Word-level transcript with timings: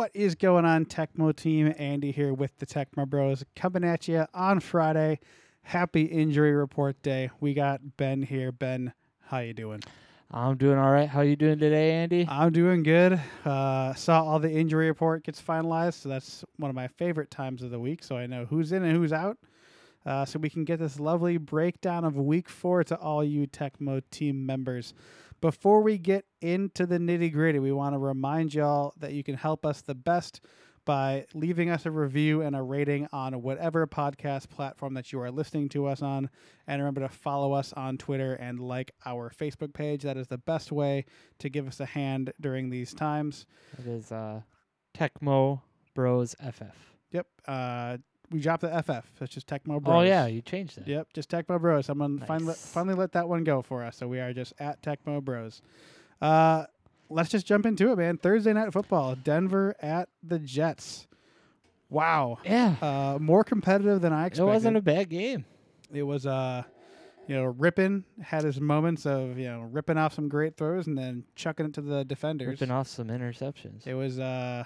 What 0.00 0.12
is 0.14 0.34
going 0.34 0.64
on, 0.64 0.86
Tecmo 0.86 1.36
team? 1.36 1.74
Andy 1.76 2.10
here 2.10 2.32
with 2.32 2.56
the 2.56 2.64
Tecmo 2.64 3.06
Bros 3.06 3.44
coming 3.54 3.84
at 3.84 4.08
you 4.08 4.24
on 4.32 4.60
Friday. 4.60 5.20
Happy 5.60 6.04
injury 6.04 6.52
report 6.52 7.02
day. 7.02 7.28
We 7.38 7.52
got 7.52 7.98
Ben 7.98 8.22
here. 8.22 8.50
Ben, 8.50 8.94
how 9.20 9.40
you 9.40 9.52
doing? 9.52 9.82
I'm 10.30 10.56
doing 10.56 10.78
all 10.78 10.90
right. 10.90 11.06
How 11.06 11.20
you 11.20 11.36
doing 11.36 11.58
today, 11.58 11.92
Andy? 11.92 12.26
I'm 12.30 12.50
doing 12.50 12.82
good. 12.82 13.20
Uh, 13.44 13.92
saw 13.92 14.24
all 14.24 14.38
the 14.38 14.50
injury 14.50 14.86
report 14.86 15.22
gets 15.22 15.42
finalized, 15.42 16.00
so 16.00 16.08
that's 16.08 16.46
one 16.56 16.70
of 16.70 16.74
my 16.74 16.88
favorite 16.88 17.30
times 17.30 17.62
of 17.62 17.70
the 17.70 17.78
week. 17.78 18.02
So 18.02 18.16
I 18.16 18.24
know 18.24 18.46
who's 18.46 18.72
in 18.72 18.82
and 18.82 18.96
who's 18.96 19.12
out. 19.12 19.36
Uh, 20.06 20.24
so 20.24 20.38
we 20.38 20.48
can 20.48 20.64
get 20.64 20.78
this 20.78 20.98
lovely 20.98 21.36
breakdown 21.36 22.06
of 22.06 22.16
week 22.16 22.48
four 22.48 22.82
to 22.84 22.96
all 22.96 23.22
you 23.22 23.46
Tecmo 23.46 24.00
team 24.10 24.46
members. 24.46 24.94
Before 25.40 25.80
we 25.80 25.96
get 25.96 26.26
into 26.42 26.84
the 26.84 26.98
nitty 26.98 27.32
gritty, 27.32 27.58
we 27.58 27.72
want 27.72 27.94
to 27.94 27.98
remind 27.98 28.52
y'all 28.52 28.92
that 28.98 29.12
you 29.12 29.22
can 29.22 29.36
help 29.36 29.64
us 29.64 29.80
the 29.80 29.94
best 29.94 30.40
by 30.84 31.24
leaving 31.34 31.70
us 31.70 31.86
a 31.86 31.90
review 31.90 32.42
and 32.42 32.56
a 32.56 32.62
rating 32.62 33.06
on 33.12 33.42
whatever 33.42 33.86
podcast 33.86 34.48
platform 34.48 34.94
that 34.94 35.12
you 35.12 35.20
are 35.20 35.30
listening 35.30 35.68
to 35.70 35.86
us 35.86 36.02
on. 36.02 36.28
And 36.66 36.82
remember 36.82 37.00
to 37.00 37.08
follow 37.08 37.52
us 37.52 37.72
on 37.72 37.96
Twitter 37.96 38.34
and 38.34 38.60
like 38.60 38.92
our 39.06 39.30
Facebook 39.30 39.72
page. 39.72 40.02
That 40.02 40.16
is 40.16 40.26
the 40.26 40.38
best 40.38 40.72
way 40.72 41.04
to 41.38 41.48
give 41.48 41.66
us 41.66 41.80
a 41.80 41.86
hand 41.86 42.32
during 42.40 42.70
these 42.70 42.92
times. 42.92 43.46
It 43.78 43.86
is 43.86 44.12
uh, 44.12 44.40
Tecmo 44.94 45.62
Bros 45.94 46.34
FF. 46.40 46.76
Yep. 47.12 47.26
Uh, 47.46 47.96
we 48.30 48.40
dropped 48.40 48.62
the 48.62 48.82
FF. 48.82 49.06
It's 49.22 49.34
just 49.34 49.46
Tecmo 49.48 49.82
Bros. 49.82 49.96
Oh 49.96 50.00
yeah, 50.02 50.26
you 50.26 50.40
changed 50.42 50.78
that. 50.78 50.86
Yep, 50.88 51.08
just 51.14 51.30
Tecmo 51.30 51.60
Bros. 51.60 51.86
Someone 51.86 52.16
Nice. 52.16 52.28
finally 52.28 52.54
finally 52.54 52.94
let 52.94 53.12
that 53.12 53.28
one 53.28 53.44
go 53.44 53.62
for 53.62 53.82
us. 53.84 53.96
So 53.96 54.06
we 54.08 54.20
are 54.20 54.32
just 54.32 54.52
at 54.58 54.82
Tecmo 54.82 55.22
Bros. 55.22 55.62
Uh, 56.20 56.64
let's 57.08 57.30
just 57.30 57.46
jump 57.46 57.66
into 57.66 57.90
it, 57.92 57.96
man. 57.98 58.18
Thursday 58.18 58.52
night 58.52 58.72
football, 58.72 59.14
Denver 59.16 59.74
at 59.80 60.08
the 60.22 60.38
Jets. 60.38 61.06
Wow, 61.88 62.38
Yeah. 62.44 62.76
uh, 62.80 63.18
more 63.20 63.42
competitive 63.42 64.00
than 64.00 64.12
I 64.12 64.26
expected. 64.26 64.42
it 64.48 64.54
wasn't 64.54 64.76
a 64.76 64.80
bad 64.80 65.08
game. 65.08 65.44
it 65.92 66.04
was 66.04 66.24
uh, 66.24 66.62
you 67.26 67.34
know, 67.36 67.52
Rypien 67.52 68.04
had 68.22 68.44
his 68.44 68.60
moments 68.60 69.06
of 69.06 69.38
you 69.38 69.46
know 69.48 69.62
ripping 69.62 69.98
off 69.98 70.14
some 70.14 70.28
great 70.28 70.56
throws 70.56 70.86
and 70.86 70.96
then 70.96 71.24
chucking 71.34 71.66
it 71.66 71.74
to 71.74 71.80
the 71.80 72.04
defenders. 72.04 72.46
Ripping 72.60 72.70
off 72.70 72.86
some 72.86 73.08
interceptions. 73.08 73.86
It 73.88 73.94
was 73.94 74.20
uh, 74.20 74.64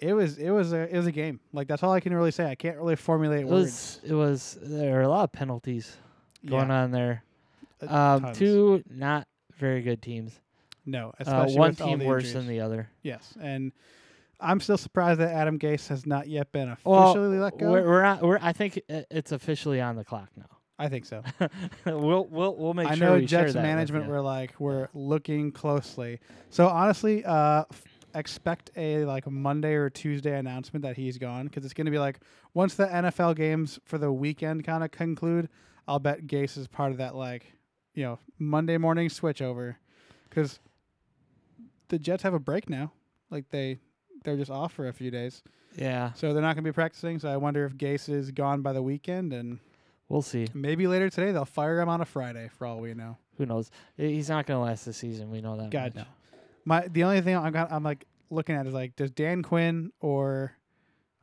it 0.00 0.12
was 0.12 0.38
it 0.38 0.50
was 0.50 0.72
a 0.72 0.92
it 0.92 0.96
was 0.96 1.06
a 1.06 1.12
game. 1.12 1.40
Like 1.52 1.68
that's 1.68 1.82
all 1.82 1.92
I 1.92 2.00
can 2.00 2.14
really 2.14 2.30
say. 2.30 2.50
I 2.50 2.54
can't 2.54 2.76
really 2.76 2.96
formulate 2.96 3.40
It 3.42 3.46
words. 3.48 4.00
was. 4.02 4.10
It 4.10 4.14
was. 4.14 4.58
There 4.62 4.98
are 4.98 5.02
a 5.02 5.08
lot 5.08 5.24
of 5.24 5.32
penalties 5.32 5.96
going 6.46 6.68
Yeah, 6.68 6.82
on 6.82 6.90
there. 6.90 7.22
uh, 7.88 8.18
Um, 8.24 8.32
two 8.32 8.82
not 8.90 9.26
very 9.56 9.82
good 9.82 10.00
teams. 10.02 10.38
No, 10.86 11.12
Uh, 11.26 11.46
one 11.50 11.74
team 11.74 11.98
worse 12.00 12.24
injuries. 12.26 12.32
than 12.34 12.46
the 12.46 12.60
other. 12.60 12.88
Yes, 13.02 13.34
and 13.40 13.72
I'm 14.40 14.60
still 14.60 14.78
surprised 14.78 15.20
that 15.20 15.32
Adam 15.34 15.58
Gase 15.58 15.88
has 15.88 16.06
not 16.06 16.28
yet 16.28 16.50
been 16.52 16.74
Well, 16.84 17.10
officially 17.10 17.38
let 17.38 17.58
go. 17.58 17.70
We're, 17.72 17.84
we're. 17.86 18.18
We're. 18.22 18.38
I 18.40 18.52
think 18.52 18.80
it's 18.88 19.32
officially 19.32 19.80
on 19.80 19.96
the 19.96 20.04
clock 20.04 20.28
now. 20.36 20.46
I 20.78 20.88
think 20.88 21.04
so. 21.06 21.22
we'll. 21.84 22.24
We'll. 22.26 22.54
We'll 22.56 22.72
make 22.72 22.86
I 22.88 22.94
sure 22.94 23.06
know 23.08 23.14
we 23.16 23.26
share 23.26 23.42
Jets 23.46 23.54
management 23.56 24.06
were 24.06 24.20
like 24.22 24.54
we're 24.60 24.88
looking 24.94 25.50
closely. 25.52 26.20
So 26.50 26.68
honestly, 26.68 27.24
uh, 27.24 27.64
expect 28.18 28.70
a 28.76 29.04
like 29.04 29.26
Monday 29.30 29.74
or 29.74 29.88
Tuesday 29.90 30.38
announcement 30.38 30.82
that 30.82 30.96
he's 30.96 31.18
gone 31.18 31.44
because 31.46 31.64
it's 31.64 31.74
going 31.74 31.84
to 31.86 31.90
be 31.90 31.98
like 31.98 32.20
once 32.54 32.74
the 32.74 32.86
NFL 32.86 33.36
games 33.36 33.78
for 33.84 33.98
the 33.98 34.12
weekend 34.12 34.64
kind 34.64 34.82
of 34.84 34.90
conclude. 34.90 35.48
I'll 35.86 35.98
bet 35.98 36.26
Gase 36.26 36.58
is 36.58 36.66
part 36.68 36.90
of 36.92 36.98
that 36.98 37.14
like 37.14 37.52
you 37.94 38.02
know 38.04 38.18
Monday 38.38 38.76
morning 38.76 39.08
switch 39.08 39.40
over 39.40 39.78
because 40.28 40.60
the 41.88 41.98
Jets 41.98 42.22
have 42.22 42.34
a 42.34 42.38
break 42.38 42.68
now. 42.68 42.92
Like 43.30 43.48
they 43.50 43.78
they're 44.24 44.36
just 44.36 44.50
off 44.50 44.72
for 44.72 44.88
a 44.88 44.92
few 44.92 45.10
days. 45.10 45.42
Yeah. 45.76 46.12
So 46.14 46.32
they're 46.32 46.42
not 46.42 46.54
going 46.56 46.64
to 46.64 46.70
be 46.70 46.74
practicing. 46.74 47.18
So 47.18 47.28
I 47.30 47.36
wonder 47.36 47.64
if 47.64 47.76
Gase 47.76 48.08
is 48.08 48.30
gone 48.32 48.62
by 48.62 48.72
the 48.72 48.82
weekend, 48.82 49.32
and 49.32 49.60
We'll 50.08 50.22
see. 50.22 50.48
maybe 50.54 50.86
later 50.86 51.08
today 51.10 51.32
they'll 51.32 51.44
fire 51.44 51.80
him 51.80 51.88
on 51.88 52.00
a 52.00 52.04
Friday 52.06 52.48
for 52.58 52.66
all 52.66 52.78
we 52.80 52.94
know. 52.94 53.16
Who 53.36 53.46
knows? 53.46 53.70
He's 53.96 54.28
not 54.28 54.46
going 54.46 54.58
to 54.58 54.64
last 54.64 54.84
the 54.86 54.92
season. 54.92 55.30
We 55.30 55.40
know 55.40 55.56
that. 55.58 55.70
God 55.70 55.94
much. 55.94 56.04
no. 56.04 56.10
My 56.64 56.88
the 56.88 57.04
only 57.04 57.20
thing 57.20 57.36
I'm 57.36 57.52
got, 57.52 57.70
I'm 57.70 57.84
like 57.84 58.06
looking 58.30 58.54
at 58.56 58.66
is 58.66 58.74
like 58.74 58.96
does 58.96 59.10
Dan 59.10 59.42
Quinn 59.42 59.90
or 60.00 60.52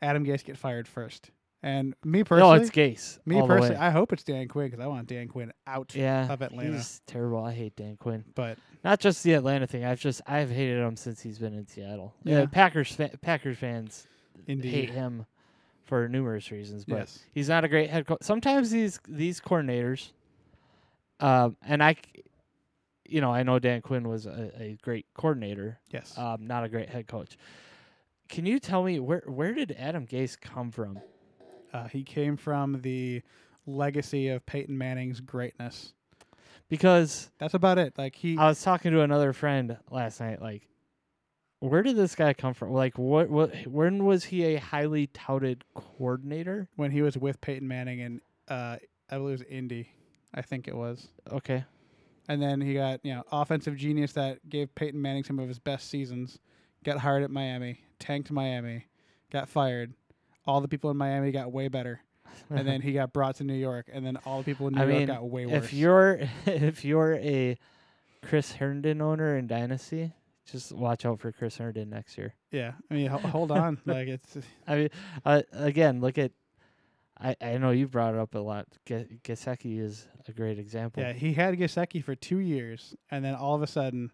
Adam 0.02 0.26
Gase 0.26 0.44
get 0.44 0.58
fired 0.58 0.88
first? 0.88 1.32
And 1.64 1.96
me 2.04 2.24
personally, 2.24 2.58
No, 2.58 2.62
it's 2.62 2.70
Gase. 2.72 3.18
me 3.26 3.38
all 3.40 3.48
the 3.48 3.54
way. 3.54 3.60
personally, 3.62 3.78
I 3.82 3.90
hope 3.90 4.14
it's 4.14 4.24
Dan 4.24 4.48
Quinn 4.48 4.68
because 4.68 4.80
I 4.80 4.86
want 4.86 5.08
Dan 5.08 5.28
Quinn 5.28 5.52
out 5.66 5.96
yeah, 5.96 6.32
of 6.32 6.44
Atlanta. 6.44 6.74
he's 6.74 7.02
terrible. 7.08 7.44
I 7.44 7.54
hate 7.54 7.76
Dan 7.76 7.98
Quinn. 7.98 8.24
But 8.36 8.60
Not 8.84 9.00
just 9.00 9.24
the 9.24 9.34
Atlanta 9.34 9.66
thing. 9.66 9.84
I've 9.84 10.00
just 10.00 10.22
I've 10.28 10.52
hated 10.52 10.78
him 10.80 10.96
since 10.96 11.22
he's 11.22 11.40
been 11.40 11.56
in 11.56 11.66
Seattle. 11.66 12.14
Yeah, 12.24 12.42
Yeah. 12.42 12.46
Packers 12.46 12.92
fa- 12.94 13.18
Packers 13.22 13.58
fans 13.58 14.06
indeed, 14.46 14.70
hate 14.70 14.90
him 14.92 15.26
for 15.86 16.08
numerous 16.08 16.52
reasons, 16.52 16.86
but 16.86 16.98
yes, 16.98 17.20
he's 17.32 17.50
not 17.50 17.64
a 17.64 17.68
great 17.68 17.90
head 17.90 18.06
coach. 18.06 18.20
Sometimes 18.22 18.70
these 18.70 19.00
these 19.08 19.40
coordinators, 19.42 20.12
um, 21.20 21.58
and 21.66 21.82
I, 21.84 21.96
you 23.08 23.22
know, 23.22 23.34
I 23.34 23.44
know 23.44 23.60
Dan 23.60 23.82
Quinn 23.82 24.08
was 24.08 24.26
a, 24.26 24.52
a 24.58 24.78
great 24.82 25.06
coordinator, 25.14 25.80
yes. 25.90 26.18
um, 26.18 26.48
not 26.48 26.64
a 26.64 26.70
great 26.70 26.90
head 26.90 27.08
coach. 27.08 27.38
Can 28.28 28.46
you 28.46 28.60
tell 28.60 28.84
me 28.84 29.00
where 29.00 29.24
where 29.26 29.54
did 29.54 29.76
Adam 29.78 30.08
Gase 30.08 30.40
come 30.40 30.72
from? 30.72 31.00
Uh, 31.74 31.88
he 31.88 32.04
came 32.04 32.38
from 32.38 32.82
the 32.82 33.22
legacy 33.68 34.30
of 34.30 34.46
Peyton 34.46 34.78
Manning's 34.78 35.20
greatness. 35.20 35.94
Because 36.70 37.30
That's 37.38 37.54
about 37.54 37.78
it. 37.78 37.98
Like 37.98 38.16
he, 38.16 38.38
I 38.38 38.48
was 38.48 38.62
talking 38.62 38.92
to 38.92 39.02
another 39.02 39.34
friend 39.34 39.78
last 39.92 40.20
night. 40.20 40.42
Like, 40.42 40.68
where 41.60 41.84
did 41.84 41.96
this 41.96 42.16
guy 42.16 42.34
come 42.34 42.54
from? 42.54 42.72
Like, 42.72 42.98
what? 42.98 43.30
What? 43.30 43.68
When 43.68 44.06
was 44.06 44.26
he 44.26 44.56
a 44.56 44.60
highly 44.60 45.08
touted 45.08 45.64
coordinator? 45.76 46.68
when 46.76 46.92
he 46.92 47.02
was 47.02 47.18
with 47.18 47.40
Peyton 47.42 47.68
Manning 47.68 48.02
and 48.02 48.22
uh, 48.48 48.78
I 49.10 49.18
believe 49.18 49.42
it 49.42 49.48
was 49.48 49.48
Indy, 49.50 49.90
I 50.34 50.42
think 50.42 50.68
it 50.68 50.76
was. 50.76 51.08
Okay, 51.32 51.64
And 52.28 52.42
then 52.42 52.60
he 52.62 52.74
got, 52.74 53.00
you 53.04 53.14
know, 53.14 53.24
offensive 53.32 53.76
genius 53.76 54.14
that 54.14 54.48
gave 54.50 54.74
Peyton 54.76 55.02
Manning 55.02 55.24
some 55.24 55.38
of 55.40 55.48
his 55.48 55.60
best 55.60 55.90
seasons. 55.90 56.40
Got 56.84 56.98
hired 57.00 57.24
at 57.24 57.32
Miami, 57.32 57.80
tanked 58.00 58.32
Miami, 58.32 58.86
got 59.32 59.50
fired. 59.50 59.94
All 60.48 60.62
the 60.62 60.68
people 60.68 60.90
in 60.92 60.98
Miami 60.98 61.32
got 61.32 61.52
way 61.52 61.68
better. 61.68 62.02
And 62.50 62.68
then 62.68 62.82
he 62.82 62.92
got 62.94 63.14
brought 63.14 63.36
to 63.38 63.44
New 63.44 63.54
York, 63.56 63.88
and 63.92 64.06
then 64.06 64.18
all 64.26 64.40
the 64.40 64.44
people 64.44 64.68
in 64.68 64.74
New 64.76 64.82
I 64.82 64.84
York 64.86 64.98
mean, 64.98 65.08
got 65.08 65.24
way 65.30 65.46
worse. 65.46 65.64
if 65.64 65.74
you're 65.74 66.20
if 66.46 66.84
you're 66.84 67.16
a 67.16 67.58
Chris 68.22 68.52
Herndon 68.54 69.02
owner 69.02 69.38
in 69.38 69.48
Dynasty, 69.48 70.12
just 70.52 70.72
watch 70.74 71.06
out 71.06 71.20
for 71.20 71.32
Chris 71.32 71.58
Herndon 71.58 71.90
next 71.90 72.18
year. 72.18 72.34
yeah, 72.52 72.74
I 72.92 72.94
mean, 72.94 73.08
ho- 73.08 73.18
hold 73.20 73.52
on. 73.52 73.78
like, 73.86 74.08
it's, 74.08 74.38
I 74.68 74.76
mean, 74.76 74.90
uh, 75.26 75.42
again, 75.54 76.02
look 76.02 76.18
at. 76.18 76.32
I, 77.18 77.36
I 77.42 77.58
know 77.58 77.72
you 77.72 77.88
brought 77.88 78.14
it 78.14 78.20
up 78.20 78.36
a 78.36 78.40
lot. 78.40 78.68
Gesicki 78.86 79.80
is 79.80 80.06
a 80.30 80.34
great 80.34 80.60
example. 80.60 81.02
yeah, 81.04 81.14
he 81.14 81.34
had 81.34 81.58
Gesicki 81.58 82.04
for 82.04 82.16
two 82.16 82.40
years, 82.40 82.96
and 83.12 83.24
then 83.24 83.36
all 83.36 83.56
of 83.56 83.62
a 83.62 83.68
sudden, 83.68 84.12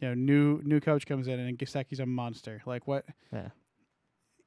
you 0.00 0.08
know, 0.08 0.14
new 0.14 0.60
new 0.64 0.80
coach 0.80 1.06
comes 1.06 1.26
in, 1.28 1.38
and 1.40 1.58
Gesicki's 1.58 2.00
a 2.00 2.06
monster. 2.06 2.62
Like, 2.66 2.86
what? 2.86 3.04
Yeah. 3.32 3.48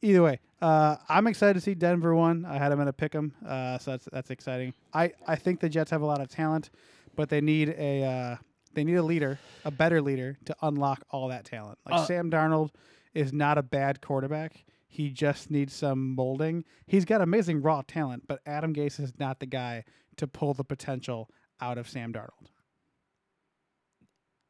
Either 0.02 0.24
way, 0.24 0.40
uh, 0.62 0.96
I'm 1.10 1.28
excited 1.28 1.56
to 1.56 1.60
see 1.62 1.74
Denver 1.76 2.16
won. 2.16 2.46
I 2.46 2.58
had 2.58 2.70
them 2.72 2.80
in 2.80 2.88
a 2.88 2.94
pick 2.94 3.14
'em, 3.16 3.34
uh, 3.46 3.78
so 3.80 3.92
that's 3.92 4.08
that's 4.14 4.30
exciting. 4.30 4.74
I, 4.94 5.12
I 5.28 5.36
think 5.36 5.60
the 5.60 5.68
Jets 5.68 5.92
have 5.92 6.02
a 6.02 6.06
lot 6.06 6.22
of 6.22 6.30
talent, 6.30 6.70
but 7.16 7.28
they 7.28 7.42
need 7.42 7.70
a 7.78 8.04
uh, 8.06 8.36
they 8.74 8.86
need 8.86 8.96
a 8.96 9.04
leader, 9.04 9.40
a 9.66 9.72
better 9.72 10.02
leader 10.02 10.38
to 10.46 10.56
unlock 10.62 11.04
all 11.10 11.28
that 11.28 11.44
talent. 11.44 11.80
Like 11.86 11.96
Uh, 12.02 12.06
Sam 12.06 12.32
Darnold 12.32 12.70
is 13.14 13.34
not 13.34 13.58
a 13.58 13.64
bad 13.64 14.00
quarterback. 14.02 14.64
He 14.88 15.10
just 15.10 15.52
needs 15.52 15.74
some 15.76 16.16
molding. 16.16 16.64
He's 16.88 17.04
got 17.04 17.20
amazing 17.22 17.62
raw 17.62 17.82
talent, 17.86 18.24
but 18.26 18.40
Adam 18.46 18.74
Gase 18.74 19.00
is 19.02 19.12
not 19.20 19.40
the 19.42 19.46
guy 19.48 19.84
to 20.20 20.28
pull 20.28 20.54
the 20.54 20.64
potential 20.64 21.30
out 21.60 21.78
of 21.78 21.90
Sam 21.90 22.14
Darnold. 22.14 22.48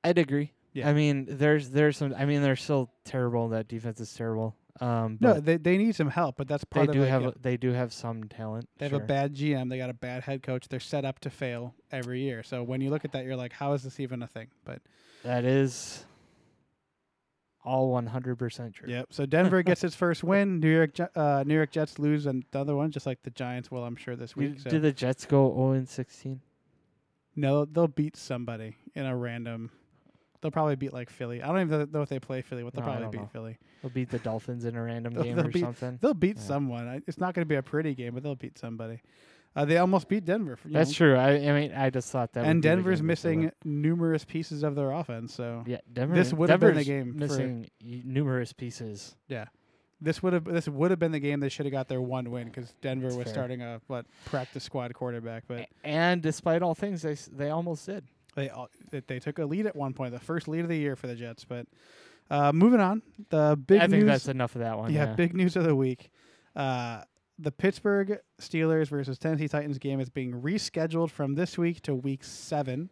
I'd 0.03 0.17
agree. 0.17 0.53
Yeah. 0.73 0.89
I 0.89 0.93
mean, 0.93 1.25
there's 1.29 1.69
there's 1.71 1.97
some. 1.97 2.13
I 2.17 2.25
mean, 2.25 2.41
they're 2.41 2.55
still 2.55 2.91
terrible. 3.03 3.49
That 3.49 3.67
defense 3.67 3.99
is 3.99 4.13
terrible. 4.13 4.55
Um, 4.79 5.17
No, 5.19 5.33
but 5.33 5.45
they, 5.45 5.57
they 5.57 5.77
need 5.77 5.95
some 5.95 6.09
help, 6.09 6.37
but 6.37 6.47
that's 6.47 6.63
they 6.63 6.75
part 6.75 6.89
of 6.89 6.93
do 6.93 7.01
like, 7.01 7.09
have 7.09 7.21
you 7.23 7.27
a- 7.29 7.39
they 7.39 7.57
do 7.57 7.73
have 7.73 7.91
some 7.91 8.25
talent. 8.25 8.69
They 8.77 8.85
have 8.85 8.91
sure. 8.91 9.01
a 9.01 9.05
bad 9.05 9.35
GM. 9.35 9.69
They 9.69 9.77
got 9.77 9.89
a 9.89 9.93
bad 9.95 10.23
head 10.23 10.41
coach. 10.41 10.67
They're 10.69 10.79
set 10.79 11.03
up 11.05 11.19
to 11.21 11.29
fail 11.29 11.75
every 11.91 12.21
year. 12.21 12.43
So 12.43 12.63
when 12.63 12.79
you 12.79 12.89
look 12.89 13.03
at 13.03 13.11
that, 13.11 13.25
you're 13.25 13.35
like, 13.35 13.51
how 13.51 13.73
is 13.73 13.83
this 13.83 13.99
even 13.99 14.21
a 14.23 14.27
thing? 14.27 14.47
But 14.63 14.81
That 15.23 15.43
is 15.43 16.05
all 17.63 17.91
100% 17.93 18.73
true. 18.73 18.87
yep. 18.89 19.07
So 19.11 19.25
Denver 19.25 19.61
gets 19.63 19.83
its 19.83 19.95
first 19.95 20.23
win. 20.23 20.59
New 20.59 20.69
York, 20.73 20.91
uh, 21.15 21.43
New 21.45 21.55
York 21.55 21.71
Jets 21.71 21.99
lose 21.99 22.25
another 22.25 22.75
one, 22.75 22.91
just 22.91 23.05
like 23.05 23.21
the 23.23 23.29
Giants 23.31 23.69
will, 23.69 23.83
I'm 23.83 23.95
sure 23.95 24.15
this 24.15 24.35
week. 24.35 24.59
So 24.61 24.69
did 24.69 24.81
the 24.81 24.91
Jets 24.91 25.25
go 25.25 25.53
0 25.53 25.71
and 25.73 25.87
16? 25.89 26.41
no, 27.35 27.65
they'll 27.65 27.87
beat 27.87 28.15
somebody 28.17 28.75
in 28.95 29.05
a 29.05 29.15
random. 29.15 29.71
They'll 30.41 30.51
probably 30.51 30.75
beat 30.77 30.93
like 30.93 31.09
Philly. 31.09 31.41
I 31.43 31.47
don't 31.47 31.59
even 31.61 31.91
know 31.91 32.01
if 32.01 32.09
they 32.09 32.19
play 32.19 32.41
Philly, 32.41 32.63
but 32.63 32.73
they'll 32.73 32.85
No, 32.85 32.91
probably 32.91 33.09
beat 33.09 33.21
know. 33.21 33.29
Philly. 33.31 33.57
They'll 33.81 33.91
beat 33.91 34.09
the 34.09 34.19
Dolphins 34.19 34.63
in 34.65 34.75
a 34.75 34.81
random 34.81 35.13
They'll- 35.15 35.23
game 35.23 35.35
they'll 35.35 35.47
or 35.47 35.51
beat- 35.51 35.59
something. 35.61 35.99
They'll 36.01 36.13
beat 36.13 36.37
Yeah. 36.37 36.43
someone. 36.43 36.87
I- 36.87 37.01
It's 37.07 37.17
not 37.17 37.33
going 37.33 37.43
to 37.45 37.49
be 37.49 37.55
a 37.55 37.63
pretty 37.63 37.93
game, 37.93 38.13
but 38.13 38.23
they'll 38.23 38.35
beat 38.35 38.57
somebody. 38.57 39.01
Uh, 39.55 39.65
they 39.65 39.77
almost 39.77 40.07
beat 40.07 40.25
Denver. 40.25 40.55
For, 40.55 40.67
That's 40.69 40.91
know, 40.91 40.93
true. 40.95 41.15
I, 41.15 41.29
I 41.31 41.51
mean, 41.59 41.73
I 41.73 41.89
just 41.89 42.11
thought 42.11 42.33
that. 42.33 42.45
and 42.45 42.61
Denver's 42.61 43.01
missing 43.01 43.43
won. 43.43 43.51
numerous 43.65 44.23
pieces 44.23 44.63
of 44.63 44.75
their 44.75 44.91
offense. 44.91 45.33
So 45.33 45.63
Yeah, 45.65 45.77
Denver. 45.91 46.15
this 46.15 46.31
would 46.33 46.49
have 46.49 46.59
been 46.59 46.77
a 46.77 46.83
game 46.83 47.13
for- 47.13 47.17
missing 47.19 47.69
y- 47.83 48.01
numerous 48.05 48.53
pieces. 48.53 49.15
Yeah, 49.27 49.45
this 49.99 50.21
would 50.23 50.33
have 50.33 50.45
this 50.45 50.67
would 50.69 50.91
have 50.91 50.99
been 50.99 51.11
the 51.11 51.19
game 51.19 51.39
they 51.39 51.49
should 51.49 51.65
have 51.65 51.73
got 51.73 51.87
their 51.87 51.99
one 52.01 52.29
win 52.31 52.45
because 52.47 52.71
Denver 52.81 53.07
That's 53.07 53.17
was 53.17 53.23
fair. 53.25 53.33
starting 53.33 53.61
a 53.63 53.81
what 53.87 54.05
practice 54.25 54.63
squad 54.63 54.93
quarterback, 54.93 55.43
but 55.47 55.67
and 55.83 56.21
despite 56.21 56.61
all 56.61 56.75
things, 56.75 57.01
they 57.01 57.15
they 57.35 57.49
almost 57.49 57.85
did. 57.87 58.03
they 58.35 58.49
all- 58.49 58.69
they 58.91 58.99
they 59.01 59.19
took 59.19 59.39
a 59.39 59.45
lead 59.45 59.65
at 59.65 59.75
one 59.75 59.93
point, 59.93 60.13
the 60.13 60.19
first 60.19 60.47
lead 60.47 60.61
of 60.61 60.69
the 60.69 60.77
year 60.77 60.95
for 60.95 61.07
the 61.07 61.15
Jets. 61.15 61.43
But 61.43 61.65
uh, 62.29 62.53
moving 62.53 62.79
on, 62.79 63.01
the 63.29 63.59
big 63.67 63.79
I 63.79 63.87
think 63.87 64.03
news. 64.03 64.05
that's 64.05 64.27
enough 64.27 64.53
of 64.55 64.61
that 64.61 64.77
one. 64.77 64.93
yeah, 64.93 65.05
Yeah, 65.09 65.15
big 65.15 65.33
news 65.33 65.55
of 65.55 65.63
the 65.63 65.75
week. 65.75 66.11
Uh, 66.55 67.01
the 67.39 67.51
Pittsburgh 67.51 68.19
Steelers 68.41 68.89
versus 68.89 69.17
Tennessee 69.17 69.47
Titans 69.47 69.77
game 69.77 70.01
is 70.01 70.09
being 70.09 70.33
rescheduled 70.33 71.09
from 71.09 71.35
this 71.35 71.57
week 71.57 71.81
to 71.83 71.95
week 71.95 72.23
seven. 72.23 72.89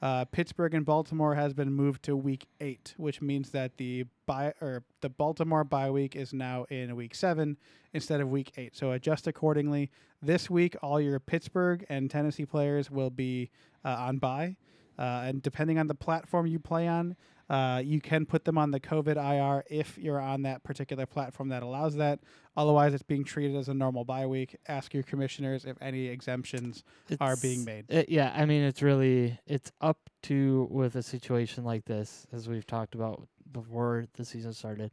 Uh, 0.00 0.24
Pittsburgh 0.24 0.74
and 0.74 0.84
Baltimore 0.84 1.34
has 1.34 1.52
been 1.52 1.72
moved 1.72 2.02
to 2.04 2.16
week 2.16 2.46
eight, 2.60 2.94
which 2.96 3.20
means 3.20 3.50
that 3.50 3.76
the 3.76 4.04
bye 4.26 4.54
or 4.60 4.82
the 5.00 5.10
Baltimore 5.10 5.62
bye 5.62 5.90
week 5.90 6.16
is 6.16 6.32
now 6.32 6.64
in 6.70 6.96
week 6.96 7.14
seven 7.14 7.56
instead 7.92 8.20
of 8.20 8.30
week 8.30 8.52
eight. 8.56 8.74
So 8.74 8.92
adjust 8.92 9.26
accordingly. 9.26 9.90
This 10.20 10.48
week, 10.48 10.74
all 10.82 11.00
your 11.00 11.20
Pittsburgh 11.20 11.84
and 11.88 12.10
Tennessee 12.10 12.46
players 12.46 12.90
will 12.90 13.10
be 13.10 13.50
uh, 13.84 13.90
on 13.90 14.18
bye, 14.18 14.56
uh, 14.98 15.22
and 15.24 15.42
depending 15.42 15.78
on 15.78 15.86
the 15.86 15.94
platform 15.94 16.46
you 16.46 16.58
play 16.58 16.88
on, 16.88 17.14
uh, 17.52 17.82
you 17.84 18.00
can 18.00 18.24
put 18.24 18.44
them 18.44 18.56
on 18.56 18.70
the 18.70 18.80
COVID 18.80 19.16
IR 19.16 19.62
if 19.68 19.98
you're 19.98 20.18
on 20.18 20.42
that 20.42 20.62
particular 20.62 21.04
platform 21.04 21.50
that 21.50 21.62
allows 21.62 21.96
that. 21.96 22.18
Otherwise, 22.56 22.94
it's 22.94 23.02
being 23.02 23.24
treated 23.24 23.56
as 23.56 23.68
a 23.68 23.74
normal 23.74 24.04
bye 24.04 24.26
week. 24.26 24.56
Ask 24.68 24.94
your 24.94 25.02
commissioners 25.02 25.64
if 25.66 25.76
any 25.82 26.06
exemptions 26.06 26.82
are 27.20 27.36
being 27.36 27.64
made. 27.64 27.84
it- 27.90 28.08
yeah, 28.08 28.32
I 28.34 28.46
mean, 28.46 28.62
it's 28.62 28.80
really 28.82 29.38
it's 29.46 29.70
up 29.80 29.98
to 30.24 30.66
with 30.70 30.96
a 30.96 31.02
situation 31.02 31.62
like 31.64 31.84
this, 31.84 32.26
as 32.32 32.48
we've 32.48 32.66
talked 32.66 32.94
about 32.94 33.28
before 33.52 34.06
the 34.14 34.24
season 34.24 34.52
started. 34.54 34.90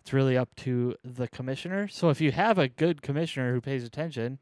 It's 0.00 0.12
really 0.12 0.36
up 0.36 0.54
to 0.56 0.96
the 1.04 1.28
commissioner. 1.28 1.86
So 1.86 2.08
if 2.10 2.20
you 2.20 2.32
have 2.32 2.58
a 2.58 2.66
good 2.68 3.02
commissioner 3.02 3.52
who 3.54 3.60
pays 3.60 3.84
attention, 3.84 4.38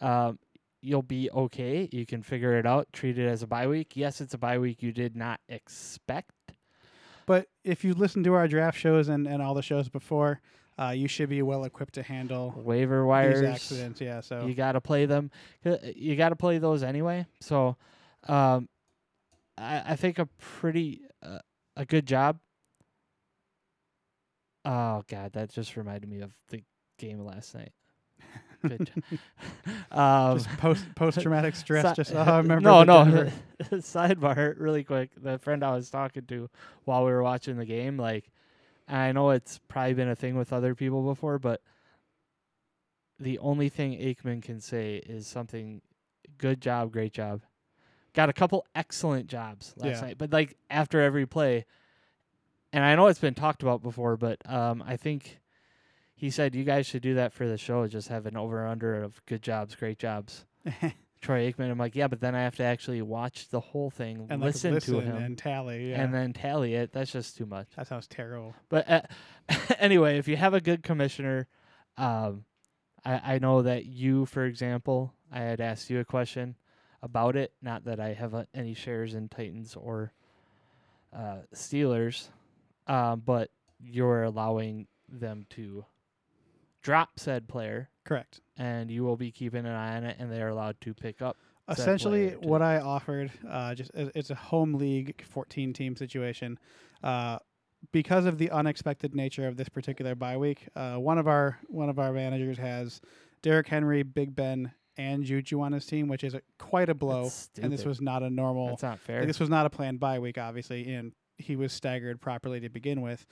um, 0.00 0.38
you'll 0.80 1.02
be 1.02 1.30
okay. 1.30 1.88
You 1.92 2.06
can 2.06 2.22
figure 2.22 2.58
it 2.58 2.66
out. 2.66 2.88
Treat 2.92 3.18
it 3.18 3.28
as 3.28 3.42
a 3.42 3.46
bye 3.46 3.66
week. 3.68 3.96
Yes, 3.96 4.20
it's 4.20 4.34
a 4.34 4.38
bye 4.38 4.58
week 4.58 4.82
you 4.82 4.90
did 4.92 5.14
not 5.14 5.40
expect. 5.48 6.30
But 7.28 7.46
if 7.62 7.84
you 7.84 7.94
listen 7.94 8.24
to 8.24 8.32
our 8.34 8.48
draft 8.48 8.78
shows 8.78 9.08
and, 9.08 9.28
and 9.28 9.40
all 9.40 9.54
the 9.54 9.62
shows 9.62 9.88
before, 9.88 10.40
uh, 10.80 10.90
you 10.96 11.06
should 11.08 11.28
be 11.28 11.42
well 11.42 11.64
equipped 11.64 11.94
to 11.94 12.02
handle 12.02 12.54
Waiver 12.56 13.04
wires. 13.04 13.42
accidents. 13.42 14.00
Yeah, 14.00 14.20
so 14.20 14.46
You 14.46 14.54
got 14.54 14.72
to 14.72 14.80
play 14.80 15.06
them. 15.06 15.30
Uh, 15.64 15.76
You 15.94 16.16
got 16.16 16.30
to 16.30 16.36
play 16.36 16.58
those 16.58 16.82
anyway. 16.82 17.26
So, 17.40 17.76
um, 18.26 18.68
I, 19.58 19.82
I 19.92 19.96
think 19.96 20.18
a 20.18 20.26
pretty 20.38 21.02
uh, 21.22 21.40
a 21.76 21.84
good 21.84 22.06
job. 22.06 22.38
Oh 24.64 25.02
God, 25.08 25.32
that 25.34 25.50
just 25.50 25.76
reminded 25.76 26.08
me 26.08 26.20
of 26.20 26.32
the 26.48 26.62
game 26.98 27.20
last 27.24 27.54
night. 27.54 27.72
Good. 28.62 28.90
um, 29.92 30.38
just 30.38 30.48
post 30.58 30.84
post 30.94 31.20
traumatic 31.20 31.54
stress. 31.56 31.90
si- 31.90 31.94
just 31.94 32.14
oh, 32.14 32.18
I 32.18 32.38
remember. 32.38 32.60
No, 32.60 32.84
no. 32.84 33.30
Sidebar, 33.72 34.58
really 34.58 34.84
quick. 34.84 35.10
The 35.20 35.38
friend 35.38 35.64
I 35.64 35.74
was 35.74 35.90
talking 35.90 36.24
to 36.26 36.48
while 36.84 37.04
we 37.04 37.10
were 37.12 37.22
watching 37.22 37.56
the 37.56 37.64
game, 37.64 37.96
like, 37.96 38.30
I 38.88 39.12
know 39.12 39.30
it's 39.30 39.60
probably 39.68 39.94
been 39.94 40.08
a 40.08 40.16
thing 40.16 40.36
with 40.36 40.52
other 40.52 40.74
people 40.74 41.02
before, 41.02 41.38
but 41.38 41.60
the 43.20 43.38
only 43.38 43.68
thing 43.68 43.92
Aikman 43.98 44.42
can 44.42 44.60
say 44.60 44.96
is 44.96 45.26
something 45.26 45.82
good 46.38 46.60
job, 46.60 46.92
great 46.92 47.12
job. 47.12 47.42
Got 48.14 48.28
a 48.28 48.32
couple 48.32 48.64
excellent 48.74 49.26
jobs 49.26 49.74
last 49.76 50.00
Yeah. 50.02 50.08
night, 50.08 50.18
but 50.18 50.32
like 50.32 50.56
after 50.70 51.00
every 51.00 51.26
play, 51.26 51.66
and 52.72 52.84
I 52.84 52.94
know 52.96 53.06
it's 53.06 53.18
been 53.20 53.34
talked 53.34 53.62
about 53.62 53.82
before, 53.82 54.16
but 54.16 54.38
um, 54.50 54.82
I 54.86 54.96
think 54.96 55.40
he 56.18 56.30
said 56.30 56.56
you 56.56 56.64
guys 56.64 56.84
should 56.84 57.02
do 57.02 57.14
that 57.14 57.32
for 57.32 57.46
the 57.46 57.56
show. 57.56 57.86
Just 57.86 58.08
have 58.08 58.26
an 58.26 58.36
over 58.36 58.66
under 58.66 59.02
of 59.02 59.24
good 59.26 59.40
jobs, 59.40 59.76
great 59.76 60.00
jobs. 60.00 60.44
Troy 61.20 61.50
Aikman. 61.50 61.70
I'm 61.70 61.78
like, 61.78 61.94
yeah, 61.94 62.08
but 62.08 62.20
then 62.20 62.34
I 62.34 62.42
have 62.42 62.56
to 62.56 62.64
actually 62.64 63.02
watch 63.02 63.48
the 63.50 63.60
whole 63.60 63.88
thing, 63.88 64.26
and 64.28 64.40
like, 64.40 64.54
listen, 64.54 64.80
to 64.80 65.00
him, 65.00 65.16
and 65.16 65.38
tally. 65.38 65.90
Yeah, 65.90 66.02
and 66.02 66.12
then 66.12 66.32
tally 66.32 66.74
it. 66.74 66.92
That's 66.92 67.12
just 67.12 67.36
too 67.36 67.46
much. 67.46 67.68
that 67.76 67.86
sounds 67.86 68.08
terrible. 68.08 68.54
But 68.68 68.90
uh, 68.90 69.02
anyway, 69.78 70.18
if 70.18 70.26
you 70.26 70.36
have 70.36 70.54
a 70.54 70.60
good 70.60 70.82
commissioner, 70.82 71.46
um, 71.96 72.44
I, 73.04 73.34
I 73.34 73.38
know 73.38 73.62
that 73.62 73.86
you, 73.86 74.26
for 74.26 74.44
example, 74.44 75.14
I 75.30 75.40
had 75.40 75.60
asked 75.60 75.88
you 75.88 76.00
a 76.00 76.04
question 76.04 76.56
about 77.00 77.36
it. 77.36 77.52
Not 77.62 77.84
that 77.84 78.00
I 78.00 78.12
have 78.14 78.34
uh, 78.34 78.44
any 78.52 78.74
shares 78.74 79.14
in 79.14 79.28
Titans 79.28 79.76
or 79.76 80.12
uh, 81.16 81.38
Steelers, 81.54 82.28
um, 82.88 83.22
but 83.24 83.50
you're 83.80 84.24
allowing 84.24 84.88
them 85.08 85.46
to 85.50 85.84
drop 86.82 87.18
said 87.18 87.48
player, 87.48 87.90
Correct. 88.04 88.40
and 88.56 88.90
you 88.90 89.04
will 89.04 89.16
be 89.16 89.30
keeping 89.30 89.66
an 89.66 89.72
eye 89.72 89.96
on 89.96 90.04
it, 90.04 90.16
and 90.18 90.30
they're 90.30 90.48
allowed 90.48 90.80
to 90.82 90.94
pick 90.94 91.22
up. 91.22 91.36
Essentially, 91.68 92.30
what 92.40 92.62
I 92.62 92.80
offered, 92.80 93.30
uh, 93.48 93.74
just 93.74 93.90
it's 93.94 94.30
a 94.30 94.34
home 94.34 94.74
league, 94.74 95.22
fourteen 95.28 95.74
team 95.74 95.96
situation. 95.96 96.58
Uh, 97.02 97.38
because 97.92 98.24
of 98.24 98.38
the 98.38 98.50
unexpected 98.50 99.14
nature 99.14 99.46
of 99.46 99.56
this 99.56 99.68
particular 99.68 100.14
bye 100.14 100.36
week, 100.36 100.66
uh, 100.74 100.96
one 100.96 101.18
of 101.18 101.28
our 101.28 101.58
one 101.68 101.90
of 101.90 101.98
our 101.98 102.12
managers 102.12 102.56
has 102.56 103.02
Derrick 103.42 103.68
Henry, 103.68 104.02
Big 104.02 104.34
Ben, 104.34 104.72
and 104.96 105.24
Juju 105.24 105.60
on 105.60 105.72
his 105.72 105.84
team, 105.84 106.08
which 106.08 106.24
is 106.24 106.34
a, 106.34 106.40
quite 106.58 106.88
a 106.88 106.94
blow. 106.94 107.30
And 107.60 107.70
this 107.72 107.84
was 107.84 108.00
not 108.00 108.22
a 108.22 108.30
normal. 108.30 108.68
That's 108.68 108.82
not 108.82 108.98
fair. 108.98 109.18
Like, 109.18 109.28
this 109.28 109.38
was 109.38 109.50
not 109.50 109.66
a 109.66 109.70
planned 109.70 110.00
bye 110.00 110.18
week, 110.18 110.38
obviously, 110.38 110.94
and 110.94 111.12
he 111.36 111.54
was 111.54 111.72
staggered 111.72 112.20
properly 112.20 112.60
to 112.60 112.68
begin 112.68 113.00
with. 113.00 113.26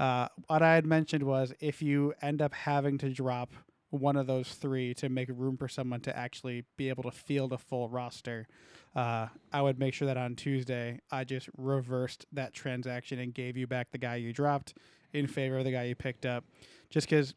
Uh, 0.00 0.28
what 0.46 0.62
I 0.62 0.74
had 0.74 0.86
mentioned 0.86 1.22
was 1.22 1.52
if 1.60 1.82
you 1.82 2.14
end 2.22 2.40
up 2.40 2.54
having 2.54 2.96
to 2.98 3.10
drop 3.10 3.52
one 3.90 4.16
of 4.16 4.26
those 4.26 4.54
three 4.54 4.94
to 4.94 5.10
make 5.10 5.28
room 5.28 5.58
for 5.58 5.68
someone 5.68 6.00
to 6.00 6.16
actually 6.16 6.64
be 6.78 6.88
able 6.88 7.02
to 7.02 7.10
field 7.10 7.52
a 7.52 7.58
full 7.58 7.90
roster, 7.90 8.48
uh, 8.96 9.26
I 9.52 9.60
would 9.60 9.78
make 9.78 9.92
sure 9.92 10.06
that 10.06 10.16
on 10.16 10.36
Tuesday 10.36 11.00
I 11.10 11.24
just 11.24 11.50
reversed 11.58 12.24
that 12.32 12.54
transaction 12.54 13.18
and 13.18 13.34
gave 13.34 13.58
you 13.58 13.66
back 13.66 13.90
the 13.90 13.98
guy 13.98 14.16
you 14.16 14.32
dropped 14.32 14.72
in 15.12 15.26
favor 15.26 15.58
of 15.58 15.64
the 15.64 15.72
guy 15.72 15.84
you 15.84 15.94
picked 15.94 16.24
up, 16.24 16.44
just 16.88 17.06
because. 17.06 17.34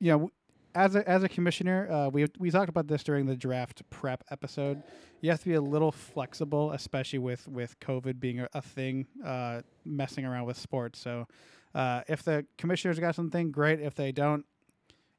You 0.00 0.12
know, 0.12 0.30
as 0.74 0.94
a 0.94 1.08
as 1.08 1.22
a 1.22 1.28
commissioner, 1.28 1.90
uh, 1.90 2.08
we 2.08 2.26
we 2.38 2.50
talked 2.50 2.68
about 2.68 2.86
this 2.86 3.02
during 3.02 3.26
the 3.26 3.36
draft 3.36 3.82
prep 3.90 4.24
episode. 4.30 4.82
You 5.20 5.30
have 5.30 5.40
to 5.40 5.46
be 5.46 5.54
a 5.54 5.60
little 5.60 5.92
flexible, 5.92 6.72
especially 6.72 7.18
with 7.18 7.48
with 7.48 7.78
COVID 7.80 8.20
being 8.20 8.40
a, 8.40 8.48
a 8.52 8.62
thing, 8.62 9.06
uh, 9.24 9.62
messing 9.84 10.24
around 10.24 10.46
with 10.46 10.56
sports. 10.56 10.98
So, 10.98 11.26
uh, 11.74 12.02
if 12.08 12.22
the 12.22 12.46
commissioners 12.56 12.98
got 12.98 13.14
something, 13.14 13.50
great. 13.50 13.80
If 13.80 13.94
they 13.94 14.12
don't, 14.12 14.44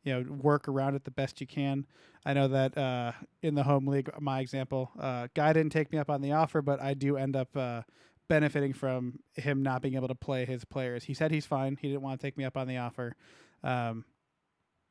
you 0.04 0.14
know, 0.14 0.32
work 0.32 0.68
around 0.68 0.96
it 0.96 1.04
the 1.04 1.12
best 1.12 1.42
you 1.42 1.48
can. 1.48 1.86
I 2.26 2.34
know 2.34 2.48
that 2.50 2.78
uh, 2.78 3.14
in 3.42 3.56
the 3.56 3.64
home 3.64 3.88
league, 3.88 4.10
my 4.20 4.42
example, 4.42 4.92
uh, 5.00 5.28
guy 5.34 5.54
didn't 5.54 5.72
take 5.72 5.92
me 5.92 5.98
up 5.98 6.10
on 6.10 6.22
the 6.22 6.34
offer, 6.34 6.62
but 6.62 6.82
I 6.82 6.94
do 6.94 7.18
end 7.18 7.36
up 7.36 7.56
uh, 7.56 7.82
benefiting 8.28 8.74
from 8.74 9.20
him 9.34 9.64
not 9.64 9.82
being 9.82 9.96
able 9.96 10.10
to 10.10 10.16
play 10.16 10.46
his 10.46 10.66
players. 10.66 11.06
He 11.06 11.14
said 11.14 11.32
he's 11.32 11.46
fine. 11.46 11.78
He 11.82 11.88
didn't 11.88 12.02
want 12.02 12.20
to 12.20 12.26
take 12.26 12.38
me 12.38 12.44
up 12.44 12.58
on 12.58 12.68
the 12.68 12.78
offer. 12.78 13.16
Um, 13.64 14.06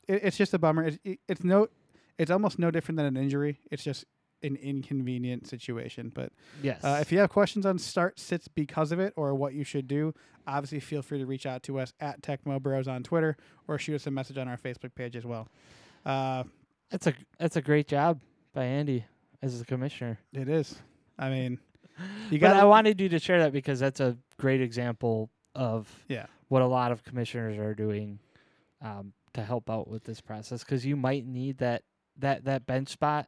it, 0.09 0.21
it's 0.25 0.37
just 0.37 0.55
a 0.55 0.59
bummer. 0.59 0.85
It's, 0.87 0.99
it, 1.05 1.19
it's 1.29 1.45
no, 1.45 1.69
it's 2.19 2.31
almost 2.31 2.59
no 2.59 2.71
different 2.71 2.97
than 2.97 3.07
an 3.07 3.17
injury. 3.17 3.61
It's 3.71 3.85
just 3.85 4.05
an 4.43 4.57
inconvenient 4.57 5.47
situation. 5.49 6.11
But 6.15 6.33
yes. 6.62 6.83
uh, 6.85 6.99
if 7.00 7.11
you 7.12 7.19
have 7.19 7.31
questions 7.31 7.67
on 7.67 7.79
start 7.79 8.19
sits 8.19 8.49
because 8.49 8.93
of 8.93 9.00
it 9.00 9.12
or 9.17 9.35
what 9.35 9.53
you 9.55 9.65
should 9.65 9.88
do, 9.88 10.15
obviously 10.47 10.81
feel 10.81 11.03
free 11.03 11.19
to 11.19 11.27
reach 11.27 11.45
out 11.47 11.62
to 11.65 11.79
us 11.81 11.93
at 12.00 12.23
Tecmo 12.23 12.61
Bros 12.62 12.87
on 12.88 13.03
Twitter 13.03 13.37
or 13.67 13.79
shoot 13.79 13.97
us 13.97 14.07
a 14.07 14.11
message 14.11 14.38
on 14.38 14.49
our 14.49 14.57
Facebook 14.57 14.95
page 14.95 15.17
as 15.17 15.25
well. 15.27 15.49
Uh, 16.07 16.45
That's 16.91 17.07
a 17.09 17.15
that's 17.38 17.57
a 17.57 17.61
great 17.62 17.87
job 17.88 18.21
by 18.55 18.65
Andy 18.65 19.05
as 19.43 19.59
the 19.59 19.65
commissioner. 19.65 20.19
it 20.33 20.49
is. 20.49 20.77
I 21.19 21.29
mean, 21.31 21.59
you 22.31 22.38
got. 22.38 22.57
I 22.57 22.65
wanted 22.65 23.00
you 23.00 23.09
to 23.11 23.19
share 23.19 23.41
that 23.41 23.53
because 23.53 23.79
that's 23.81 23.99
a 24.00 24.17
great 24.38 24.61
example 24.61 25.31
of 25.57 25.93
Yeah. 26.09 26.27
what 26.49 26.62
a 26.62 26.67
lot 26.67 26.93
of 26.93 27.03
commissioners 27.03 27.59
are 27.59 27.75
doing 27.75 28.21
um, 28.81 29.12
to 29.35 29.42
help 29.42 29.68
out 29.70 29.88
with 29.88 30.04
this 30.04 30.20
process 30.20 30.64
because 30.64 30.85
you 30.87 30.97
might 30.97 31.26
need 31.26 31.58
that 31.58 31.82
that 32.18 32.44
that 32.44 32.66
bench 32.66 32.88
spot 32.88 33.26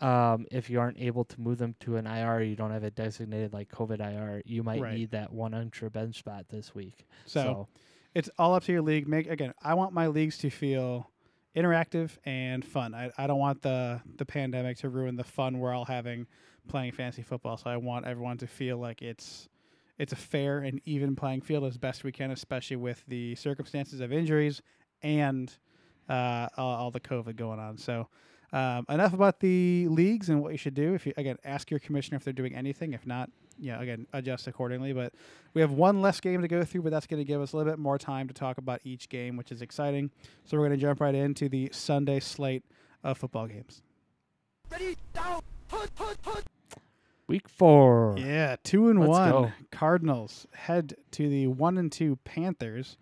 um, 0.00 0.46
if 0.50 0.68
you 0.68 0.78
aren't 0.78 0.98
able 1.00 1.24
to 1.24 1.40
move 1.40 1.56
them 1.58 1.74
to 1.80 1.96
an 1.96 2.06
IR, 2.06 2.42
you 2.42 2.54
don't 2.54 2.70
have 2.70 2.84
a 2.84 2.90
designated 2.90 3.52
like 3.54 3.70
COVID 3.70 4.00
IR. 4.00 4.42
You 4.44 4.62
might 4.62 4.82
Right. 4.82 4.92
need 4.92 5.12
that 5.12 5.32
one 5.32 5.54
extra 5.54 5.90
bench 5.90 6.18
spot 6.18 6.46
this 6.50 6.74
week. 6.74 7.06
So, 7.24 7.40
so 7.42 7.68
it's 8.14 8.28
all 8.38 8.54
up 8.54 8.64
to 8.64 8.72
your 8.72 8.82
league. 8.82 9.08
Make 9.08 9.26
again. 9.26 9.54
I 9.62 9.72
want 9.74 9.94
my 9.94 10.08
leagues 10.08 10.36
to 10.38 10.50
feel 10.50 11.10
interactive 11.56 12.10
and 12.26 12.62
fun. 12.62 12.94
I, 12.94 13.10
I 13.16 13.26
don't 13.26 13.38
want 13.38 13.62
the 13.62 14.02
the 14.18 14.26
pandemic 14.26 14.76
to 14.78 14.90
ruin 14.90 15.16
the 15.16 15.24
fun 15.24 15.58
we're 15.60 15.72
all 15.72 15.86
having 15.86 16.26
playing 16.68 16.92
fantasy 16.92 17.22
football. 17.22 17.56
So 17.56 17.70
I 17.70 17.78
want 17.78 18.06
everyone 18.06 18.36
to 18.38 18.46
feel 18.46 18.76
like 18.76 19.00
it's 19.00 19.48
it's 19.98 20.12
a 20.12 20.16
fair 20.16 20.58
and 20.58 20.80
even 20.84 21.16
playing 21.16 21.40
field 21.40 21.64
as 21.64 21.78
best 21.78 22.04
we 22.04 22.12
can, 22.12 22.30
especially 22.30 22.76
with 22.76 23.02
the 23.08 23.34
circumstances 23.34 24.00
of 24.00 24.12
injuries 24.12 24.62
and 25.02 25.56
uh, 26.08 26.48
all, 26.56 26.74
all 26.76 26.90
the 26.90 27.00
COVID 27.00 27.36
going 27.36 27.58
on. 27.58 27.78
So 27.78 28.08
Um, 28.52 28.86
enough 28.88 29.12
about 29.12 29.40
the 29.40 29.88
leagues 29.88 30.28
and 30.28 30.40
what 30.40 30.52
you 30.52 30.58
should 30.58 30.74
do. 30.74 30.94
If 30.94 31.04
you 31.04 31.12
again 31.16 31.36
ask 31.44 31.70
your 31.70 31.80
commissioner 31.80 32.16
if 32.16 32.24
they're 32.24 32.32
doing 32.32 32.54
anything. 32.54 32.92
If 32.92 33.04
not, 33.04 33.28
know, 33.72 33.80
again 33.80 34.06
adjust 34.12 34.46
accordingly. 34.46 34.92
But 34.92 35.14
we 35.52 35.60
have 35.60 35.72
one 35.72 36.00
less 36.00 36.20
game 36.20 36.40
to 36.42 36.48
go 36.48 36.64
through, 36.64 36.82
but 36.82 36.90
that's 36.90 37.06
going 37.08 37.20
to 37.20 37.24
give 37.24 37.40
us 37.40 37.52
a 37.52 37.56
little 37.56 37.72
bit 37.72 37.78
more 37.78 37.98
time 37.98 38.28
to 38.28 38.34
talk 38.34 38.58
about 38.58 38.80
each 38.84 39.08
game, 39.08 39.36
which 39.36 39.50
is 39.50 39.62
exciting. 39.62 40.10
So 40.44 40.56
we're 40.56 40.66
going 40.68 40.78
to 40.78 40.82
jump 40.86 41.00
right 41.00 41.14
into 41.14 41.48
the 41.48 41.70
Sunday 41.72 42.20
slate 42.20 42.62
of 43.02 43.18
football 43.18 43.48
games. 43.48 43.82
Ready, 44.70 44.96
down, 45.12 45.42
put, 45.68 45.94
put, 45.94 46.22
put. 46.22 46.44
Week 47.28 47.48
four. 47.48 48.14
Yeah, 48.18 48.56
two 48.62 48.88
and 48.88 49.00
Let's 49.00 49.10
one. 49.10 49.30
go. 49.30 49.52
Cardinals 49.72 50.46
head 50.54 50.94
to 51.12 51.28
the 51.28 51.48
one 51.48 51.76
and 51.76 51.90
two 51.90 52.16
Panthers. 52.24 52.96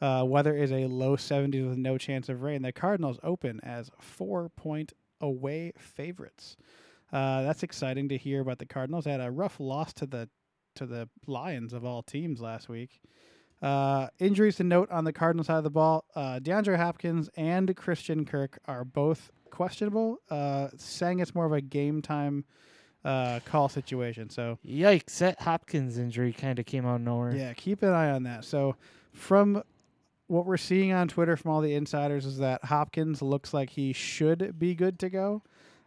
Uh, 0.00 0.24
weather 0.26 0.56
is 0.56 0.72
a 0.72 0.86
low 0.86 1.16
70s 1.16 1.68
with 1.68 1.76
no 1.76 1.98
chance 1.98 2.28
of 2.28 2.42
rain. 2.42 2.62
The 2.62 2.72
Cardinals 2.72 3.18
open 3.22 3.60
as 3.62 3.90
four 4.00 4.48
point 4.50 4.92
away 5.20 5.72
favorites. 5.76 6.56
Uh, 7.12 7.42
that's 7.42 7.62
exciting 7.62 8.08
to 8.08 8.16
hear 8.16 8.40
about 8.40 8.58
the 8.58 8.66
Cardinals. 8.66 9.04
They 9.04 9.10
had 9.10 9.20
a 9.20 9.30
rough 9.30 9.60
loss 9.60 9.92
to 9.94 10.06
the 10.06 10.28
to 10.76 10.86
the 10.86 11.08
Lions 11.26 11.72
of 11.72 11.84
all 11.84 12.02
teams 12.02 12.40
last 12.40 12.68
week. 12.68 13.00
Uh, 13.60 14.06
injuries 14.20 14.56
to 14.56 14.64
note 14.64 14.88
on 14.90 15.04
the 15.04 15.12
Cardinal 15.12 15.44
side 15.44 15.58
of 15.58 15.64
the 15.64 15.70
ball: 15.70 16.04
uh, 16.14 16.38
DeAndre 16.40 16.76
Hopkins 16.76 17.28
and 17.36 17.76
Christian 17.76 18.24
Kirk 18.24 18.58
are 18.66 18.84
both 18.84 19.30
questionable. 19.50 20.18
Uh, 20.30 20.68
saying 20.76 21.18
it's 21.18 21.34
more 21.34 21.46
of 21.46 21.52
a 21.52 21.60
game 21.60 22.00
time 22.00 22.44
uh, 23.04 23.40
call 23.44 23.68
situation. 23.68 24.30
So 24.30 24.58
Yikes! 24.66 25.18
That 25.18 25.40
Hopkins 25.40 25.98
injury 25.98 26.32
kind 26.32 26.58
of 26.58 26.66
came 26.66 26.86
out 26.86 26.96
of 26.96 27.00
nowhere. 27.02 27.34
yeah, 27.34 27.52
keep 27.54 27.82
an 27.82 27.90
eye 27.90 28.10
on 28.10 28.24
that. 28.24 28.44
So, 28.44 28.76
from 29.12 29.62
what 30.26 30.44
we're 30.44 30.56
seeing 30.56 30.92
on 30.92 31.08
Twitter 31.08 31.36
from 31.36 31.50
all 31.52 31.60
the 31.60 31.74
insiders 31.74 32.26
is 32.26 32.38
that 32.38 32.64
Hopkins 32.64 33.22
looks 33.22 33.54
like 33.54 33.70
he 33.70 33.92
should 33.92 34.58
be 34.58 34.74
good 34.74 34.98
to 34.98 35.08
go, 35.08 35.42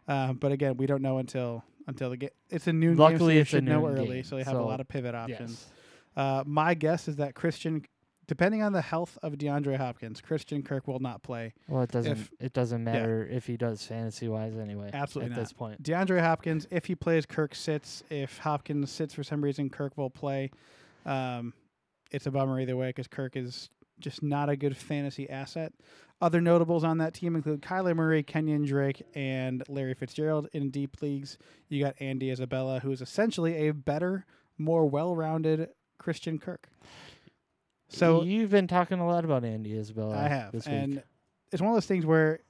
uh, 0.08 0.32
but 0.32 0.50
again, 0.52 0.76
we 0.76 0.86
don't 0.86 1.02
know 1.02 1.18
until 1.18 1.64
until 1.86 2.10
the 2.10 2.16
game. 2.16 2.30
It's 2.50 2.66
a 2.66 2.72
noon 2.72 2.90
game, 2.90 2.96
so 2.96 3.02
Luckily, 3.04 3.34
you 3.36 3.40
it's 3.42 3.50
a 3.50 3.56
should 3.56 3.64
know 3.64 3.86
early, 3.86 4.06
game, 4.16 4.24
so 4.24 4.36
you 4.38 4.44
have 4.44 4.56
a 4.56 4.62
lot 4.62 4.80
of 4.80 4.88
pivot 4.88 5.14
options. 5.14 5.66
Yes. 5.66 5.68
Uh, 6.16 6.42
my 6.46 6.74
guess 6.74 7.08
is 7.08 7.16
that 7.16 7.34
Christian, 7.34 7.84
depending 8.32 8.62
on 8.62 8.72
the 8.72 8.80
health 8.80 9.18
of 9.22 9.34
DeAndre 9.34 9.76
Hopkins, 9.76 10.22
Christian 10.22 10.62
Kirk 10.62 10.88
will 10.88 11.00
not 11.00 11.22
play. 11.22 11.52
Well, 11.68 11.82
it 11.82 11.90
doesn't. 11.90 12.12
If- 12.12 12.30
it 12.40 12.54
doesn't 12.54 12.82
matter 12.82 13.28
if 13.30 13.44
he 13.44 13.58
does 13.58 13.84
fantasy 13.84 14.26
wise 14.26 14.56
anyway. 14.56 14.88
Absolutely 14.90 15.32
at 15.32 15.36
not. 15.36 15.42
this 15.42 15.52
point. 15.52 15.82
DeAndre 15.82 16.22
Hopkins, 16.22 16.66
if 16.70 16.86
he 16.86 16.94
plays, 16.94 17.26
Kirk 17.26 17.54
sits. 17.54 18.02
If 18.08 18.38
Hopkins 18.38 18.90
sits 18.90 19.12
for 19.12 19.22
some 19.22 19.44
reason, 19.44 19.68
Kirk 19.68 19.98
will 19.98 20.08
play. 20.08 20.50
Um, 21.04 21.52
it's 22.10 22.26
a 22.26 22.30
bummer 22.30 22.58
either 22.58 22.74
way 22.74 22.88
because 22.88 23.06
Kirk 23.06 23.36
is 23.36 23.68
just 24.00 24.22
not 24.22 24.48
a 24.48 24.56
good 24.56 24.78
fantasy 24.78 25.28
asset. 25.28 25.74
Other 26.22 26.40
notables 26.40 26.84
on 26.84 26.96
that 26.98 27.12
team 27.12 27.36
include 27.36 27.60
Kyler 27.60 27.94
Murray, 27.94 28.22
Kenyan 28.22 28.66
Drake, 28.66 29.02
and 29.14 29.62
Larry 29.68 29.92
Fitzgerald. 29.92 30.48
In 30.54 30.70
deep 30.70 31.02
leagues, 31.02 31.36
you 31.68 31.84
got 31.84 31.96
Andy 32.00 32.30
Isabella, 32.30 32.80
who 32.80 32.92
is 32.92 33.02
essentially 33.02 33.68
a 33.68 33.74
better, 33.74 34.24
more 34.56 34.86
well-rounded 34.86 35.68
Christian 35.98 36.38
Kirk. 36.38 36.70
So 37.92 38.22
you've 38.22 38.50
been 38.50 38.66
talking 38.66 38.98
a 38.98 39.06
lot 39.06 39.24
about 39.24 39.44
Andy 39.44 39.76
Isabella. 39.76 40.16
I 40.16 40.28
have, 40.28 40.52
this 40.52 40.66
and 40.66 41.02
it's 41.50 41.60
one 41.60 41.70
of 41.70 41.76
those 41.76 41.86
things 41.86 42.06
where 42.06 42.40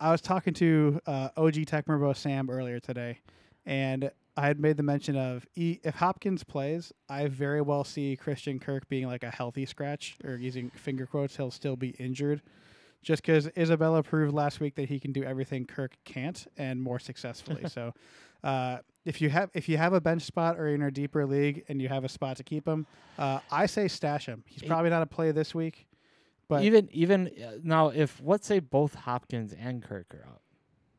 I 0.00 0.10
was 0.10 0.20
talking 0.20 0.54
to 0.54 1.00
uh, 1.06 1.28
OG 1.36 1.54
Tecmo 1.54 1.98
Bro 1.98 2.14
Sam 2.14 2.48
earlier 2.50 2.80
today, 2.80 3.18
and 3.66 4.10
I 4.36 4.46
had 4.46 4.60
made 4.60 4.76
the 4.76 4.82
mention 4.82 5.16
of 5.16 5.46
e- 5.54 5.80
if 5.82 5.96
Hopkins 5.96 6.44
plays, 6.44 6.92
I 7.08 7.26
very 7.28 7.60
well 7.60 7.84
see 7.84 8.16
Christian 8.16 8.58
Kirk 8.58 8.88
being 8.88 9.06
like 9.06 9.22
a 9.22 9.30
healthy 9.30 9.66
scratch, 9.66 10.16
or 10.24 10.36
using 10.36 10.70
finger 10.70 11.06
quotes, 11.06 11.36
he'll 11.36 11.50
still 11.50 11.76
be 11.76 11.90
injured, 11.90 12.42
just 13.02 13.22
because 13.22 13.48
Isabella 13.56 14.02
proved 14.02 14.32
last 14.32 14.60
week 14.60 14.76
that 14.76 14.88
he 14.88 14.98
can 15.00 15.12
do 15.12 15.24
everything 15.24 15.66
Kirk 15.66 15.96
can't 16.04 16.46
and 16.56 16.80
more 16.80 16.98
successfully. 16.98 17.68
so. 17.68 17.92
Uh, 18.44 18.78
if 19.08 19.22
you 19.22 19.30
have 19.30 19.50
if 19.54 19.68
you 19.70 19.78
have 19.78 19.94
a 19.94 20.00
bench 20.00 20.22
spot 20.22 20.58
or 20.58 20.68
in 20.68 20.82
a 20.82 20.90
deeper 20.90 21.24
league 21.24 21.64
and 21.68 21.80
you 21.80 21.88
have 21.88 22.04
a 22.04 22.08
spot 22.10 22.36
to 22.36 22.44
keep 22.44 22.68
him, 22.68 22.86
uh, 23.18 23.40
I 23.50 23.64
say 23.64 23.88
stash 23.88 24.26
him. 24.26 24.44
He's 24.46 24.62
probably 24.62 24.90
not 24.90 25.02
a 25.02 25.06
play 25.06 25.32
this 25.32 25.54
week, 25.54 25.86
but 26.46 26.62
even 26.62 26.88
even 26.92 27.28
uh, 27.42 27.52
now, 27.62 27.88
if 27.88 28.20
let's 28.22 28.46
say 28.46 28.58
both 28.58 28.94
Hopkins 28.94 29.54
and 29.58 29.82
Kirk 29.82 30.14
are 30.14 30.26
out, 30.28 30.42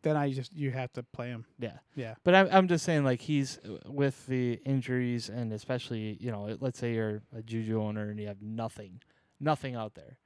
then 0.02 0.18
I 0.18 0.32
just 0.32 0.52
you 0.56 0.72
have 0.72 0.92
to 0.94 1.04
play 1.04 1.28
him. 1.28 1.46
yeah. 1.60 1.78
Yeah. 1.96 2.16
But 2.24 2.34
I'm 2.34 2.48
I'm 2.52 2.68
just 2.68 2.84
saying 2.84 3.04
like 3.04 3.22
he's 3.22 3.60
uh, 3.60 3.78
with 3.86 4.26
the 4.26 4.54
injuries 4.66 5.30
and 5.30 5.54
especially 5.54 6.18
you 6.20 6.32
know 6.32 6.58
let's 6.60 6.80
say 6.80 6.96
you're 6.96 7.22
a 7.38 7.44
Juju 7.44 7.80
owner 7.80 8.10
and 8.10 8.20
you 8.20 8.26
have 8.26 8.42
nothing, 8.42 9.02
nothing 9.40 9.76
out 9.76 9.94
there. 9.94 10.18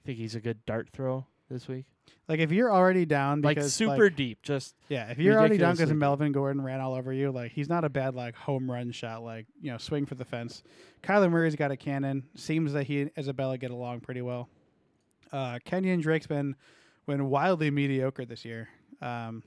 You 0.00 0.06
think 0.06 0.18
he's 0.18 0.34
a 0.34 0.40
good 0.40 0.64
dart 0.64 0.88
throw 0.90 1.26
this 1.50 1.68
week? 1.68 1.84
Like 2.28 2.40
if 2.40 2.50
you're 2.50 2.72
already 2.72 3.06
down 3.06 3.40
Like 3.42 3.60
super 3.62 4.04
like, 4.04 4.16
deep, 4.16 4.42
just 4.42 4.74
yeah, 4.88 5.10
if 5.10 5.18
you're 5.18 5.38
already 5.38 5.58
down 5.58 5.76
because. 5.76 5.92
Melvin 5.92 6.32
Gordon 6.32 6.60
ran 6.60 6.80
all 6.80 6.94
over 6.94 7.12
you, 7.12 7.30
like 7.30 7.52
he's 7.52 7.68
not 7.68 7.84
a 7.84 7.88
bad 7.88 8.14
like 8.14 8.34
home 8.34 8.70
run 8.70 8.90
shot, 8.90 9.22
like 9.22 9.46
you 9.60 9.70
know 9.70 9.78
swing 9.78 10.06
for 10.06 10.16
the 10.16 10.24
fence. 10.24 10.64
Kyler 11.02 11.30
Murray's 11.30 11.54
got 11.54 11.70
a 11.70 11.76
cannon. 11.76 12.24
Seems 12.34 12.72
that 12.72 12.84
he 12.84 13.02
and 13.02 13.10
Isabella 13.16 13.58
get 13.58 13.70
along 13.70 14.00
pretty 14.00 14.22
well. 14.22 14.48
Uh, 15.32 15.58
Kenyan 15.64 16.02
Drake's 16.02 16.26
been 16.26 16.56
been 17.06 17.30
wildly 17.30 17.70
mediocre 17.70 18.24
this 18.24 18.44
year. 18.44 18.68
Um, 19.00 19.44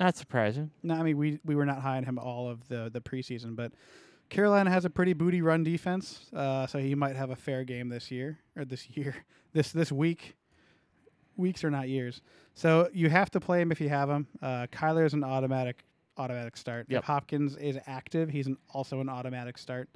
not 0.00 0.16
surprising. 0.16 0.70
no, 0.82 0.94
I 0.94 1.02
mean 1.02 1.18
we 1.18 1.38
we 1.44 1.54
were 1.54 1.66
not 1.66 1.80
high 1.80 1.98
on 1.98 2.04
him 2.04 2.18
all 2.18 2.48
of 2.48 2.66
the 2.68 2.90
the 2.90 3.00
preseason, 3.00 3.56
but 3.56 3.72
Carolina 4.30 4.70
has 4.70 4.84
a 4.84 4.90
pretty 4.90 5.12
booty 5.12 5.42
run 5.42 5.62
defense, 5.62 6.30
uh, 6.34 6.66
so 6.66 6.78
he 6.78 6.94
might 6.94 7.14
have 7.14 7.30
a 7.30 7.36
fair 7.36 7.62
game 7.62 7.90
this 7.90 8.10
year 8.10 8.40
or 8.56 8.64
this 8.64 8.88
year 8.90 9.14
this 9.52 9.70
this 9.70 9.92
week. 9.92 10.34
Weeks 11.36 11.64
are 11.64 11.70
not 11.70 11.88
years, 11.88 12.20
so 12.54 12.88
you 12.92 13.10
have 13.10 13.30
to 13.32 13.40
play 13.40 13.60
him 13.60 13.72
if 13.72 13.80
you 13.80 13.88
have 13.88 14.08
him. 14.08 14.26
Uh, 14.40 14.66
Kyler 14.72 15.04
is 15.04 15.14
an 15.14 15.24
automatic 15.24 15.84
automatic 16.16 16.56
start. 16.56 16.86
Yep. 16.88 16.98
If 17.00 17.04
Hopkins 17.04 17.56
is 17.56 17.78
active, 17.86 18.30
he's 18.30 18.46
an, 18.46 18.56
also 18.70 19.00
an 19.00 19.08
automatic 19.08 19.58
start. 19.58 19.88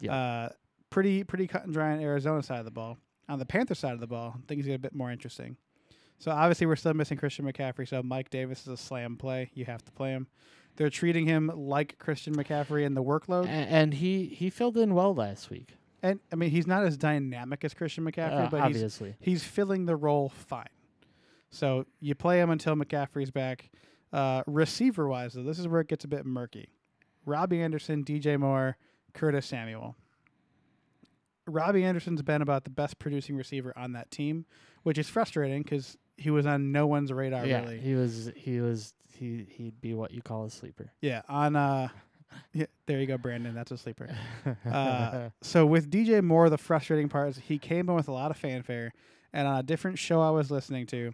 Yep. 0.00 0.12
Uh, 0.12 0.48
pretty 0.90 1.24
pretty 1.24 1.46
cut 1.46 1.64
and 1.64 1.72
dry 1.72 1.92
on 1.92 2.00
Arizona 2.00 2.42
side 2.42 2.58
of 2.58 2.64
the 2.64 2.70
ball. 2.70 2.98
On 3.28 3.38
the 3.38 3.46
Panther 3.46 3.74
side 3.74 3.94
of 3.94 4.00
the 4.00 4.06
ball, 4.06 4.36
things 4.46 4.66
get 4.66 4.74
a 4.74 4.78
bit 4.78 4.94
more 4.94 5.10
interesting. 5.10 5.56
So 6.18 6.30
obviously 6.30 6.66
we're 6.66 6.76
still 6.76 6.94
missing 6.94 7.18
Christian 7.18 7.44
McCaffrey. 7.44 7.88
So 7.88 8.02
Mike 8.02 8.30
Davis 8.30 8.62
is 8.62 8.68
a 8.68 8.76
slam 8.76 9.16
play. 9.16 9.50
You 9.54 9.64
have 9.64 9.82
to 9.84 9.92
play 9.92 10.10
him. 10.10 10.26
They're 10.76 10.90
treating 10.90 11.26
him 11.26 11.50
like 11.54 11.98
Christian 11.98 12.34
McCaffrey 12.34 12.84
in 12.84 12.94
the 12.94 13.02
workload, 13.02 13.46
and 13.46 13.94
he 13.94 14.26
he 14.26 14.50
filled 14.50 14.76
in 14.76 14.94
well 14.94 15.14
last 15.14 15.50
week. 15.50 15.76
And 16.04 16.20
I 16.30 16.36
mean 16.36 16.50
he's 16.50 16.66
not 16.66 16.84
as 16.84 16.96
dynamic 16.96 17.64
as 17.64 17.74
Christian 17.74 18.04
McCaffrey, 18.04 18.46
Uh, 18.46 18.50
but 18.50 18.72
he's 18.72 19.00
he's 19.20 19.42
filling 19.42 19.86
the 19.86 19.96
role 19.96 20.28
fine. 20.28 20.68
So 21.50 21.86
you 22.00 22.14
play 22.14 22.40
him 22.40 22.50
until 22.50 22.74
McCaffrey's 22.74 23.30
back. 23.30 23.70
Uh, 24.12 24.42
receiver 24.46 25.08
wise, 25.08 25.32
though, 25.32 25.42
this 25.42 25.58
is 25.58 25.66
where 25.66 25.80
it 25.80 25.88
gets 25.88 26.04
a 26.04 26.08
bit 26.08 26.24
murky. 26.26 26.68
Robbie 27.26 27.62
Anderson, 27.62 28.04
DJ 28.04 28.38
Moore, 28.38 28.76
Curtis 29.12 29.46
Samuel. 29.46 29.96
Robbie 31.46 31.84
Anderson's 31.84 32.22
been 32.22 32.42
about 32.42 32.64
the 32.64 32.70
best 32.70 32.98
producing 32.98 33.36
receiver 33.36 33.72
on 33.76 33.92
that 33.92 34.10
team, 34.10 34.46
which 34.82 34.98
is 34.98 35.08
frustrating 35.08 35.62
because 35.62 35.96
he 36.16 36.30
was 36.30 36.46
on 36.46 36.70
no 36.72 36.86
one's 36.86 37.12
radar 37.12 37.44
yeah, 37.46 37.60
really. 37.62 37.80
he 37.80 37.94
was 37.94 38.30
he 38.36 38.60
was 38.60 38.94
he 39.18 39.46
he'd 39.50 39.80
be 39.80 39.94
what 39.94 40.10
you 40.10 40.22
call 40.22 40.44
a 40.44 40.50
sleeper. 40.50 40.92
Yeah, 41.00 41.22
on 41.28 41.56
uh, 41.56 41.88
yeah, 42.52 42.66
there 42.86 43.00
you 43.00 43.06
go, 43.06 43.18
Brandon. 43.18 43.54
That's 43.54 43.70
a 43.70 43.78
sleeper. 43.78 44.08
Uh, 44.70 45.30
so 45.42 45.66
with 45.66 45.90
DJ 45.90 46.22
Moore, 46.22 46.50
the 46.50 46.58
frustrating 46.58 47.08
part 47.08 47.30
is 47.30 47.38
he 47.38 47.58
came 47.58 47.88
in 47.88 47.94
with 47.94 48.08
a 48.08 48.12
lot 48.12 48.30
of 48.30 48.36
fanfare, 48.36 48.92
and 49.32 49.46
on 49.46 49.58
a 49.58 49.62
different 49.62 49.98
show 49.98 50.20
I 50.20 50.30
was 50.30 50.50
listening 50.50 50.86
to, 50.88 51.12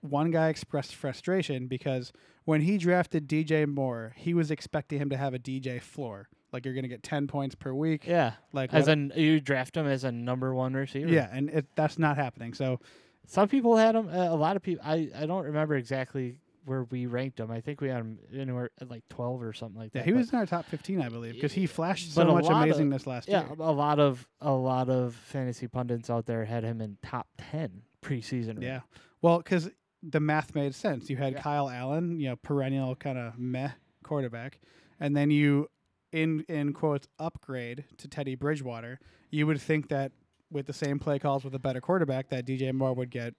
one 0.00 0.30
guy 0.30 0.48
expressed 0.48 0.94
frustration 0.94 1.66
because 1.66 2.12
when 2.44 2.60
he 2.62 2.78
drafted 2.78 3.28
DJ 3.28 3.66
Moore, 3.66 4.14
he 4.16 4.34
was 4.34 4.50
expecting 4.50 4.98
him 4.98 5.10
to 5.10 5.16
have 5.16 5.34
a 5.34 5.38
DJ 5.38 5.80
floor, 5.80 6.28
like 6.52 6.64
you're 6.64 6.74
gonna 6.74 6.88
get 6.88 7.02
ten 7.02 7.26
points 7.26 7.54
per 7.54 7.72
week, 7.72 8.06
yeah, 8.06 8.32
like 8.52 8.72
as 8.72 8.88
an 8.88 9.12
you 9.16 9.40
draft 9.40 9.76
him 9.76 9.86
as 9.86 10.04
a 10.04 10.12
number 10.12 10.54
one 10.54 10.74
receiver. 10.74 11.10
yeah, 11.10 11.28
and 11.32 11.50
it, 11.50 11.66
that's 11.74 11.98
not 11.98 12.16
happening. 12.16 12.54
So 12.54 12.80
some 13.26 13.48
people 13.48 13.76
had 13.76 13.94
him. 13.94 14.08
Uh, 14.08 14.32
a 14.32 14.36
lot 14.36 14.56
of 14.56 14.62
people. 14.62 14.84
I 14.84 15.10
I 15.14 15.26
don't 15.26 15.44
remember 15.44 15.76
exactly 15.76 16.38
where 16.68 16.84
we 16.84 17.06
ranked 17.06 17.40
him. 17.40 17.50
I 17.50 17.60
think 17.60 17.80
we 17.80 17.88
had 17.88 17.98
him 17.98 18.18
anywhere 18.32 18.70
at 18.80 18.88
like 18.90 19.02
twelve 19.08 19.42
or 19.42 19.52
something 19.52 19.80
like 19.80 19.90
yeah, 19.94 20.00
that. 20.02 20.06
he 20.06 20.12
but- 20.12 20.18
was 20.18 20.32
in 20.32 20.38
our 20.38 20.46
top 20.46 20.64
fifteen, 20.66 21.00
I 21.00 21.08
believe, 21.08 21.34
because 21.34 21.52
he 21.52 21.66
flashed 21.66 22.12
so 22.12 22.24
much 22.26 22.44
lot 22.44 22.68
of- 22.68 22.76
amazingness 22.76 23.06
last 23.06 23.28
Yeah, 23.28 23.46
year. 23.46 23.56
a 23.58 23.72
lot 23.72 23.98
of 23.98 24.28
a 24.40 24.52
lot 24.52 24.88
of 24.88 25.14
fantasy 25.14 25.66
pundits 25.66 26.08
out 26.10 26.26
there 26.26 26.44
had 26.44 26.62
him 26.64 26.80
in 26.80 26.98
top 27.02 27.26
ten 27.38 27.82
preseason. 28.02 28.62
Yeah. 28.62 28.80
Well, 29.22 29.38
because 29.38 29.70
the 30.02 30.20
math 30.20 30.54
made 30.54 30.74
sense. 30.74 31.10
You 31.10 31.16
had 31.16 31.32
Yeah. 31.32 31.40
Kyle 31.42 31.68
Allen, 31.68 32.20
you 32.20 32.28
know, 32.28 32.36
perennial 32.36 32.94
kind 32.94 33.18
of 33.18 33.36
meh 33.38 33.70
quarterback, 34.04 34.60
and 35.00 35.16
then 35.16 35.30
you, 35.30 35.68
in 36.12 36.44
in 36.48 36.72
quotes, 36.72 37.08
upgrade 37.18 37.84
to 37.96 38.06
Teddy 38.08 38.34
Bridgewater. 38.36 39.00
You 39.30 39.46
would 39.46 39.60
think 39.60 39.88
that 39.88 40.12
with 40.50 40.66
the 40.66 40.72
same 40.72 40.98
play 40.98 41.18
calls 41.18 41.44
with 41.44 41.54
a 41.54 41.58
better 41.58 41.80
quarterback, 41.80 42.28
that 42.30 42.46
DJ 42.46 42.72
Moore 42.72 42.94
would 42.94 43.10
get 43.10 43.34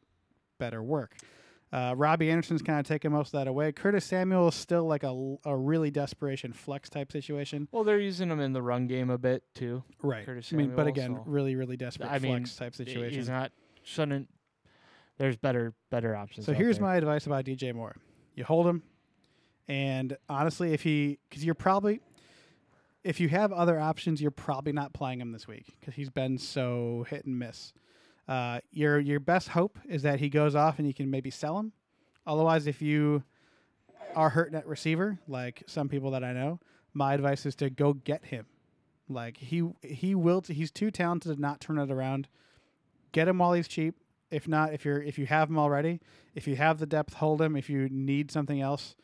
better 0.60 0.84
work. 0.84 1.16
Uh, 1.72 1.94
Robbie 1.96 2.32
Anderson's 2.32 2.64
kind 2.64 2.80
of 2.80 2.88
taking 2.88 3.12
most 3.12 3.28
of 3.28 3.40
that 3.40 3.48
away. 3.48 3.72
Curtis 3.72 4.04
Samuel 4.04 4.48
is 4.48 4.56
still 4.56 4.86
like 4.86 5.04
a, 5.04 5.38
a 5.46 5.56
really 5.56 5.92
desperation 5.92 6.52
flex 6.52 6.90
type 6.90 7.12
situation. 7.12 7.68
Well, 7.72 7.84
they're 7.84 8.00
using 8.00 8.30
him 8.32 8.40
in 8.40 8.54
the 8.54 8.62
run 8.62 8.88
game 8.88 9.12
a 9.12 9.20
bit 9.20 9.44
too. 9.54 9.84
Right. 10.02 10.26
Curtis 10.26 10.52
I 10.52 10.56
mean, 10.56 10.76
but 10.76 10.88
again, 10.88 11.16
so- 11.16 11.24
really, 11.28 11.56
really 11.56 11.78
desperate 11.78 12.10
I 12.10 12.18
mean, 12.18 12.38
flex 12.38 12.56
type 12.56 12.76
situation. 12.76 13.20
He's 13.20 13.30
not 13.30 13.52
shouldn't. 13.84 14.30
there's 15.18 15.38
better 15.38 15.74
better 15.92 16.16
options. 16.16 16.48
So 16.48 16.54
here's 16.54 16.78
there. 16.78 16.88
my 16.88 16.96
advice 16.96 17.28
about 17.28 17.46
DJ 17.46 17.74
Moore. 17.74 17.96
You 18.34 18.46
hold 18.46 18.66
him, 18.66 18.82
and 19.68 20.18
honestly, 20.28 20.74
if 20.74 20.82
he, 20.82 21.20
because 21.30 21.46
you're 21.46 21.54
probably, 21.56 22.00
if 23.04 23.20
you 23.20 23.30
have 23.30 23.52
other 23.52 23.80
options, 23.80 24.22
you're 24.22 24.32
probably 24.32 24.72
not 24.72 24.94
playing 24.94 25.22
him 25.22 25.32
this 25.34 25.48
week 25.48 25.76
because 25.80 25.94
he's 25.94 26.10
been 26.10 26.38
so 26.38 27.06
hit 27.10 27.26
and 27.26 27.38
miss. 27.38 27.74
Uh, 28.30 28.60
your 28.72 29.00
your 29.00 29.20
best 29.20 29.50
hope 29.50 29.80
is 29.90 30.04
that 30.04 30.20
he 30.20 30.30
goes 30.30 30.54
off 30.54 30.78
and 30.78 30.88
you 30.88 30.94
can 30.94 31.10
maybe 31.10 31.32
sell 31.32 31.58
him. 31.58 31.74
Otherwise, 32.28 32.68
if 32.68 32.80
you 32.80 33.24
are 34.16 34.30
hurting 34.30 34.56
at 34.56 34.68
receiver, 34.68 35.18
like 35.28 35.64
some 35.66 35.90
people 35.90 36.12
that 36.12 36.24
I 36.24 36.32
know, 36.32 36.60
my 36.94 37.16
advice 37.16 37.48
is 37.48 37.56
to 37.56 37.72
go 37.72 37.94
get 37.94 38.26
him. 38.26 38.46
Like 39.10 39.38
he 39.38 39.68
he 39.82 40.14
will. 40.14 40.42
T- 40.44 40.54
he's 40.54 40.70
too 40.70 40.92
talented 40.92 41.36
to 41.36 41.42
not 41.42 41.60
turn 41.60 41.80
it 41.80 41.90
around. 41.90 42.28
Get 43.14 43.28
him 43.28 43.40
while 43.40 43.54
he's 43.54 43.68
cheap. 43.68 43.96
If 44.30 44.48
not, 44.48 44.74
if 44.76 44.86
you're 44.86 45.02
if 45.02 45.18
you 45.18 45.26
have 45.26 45.50
him 45.50 45.58
already, 45.58 46.00
if 46.36 46.48
you 46.48 46.56
have 46.56 46.78
the 46.78 46.86
depth, 46.86 47.16
hold 47.16 47.42
him. 47.42 47.56
If 47.56 47.68
you 47.68 47.90
need 47.90 48.30
something 48.30 48.62
else, 48.62 48.96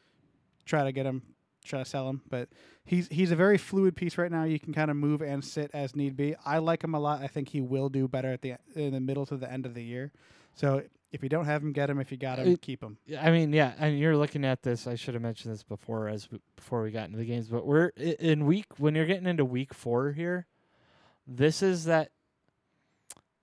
try 0.65 0.84
to 0.84 0.91
get 0.91 1.08
him, 1.08 1.24
try 1.65 1.79
to 1.79 1.86
sell 1.89 2.10
him. 2.10 2.22
But 2.29 2.50
he's 2.86 3.07
he's 3.10 3.31
a 3.31 3.36
very 3.36 3.57
fluid 3.57 3.95
piece 3.95 4.17
right 4.17 4.31
now. 4.31 4.43
You 4.43 4.60
can 4.60 4.74
kind 4.74 4.89
of 4.91 4.98
move 4.98 5.22
and 5.22 5.43
sit 5.43 5.72
as 5.74 5.95
need 5.95 6.15
be. 6.15 6.36
I 6.45 6.60
like 6.60 6.84
him 6.84 6.93
a 6.95 7.00
lot. 7.00 7.22
I 7.22 7.27
think 7.27 7.50
he 7.50 7.62
will 7.62 7.89
do 7.89 8.07
better 8.07 8.31
at 8.31 8.41
the 8.41 8.55
in 8.75 8.93
the 8.93 9.00
middle 9.00 9.25
to 9.27 9.38
the 9.38 9.51
end 9.51 9.65
of 9.65 9.74
the 9.74 9.84
year. 9.84 10.12
So 10.53 10.84
if 11.12 11.22
you 11.24 11.29
don't 11.29 11.45
have 11.45 11.62
him, 11.62 11.72
get 11.72 11.89
him. 11.89 12.00
If 12.00 12.12
you 12.12 12.17
got 12.17 12.39
him, 12.39 12.48
It- 12.48 12.62
keep 12.62 12.81
him. 12.84 12.98
Yeah, 13.05 13.25
I 13.25 13.31
mean, 13.31 13.53
yeah, 13.53 13.74
and 13.77 13.98
you're 13.98 14.17
looking 14.17 14.43
at 14.45 14.63
this. 14.63 14.86
I 14.88 14.95
should 14.95 15.13
have 15.13 15.24
mentioned 15.24 15.53
this 15.53 15.63
before, 15.63 16.07
as 16.10 16.24
w- 16.25 16.41
before 16.55 16.81
we 16.84 16.91
got 16.91 17.05
into 17.05 17.17
the 17.17 17.25
games. 17.25 17.48
But 17.48 17.65
we're 17.65 17.88
in 17.98 18.45
week 18.45 18.65
when 18.77 18.95
you're 18.95 19.05
getting 19.05 19.27
into 19.27 19.45
week 19.45 19.74
four 19.74 20.12
here. 20.12 20.45
This 21.27 21.62
is 21.63 21.86
that. 21.86 22.12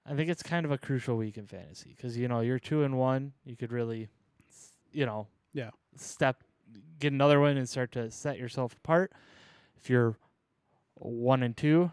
I 0.05 0.15
think 0.15 0.29
it's 0.31 0.43
kind 0.43 0.67
of 0.67 0.73
a 0.73 0.79
crucial 0.79 1.17
week 1.17 1.39
in 1.39 1.47
fantasy 1.47 1.95
because 1.97 2.17
you 2.17 2.27
know 2.29 2.41
you're 2.41 2.59
two 2.59 2.83
and 2.83 2.99
one. 2.99 3.33
You 3.45 3.57
could 3.57 3.71
really, 3.73 4.09
s- 4.51 4.73
you 4.91 5.07
know, 5.07 5.29
Yeah. 5.53 5.71
step, 5.97 6.43
get 6.99 7.13
another 7.13 7.41
one 7.41 7.57
and 7.57 7.69
start 7.69 7.93
to 7.93 8.11
set 8.11 8.39
yourself 8.39 8.75
apart. 8.75 9.13
If 9.77 9.91
you're 9.91 10.17
one 10.95 11.43
and 11.43 11.57
two, 11.57 11.91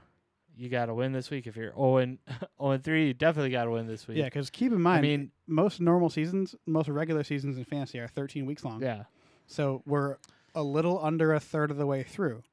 you 0.55 0.69
got 0.69 0.88
to 0.88 0.93
win 0.93 1.13
this 1.13 1.29
week. 1.29 1.48
If 1.48 1.55
you're 1.55 1.74
zero 1.74 1.98
and 1.98 2.17
zero 2.29 2.39
oh 2.59 2.69
and 2.71 2.83
three, 2.83 3.07
you 3.07 3.13
definitely 3.13 3.51
got 3.51 3.65
to 3.65 3.71
win 3.71 3.88
this 3.88 4.07
week. 4.07 4.17
Yeah, 4.17 4.25
because 4.25 4.50
keep 4.50 4.71
in 4.71 4.81
mind, 4.81 5.00
I 5.00 5.01
mean, 5.01 5.31
most 5.48 5.79
normal 5.81 6.09
seasons, 6.09 6.55
most 6.65 6.89
regular 6.89 7.24
seasons 7.24 7.57
in 7.57 7.63
fantasy 7.65 8.00
are 8.00 8.07
13 8.07 8.45
weeks 8.45 8.63
long. 8.65 8.81
yeah. 8.81 9.03
So 9.48 9.81
we're 9.86 10.17
a 10.53 10.62
little 10.62 11.03
under 11.03 11.33
a 11.33 11.39
third 11.39 11.71
of 11.71 11.77
the 11.77 11.86
way 11.88 12.03
through. 12.03 12.43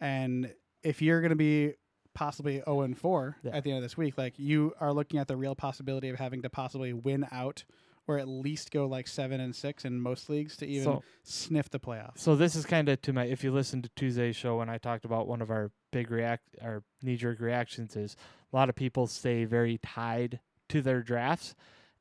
And 0.00 0.52
if 0.82 1.00
you're 1.02 1.20
going 1.20 1.30
to 1.30 1.36
be 1.36 1.74
possibly 2.14 2.60
0 2.64 2.82
and 2.82 2.98
4 2.98 3.36
Yeah. 3.42 3.56
at 3.56 3.64
the 3.64 3.70
end 3.70 3.78
of 3.78 3.82
this 3.82 3.96
week, 3.96 4.18
like 4.18 4.34
you 4.38 4.74
are 4.80 4.92
looking 4.92 5.20
at 5.20 5.28
the 5.28 5.36
real 5.36 5.54
possibility 5.54 6.08
of 6.08 6.18
having 6.18 6.42
to 6.42 6.50
possibly 6.50 6.92
win 6.92 7.26
out 7.32 7.64
or 8.08 8.18
at 8.18 8.26
least 8.26 8.70
go 8.72 8.86
like 8.86 9.06
7 9.06 9.38
and 9.40 9.54
6 9.54 9.84
in 9.84 10.00
most 10.00 10.28
leagues 10.30 10.56
to 10.56 10.66
even 10.66 10.84
So- 10.84 11.02
sniff 11.22 11.68
the 11.70 11.78
playoffs. 11.78 12.18
So 12.18 12.34
this 12.34 12.56
is 12.56 12.64
kind 12.66 12.88
of 12.88 13.00
to 13.02 13.12
my. 13.12 13.26
If 13.26 13.44
you 13.44 13.52
listen 13.52 13.82
to 13.82 13.90
Tuesday's 13.90 14.34
show 14.34 14.56
when 14.58 14.68
I 14.70 14.78
talked 14.78 15.04
about 15.04 15.28
one 15.28 15.42
of 15.42 15.50
our 15.50 15.70
big 15.92 16.10
react, 16.10 16.56
our 16.62 16.82
knee 17.02 17.16
jerk 17.16 17.38
reactions 17.38 17.94
is 17.94 18.16
a 18.52 18.56
lot 18.56 18.68
of 18.70 18.74
people 18.74 19.06
stay 19.06 19.44
very 19.44 19.78
tied 19.78 20.40
to 20.70 20.80
their 20.80 21.02
drafts, 21.02 21.54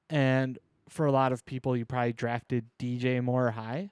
and 0.09 0.57
for 0.89 1.05
a 1.05 1.11
lot 1.11 1.33
of 1.33 1.45
people, 1.45 1.75
you 1.75 1.85
probably 1.85 2.13
drafted 2.13 2.65
DJ 2.79 3.21
Moore 3.21 3.51
high. 3.51 3.91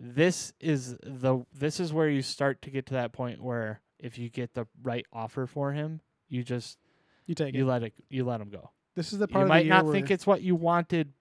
This 0.00 0.52
is 0.60 0.96
the 1.02 1.44
this 1.52 1.80
is 1.80 1.92
where 1.92 2.08
you 2.08 2.22
start 2.22 2.62
to 2.62 2.70
get 2.70 2.86
to 2.86 2.94
that 2.94 3.12
point 3.12 3.42
where 3.42 3.80
if 3.98 4.18
you 4.18 4.28
get 4.28 4.54
the 4.54 4.66
right 4.82 5.06
offer 5.12 5.46
for 5.46 5.72
him, 5.72 6.00
you 6.28 6.42
just 6.44 6.78
You 7.26 7.34
take 7.34 7.54
you 7.54 7.62
it. 7.64 7.66
let 7.68 7.82
it 7.84 7.94
you 8.08 8.24
let 8.24 8.40
him 8.40 8.48
go. 8.50 8.70
This 8.94 9.12
is 9.12 9.18
the 9.20 9.28
part 9.28 9.42
You 9.42 9.44
of 9.44 9.48
might 9.48 9.66
not 9.66 9.90
think 9.92 10.10
it's 10.10 10.26
what 10.26 10.42
you 10.42 10.54
wanted 10.56 11.12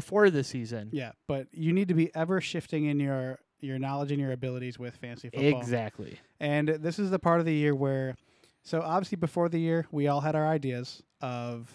before 0.00 0.28
the 0.30 0.42
season. 0.44 0.88
Yeah, 0.92 1.12
but 1.28 1.46
you 1.52 1.72
need 1.72 1.88
to 1.88 1.94
be 1.94 2.14
ever 2.14 2.40
shifting 2.40 2.86
in 2.86 2.98
your 3.00 3.38
your 3.60 3.78
knowledge 3.78 4.10
and 4.12 4.20
your 4.20 4.32
abilities 4.32 4.78
with 4.78 4.96
fantasy 4.96 5.30
football. 5.30 5.58
Exactly. 5.60 6.18
And 6.38 6.68
this 6.68 6.98
is 6.98 7.10
the 7.10 7.18
part 7.18 7.40
of 7.40 7.46
the 7.46 7.54
year 7.54 7.74
where, 7.74 8.14
so 8.62 8.82
obviously 8.82 9.16
before 9.16 9.48
the 9.48 9.58
year, 9.58 9.86
we 9.90 10.06
all 10.06 10.20
had 10.20 10.34
our 10.34 10.46
ideas 10.46 11.02
of 11.22 11.70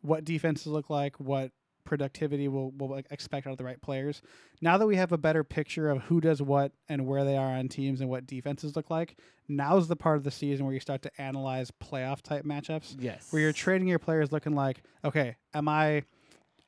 what 0.00 0.24
defenses 0.24 0.66
look 0.68 0.88
like, 0.88 1.20
what 1.20 1.50
productivity 1.84 2.48
we'll, 2.48 2.70
we'll 2.76 3.02
expect 3.10 3.46
out 3.46 3.50
of 3.50 3.58
the 3.58 3.64
right 3.64 3.82
players. 3.82 4.22
Now 4.62 4.78
that 4.78 4.86
we 4.86 4.96
have 4.96 5.12
a 5.12 5.18
better 5.18 5.44
picture 5.44 5.90
of 5.90 6.02
who 6.04 6.22
does 6.22 6.40
what 6.40 6.72
and 6.88 7.06
where 7.06 7.24
they 7.24 7.36
are 7.36 7.52
on 7.52 7.68
teams 7.68 8.00
and 8.00 8.08
what 8.08 8.26
defenses 8.26 8.74
look 8.76 8.88
like, 8.88 9.18
now's 9.48 9.88
the 9.88 9.96
part 9.96 10.16
of 10.16 10.24
the 10.24 10.30
season 10.30 10.64
where 10.64 10.72
you 10.72 10.80
start 10.80 11.02
to 11.02 11.10
analyze 11.20 11.70
playoff 11.70 12.22
type 12.22 12.44
matchups 12.46 12.96
Yes. 12.98 13.26
where 13.30 13.42
you're 13.42 13.52
trading 13.52 13.88
your 13.88 13.98
players 13.98 14.32
looking 14.32 14.54
like, 14.54 14.82
okay, 15.04 15.36
am 15.52 15.68
I 15.68 16.04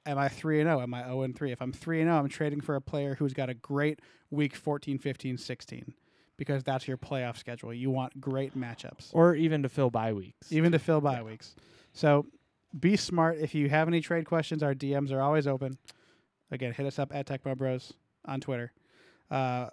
am 0.06 0.18
I 0.18 0.28
3 0.28 0.60
and 0.60 0.68
0? 0.68 0.80
Am 0.80 0.94
I 0.94 1.04
0 1.04 1.22
and 1.22 1.36
3? 1.36 1.52
If 1.52 1.62
I'm 1.62 1.72
3 1.72 2.00
and 2.00 2.08
0, 2.08 2.16
I'm 2.18 2.28
trading 2.28 2.60
for 2.60 2.76
a 2.76 2.80
player 2.80 3.14
who's 3.14 3.32
got 3.32 3.48
a 3.48 3.54
great 3.54 4.00
week 4.30 4.54
14, 4.56 4.98
15, 4.98 5.38
16 5.38 5.94
because 6.36 6.64
that's 6.64 6.88
your 6.88 6.96
playoff 6.96 7.36
schedule. 7.36 7.72
You 7.72 7.90
want 7.90 8.20
great 8.20 8.58
matchups. 8.58 9.10
or 9.12 9.34
even 9.34 9.62
to 9.62 9.68
fill 9.68 9.90
bye 9.90 10.12
weeks. 10.12 10.50
Even 10.50 10.72
to 10.72 10.78
fill 10.78 11.00
bye 11.00 11.22
weeks. 11.22 11.54
So 11.92 12.26
be 12.78 12.96
smart. 12.96 13.38
If 13.38 13.54
you 13.54 13.68
have 13.68 13.88
any 13.88 14.00
trade 14.00 14.24
questions, 14.24 14.62
our 14.62 14.74
DMs 14.74 15.12
are 15.12 15.20
always 15.20 15.46
open. 15.46 15.78
Again, 16.50 16.72
hit 16.72 16.86
us 16.86 16.98
up 16.98 17.14
at 17.14 17.26
Tecmo 17.26 17.56
Bros 17.56 17.92
on 18.24 18.40
Twitter. 18.40 18.72
Uh, 19.30 19.68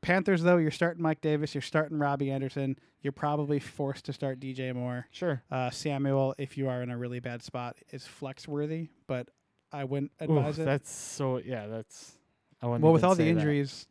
Panthers, 0.00 0.42
though, 0.42 0.58
you're 0.58 0.70
starting 0.70 1.02
Mike 1.02 1.20
Davis, 1.20 1.54
you're 1.54 1.62
starting 1.62 1.98
Robbie 1.98 2.30
Anderson. 2.30 2.78
You're 3.00 3.12
probably 3.12 3.58
forced 3.58 4.04
to 4.06 4.12
start 4.12 4.40
DJ 4.40 4.74
Moore. 4.74 5.06
Sure. 5.10 5.42
Uh, 5.50 5.70
Samuel, 5.70 6.34
if 6.38 6.56
you 6.56 6.68
are 6.68 6.82
in 6.82 6.90
a 6.90 6.98
really 6.98 7.20
bad 7.20 7.42
spot, 7.42 7.76
is 7.90 8.06
flex 8.06 8.46
worthy, 8.46 8.88
but 9.06 9.28
I 9.72 9.84
wouldn't 9.84 10.12
Oof, 10.22 10.30
advise 10.30 10.58
it. 10.58 10.64
That's 10.64 10.90
so 10.90 11.38
yeah. 11.38 11.66
That's 11.66 12.12
I 12.62 12.66
wouldn't. 12.66 12.82
Well, 12.82 12.92
with 12.92 13.04
all 13.04 13.14
the 13.14 13.22
say 13.22 13.32
that. 13.32 13.38
injuries, 13.38 13.86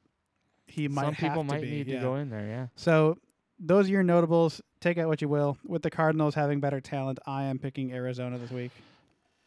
he 0.66 0.88
might 0.88 1.06
some 1.06 1.14
have 1.14 1.30
people 1.30 1.44
to 1.44 1.48
might 1.48 1.62
be. 1.62 1.70
need 1.70 1.88
yeah. 1.88 1.96
to 1.96 2.02
go 2.02 2.16
in 2.16 2.30
there. 2.30 2.46
Yeah. 2.46 2.68
So 2.76 3.18
those 3.60 3.88
are 3.88 3.92
your 3.92 4.04
notables. 4.04 4.62
Take 4.80 4.98
out 4.98 5.08
what 5.08 5.22
you 5.22 5.30
will. 5.30 5.58
With 5.66 5.82
the 5.82 5.90
Cardinals 5.90 6.36
having 6.36 6.60
better 6.60 6.80
talent, 6.80 7.20
I 7.26 7.46
am 7.46 7.60
picking 7.60 7.92
Arizona 7.92 8.38
this 8.38 8.52
week. 8.52 8.72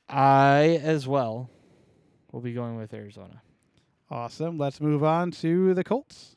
I 0.09 0.81
as 0.83 1.07
well 1.07 1.49
will 2.33 2.41
be 2.41 2.53
going 2.53 2.77
with 2.77 2.93
Arizona. 2.93 3.43
Awesome. 4.11 4.59
Let's 4.59 4.81
move 4.81 5.05
on 5.05 5.31
to 5.33 5.73
the 5.75 5.85
Colts. 5.85 6.37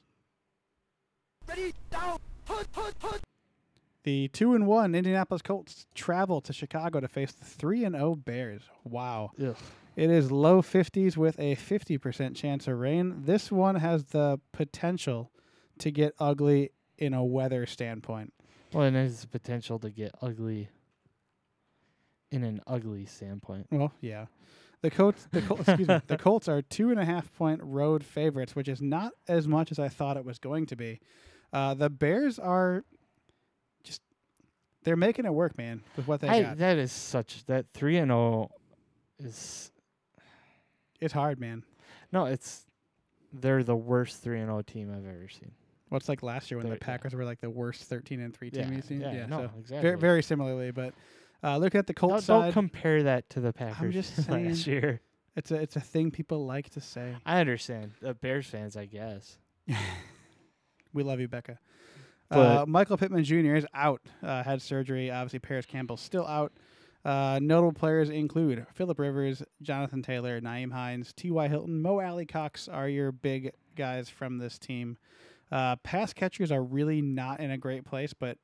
Ready, 1.48 1.74
down, 1.90 2.20
put, 2.46 2.72
put, 2.72 2.98
put. 3.00 3.22
The 4.04 4.28
two 4.28 4.54
and 4.54 4.68
one 4.68 4.94
Indianapolis 4.96 5.42
Colts 5.42 5.86
travel 5.96 6.42
to 6.42 6.54
Chicago 6.54 7.00
to 7.00 7.08
face 7.08 7.32
the 7.32 7.46
three 7.46 7.84
and 7.84 7.96
zero 7.96 8.16
Bears. 8.16 8.64
Wow. 8.84 9.32
Ugh. 9.42 9.56
It 9.96 10.10
is 10.10 10.32
low 10.32 10.62
50s 10.62 11.18
with 11.18 11.40
a 11.40 11.56
50% 11.56 12.36
chance 12.36 12.68
of 12.68 12.80
rain. 12.80 13.24
This 13.26 13.52
one 13.52 13.76
has 13.76 14.06
the 14.06 14.40
potential 14.52 15.32
to 15.80 15.92
get 15.92 16.14
ugly 16.20 16.72
in 16.98 17.14
a 17.14 17.24
weather 17.24 17.66
standpoint. 17.66 18.34
Well, 18.74 18.84
and 18.86 18.96
there's 18.96 19.22
the 19.22 19.28
potential 19.28 19.78
to 19.80 19.92
get 19.92 20.12
ugly 20.22 20.70
in 22.32 22.44
an 22.44 22.62
ugly 22.66 23.06
standpoint. 23.06 23.68
Well, 23.72 23.94
yeah. 24.02 24.26
The 24.82 24.90
Colts, 24.90 25.28
the 25.32 25.42
Colts, 25.42 25.68
excuse 25.68 25.88
me, 25.88 26.02
the 26.08 26.18
Colts 26.18 26.50
are 26.50 26.62
two 26.62 26.90
and 26.90 27.00
a 27.00 27.06
half 27.06 27.32
point 27.34 27.62
road 27.64 28.04
favorites, 28.04 28.56
which 28.56 28.68
is 28.68 28.82
not 28.82 29.14
as 29.28 29.48
much 29.48 29.72
as 29.72 29.80
I 29.80 29.88
thought 29.88 30.18
it 30.18 30.26
was 30.26 30.40
going 30.40 30.66
to 30.68 30.76
be. 30.76 31.00
Uh, 31.54 31.74
the 31.76 31.90
Bears 31.90 32.40
are 32.40 32.84
just 33.84 34.02
they're 34.84 34.98
making 34.98 35.26
it 35.26 35.34
work, 35.34 35.58
man, 35.58 35.84
with 35.96 36.08
what 36.08 36.20
they 36.20 36.28
I, 36.28 36.42
got. 36.42 36.58
that 36.58 36.78
is 36.78 36.92
such 36.92 37.46
that 37.46 37.68
three 37.74 37.98
and 37.98 38.10
zero 38.10 38.50
is 39.20 39.72
It's 41.04 41.14
hard, 41.14 41.40
man. 41.40 41.64
no. 42.12 42.26
It's 42.26 42.66
they're 43.34 43.64
the 43.64 43.76
worst 43.76 44.22
three 44.22 44.40
and 44.40 44.48
zero 44.48 44.62
team 44.62 44.92
I've 44.92 45.06
ever 45.08 45.28
seen. 45.30 45.52
What's 45.90 46.08
like 46.10 46.24
last 46.24 46.50
year 46.52 46.58
when 46.60 46.68
They're- 46.68 46.76
the 46.78 46.86
Packers 46.86 47.14
were 47.14 47.26
like 47.26 47.42
the 47.42 47.50
worst 47.50 47.84
thirteen 47.84 48.20
and 48.22 48.34
three 48.36 48.50
team 48.52 48.70
Yeah, 48.70 48.76
you've 48.76 48.86
seen? 48.86 49.02
yeah, 49.02 49.26
no, 49.26 49.40
so 49.42 49.52
exactly. 49.60 49.82
very, 49.82 49.98
very 49.98 50.24
similarly, 50.24 50.72
but 50.72 50.94
uh, 51.44 51.58
look 51.58 51.76
at 51.76 51.88
the 51.88 51.94
Don't, 51.94 52.10
Colts 52.12 52.28
don't 52.28 52.52
compare 52.54 53.04
that 53.04 53.30
to 53.32 53.40
the 53.42 53.52
Packers 53.54 53.94
just 53.94 54.18
last 54.30 54.64
saying. 54.64 54.82
year. 54.82 55.02
it's 55.36 55.52
a 55.52 55.56
it's 55.56 55.76
a 55.76 55.80
thing 55.82 56.10
people 56.12 56.46
like 56.46 56.70
to 56.72 56.82
say. 56.82 57.16
I 57.26 57.40
understand 57.40 57.92
the 58.02 58.14
Bears 58.14 58.48
fans, 58.48 58.76
I 58.78 58.86
guess. 58.86 59.38
We 60.94 61.02
love 61.04 61.20
you, 61.20 61.28
Becca. 61.28 61.58
Uh, 62.30 62.66
Michael 62.68 62.98
Pittman 62.98 63.24
Jr. 63.24 63.56
is 63.56 63.66
out. 63.74 64.02
Uh, 64.22 64.44
had 64.44 64.62
surgery. 64.62 65.10
Obviously, 65.12 65.40
Parris 65.40 65.66
Campbell 65.66 65.98
still 65.98 66.26
out. 66.28 66.52
Uh, 67.06 67.40
notable 67.42 67.74
players 67.74 68.10
include 68.10 68.66
Philip 68.74 68.98
Rivers, 68.98 69.44
Jonathan 69.62 70.02
Taylor, 70.02 70.40
Nyheim 70.40 70.72
Hines, 70.72 71.14
T.Y. 71.14 71.48
Hilton, 71.48 71.82
Mo 71.82 72.00
Alie-Cox 72.00 72.70
are 72.70 72.88
your 72.88 73.12
big 73.12 73.52
guys 73.76 74.10
from 74.10 74.38
this 74.38 74.58
team. 74.58 74.98
Uh, 75.52 75.76
pass 75.78 76.14
catchers 76.14 76.52
are 76.52 76.64
really 76.64 77.02
not 77.02 77.40
in 77.40 77.52
a 77.52 77.58
great 77.58 77.84
place, 77.86 78.14
but 78.14 78.38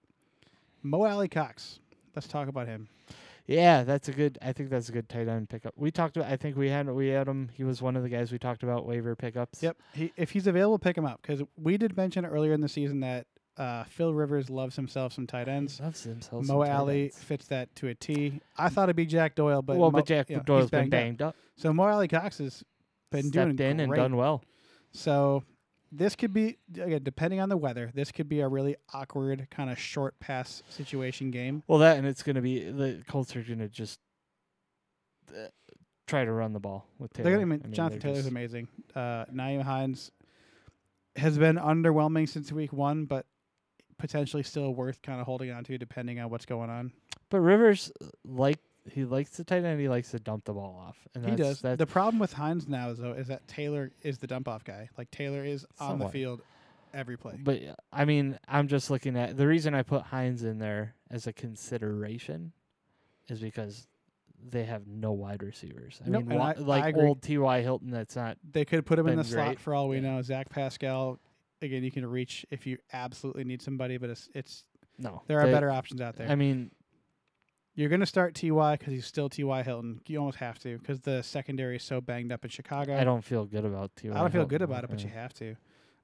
Mo 0.83 1.05
Alie-Cox. 1.05 1.79
Let's 2.15 2.27
talk 2.27 2.47
about 2.47 2.67
him. 2.67 2.89
Yeah, 3.49 3.83
that's 3.83 4.07
a 4.09 4.11
good. 4.11 4.37
I 4.43 4.53
think 4.53 4.69
that's 4.69 4.89
a 4.89 4.91
good 4.91 5.09
tight 5.09 5.27
end 5.27 5.49
pickup. 5.49 5.73
We 5.75 5.89
talked 5.89 6.17
about. 6.17 6.31
I 6.31 6.37
think 6.37 6.55
we 6.55 6.69
had 6.69 6.87
we 6.87 7.07
had 7.07 7.27
him. 7.27 7.49
He 7.55 7.63
was 7.63 7.81
one 7.81 7.95
of 7.95 8.03
the 8.03 8.09
guys 8.09 8.31
we 8.31 8.37
talked 8.37 8.61
about 8.61 8.85
waiver 8.85 9.15
pickups. 9.15 9.63
Yep. 9.63 9.77
He, 9.93 10.13
if 10.15 10.29
he's 10.29 10.45
available, 10.45 10.77
pick 10.77 10.95
him 10.95 11.05
up 11.05 11.19
because 11.23 11.41
we 11.57 11.75
did 11.75 11.97
mention 11.97 12.27
earlier 12.27 12.53
in 12.53 12.61
the 12.61 12.69
season 12.69 12.99
that 12.99 13.25
Uh, 13.59 13.83
Phil 13.83 14.13
Rivers 14.13 14.49
loves 14.49 14.77
himself 14.77 15.11
some 15.11 15.27
tight 15.27 15.49
ends. 15.49 15.81
Loves 15.81 16.03
himself 16.03 16.47
Mo 16.47 16.63
Alie 16.63 17.09
fits 17.09 17.47
that 17.47 17.75
to 17.75 17.89
a 17.89 17.93
T. 17.93 18.39
I 18.57 18.69
thought 18.69 18.83
it'd 18.83 18.95
be 18.95 19.05
Jack 19.05 19.35
Doyle, 19.35 19.61
but 19.61 19.75
well, 19.75 19.91
Mo, 19.91 19.97
but 19.97 20.05
Jack 20.05 20.29
you 20.29 20.37
know, 20.37 20.43
Doyle's 20.43 20.69
been 20.69 20.89
banged 20.89 21.21
up. 21.21 21.29
up. 21.29 21.35
So 21.57 21.73
Mo 21.73 21.83
Alie-Cox 21.83 22.37
has 22.37 22.63
been 23.11 23.29
doing 23.29 23.57
stepped 23.57 23.59
in 23.59 23.77
great. 23.77 23.83
and 23.83 23.93
done 23.93 24.15
well. 24.15 24.41
So 24.93 25.43
this 25.91 26.15
could 26.15 26.33
be 26.33 26.57
again 26.73 27.03
depending 27.03 27.41
on 27.41 27.49
the 27.49 27.57
weather. 27.57 27.91
This 27.93 28.13
could 28.13 28.29
be 28.29 28.39
a 28.39 28.47
really 28.47 28.77
awkward 28.93 29.47
kind 29.51 29.69
of 29.69 29.77
short 29.77 30.17
pass 30.21 30.63
situation 30.69 31.29
game. 31.29 31.61
Well, 31.67 31.79
that 31.79 31.97
and 31.97 32.07
it's 32.07 32.23
going 32.23 32.37
to 32.37 32.41
be 32.41 32.63
the 32.63 33.03
Colts 33.09 33.35
are 33.35 33.43
going 33.43 33.59
to 33.59 33.67
just 33.67 33.99
uh, 35.31 35.47
try 36.07 36.23
to 36.23 36.31
run 36.31 36.53
the 36.53 36.61
ball 36.61 36.87
with 36.97 37.11
Taylor. 37.11 37.29
They're 37.29 37.39
gonna, 37.39 37.55
I 37.55 37.57
mean, 37.57 37.73
Jonathan 37.73 37.99
Taylor's 37.99 38.25
amazing. 38.25 38.69
Uh, 38.95 39.25
Nyheim 39.25 39.63
Hines 39.63 40.11
has 41.17 41.37
been 41.37 41.57
underwhelming 41.57 42.29
since 42.29 42.53
week 42.53 42.71
one, 42.71 43.03
but 43.03 43.25
potentially 43.99 44.41
still 44.43 44.73
worth 44.73 45.01
kind 45.03 45.19
of 45.21 45.27
holding 45.27 45.51
on 45.51 45.63
to 45.65 45.77
depending 45.77 46.19
on 46.19 46.29
what's 46.31 46.45
going 46.45 46.69
on. 46.71 46.91
But 47.29 47.41
Rivers 47.41 47.91
uh, 48.01 48.05
like 48.25 48.57
he 48.89 49.05
likes 49.05 49.31
the 49.31 49.43
tight 49.43 49.63
end. 49.63 49.79
He 49.79 49.87
likes 49.87 50.09
to 50.11 50.19
dump 50.19 50.45
the 50.45 50.53
ball 50.53 50.83
off, 50.87 50.97
and 51.13 51.23
he 51.29 51.35
does. 51.35 51.61
The 51.61 51.85
problem 51.85 52.17
with 52.19 52.33
Hines 52.33 52.67
now 52.67 52.89
is 52.89 52.97
though 52.97 53.11
is 53.13 53.27
that 53.27 53.47
Taylor 53.47 53.91
is 54.01 54.17
the 54.17 54.25
dump 54.25 54.47
off 54.47 54.63
guy. 54.63 54.89
Like 54.97 55.11
Taylor 55.11 55.43
is 55.45 55.65
on 55.79 55.99
the 55.99 56.09
field 56.09 56.41
every 56.93 57.17
play. 57.17 57.35
But 57.39 57.61
uh, 57.63 57.75
I 57.93 58.05
mean, 58.05 58.39
I'm 58.47 58.67
just 58.67 58.89
looking 58.89 59.15
at 59.15 59.37
the 59.37 59.45
reason 59.45 59.75
I 59.75 59.83
put 59.83 60.01
Hines 60.01 60.43
in 60.43 60.57
there 60.57 60.95
as 61.11 61.27
a 61.27 61.33
consideration 61.33 62.51
is 63.27 63.39
because 63.39 63.85
they 64.49 64.63
have 64.63 64.87
no 64.87 65.11
wide 65.11 65.43
receivers. 65.43 65.99
I 66.03 66.09
Nope, 66.09 66.25
mean, 66.25 66.39
wa- 66.39 66.45
I- 66.45 66.51
I 66.53 66.63
like 66.63 66.85
agree. 66.85 67.07
old 67.07 67.21
T.Y. 67.21 67.61
Hilton, 67.61 67.91
that's 67.91 68.15
not. 68.15 68.37
They 68.49 68.63
could 68.65 68.85
put 68.85 68.97
him 68.97 69.07
in 69.07 69.17
the 69.17 69.23
slot 69.23 69.59
for 69.59 69.75
all 69.75 69.89
we 69.89 69.97
Yeah. 69.97 70.15
know. 70.15 70.21
Zach 70.21 70.49
Pascal, 70.49 71.19
again, 71.61 71.83
you 71.83 71.91
can 71.91 72.05
reach 72.05 72.45
if 72.49 72.65
you 72.65 72.77
absolutely 72.93 73.43
need 73.43 73.61
somebody, 73.61 73.97
but 73.97 74.09
it's 74.09 74.29
it's 74.33 74.65
No, 74.97 75.21
there 75.27 75.39
are 75.39 75.47
they- 75.47 75.51
better 75.51 75.71
options 75.71 76.01
out 76.01 76.15
there. 76.15 76.29
I 76.29 76.35
mean, 76.35 76.71
You're 77.75 77.89
going 77.89 78.01
to 78.01 78.05
start 78.05 78.35
Ty 78.35 78.75
because 78.77 78.91
he's 78.93 79.05
still 79.05 79.29
Ty 79.29 79.63
Hilton. 79.63 80.01
You 80.07 80.19
almost 80.19 80.37
have 80.39 80.59
to 80.59 80.77
because 80.79 80.99
the 81.01 81.21
secondary 81.23 81.77
is 81.77 81.83
so 81.83 82.01
banged 82.01 82.31
up 82.31 82.43
in 82.43 82.49
Chicago. 82.49 82.97
I 82.97 83.03
don't 83.05 83.23
feel 83.23 83.45
good 83.45 83.63
about 83.63 83.95
T.Y. 83.95 84.13
I 84.13 84.19
don't 84.19 84.31
feel 84.31 84.41
Hilton, 84.41 84.49
good 84.49 84.61
about 84.63 84.83
it, 84.83 84.89
but 84.89 84.99
yeah. 84.99 85.05
you 85.07 85.13
have 85.13 85.33
to. 85.35 85.55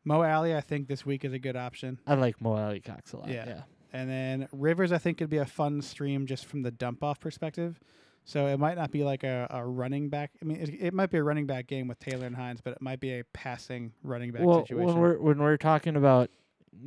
Mo 0.06 0.22
Alie, 0.24 0.56
I 0.56 0.62
think 0.62 0.88
this 0.88 1.06
week 1.06 1.26
is 1.26 1.34
a 1.34 1.40
good 1.40 1.56
option. 1.58 2.00
I 2.06 2.14
like 2.14 2.40
Mo 2.40 2.56
Alie-Cox 2.56 3.12
a 3.14 3.18
lot. 3.18 3.28
Yeah. 3.28 3.46
Yeah. 3.48 3.62
And 3.92 4.10
then 4.10 4.48
Rivers, 4.52 4.92
I 4.92 5.00
think, 5.00 5.18
could 5.18 5.30
be 5.30 5.38
a 5.38 5.46
fun 5.46 5.82
stream 5.82 6.28
just 6.28 6.46
from 6.46 6.62
the 6.62 6.72
dump 6.72 7.04
off 7.04 7.20
perspective. 7.20 7.80
So 8.26 8.48
it 8.48 8.58
might 8.58 8.76
not 8.76 8.92
be 8.92 9.04
like 9.04 9.24
a, 9.24 9.48
a 9.52 9.64
running 9.64 10.10
back. 10.10 10.32
I 10.42 10.46
mean, 10.46 10.58
it, 10.58 10.70
it 10.80 10.94
might 10.94 11.12
be 11.12 11.20
a 11.20 11.24
running 11.24 11.46
back 11.46 11.68
game 11.68 11.88
with 11.88 12.00
Taylor 12.00 12.26
and 12.26 12.36
Hines, 12.36 12.60
but 12.60 12.74
it 12.74 12.82
might 12.82 13.00
be 13.00 13.20
a 13.20 13.24
passing 13.34 13.94
running 14.04 14.32
back 14.32 14.42
well, 14.44 14.62
situation. 14.62 14.86
when 14.88 14.98
we're 14.98 15.18
when 15.20 15.38
we're 15.38 15.58
talking 15.58 15.96
about 15.96 16.32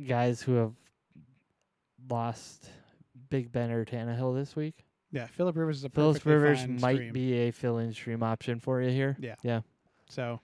guys 0.05 0.41
who 0.41 0.55
have 0.55 0.73
lost 2.09 2.69
Big 3.29 3.51
Ben 3.53 3.71
or 3.71 3.85
Tannehill 3.85 4.35
this 4.35 4.53
week, 4.53 4.83
yeah, 5.11 5.27
Philip 5.27 5.55
Rivers 5.55 5.77
is 5.77 5.83
a 5.85 5.89
perfectly 5.89 6.33
Rivers 6.33 6.67
might 6.67 6.95
stream. 6.95 7.13
be 7.13 7.33
a 7.33 7.51
fill-in 7.51 7.93
stream 7.93 8.21
option 8.21 8.59
for 8.59 8.81
you 8.81 8.89
here. 8.89 9.15
Yeah. 9.19 9.35
Yeah. 9.41 9.61
So, 10.09 10.41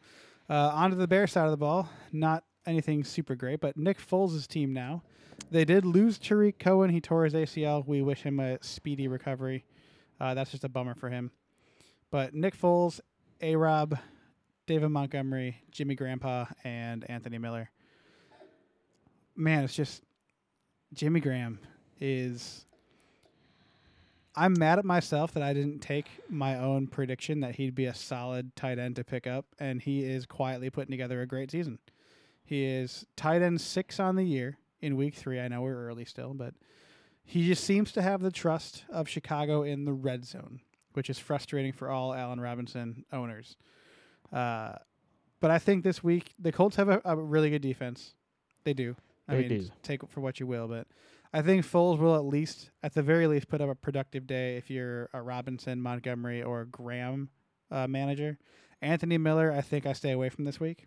uh, 0.50 0.72
on 0.74 0.92
to 0.92 0.96
the 0.96 1.08
Bear 1.08 1.28
side 1.28 1.46
of 1.46 1.52
the 1.52 1.58
ball. 1.58 1.90
Not 2.14 2.46
anything 2.66 3.04
super 3.04 3.36
great, 3.36 3.60
but 3.60 3.78
Nick 3.78 4.00
Foles' 4.00 4.48
team 4.48 4.74
now. 4.74 5.04
They 5.52 5.66
did 5.66 5.86
lose 5.86 6.18
Tarik 6.18 6.58
Cohen. 6.58 6.90
He 6.90 7.02
tore 7.02 7.26
his 7.26 7.34
ACL. 7.34 7.86
We 7.86 8.02
wish 8.02 8.22
him 8.22 8.40
a 8.40 8.58
speedy 8.64 9.08
recovery. 9.08 9.66
Uh, 10.20 10.34
that's 10.34 10.52
just 10.52 10.64
a 10.64 10.70
bummer 10.70 10.96
for 10.96 11.10
him. 11.10 11.32
But 12.12 12.34
Nick 12.34 12.58
Foles, 12.58 13.00
A 13.42 13.56
Rob, 13.56 13.98
David 14.68 14.90
Montgomery, 14.90 15.62
Jimmy 15.72 15.96
Graham, 15.96 16.20
and 16.64 17.10
Anthony 17.10 17.38
Miller. 17.38 17.70
Man, 19.36 19.64
it's 19.64 19.76
just 19.76 20.04
Jimmy 20.94 21.20
Graham 21.20 21.60
is. 22.00 22.66
I'm 24.38 24.54
mad 24.58 24.80
at 24.80 24.86
myself 24.86 25.34
that 25.34 25.44
I 25.44 25.54
didn't 25.54 25.80
take 25.80 26.08
my 26.30 26.60
own 26.60 26.88
prediction 26.88 27.40
that 27.40 27.56
he'd 27.56 27.74
be 27.74 27.86
a 27.86 27.94
solid 27.94 28.54
tight 28.56 28.80
end 28.80 28.98
to 28.98 29.04
pick 29.04 29.28
up, 29.28 29.46
and 29.60 29.82
he 29.82 30.04
is 30.04 30.26
quietly 30.26 30.70
putting 30.70 30.92
together 30.92 31.22
a 31.22 31.28
great 31.28 31.52
season. 31.52 31.80
He 32.44 32.66
is 32.66 33.06
tight 33.16 33.42
end 33.42 33.62
six 33.62 34.00
on 34.00 34.16
the 34.16 34.26
year 34.26 34.58
in 34.82 34.98
week 34.98 35.16
three. 35.16 35.40
I 35.40 35.48
know 35.48 35.62
we're 35.62 35.88
early 35.88 36.06
still, 36.06 36.34
but 36.34 36.54
he 37.26 37.46
just 37.48 37.64
seems 37.64 37.92
to 37.94 38.02
have 38.02 38.22
the 38.22 38.32
trust 38.32 38.86
of 38.90 39.10
Chicago 39.10 39.64
in 39.64 39.86
the 39.86 39.94
red 39.94 40.26
zone, 40.26 40.62
which 40.94 41.10
is 41.10 41.20
frustrating 41.20 41.74
for 41.74 41.90
all 41.90 42.14
Allen 42.14 42.40
Robinson 42.40 43.04
owners. 43.12 43.58
Uh, 44.32 44.74
but 45.40 45.52
I 45.52 45.60
think 45.60 45.84
this 45.84 46.04
week 46.04 46.34
the 46.40 46.52
Colts 46.52 46.76
have 46.78 46.90
a, 46.90 47.02
a 47.04 47.16
really 47.16 47.50
good 47.50 47.62
defense. 47.62 48.14
They 48.64 48.74
do. 48.74 48.96
I 49.28 49.36
They 49.36 49.48
mean, 49.48 49.60
do. 49.62 49.70
take 49.84 50.04
it 50.04 50.10
for 50.10 50.22
what 50.22 50.40
you 50.40 50.48
will, 50.48 50.68
but 50.68 50.88
I 51.34 51.42
think 51.42 51.66
Foles 51.66 52.00
will 52.00 52.16
at 52.16 52.26
least, 52.26 52.70
at 52.84 52.94
the 52.94 53.02
very 53.02 53.28
least, 53.28 53.48
put 53.48 53.60
up 53.60 53.70
a 53.70 53.76
productive 53.76 54.26
day 54.28 54.56
if 54.58 54.70
you're 54.70 55.10
a 55.14 55.22
Robinson, 55.22 55.82
Montgomery, 55.82 56.42
or 56.44 56.66
Graham 56.66 57.30
uh, 57.72 57.88
manager. 57.88 58.38
Anthony 58.82 59.18
Miller, 59.18 59.52
I 59.52 59.62
think 59.62 59.86
I 59.86 59.94
stay 59.94 60.12
away 60.12 60.30
from 60.30 60.46
this 60.46 60.60
week. 60.60 60.86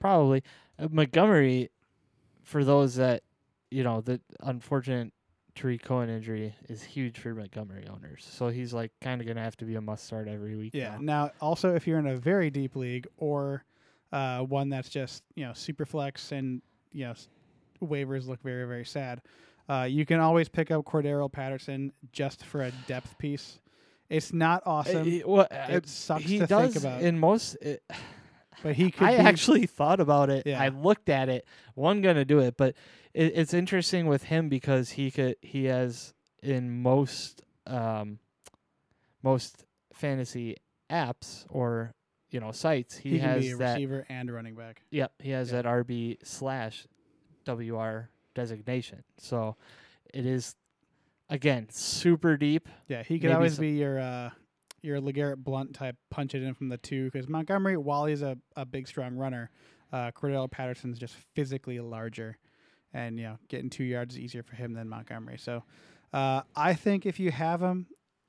Probably 0.00 0.42
uh, 0.78 0.88
Montgomery. 0.90 1.70
For 2.42 2.62
those 2.62 2.96
that 2.96 3.22
you 3.70 3.82
know, 3.82 4.02
the 4.02 4.20
unfortunate 4.40 5.12
Tarik 5.54 5.82
Cohen 5.82 6.08
injury 6.08 6.54
is 6.68 6.82
huge 6.82 7.18
for 7.18 7.34
Montgomery 7.34 7.86
owners. 7.88 8.26
So 8.28 8.48
he's 8.48 8.72
like 8.74 8.90
kind 9.00 9.20
of 9.20 9.26
gonna 9.26 9.42
have 9.42 9.56
to 9.58 9.64
be 9.64 9.76
a 9.76 9.80
must 9.80 10.04
start 10.04 10.28
every 10.28 10.56
week. 10.56 10.72
Yeah. 10.74 10.96
now. 11.00 11.24
Now, 11.26 11.30
also, 11.40 11.74
if 11.74 11.86
you're 11.86 11.98
in 11.98 12.06
a 12.08 12.16
very 12.16 12.50
deep 12.50 12.74
league 12.76 13.06
or 13.18 13.64
uh, 14.12 14.40
one 14.40 14.68
that's 14.68 14.88
just 14.88 15.22
you 15.34 15.44
know 15.44 15.52
super 15.52 15.84
flex 15.84 16.32
and 16.32 16.60
you 16.92 17.04
know 17.04 17.12
s- 17.12 17.28
waivers 17.82 18.26
look 18.26 18.42
very 18.42 18.66
very 18.66 18.84
sad, 18.84 19.22
uh, 19.68 19.86
you 19.88 20.04
can 20.04 20.20
always 20.20 20.48
pick 20.48 20.70
up 20.70 20.84
Cordarrelle 20.84 21.30
Patterson 21.32 21.92
just 22.12 22.44
for 22.44 22.62
a 22.62 22.72
depth 22.86 23.16
piece. 23.18 23.60
It's 24.10 24.32
not 24.32 24.62
awesome, 24.66 25.08
Uh, 25.24 25.26
well, 25.28 25.46
it 25.50 25.88
sucks 25.88 26.24
he 26.24 26.38
to 26.40 26.46
does 26.46 26.72
think 26.74 26.84
about, 26.84 27.02
in 27.02 27.18
most. 27.18 27.54
It, 27.62 27.82
but 28.62 28.74
he 28.76 28.90
could. 28.90 29.06
I 29.08 29.12
be, 29.16 29.22
actually 29.22 29.66
thought 29.66 30.00
about 30.00 30.30
it. 30.30 30.46
Yeah. 30.46 30.60
I 30.62 30.68
looked 30.68 31.08
at 31.08 31.28
it. 31.28 31.46
One 31.74 32.00
gonna 32.02 32.24
do 32.24 32.38
it, 32.40 32.56
but 32.56 32.74
it, 33.12 33.32
it's 33.36 33.54
interesting 33.54 34.06
with 34.06 34.24
him 34.24 34.48
because 34.48 34.90
he 34.90 35.10
could. 35.10 35.36
He 35.42 35.64
has 35.66 36.14
in 36.42 36.82
most 36.82 37.42
um, 37.66 38.18
most 39.22 39.64
fantasy 39.92 40.56
apps 40.90 41.44
or 41.48 41.94
you 42.30 42.40
know 42.40 42.52
sites. 42.52 42.96
He, 42.96 43.10
he 43.10 43.18
can 43.18 43.28
has 43.28 43.42
be 43.42 43.50
a 43.52 43.56
that. 43.56 43.72
receiver 43.74 44.06
and 44.08 44.28
a 44.28 44.32
running 44.32 44.54
back. 44.54 44.82
Yep, 44.90 45.12
he 45.20 45.30
has 45.30 45.50
Yeah. 45.52 45.62
that 45.62 45.68
RB 45.68 46.18
slash 46.22 46.86
WR 47.46 48.08
designation. 48.34 49.04
So 49.18 49.56
it 50.12 50.26
is 50.26 50.54
again 51.30 51.68
super 51.70 52.36
deep. 52.36 52.68
Yeah, 52.88 53.02
he 53.02 53.18
could 53.18 53.28
Maybe 53.28 53.34
always 53.36 53.54
some- 53.54 53.62
be 53.62 53.70
your 53.72 53.98
uh, 54.00 54.30
your 54.84 55.00
LeGarrette 55.00 55.38
Blount 55.42 55.74
type, 55.74 55.96
punch 56.10 56.34
it 56.34 56.42
in 56.42 56.54
from 56.54 56.68
the 56.68 56.76
two. 56.78 57.06
Because 57.10 57.28
Montgomery, 57.28 57.76
while 57.76 58.04
he's 58.06 58.22
a, 58.22 58.36
a 58.56 58.64
big 58.64 58.86
strong 58.86 59.16
runner, 59.16 59.50
uh, 59.92 60.10
Cordarrelle 60.12 60.50
Patterson's 60.50 60.98
just 60.98 61.14
physically 61.34 61.80
larger, 61.80 62.36
and 62.92 63.18
you 63.18 63.24
know 63.24 63.38
getting 63.48 63.70
two 63.70 63.84
yards 63.84 64.14
is 64.14 64.20
easier 64.20 64.42
for 64.42 64.56
him 64.56 64.72
than 64.74 64.88
Montgomery. 64.88 65.38
So 65.38 65.62
uh, 66.12 66.42
I 66.54 66.74
think 66.74 67.06
if 67.06 67.18
you 67.18 67.30
have 67.30 67.60
him, 67.62 67.86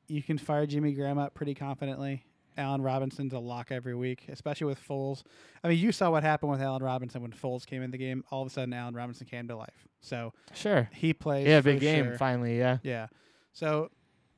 you 0.08 0.24
can 0.24 0.38
fire 0.38 0.65
Jimmy 0.65 0.94
Graham 0.94 1.18
up 1.18 1.34
pretty 1.34 1.54
confidently. 1.56 2.24
Allen 2.58 2.82
Robinson's 2.82 3.34
a 3.34 3.39
lock 3.39 3.70
every 3.70 3.96
week, 3.96 4.28
especially 4.30 4.68
with 4.68 4.80
Foles. 4.80 5.24
I 5.62 5.68
mean, 5.68 5.78
you 5.78 5.91
saw 5.91 6.10
what 6.10 6.24
happened 6.24 6.52
with 6.52 6.62
Allen 6.62 6.82
Robinson 6.82 7.22
when 7.22 7.34
Foles 7.34 7.65
came 7.65 7.82
in 7.82 7.91
the 7.91 7.98
game. 7.98 8.24
All 8.32 8.41
of 8.41 8.48
a 8.48 8.50
sudden, 8.50 8.74
Allen 8.74 8.94
Robinson 8.96 9.28
came 9.28 9.46
to 9.50 9.58
life. 9.58 9.88
So 10.00 10.32
Sure. 10.54 10.89
he 10.94 11.13
plays. 11.13 11.46
Yeah, 11.48 11.60
big 11.60 11.82
game 11.82 12.06
sure. 12.06 12.18
finally. 12.18 12.58
Yeah. 12.58 12.78
Yeah. 12.82 13.08
So 13.52 13.89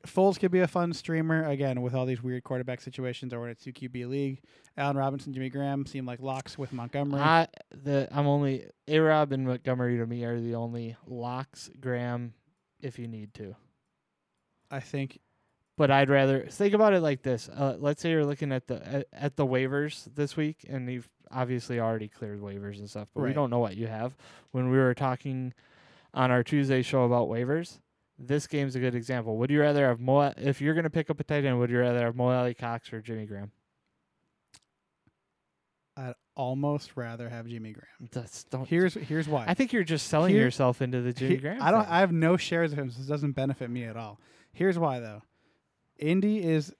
Foles 0.06 0.38
could 0.38 0.50
be 0.50 0.60
a 0.60 0.68
fun 0.68 0.92
streamer 0.92 1.44
again 1.44 1.82
with 1.82 1.94
all 1.94 2.06
these 2.06 2.22
weird 2.22 2.44
quarterback 2.44 2.80
situations 2.80 3.32
or 3.32 3.46
in 3.46 3.52
a 3.52 3.54
two 3.54 3.72
QB 3.72 4.08
league. 4.08 4.40
Allen 4.76 4.96
Robinson, 4.96 5.32
Jimmy 5.32 5.48
Graham 5.48 5.86
seem 5.86 6.06
like 6.06 6.20
locks 6.20 6.56
with 6.56 6.72
Montgomery. 6.72 7.20
I 7.20 7.48
the 7.70 8.08
I'm 8.12 8.26
only 8.26 8.66
A 8.86 8.98
Rob 9.00 9.32
and 9.32 9.46
Montgomery 9.46 9.98
to 9.98 10.06
me 10.06 10.24
are 10.24 10.40
the 10.40 10.54
only 10.54 10.96
locks. 11.06 11.68
Graham, 11.80 12.32
if 12.80 12.98
you 12.98 13.08
need 13.08 13.34
to. 13.34 13.56
I 14.70 14.80
think 14.80 15.18
But 15.76 15.90
I'd 15.90 16.10
rather 16.10 16.46
think 16.46 16.74
about 16.74 16.92
it 16.94 17.00
like 17.00 17.22
this. 17.22 17.48
Uh, 17.48 17.76
let's 17.78 18.00
say 18.00 18.10
you're 18.10 18.24
looking 18.24 18.52
at 18.52 18.66
the 18.68 18.86
at, 18.86 19.06
at 19.12 19.36
the 19.36 19.46
waivers 19.46 20.08
this 20.14 20.36
week, 20.36 20.64
and 20.68 20.88
you've 20.90 21.08
obviously 21.30 21.80
already 21.80 22.08
cleared 22.08 22.40
waivers 22.40 22.78
and 22.78 22.88
stuff, 22.88 23.08
but 23.14 23.22
we 23.22 23.32
don't 23.34 23.50
know 23.50 23.58
what 23.58 23.76
you 23.76 23.86
have. 23.88 24.16
When 24.52 24.70
we 24.70 24.78
were 24.78 24.94
talking 24.94 25.52
on 26.14 26.30
our 26.30 26.42
Tuesday 26.42 26.82
show 26.82 27.02
about 27.04 27.28
waivers, 27.28 27.80
this 28.18 28.46
game's 28.46 28.74
a 28.74 28.80
good 28.80 28.94
example. 28.94 29.36
Would 29.38 29.50
you 29.50 29.60
rather 29.60 29.86
have 29.86 30.00
Mo? 30.00 30.32
If 30.36 30.60
you're 30.60 30.74
gonna 30.74 30.90
pick 30.90 31.08
up 31.10 31.20
a 31.20 31.24
tight 31.24 31.44
end, 31.44 31.58
would 31.58 31.70
you 31.70 31.78
rather 31.78 32.00
have 32.04 32.16
Mo 32.16 32.28
Alie-Cox 32.30 32.92
or 32.92 33.00
Jimmy 33.00 33.26
Graham? 33.26 33.52
I'd 35.96 36.14
almost 36.36 36.92
rather 36.96 37.28
have 37.28 37.46
Jimmy 37.46 37.72
Graham. 37.72 38.08
That's 38.12 38.44
don't. 38.44 38.68
Here's 38.68 38.94
here's 38.94 39.28
why. 39.28 39.44
I 39.48 39.54
think 39.54 39.72
you're 39.72 39.84
just 39.84 40.06
selling 40.08 40.32
Here- 40.34 40.44
yourself 40.44 40.80
into 40.80 41.00
the 41.00 41.12
Jimmy 41.12 41.34
He- 41.36 41.40
Graham. 41.40 41.60
I 41.62 41.70
don't. 41.70 41.82
thing. 41.84 41.92
I 41.92 42.00
have 42.00 42.12
no 42.12 42.36
shares 42.36 42.72
of 42.72 42.78
him, 42.78 42.90
so 42.90 42.98
this 42.98 43.08
doesn't 43.08 43.32
benefit 43.32 43.68
me 43.70 43.84
at 43.84 43.96
all. 43.96 44.20
Here's 44.52 44.78
why 44.78 45.00
though. 45.00 45.22
Indy 45.98 46.42
is 46.42 46.72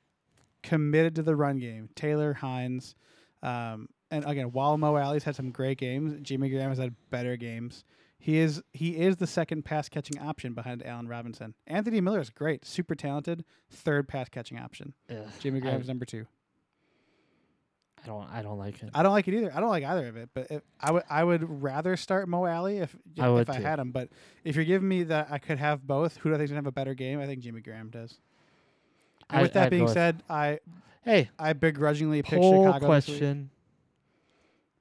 committed 0.63 1.17
to 1.17 1.23
the 1.23 1.35
run 1.35 1.59
game. 1.59 1.89
Taylor 1.97 2.33
Hines, 2.35 2.95
um, 3.43 3.89
and 4.13 4.25
again, 4.25 4.53
while 4.53 4.79
Mo 4.79 4.97
Alie's 4.97 5.25
had 5.25 5.35
some 5.35 5.51
great 5.51 5.79
games, 5.79 6.15
Jimmy 6.23 6.51
Graham 6.51 6.69
has 6.69 6.79
had 6.79 6.95
better 7.11 7.37
games. 7.37 7.85
He 8.19 8.39
is 8.39 8.63
he 8.73 8.97
is 8.97 9.17
the 9.17 9.27
second 9.27 9.65
pass 9.65 9.89
catching 9.89 10.19
option 10.19 10.53
behind 10.53 10.85
Allen 10.85 11.07
Robinson. 11.09 11.55
Anthony 11.67 12.01
Miller 12.01 12.21
is 12.21 12.31
great, 12.31 12.65
super 12.65 12.95
talented, 12.95 13.45
third 13.71 14.09
pass 14.09 14.29
catching 14.29 14.59
option. 14.59 14.95
Ugh, 15.09 15.17
Jimmy 15.41 15.59
I- 15.59 15.61
Graham's 15.63 15.89
number 15.89 16.05
two. 16.05 16.27
I 18.05 18.07
don't. 18.07 18.29
I 18.31 18.43
don't 18.43 18.59
like 18.59 18.81
it. 18.83 18.91
I 18.95 19.03
don't 19.03 19.13
like 19.13 19.27
it 19.27 19.35
either. 19.35 19.53
I 19.55 19.61
don't 19.61 19.71
like 19.71 19.85
either 19.85 20.07
of 20.07 20.17
it. 20.17 20.29
But 20.33 20.47
if, 20.51 20.63
I 20.81 20.93
would 20.93 21.03
I 21.11 21.25
would 21.25 21.63
rather 21.63 21.97
start 21.97 22.29
Mo 22.29 22.47
Alie 22.47 22.79
if 22.79 22.95
I 23.19 23.29
if 23.41 23.51
I 23.51 23.61
had 23.61 23.79
him. 23.79 23.91
But 23.91 24.09
if 24.45 24.55
you're 24.57 24.65
giving 24.65 24.89
me 24.89 25.03
that 25.05 25.29
I 25.31 25.39
could 25.39 25.59
have 25.59 25.85
both, 25.87 26.17
who 26.19 26.29
do 26.29 26.35
I 26.35 26.39
think 26.39 26.45
is 26.45 26.51
gonna 26.51 26.59
have 26.59 26.67
a 26.67 26.73
better 26.73 26.95
game? 26.95 27.21
I 27.21 27.27
think 27.27 27.41
Jimmy 27.43 27.61
Graham 27.61 27.91
does. 27.91 28.19
And 29.31 29.41
I- 29.41 29.43
with 29.43 29.53
that 29.55 29.65
I'd 29.65 29.71
being 29.71 29.89
said, 29.89 30.23
I 30.31 30.61
hey, 31.03 31.31
I 31.39 31.53
begrudgingly 31.55 32.23
pick 32.23 32.41
Chicago. 32.43 32.87
question 32.87 33.51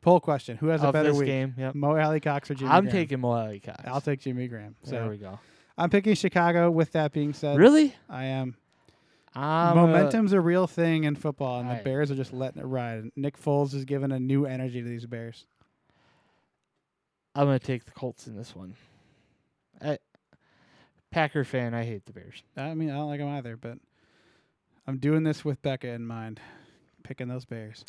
Poll 0.01 0.19
question: 0.19 0.57
Who 0.57 0.67
has 0.67 0.83
a 0.83 0.87
of 0.87 0.93
better 0.93 1.09
this 1.09 1.17
week? 1.19 1.27
game. 1.27 1.53
Yep. 1.57 1.75
Mo 1.75 1.95
Alie-Cox 1.97 2.51
or 2.51 2.53
Jimmy 2.55 2.67
Graham? 2.69 2.77
I'm 2.77 2.83
Graham? 2.85 2.95
taking 2.95 3.19
Mo 3.19 3.31
Alie-Cox. 3.31 3.83
I'll 3.85 4.01
take 4.01 4.19
Jimmy 4.21 4.47
Graham. 4.47 4.75
So 4.83 4.91
there 4.91 5.09
we 5.09 5.17
go. 5.17 5.39
I'm 5.77 5.89
picking 5.89 6.15
Chicago. 6.15 6.71
With 6.71 6.91
that 6.93 7.11
being 7.11 7.33
said, 7.33 7.57
Really? 7.57 7.95
I 8.09 8.25
am. 8.25 8.55
I'm 9.35 9.77
a- 9.77 9.81
Momentum's 9.87 10.33
a 10.33 10.41
real 10.41 10.65
thing 10.65 11.03
in 11.03 11.15
football, 11.15 11.59
and 11.59 11.67
the 11.67 11.71
Alright. 11.73 11.83
Bears 11.85 12.09
are 12.09 12.15
just 12.15 12.33
letting 12.33 12.61
it 12.61 12.65
ride. 12.65 13.11
Nick 13.15 13.37
Foles 13.39 13.73
is 13.75 13.85
giving 13.85 14.11
a 14.11 14.19
new 14.19 14.45
energy 14.45 14.81
to 14.81 14.87
these 14.87 15.05
Bears. 15.05 15.45
I'm 17.35 17.45
gonna 17.45 17.59
take 17.59 17.85
the 17.85 17.91
Colts 17.91 18.25
in 18.25 18.35
this 18.35 18.55
one. 18.55 18.75
I, 19.79 19.99
Packer 21.11 21.43
fan, 21.43 21.75
I 21.75 21.83
hate 21.83 22.05
the 22.05 22.13
Bears. 22.13 22.41
I 22.55 22.73
mean, 22.73 22.89
I 22.89 22.93
don't 22.95 23.07
like 23.09 23.19
them 23.19 23.29
either, 23.29 23.55
but 23.55 23.77
I'm 24.87 24.97
doing 24.97 25.21
this 25.23 25.45
with 25.45 25.61
Becca 25.61 25.87
in 25.87 26.05
mind, 26.07 26.39
picking 27.03 27.27
those 27.27 27.45
Bears. 27.45 27.85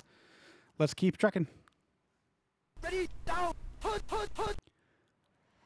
Let's 0.78 0.92
keep 0.92 1.16
trucking. 1.16 1.46
Ready, 2.82 3.08
down, 3.24 3.54
put, 3.80 4.06
put, 4.06 4.32
put. 4.34 4.56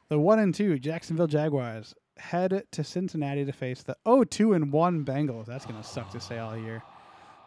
The 0.09 0.19
one 0.19 0.39
and 0.39 0.53
two 0.53 0.77
Jacksonville 0.79 1.27
Jaguars 1.27 1.93
head 2.17 2.63
to 2.71 2.83
Cincinnati 2.83 3.45
to 3.45 3.51
face 3.51 3.83
the 3.83 3.97
0-2 4.05 4.55
and 4.55 4.71
one 4.71 5.03
Bengals. 5.05 5.45
That's 5.45 5.65
gonna 5.65 5.83
suck 5.83 6.11
to 6.11 6.19
say 6.19 6.37
all 6.39 6.57
year. 6.57 6.83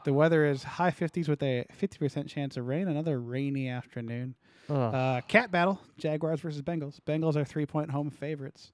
The 0.05 0.13
weather 0.13 0.47
is 0.47 0.63
high 0.63 0.91
50s 0.91 1.29
with 1.29 1.43
a 1.43 1.65
50% 1.81 2.29
chance 2.29 2.57
of 2.57 2.67
rain. 2.67 2.89
Another 2.89 3.21
rainy 3.21 3.69
afternoon. 3.69 4.35
Ugh. 4.69 4.95
Uh, 4.95 5.21
cat 5.23 5.51
battle: 5.51 5.81
Jaguars 5.99 6.41
versus 6.41 6.63
Bengals. 6.63 7.01
Bengals 7.07 7.37
are 7.37 7.45
three-point 7.45 7.91
home 7.91 8.11
favorites. 8.11 8.73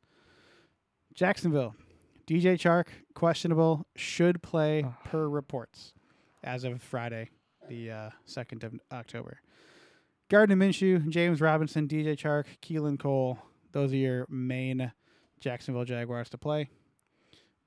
Jacksonville, 1.15 1.75
DJ 2.27 2.55
Chark 2.55 2.87
questionable, 3.15 3.87
should 3.97 4.43
play 4.43 4.85
Ugh. 4.85 4.93
per 5.05 5.29
reports 5.29 5.93
as 6.45 6.65
of 6.65 6.81
Friday, 6.83 7.29
the 7.69 7.91
uh, 7.91 8.11
second 8.25 8.65
of 8.65 8.75
October. 8.91 9.41
Gardner 10.33 10.57
Minshew, 10.57 11.07
James 11.11 11.43
Robinson, 11.43 11.87
DJ 11.87 12.17
Chark, 12.17 12.45
Keelan 12.63 12.99
Cole. 12.99 13.39
Those 13.73 13.93
are 13.93 13.97
your 13.97 14.27
main 14.31 14.91
Jacksonville 15.41 15.85
Jaguars 15.85 16.31
to 16.31 16.39
play. 16.39 16.71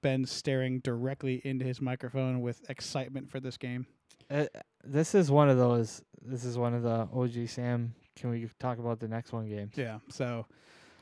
Ben 0.01 0.25
staring 0.25 0.79
directly 0.79 1.43
into 1.45 1.63
his 1.63 1.79
microphone 1.79 2.41
with 2.41 2.67
excitement 2.67 3.29
for 3.29 3.39
this 3.39 3.57
game. 3.57 3.85
Uh, 4.31 4.45
this 4.83 5.13
is 5.13 5.29
one 5.29 5.47
of 5.47 5.59
those. 5.59 6.01
This 6.23 6.43
is 6.43 6.57
one 6.57 6.73
of 6.73 6.81
the 6.81 7.07
OG 7.13 7.49
Sam. 7.49 7.93
Can 8.15 8.31
we 8.31 8.49
talk 8.59 8.79
about 8.79 8.99
the 8.99 9.07
next 9.07 9.31
one 9.31 9.47
game? 9.47 9.69
Yeah. 9.75 9.99
So, 10.09 10.47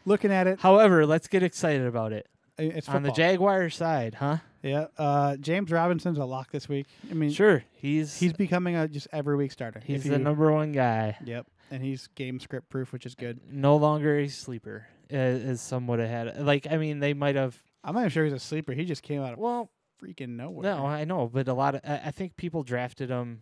looking 0.05 0.33
at 0.33 0.47
it, 0.47 0.59
However, 0.59 1.05
let's 1.05 1.29
get 1.29 1.43
excited 1.43 1.85
about 1.87 2.11
it. 2.11 2.27
it's 2.57 2.89
On 2.89 3.03
the 3.03 3.07
football. 3.09 3.15
Jaguars 3.15 3.75
side, 3.77 4.15
huh? 4.15 4.37
Yeah, 4.63 4.87
uh, 4.97 5.37
James 5.37 5.71
Robinson's 5.71 6.17
a 6.17 6.25
lock 6.25 6.51
this 6.51 6.67
week. 6.67 6.87
I 7.09 7.13
mean, 7.13 7.31
Sure, 7.31 7.63
he's 7.71 8.17
he's 8.19 8.33
becoming 8.33 8.75
a 8.75 8.87
just 8.87 9.07
every 9.13 9.35
week 9.37 9.51
starter. 9.53 9.81
he's 9.83 10.03
the 10.03 10.11
you- 10.11 10.17
number 10.17 10.51
one 10.51 10.71
guy. 10.73 11.17
Yep, 11.25 11.47
and 11.73 11.83
he's 11.83 12.07
game 12.15 12.39
script 12.39 12.69
proof, 12.69 12.93
which 12.93 13.05
is 13.05 13.15
good. 13.15 13.39
No 13.51 13.75
longer 13.77 14.19
a 14.19 14.27
sleeper, 14.27 14.87
uh, 15.11 15.15
as 15.15 15.59
some 15.61 15.87
would 15.87 15.99
have 15.99 16.09
had. 16.09 16.45
Like, 16.45 16.67
I 16.69 16.77
mean, 16.77 16.99
they 16.99 17.13
might 17.13 17.35
have. 17.35 17.57
I'm 17.83 17.95
not 17.95 18.01
even 18.01 18.11
sure 18.11 18.23
he's 18.23 18.33
a 18.33 18.39
sleeper. 18.39 18.73
He 18.73 18.85
just 18.85 19.01
came 19.03 19.21
out 19.21 19.33
of 19.33 19.39
Well, 19.39 19.71
freaking 20.01 20.29
nowhere. 20.37 20.63
no, 20.63 20.85
I 20.85 21.03
know, 21.03 21.27
but 21.27 21.47
a 21.47 21.53
lot 21.53 21.75
of. 21.75 21.81
I, 21.83 22.01
I 22.05 22.11
think 22.11 22.37
people 22.37 22.63
drafted 22.63 23.09
him 23.09 23.41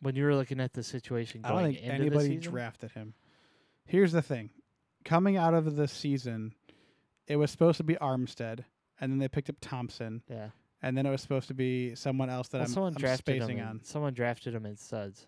when 0.00 0.14
you 0.14 0.24
were 0.24 0.34
looking 0.36 0.60
at 0.60 0.74
the 0.74 0.82
situation. 0.82 1.40
I 1.44 1.48
don't 1.50 1.62
think 1.64 1.80
anybody 1.82 2.36
drafted 2.36 2.92
him. 2.92 3.14
Here's 3.86 4.12
the 4.12 4.22
thing: 4.22 4.50
coming 5.04 5.36
out 5.36 5.54
of 5.54 5.76
the 5.76 5.88
season, 5.88 6.54
it 7.26 7.36
was 7.36 7.50
supposed 7.50 7.78
to 7.78 7.84
be 7.84 7.94
Armstead, 7.94 8.64
and 9.00 9.10
then 9.10 9.18
they 9.18 9.28
picked 9.28 9.48
up 9.48 9.56
Thompson, 9.60 10.22
Yeah, 10.28 10.50
and 10.82 10.96
then 10.96 11.06
it 11.06 11.10
was 11.10 11.22
supposed 11.22 11.48
to 11.48 11.54
be 11.54 11.94
someone 11.94 12.28
else 12.28 12.48
that 12.48 12.58
well, 12.58 12.66
I'm, 12.66 12.72
someone 12.72 12.92
I'm 12.96 13.00
drafted 13.00 13.36
spacing 13.40 13.58
him. 13.58 13.66
on. 13.68 13.80
Someone 13.84 14.12
drafted 14.12 14.54
him 14.54 14.66
in 14.66 14.76
studs, 14.76 15.26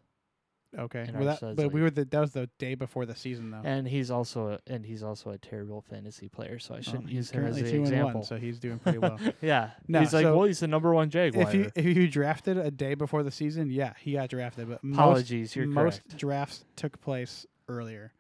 Okay, 0.79 1.09
well, 1.15 1.37
that, 1.41 1.57
but 1.57 1.73
we 1.73 1.81
were 1.81 1.91
the 1.91 2.05
that 2.05 2.21
was 2.21 2.33
the 2.33 2.49
day 2.59 2.75
before 2.75 3.07
the 3.07 3.15
season 3.15 3.51
though. 3.51 3.63
and 3.65 3.89
he's 3.89 4.11
also 4.11 4.49
a, 4.49 4.59
and 4.67 4.85
he's 4.85 5.03
also 5.03 5.31
a 5.31 5.39
terrible 5.39 5.81
fantasy 5.81 6.29
player. 6.29 6.59
So 6.59 6.75
I 6.75 6.81
shouldn't 6.81 7.09
he's 7.09 7.17
use 7.17 7.31
him 7.31 7.47
as 7.47 7.55
currently 7.55 7.63
the 7.63 7.71
two 7.71 7.77
and 7.77 7.87
example. 7.87 8.15
one, 8.21 8.25
so 8.25 8.37
he's 8.37 8.59
doing 8.59 8.79
pretty 8.79 8.99
well. 8.99 9.19
yeah, 9.41 9.71
No, 9.89 10.01
he's 10.01 10.13
like, 10.13 10.25
so 10.25 10.37
well, 10.37 10.47
he's 10.47 10.61
the 10.61 10.69
number 10.69 10.93
one 10.93 11.09
Jaguar. 11.09 11.49
if 11.49 11.55
you 11.55 11.71
if 11.75 11.85
you 11.85 12.07
drafted 12.09 12.59
a 12.59 12.71
day 12.71 12.95
before 12.95 13.23
the 13.23 13.31
season, 13.31 13.71
yeah, 13.71 13.95
he 13.99 14.13
got 14.13 14.29
drafted. 14.29 14.69
But 14.69 14.85
most 14.85 14.99
Apologies, 14.99 15.57
you're 15.57 15.67
most 15.67 16.03
correct. 16.03 16.19
drafts 16.19 16.65
took 16.77 17.01
place 17.01 17.47
earlier. 17.69 18.13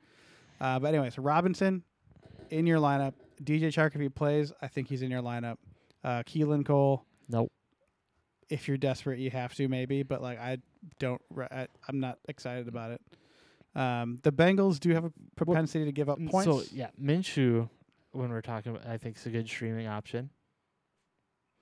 Uh, 0.61 0.78
but 0.78 0.88
anyways, 0.88 1.18
Robinson 1.18 1.82
in 2.50 2.66
your 2.66 2.78
lineup. 2.80 3.12
DJ 3.42 3.64
Chark 3.68 3.94
if 3.94 4.00
he 4.00 4.08
plays, 4.08 4.52
I 4.61 4.68
think 4.68 4.88
he's 4.88 5.02
in 5.02 5.11
your 5.11 5.22
lineup. 5.22 5.58
Uh, 6.02 6.22
Keelan 6.24 6.64
Cole, 6.64 7.04
Nope. 7.28 7.52
If 8.50 8.68
you're 8.68 8.76
desperate, 8.76 9.18
you 9.18 9.30
have 9.30 9.54
to 9.56 9.68
maybe, 9.68 10.02
but 10.02 10.22
like 10.22 10.38
I 10.40 10.58
don't, 10.98 11.20
I, 11.50 11.68
I'm 11.88 12.00
not 12.00 12.18
excited 12.28 12.68
about 12.68 12.92
it. 12.92 13.00
Um, 13.74 14.18
the 14.22 14.32
Bengals 14.32 14.80
do 14.80 14.90
have 14.90 15.04
a 15.04 15.12
propensity 15.37 15.84
to 15.84 15.92
give 15.92 16.08
up 16.08 16.18
Mm, 16.18 16.30
points. 16.30 16.44
So 16.44 16.62
yeah, 16.74 16.88
Minshew, 17.00 17.68
when 18.12 18.30
we're 18.30 18.40
talking, 18.40 18.74
about, 18.74 18.87
I 18.87 18.96
think 18.96 19.16
is 19.16 19.26
a 19.26 19.30
good 19.30 19.48
streaming 19.48 19.87
option. 19.87 20.30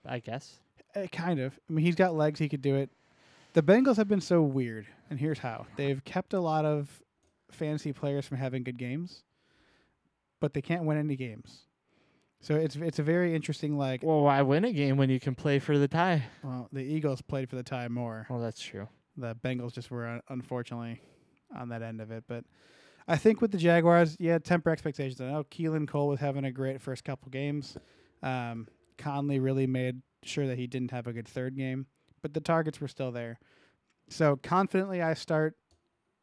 I 0.05 0.20
guess. 0.20 0.61
Uh, 0.94 1.07
kind 1.11 1.40
of. 1.40 1.59
I 1.68 1.72
mean, 1.72 1.85
he's 1.85 1.96
got 1.96 2.14
legs. 2.14 2.38
He 2.38 2.49
could 2.49 2.62
do 2.62 2.77
it. 2.77 2.90
The 3.55 3.62
Bengals 3.62 3.96
have 3.96 4.09
been 4.09 4.20
so 4.20 4.42
weird, 4.42 4.87
and 5.11 5.18
here's 5.18 5.40
how: 5.40 5.66
they've 5.77 6.05
kept 6.05 6.33
a 6.33 6.40
lot 6.40 6.64
of 6.64 7.03
fantasy 7.51 7.92
players 7.92 8.27
from 8.27 8.37
having 8.38 8.62
good 8.62 8.79
games, 8.79 9.25
but 10.40 10.55
they 10.55 10.62
can't 10.62 10.85
win 10.85 10.99
any 10.99 11.16
games. 11.16 11.65
So 12.46 12.54
it's 12.54 12.76
it's 12.76 13.00
a 13.00 13.02
very 13.02 13.35
interesting. 13.35 13.76
Like, 13.76 14.04
Well, 14.04 14.20
why 14.20 14.40
win 14.42 14.64
a 14.64 14.72
game 14.72 14.96
when 14.96 15.11
you 15.11 15.18
can 15.18 15.35
play 15.35 15.59
for 15.59 15.78
the 15.78 15.88
tie? 15.88 16.22
well, 16.44 16.68
the 16.72 16.80
Eagles 16.80 17.20
played 17.20 17.50
for 17.50 17.56
the 17.56 17.64
tie 17.64 17.88
more. 17.88 18.24
Well, 18.30 18.38
that's 18.38 18.62
true. 18.62 18.87
The 19.16 19.35
Bengals 19.35 19.72
just 19.72 19.90
were 19.90 20.06
un- 20.06 20.20
unfortunately 20.28 21.00
on 21.56 21.70
that 21.70 21.82
end 21.82 22.00
of 22.00 22.12
it. 22.12 22.22
But 22.28 22.44
I 23.09 23.16
think 23.16 23.40
with 23.40 23.50
the 23.50 23.59
Jaguars, 23.59 24.16
yeah, 24.20 24.38
temper 24.38 24.70
expectations. 24.70 25.20
I 25.20 25.32
know 25.32 25.42
Keelan 25.42 25.88
Cole 25.88 26.06
was 26.06 26.20
having 26.20 26.44
a 26.44 26.52
great 26.52 26.80
first 26.80 27.02
couple 27.02 27.30
games. 27.30 27.76
Um, 28.22 28.68
Conley 28.96 29.40
really 29.40 29.66
made 29.66 30.00
sure 30.22 30.46
that 30.46 30.56
he 30.56 30.68
didn't 30.68 30.92
have 30.92 31.09
a 31.09 31.12
good 31.12 31.26
third 31.26 31.56
game, 31.56 31.87
but 32.22 32.32
the 32.32 32.40
targets 32.40 32.80
were 32.80 32.87
still 32.87 33.11
there. 33.11 33.40
So 34.09 34.37
confidently, 34.37 35.02
I 35.02 35.14
start 35.14 35.56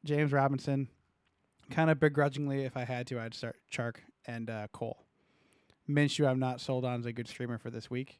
James 0.05 0.31
Robinson. 0.31 0.88
Kind 1.69 1.89
of 1.89 1.99
begrudgingly, 1.99 2.63
if 2.63 2.77
I 2.77 2.86
had 2.86 3.07
to, 3.07 3.19
I'd 3.19 3.33
start 3.33 3.57
Chark 3.69 3.95
and 4.25 4.49
uh, 4.49 4.67
Cole. 4.71 5.03
Minshew, 5.89 6.28
I'm 6.28 6.39
not 6.39 6.62
sold 6.62 6.86
on 6.86 7.00
as 7.00 7.06
a 7.06 7.13
good 7.13 7.28
streamer 7.28 7.58
for 7.58 7.69
this 7.69 7.89
week, 7.89 8.19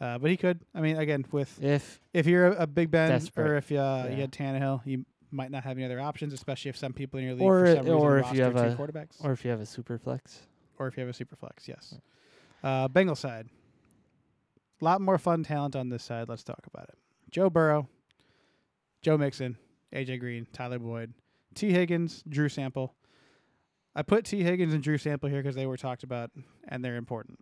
uh, 0.00 0.18
but 0.18 0.30
he 0.30 0.36
could. 0.36 0.60
I 0.74 0.80
mean, 0.80 0.96
again, 0.96 1.24
with 1.30 1.62
If 1.62 2.00
if 2.12 2.26
you're 2.26 2.48
a, 2.48 2.62
a 2.62 2.66
Big 2.66 2.90
Ben 2.90 3.08
Desperate. 3.10 3.46
or 3.48 3.56
if 3.56 3.70
uh, 3.70 3.74
you 3.74 3.76
Yeah. 3.76 4.16
had 4.22 4.32
Tannehill, 4.32 4.82
you 4.84 5.04
might 5.30 5.50
not 5.50 5.62
have 5.64 5.76
any 5.76 5.84
other 5.84 6.00
options, 6.00 6.32
especially 6.32 6.70
if 6.70 6.76
some 6.76 6.92
people 6.92 7.18
in 7.20 7.24
your 7.26 7.34
league 7.34 7.42
Or- 7.42 7.60
for 7.66 7.74
some 7.76 7.84
reason 7.84 7.98
or 7.98 8.18
if 8.18 8.32
you 8.32 8.42
have 8.42 8.54
two 8.54 8.58
a- 8.60 8.74
quarterbacks, 8.76 9.24
or 9.24 9.32
if 9.32 9.44
you 9.44 9.50
have 9.52 9.60
a 9.60 9.66
super 9.66 9.96
flex, 9.98 10.40
or 10.78 10.88
if 10.88 10.96
you 10.96 11.02
have 11.02 11.10
a 11.10 11.14
super 11.14 11.36
flex. 11.36 11.68
Yes. 11.68 11.96
Uh, 12.64 12.88
Bengal 12.88 13.14
side, 13.14 13.48
a 14.80 14.84
lot 14.84 15.00
more 15.00 15.18
fun 15.18 15.44
talent 15.44 15.76
on 15.76 15.88
this 15.88 16.02
side. 16.02 16.28
Let's 16.28 16.42
talk 16.42 16.66
about 16.66 16.88
it. 16.88 16.98
Joe 17.30 17.48
Burrow, 17.48 17.88
Joe 19.02 19.16
Mixon, 19.16 19.56
AJ 19.92 20.18
Green, 20.18 20.46
Tyler 20.52 20.78
Boyd, 20.80 21.12
Tee 21.54 21.70
Higgins, 21.72 22.24
Drew 22.28 22.48
Sample. 22.48 22.94
I 23.94 24.02
put 24.02 24.24
Tee 24.24 24.42
Higgins 24.42 24.72
and 24.72 24.82
Drew 24.82 24.98
Sample 24.98 25.28
here 25.28 25.42
because 25.42 25.56
they 25.56 25.66
were 25.66 25.76
talked 25.76 26.02
about 26.02 26.30
and 26.68 26.84
they're 26.84 26.96
important. 26.96 27.38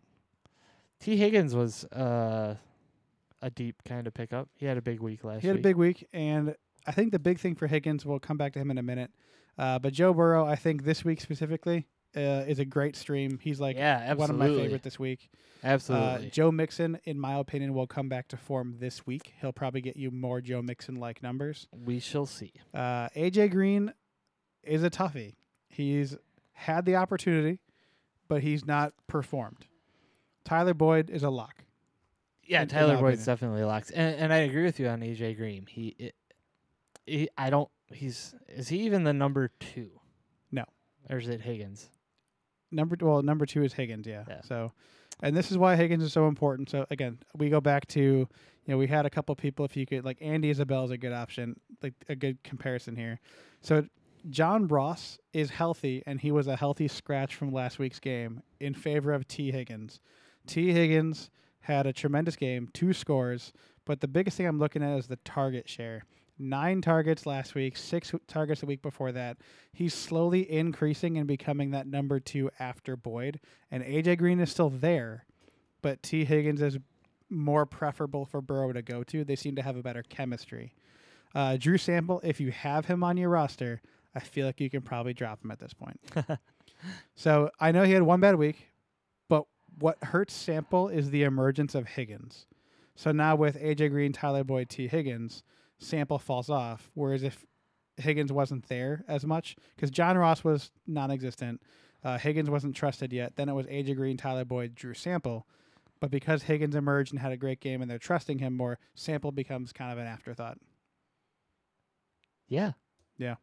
Tee 1.01 1.17
Higgins 1.17 1.55
was 1.55 1.85
uh, 1.87 2.57
a 3.43 3.51
deep 3.51 3.83
kind 3.85 4.07
of 4.07 4.15
pickup. 4.15 4.49
He 4.55 4.67
had 4.67 4.77
a 4.79 4.83
big 4.83 5.01
week 5.01 5.25
last 5.25 5.43
He 5.43 5.47
had 5.47 5.57
week. 5.57 5.61
a 5.61 5.69
big 5.69 5.77
week, 5.77 6.09
and 6.13 6.55
I 6.87 6.93
think 6.93 7.13
the 7.13 7.19
big 7.19 7.39
thing 7.39 7.55
for 7.55 7.67
Higgins, 7.67 8.05
we'll 8.05 8.19
come 8.19 8.37
back 8.37 8.53
to 8.55 8.59
him 8.59 8.71
in 8.71 8.79
a 8.79 8.83
minute. 8.83 9.11
Uh, 9.57 9.79
but 9.79 9.93
Joe 9.93 10.13
Burrow, 10.15 10.47
I 10.47 10.57
think 10.57 10.85
this 10.85 11.05
week 11.05 11.21
specifically, 11.21 11.87
uh, 12.17 12.45
is 12.49 12.59
a 12.59 12.65
great 12.65 12.97
stream. 12.97 13.39
He's 13.43 13.61
like 13.61 13.77
yeah, 13.77 14.13
one 14.15 14.31
of 14.31 14.37
my 14.37 14.49
favorite 14.49 14.83
this 14.83 14.99
week. 14.99 15.29
Uh, 15.63 15.67
Absolutely. 15.67 16.31
Joe 16.31 16.51
Mixon, 16.51 16.99
in 17.05 17.19
my 17.21 17.35
opinion, 17.39 17.75
will 17.75 17.87
come 17.87 18.09
back 18.09 18.29
to 18.29 18.37
form 18.37 18.77
this 18.79 19.07
week. 19.07 19.35
He'll 19.41 19.53
probably 19.53 19.81
get 19.81 19.97
you 19.97 20.11
more 20.11 20.41
Joe 20.41 20.63
Mixon 20.63 20.97
like 20.97 21.23
numbers. 21.23 21.69
we 21.85 21.99
shall 22.01 22.27
see. 22.27 22.53
Uh, 22.73 23.09
AJ 23.11 23.51
Green 23.51 23.93
is 24.63 24.83
a 24.83 24.91
toughie. 24.91 25.35
He's 25.69 26.17
had 26.59 26.85
the 26.85 26.97
opportunity, 26.97 27.61
but 28.29 28.43
he's 28.43 28.65
not 28.67 28.93
performed. 29.07 29.67
Tyler 30.45 30.75
Boyd 30.75 31.11
is 31.11 31.23
a 31.23 31.31
lock. 31.31 31.65
Yeah, 32.45 32.59
in- 32.59 32.63
in 32.63 32.69
Tyler 32.69 32.95
my 32.95 33.01
Boyd's 33.01 33.23
opinion. 33.23 33.27
definitely 33.27 33.65
locks, 33.65 33.91
and 33.91 34.17
and 34.17 34.33
I 34.33 34.39
agree 34.39 34.65
with 34.65 34.81
you 34.81 34.89
on 34.89 35.01
AJ 35.01 35.37
Green. 35.37 35.67
He, 35.67 35.95
it, 35.99 36.15
he, 37.07 37.29
I 37.37 37.51
don't. 37.51 37.69
He's 37.93 38.35
is 38.49 38.69
he 38.69 38.81
even 38.81 39.05
the 39.05 39.13
number 39.13 39.51
two? 39.61 39.91
No. 40.53 40.65
or 41.11 41.19
is 41.19 41.29
it 41.29 41.41
Higgins? 41.43 41.89
number 42.71 42.97
well 43.01 43.23
number 43.23 43.47
two 43.47 43.63
is 43.65 43.73
Higgins. 43.73 44.07
Yeah. 44.07 44.25
Yeah. 44.29 44.41
So, 44.43 44.73
and 45.23 45.35
this 45.37 45.51
is 45.51 45.57
why 45.59 45.75
Higgins 45.77 46.03
is 46.03 46.13
so 46.13 46.27
important. 46.29 46.69
So 46.71 46.85
again, 46.91 47.19
we 47.37 47.49
go 47.51 47.61
back 47.63 47.87
to 47.89 48.01
you 48.01 48.29
know 48.67 48.77
we 48.79 48.87
had 48.87 49.07
a 49.07 49.11
couple 49.11 49.35
people. 49.37 49.65
If 49.65 49.77
you 49.77 49.87
could 49.87 50.05
like 50.05 50.19
Andy 50.21 50.51
Isabella 50.51 50.85
is 50.85 50.91
a 50.91 50.99
good 50.99 51.13
option, 51.13 51.59
like 51.83 51.95
a 52.09 52.17
good 52.17 52.43
comparison 52.43 52.97
here. 52.97 53.21
So 53.63 53.85
John 54.31 54.69
Ross 54.69 55.19
is 55.33 55.51
healthy, 55.51 56.03
and 56.07 56.21
he 56.21 56.31
was 56.31 56.47
a 56.47 56.57
healthy 56.57 56.89
scratch 56.89 57.35
from 57.35 57.53
last 57.53 57.79
week's 57.79 58.01
game 58.01 58.43
in 58.61 58.75
favor 58.75 59.13
of 59.13 59.27
Tee 59.27 59.51
Higgins. 59.51 60.01
Tee 60.47 60.73
Higgins 60.73 61.31
had 61.61 61.87
a 61.87 61.93
tremendous 61.93 62.37
game, 62.37 62.69
two 62.73 62.93
scores, 62.93 63.53
but 63.85 64.01
the 64.01 64.09
biggest 64.09 64.37
thing 64.37 64.47
I'm 64.47 64.59
looking 64.59 64.83
at 64.83 64.99
is 64.99 65.07
the 65.07 65.17
target 65.17 65.69
share. 65.69 66.05
Nine 66.39 66.81
targets 66.81 67.27
last 67.27 67.55
week, 67.55 67.77
six 67.77 68.15
targets 68.29 68.61
the 68.61 68.67
week 68.67 68.83
before 68.83 69.13
that. 69.13 69.39
He's 69.73 69.95
slowly 69.95 70.51
increasing 70.51 71.19
and 71.19 71.27
becoming 71.27 71.71
that 71.73 71.87
number 71.87 72.21
two 72.21 72.51
after 72.59 72.97
Boyd. 72.97 73.41
And 73.71 73.83
AJ 73.83 74.19
Green 74.19 74.41
is 74.41 74.51
still 74.51 74.71
there, 74.71 75.25
but 75.83 76.03
Tee 76.03 76.25
Higgins 76.25 76.63
is 76.63 76.79
more 77.31 77.67
preferable 77.67 78.25
for 78.25 78.41
Burrow 78.41 78.73
to 78.73 78.83
go 78.83 79.03
to. 79.05 79.25
They 79.25 79.37
seem 79.37 79.57
to 79.57 79.63
have 79.63 79.77
a 79.77 79.83
better 79.83 80.03
chemistry. 80.03 80.75
Uh, 81.35 81.57
Drew 81.57 81.77
Sample, 81.77 82.21
if 82.25 82.41
you 82.41 82.51
have 82.53 82.87
him 82.87 83.03
on 83.03 83.17
your 83.17 83.31
roster, 83.31 83.83
I 84.15 84.21
feel 84.21 84.47
like 84.47 84.61
you 84.61 84.71
can 84.71 84.83
probably 84.83 85.15
drop 85.15 85.45
him 85.45 85.51
at 85.51 85.59
this 85.59 85.75
point. 85.75 86.01
so 87.15 87.51
I 87.61 87.73
know 87.73 87.85
he 87.85 87.93
had 87.93 88.03
one 88.03 88.21
bad 88.21 88.37
week, 88.37 88.69
but 89.29 89.45
what 89.79 90.03
hurts 90.03 90.35
Sample 90.35 90.89
is 90.89 91.11
the 91.11 91.23
emergence 91.23 91.75
of 91.75 91.87
Higgins. 91.87 92.47
So 92.95 93.13
now 93.13 93.37
with 93.37 93.61
AJ 93.61 93.91
Green, 93.91 94.13
Tyler 94.13 94.45
Boyd, 94.45 94.69
Tee 94.69 94.89
Higgins, 94.89 95.43
Sample 95.79 96.19
falls 96.19 96.51
off. 96.51 96.91
Whereas 96.95 97.23
if 97.23 97.45
Higgins 97.97 98.33
wasn't 98.33 98.69
there 98.69 99.05
as 99.07 99.25
much, 99.25 99.57
because 99.77 99.91
John 99.91 100.19
Ross 100.19 100.43
was 100.43 100.71
non-existent, 100.87 101.63
uh, 102.03 102.19
Higgins 102.19 102.51
wasn't 102.51 102.77
trusted 102.77 103.13
yet. 103.13 103.37
Then 103.37 103.49
it 103.49 103.55
was 103.55 103.67
AJ 103.67 103.97
Green, 103.97 104.17
Tyler 104.17 104.45
Boyd, 104.45 104.75
Drew 104.75 104.95
Sample. 104.95 105.47
But 106.01 106.11
because 106.11 106.45
Higgins 106.45 106.77
emerged 106.77 107.13
and 107.13 107.21
had 107.21 107.33
a 107.33 107.37
great 107.37 107.61
game, 107.61 107.83
and 107.83 107.91
they're 107.91 107.99
trusting 107.99 108.39
him 108.39 108.57
more, 108.57 108.79
Sample 108.95 109.33
becomes 109.33 109.73
kind 109.73 109.93
of 109.93 109.99
an 109.99 110.07
afterthought. 110.07 110.59
Yeah. 112.49 112.73
Yeah. 113.19 113.37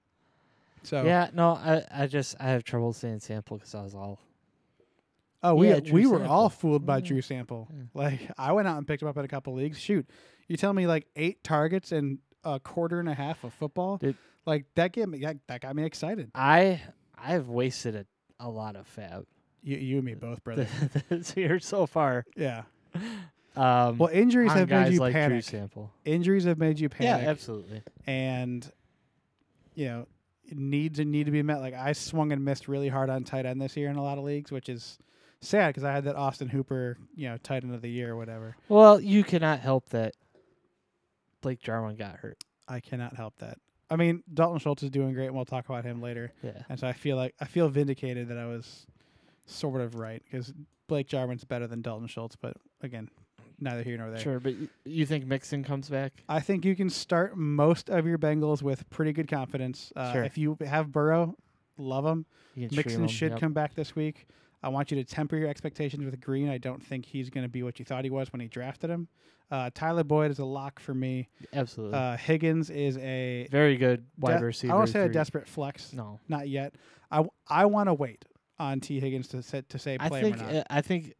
So 0.86 1.04
Yeah. 1.04 1.30
No, 1.34 1.52
I 1.52 1.84
I 1.92 2.08
just 2.08 2.36
I 2.40 2.46
have 2.46 2.64
trouble 2.64 2.94
saying 2.94 3.20
sample 3.20 3.58
because 3.58 3.76
I 3.76 3.82
was 3.84 3.94
all 3.96 4.20
Oh, 5.44 5.54
we 5.56 5.70
Yeah, 5.70 5.80
Drew 5.80 5.94
we 5.94 6.08
were 6.08 6.26
all 6.26 6.50
fooled 6.50 6.86
by 6.86 6.98
Yeah. 6.98 7.04
Drew 7.06 7.22
Sample. 7.22 7.68
Yeah. 7.72 7.84
Like 7.94 8.32
I 8.38 8.52
went 8.54 8.68
out 8.68 8.78
and 8.78 8.88
picked 8.88 9.02
him 9.04 9.08
up 9.10 9.18
in 9.18 9.26
a 9.26 9.28
couple 9.28 9.54
leagues. 9.54 9.80
Shoot, 9.80 10.10
you 10.48 10.58
tell 10.58 10.74
me 10.74 10.88
like 10.88 11.06
eight 11.16 11.44
targets 11.44 11.92
and 11.92 12.18
a 12.44 12.60
quarter 12.60 13.00
and 13.00 13.08
a 13.10 13.14
half 13.14 13.44
of 13.44 13.54
football. 13.54 13.98
Dude. 13.98 14.16
Like 14.46 14.66
that 14.76 14.92
gave 14.92 15.08
me 15.08 15.20
that, 15.20 15.38
that 15.48 15.62
got 15.62 15.76
me 15.76 15.84
excited. 15.84 16.32
I 16.34 16.82
I've 17.18 17.48
wasted 17.50 17.96
a, 17.96 18.06
a 18.40 18.50
lot 18.50 18.76
of 18.76 18.88
fab 18.88 19.26
You 19.64 19.78
you 19.78 19.96
and 19.98 20.06
me 20.06 20.14
both, 20.16 20.44
brother. 20.44 20.68
this 21.10 21.36
year 21.38 21.60
so 21.60 21.86
far. 21.86 22.26
yeah. 22.36 22.64
Um, 23.58 23.98
Well, 24.00 24.10
injuries 24.10 24.52
have 24.52 24.70
made 24.70 24.92
you 24.92 25.00
like 25.00 25.14
Drew 25.14 25.22
panic. 25.22 25.44
Sample. 25.46 25.90
Injuries 26.04 26.44
have 26.44 26.58
made 26.58 26.78
you 26.78 26.90
panic. 26.90 27.24
Yeah, 27.24 27.30
absolutely. 27.30 27.84
and 28.06 28.70
you 29.76 29.86
know 29.86 30.08
needs 30.52 31.00
and 31.00 31.12
need 31.12 31.26
to 31.26 31.32
be 31.32 31.44
met. 31.44 31.60
Like 31.60 31.74
I 31.74 31.94
swung 31.94 32.32
and 32.32 32.44
missed 32.44 32.68
really 32.68 32.90
hard 32.90 33.10
on 33.10 33.24
tight 33.24 33.46
end 33.46 33.62
this 33.62 33.76
year 33.78 33.90
in 33.90 33.96
a 33.96 34.04
lot 34.04 34.18
of 34.18 34.24
leagues, 34.24 34.52
which 34.52 34.70
is 34.70 34.98
sad 35.42 35.70
because 35.70 35.84
I 35.84 35.92
had 35.92 36.06
that 36.06 36.16
Austin 36.16 36.50
Hooper, 36.50 36.98
you 37.16 37.30
know, 37.30 37.38
tight 37.38 37.64
end 37.64 37.74
of 37.74 37.82
the 37.82 37.90
year 37.90 38.12
or 38.12 38.16
whatever. 38.16 38.56
Well, 38.70 39.00
you 39.00 39.24
cannot 39.24 39.60
help 39.60 39.90
that 39.90 40.14
Blake 41.42 41.62
Jarwin 41.62 41.96
got 41.96 42.18
hurt. 42.18 42.44
I 42.68 42.80
cannot 42.80 43.16
help 43.16 43.38
that. 43.40 43.58
I 43.90 43.96
mean, 43.96 44.24
Dalton 44.34 44.60
Schultz 44.60 44.82
is 44.82 44.90
doing 44.90 45.14
great, 45.14 45.28
and 45.28 45.36
we'll 45.36 45.46
talk 45.46 45.70
about 45.70 45.86
him 45.86 46.02
later. 46.02 46.32
Yeah. 46.42 46.64
And 46.70 46.80
so 46.80 46.88
I 46.88 46.94
feel 46.94 47.18
like 47.18 47.36
I 47.40 47.46
feel 47.46 47.70
vindicated 47.70 48.30
that 48.30 48.38
I 48.38 48.48
was 48.48 48.88
sort 49.46 49.82
of 49.82 49.96
right 49.96 50.24
because 50.26 50.54
Blake 50.88 51.08
Jarwin's 51.08 51.44
better 51.44 51.68
than 51.68 51.82
Dalton 51.82 52.08
Schultz, 52.08 52.36
but 52.36 52.58
again, 52.82 53.10
neither 53.60 53.84
here 53.84 53.98
nor 53.98 54.10
there. 54.10 54.20
Sure, 54.20 54.40
but 54.40 54.54
y- 54.54 54.68
you 54.86 55.06
think 55.06 55.26
Mixon 55.26 55.64
comes 55.64 55.90
back? 55.90 56.14
I 56.30 56.40
think 56.40 56.66
you 56.66 56.76
can 56.76 56.90
start 56.90 57.38
most 57.38 57.90
of 57.90 58.06
your 58.06 58.18
Bengals 58.18 58.62
with 58.62 58.90
pretty 58.90 59.14
good 59.14 59.28
confidence. 59.28 59.92
Uh, 59.96 60.14
Sure. 60.14 60.24
If 60.24 60.38
you 60.38 60.58
have 60.66 60.92
Burrow, 60.92 61.36
love 61.78 62.06
him. 62.06 62.26
Mixon 62.56 63.02
him, 63.04 63.08
should 63.08 63.32
yep. 63.32 63.40
come 63.40 63.54
back 63.54 63.76
this 63.76 63.96
week. 63.96 64.28
I 64.64 64.70
want 64.70 64.90
you 64.90 64.98
to 64.98 65.04
temper 65.04 65.36
your 65.38 65.48
expectations 65.50 66.04
with 66.06 66.20
Green. 66.22 66.50
I 66.50 66.58
don't 66.58 66.82
think 66.84 67.06
he's 67.06 67.30
going 67.30 67.44
to 67.46 67.50
be 67.50 67.62
what 67.64 67.78
you 67.80 67.86
thought 67.86 68.04
he 68.04 68.10
was 68.10 68.32
when 68.34 68.40
he 68.40 68.48
drafted 68.48 68.90
him. 68.90 69.08
Uh, 69.52 69.70
Tyler 69.76 70.04
Boyd 70.04 70.32
is 70.32 70.40
a 70.40 70.46
lock 70.46 70.80
for 70.80 70.96
me. 70.96 71.30
Absolutely. 71.54 71.96
Uh, 71.98 72.18
Higgins 72.18 72.72
is 72.72 72.98
a 72.98 73.48
Very 73.52 73.78
good 73.78 74.06
wide 74.18 74.40
de- 74.40 74.46
receiver. 74.46 74.74
I 74.74 74.78
don't 74.78 74.88
say 74.88 75.02
a 75.02 75.10
desperate 75.10 75.48
flex. 75.48 75.94
No. 75.94 76.20
Not 76.28 76.50
yet. 76.50 76.74
I, 77.12 77.18
w- 77.18 77.30
I 77.48 77.66
want 77.68 77.90
to 77.90 77.94
wait 77.94 78.26
on 78.58 78.80
Tee 78.80 79.00
Higgins 79.00 79.28
to 79.28 79.44
say, 79.44 79.62
to 79.70 79.78
say 79.78 79.98
I 80.00 80.10
play 80.10 80.22
think 80.24 80.38
him 80.38 80.50
or 80.50 80.54
not. 80.54 80.60
uh, 80.62 80.64
I 80.72 80.82
think 80.82 81.14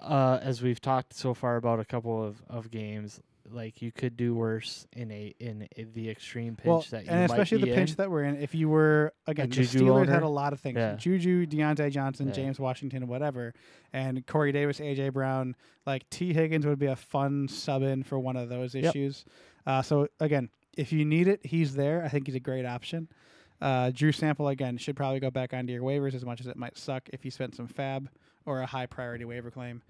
uh, 0.00 0.38
as 0.42 0.62
we've 0.62 0.80
talked 0.80 1.14
so 1.14 1.34
far 1.34 1.56
about 1.56 1.80
a 1.80 1.84
couple 1.84 2.22
of, 2.22 2.42
of 2.48 2.70
games, 2.70 3.20
like 3.50 3.80
you 3.80 3.92
could 3.92 4.16
do 4.16 4.34
worse 4.34 4.86
in 4.92 5.10
a 5.10 5.34
in 5.38 5.68
a, 5.76 5.84
the 5.84 6.10
extreme 6.10 6.56
pinch 6.56 6.66
well, 6.66 6.84
that 6.90 7.04
you 7.04 7.10
and 7.10 7.30
especially 7.30 7.58
the 7.58 7.74
pinch 7.74 7.96
that 7.96 8.10
we're 8.10 8.24
in. 8.24 8.36
If 8.36 8.54
you 8.54 8.68
were 8.68 9.12
again, 9.26 9.48
the 9.48 9.62
Steelers 9.62 10.08
had 10.08 10.22
a 10.22 10.28
lot 10.28 10.52
of 10.52 10.60
things: 10.60 10.76
Yeah. 10.76 10.96
Juju, 10.96 11.46
Diontae 11.46 11.90
Johnson, 11.90 12.28
Yeah. 12.28 12.32
James 12.34 12.58
Washington, 12.58 13.06
whatever, 13.06 13.54
and 13.92 14.26
Corey 14.26 14.52
Davis, 14.52 14.80
AJ 14.80 15.12
Brown. 15.12 15.54
Like 15.86 16.08
Tee 16.10 16.32
Higgins 16.32 16.66
would 16.66 16.78
be 16.78 16.86
a 16.86 16.96
fun 16.96 17.48
sub 17.48 17.82
in 17.82 18.02
for 18.02 18.18
one 18.18 18.36
of 18.36 18.48
those 18.48 18.74
Yep. 18.74 18.84
issues. 18.84 19.24
Uh, 19.64 19.82
so 19.82 20.08
again, 20.20 20.50
if 20.76 20.92
you 20.92 21.04
need 21.04 21.28
it, 21.28 21.40
he's 21.44 21.74
there. 21.74 22.04
I 22.04 22.08
think 22.08 22.26
he's 22.26 22.34
a 22.36 22.40
great 22.40 22.66
option. 22.66 23.08
Uh, 23.60 23.90
Drew 23.90 24.12
Sample 24.12 24.48
again 24.48 24.76
should 24.76 24.96
probably 24.96 25.20
go 25.20 25.30
back 25.30 25.54
onto 25.54 25.72
your 25.72 25.82
waivers 25.82 26.14
as 26.14 26.24
much 26.24 26.40
as 26.40 26.46
it 26.46 26.56
might 26.56 26.76
suck 26.76 27.08
if 27.12 27.24
you 27.24 27.30
spent 27.30 27.54
some 27.54 27.66
fab 27.66 28.10
or 28.46 28.60
a 28.62 28.66
high 28.66 28.86
priority 28.86 29.24
waiver 29.24 29.50
claim. 29.50 29.82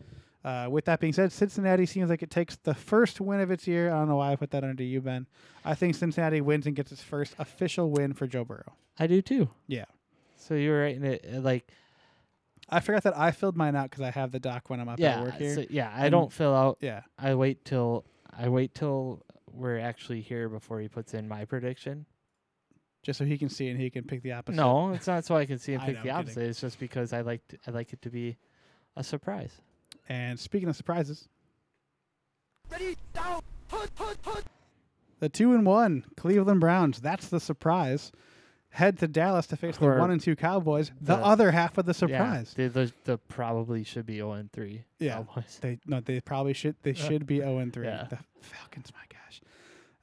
Uh, 0.45 0.69
with 0.71 0.85
that 0.85 1.01
being 1.01 1.13
said, 1.13 1.33
Cincinnati 1.33 1.87
seems 1.87 2.09
like 2.09 2.23
it 2.23 2.31
takes 2.31 2.57
the 2.57 2.75
first 2.75 3.21
win 3.21 3.41
of 3.41 3.51
its 3.51 3.67
year. 3.67 3.89
I 3.93 3.99
don't 3.99 4.09
know 4.09 4.17
why 4.17 4.33
I 4.33 4.37
put 4.37 4.51
that 4.53 4.63
under 4.65 4.85
you, 4.85 5.01
Ben. 5.01 5.27
I 5.65 5.75
think 5.75 5.95
Cincinnati 5.97 6.41
wins 6.41 6.67
and 6.67 6.77
gets 6.77 6.93
its 6.93 7.03
first 7.03 7.35
official 7.39 7.91
win 7.91 8.13
for 8.13 8.27
Joe 8.29 8.45
Burrow. 8.45 8.75
I 8.99 9.07
do 9.09 9.21
too. 9.23 9.51
Yeah. 9.67 9.87
So 10.37 10.55
you 10.55 10.71
were 10.71 10.83
right 10.83 10.95
in 10.97 11.05
it. 11.05 11.27
uh, 11.35 11.41
Like 11.41 11.69
I 12.69 12.79
forgot 12.81 13.03
that 13.05 13.19
I 13.19 13.33
filled 13.33 13.57
mine 13.57 13.75
out 13.77 13.91
because 13.91 14.03
I 14.03 14.11
have 14.11 14.31
the 14.33 14.39
doc 14.41 14.71
when 14.71 14.79
I'm 14.81 14.89
up 14.89 14.95
at 14.95 15.01
yeah, 15.01 15.23
work 15.23 15.35
here. 15.35 15.55
so- 15.57 15.65
yeah. 15.69 15.93
I 15.95 16.05
And- 16.07 16.13
don't 16.13 16.33
fill 16.33 16.55
out. 16.55 16.79
yeah. 16.81 17.03
I 17.19 17.35
wait 17.35 17.65
till 17.65 18.05
I 18.39 18.49
wait 18.49 18.73
till 18.75 19.25
we're 19.51 19.79
actually 19.79 20.21
here 20.21 20.49
before 20.49 20.81
he 20.81 20.89
puts 20.89 21.13
in 21.15 21.27
my 21.27 21.45
prediction. 21.45 22.07
Just 23.03 23.19
so 23.19 23.25
he 23.25 23.39
can 23.39 23.49
see 23.49 23.69
and 23.69 23.81
he 23.81 23.89
can 23.91 24.05
pick 24.05 24.23
the 24.23 24.33
opposite. 24.33 24.57
No, 24.57 24.91
it's 24.93 25.07
not 25.07 25.25
so 25.25 25.35
I 25.37 25.47
can 25.47 25.59
see 25.59 25.75
and 25.75 25.83
pick 25.87 25.97
know, 25.97 26.03
the 26.03 26.11
I'm 26.11 26.25
kidding. 26.25 26.31
opposite. 26.43 26.49
It's 26.51 26.61
just 26.61 26.79
because 26.79 27.13
I 27.13 27.21
like 27.23 27.47
to, 27.49 27.59
I 27.67 27.71
like 27.71 27.93
it 27.93 28.03
to 28.03 28.11
be 28.11 28.37
a 28.97 29.05
surprise. 29.05 29.53
And 30.09 30.39
speaking 30.39 30.69
of 30.69 30.77
surprises, 30.77 31.29
Ready, 32.71 32.97
down, 33.13 33.43
put, 33.69 33.95
put, 33.95 34.21
put. 34.23 34.45
the 35.21 35.29
two 35.29 35.53
and 35.55 35.65
one 35.65 36.05
Cleveland 36.17 36.61
Browns. 36.61 37.01
That's 37.01 37.29
the 37.29 37.39
surprise. 37.41 38.11
Head 38.71 38.99
to 38.99 39.09
Dallas 39.09 39.47
to 39.49 39.57
face 39.57 39.77
the 39.79 39.87
one 39.87 40.11
and 40.11 40.21
two 40.21 40.37
Cowboys. 40.37 40.91
The, 41.01 41.17
the- 41.17 41.25
other 41.25 41.51
half 41.53 41.79
of 41.79 41.87
the 41.87 41.95
surprise. 41.95 42.55
Yeah, 42.59 42.69
the, 42.69 42.71
the, 42.87 42.93
the 43.05 43.19
probably 43.19 43.85
should 43.85 44.05
be 44.05 44.17
0 44.17 44.33
and 44.33 44.53
3. 44.53 44.85
Yeah. 44.99 45.15
Cowboys. 45.17 45.59
They 45.63 45.79
no, 45.87 46.01
they 46.01 46.21
probably 46.21 46.53
should. 46.53 46.75
They 46.83 46.93
should 46.93 47.27
be 47.27 47.39
zero 47.39 47.59
and 47.59 47.73
three. 47.73 47.87
Yeah. 47.87 48.07
The 48.11 48.19
Falcons, 48.41 48.93
my 48.93 49.05
gosh. 49.09 49.41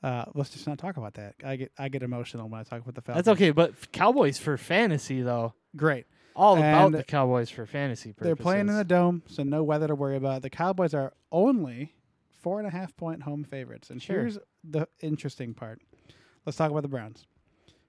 Uh, 0.02 0.26
let's 0.34 0.50
just 0.50 0.66
not 0.68 0.78
talk 0.80 0.98
about 0.98 1.14
that. 1.16 1.36
I 1.46 1.56
get 1.58 1.72
I 1.78 1.90
get 1.90 2.02
emotional 2.04 2.48
when 2.50 2.60
I 2.60 2.64
talk 2.64 2.82
about 2.82 2.96
the 2.96 3.02
Falcons. 3.02 3.26
That's 3.26 3.36
okay, 3.38 3.52
but 3.52 3.72
f- 3.72 3.92
Cowboys 3.92 4.38
for 4.40 4.58
fantasy 4.58 5.22
though. 5.22 5.54
Great. 5.76 6.06
All 6.36 6.58
about 6.58 6.92
the 6.92 7.04
Cowboys 7.04 7.50
for 7.50 7.66
fantasy 7.66 8.12
purposes. 8.12 8.26
They're 8.26 8.36
playing 8.36 8.68
in 8.70 8.76
the 8.76 8.84
dome, 8.84 9.24
so 9.28 9.44
no 9.44 9.64
weather 9.64 9.88
to 9.88 9.96
worry 9.96 10.16
about. 10.16 10.42
The 10.42 10.50
Cowboys 10.50 10.94
are 10.94 11.14
only 11.32 11.94
four 12.42 12.60
and 12.60 12.68
a 12.68 12.72
half 12.72 12.96
point 12.98 13.24
home 13.24 13.44
favorites. 13.44 13.90
And 13.90 14.02
Sure. 14.02 14.20
here's 14.22 14.38
the 14.64 14.88
interesting 15.02 15.54
part. 15.54 15.82
Let's 16.46 16.58
talk 16.58 16.72
about 16.72 16.82
the 16.82 16.90
Browns. 16.90 17.26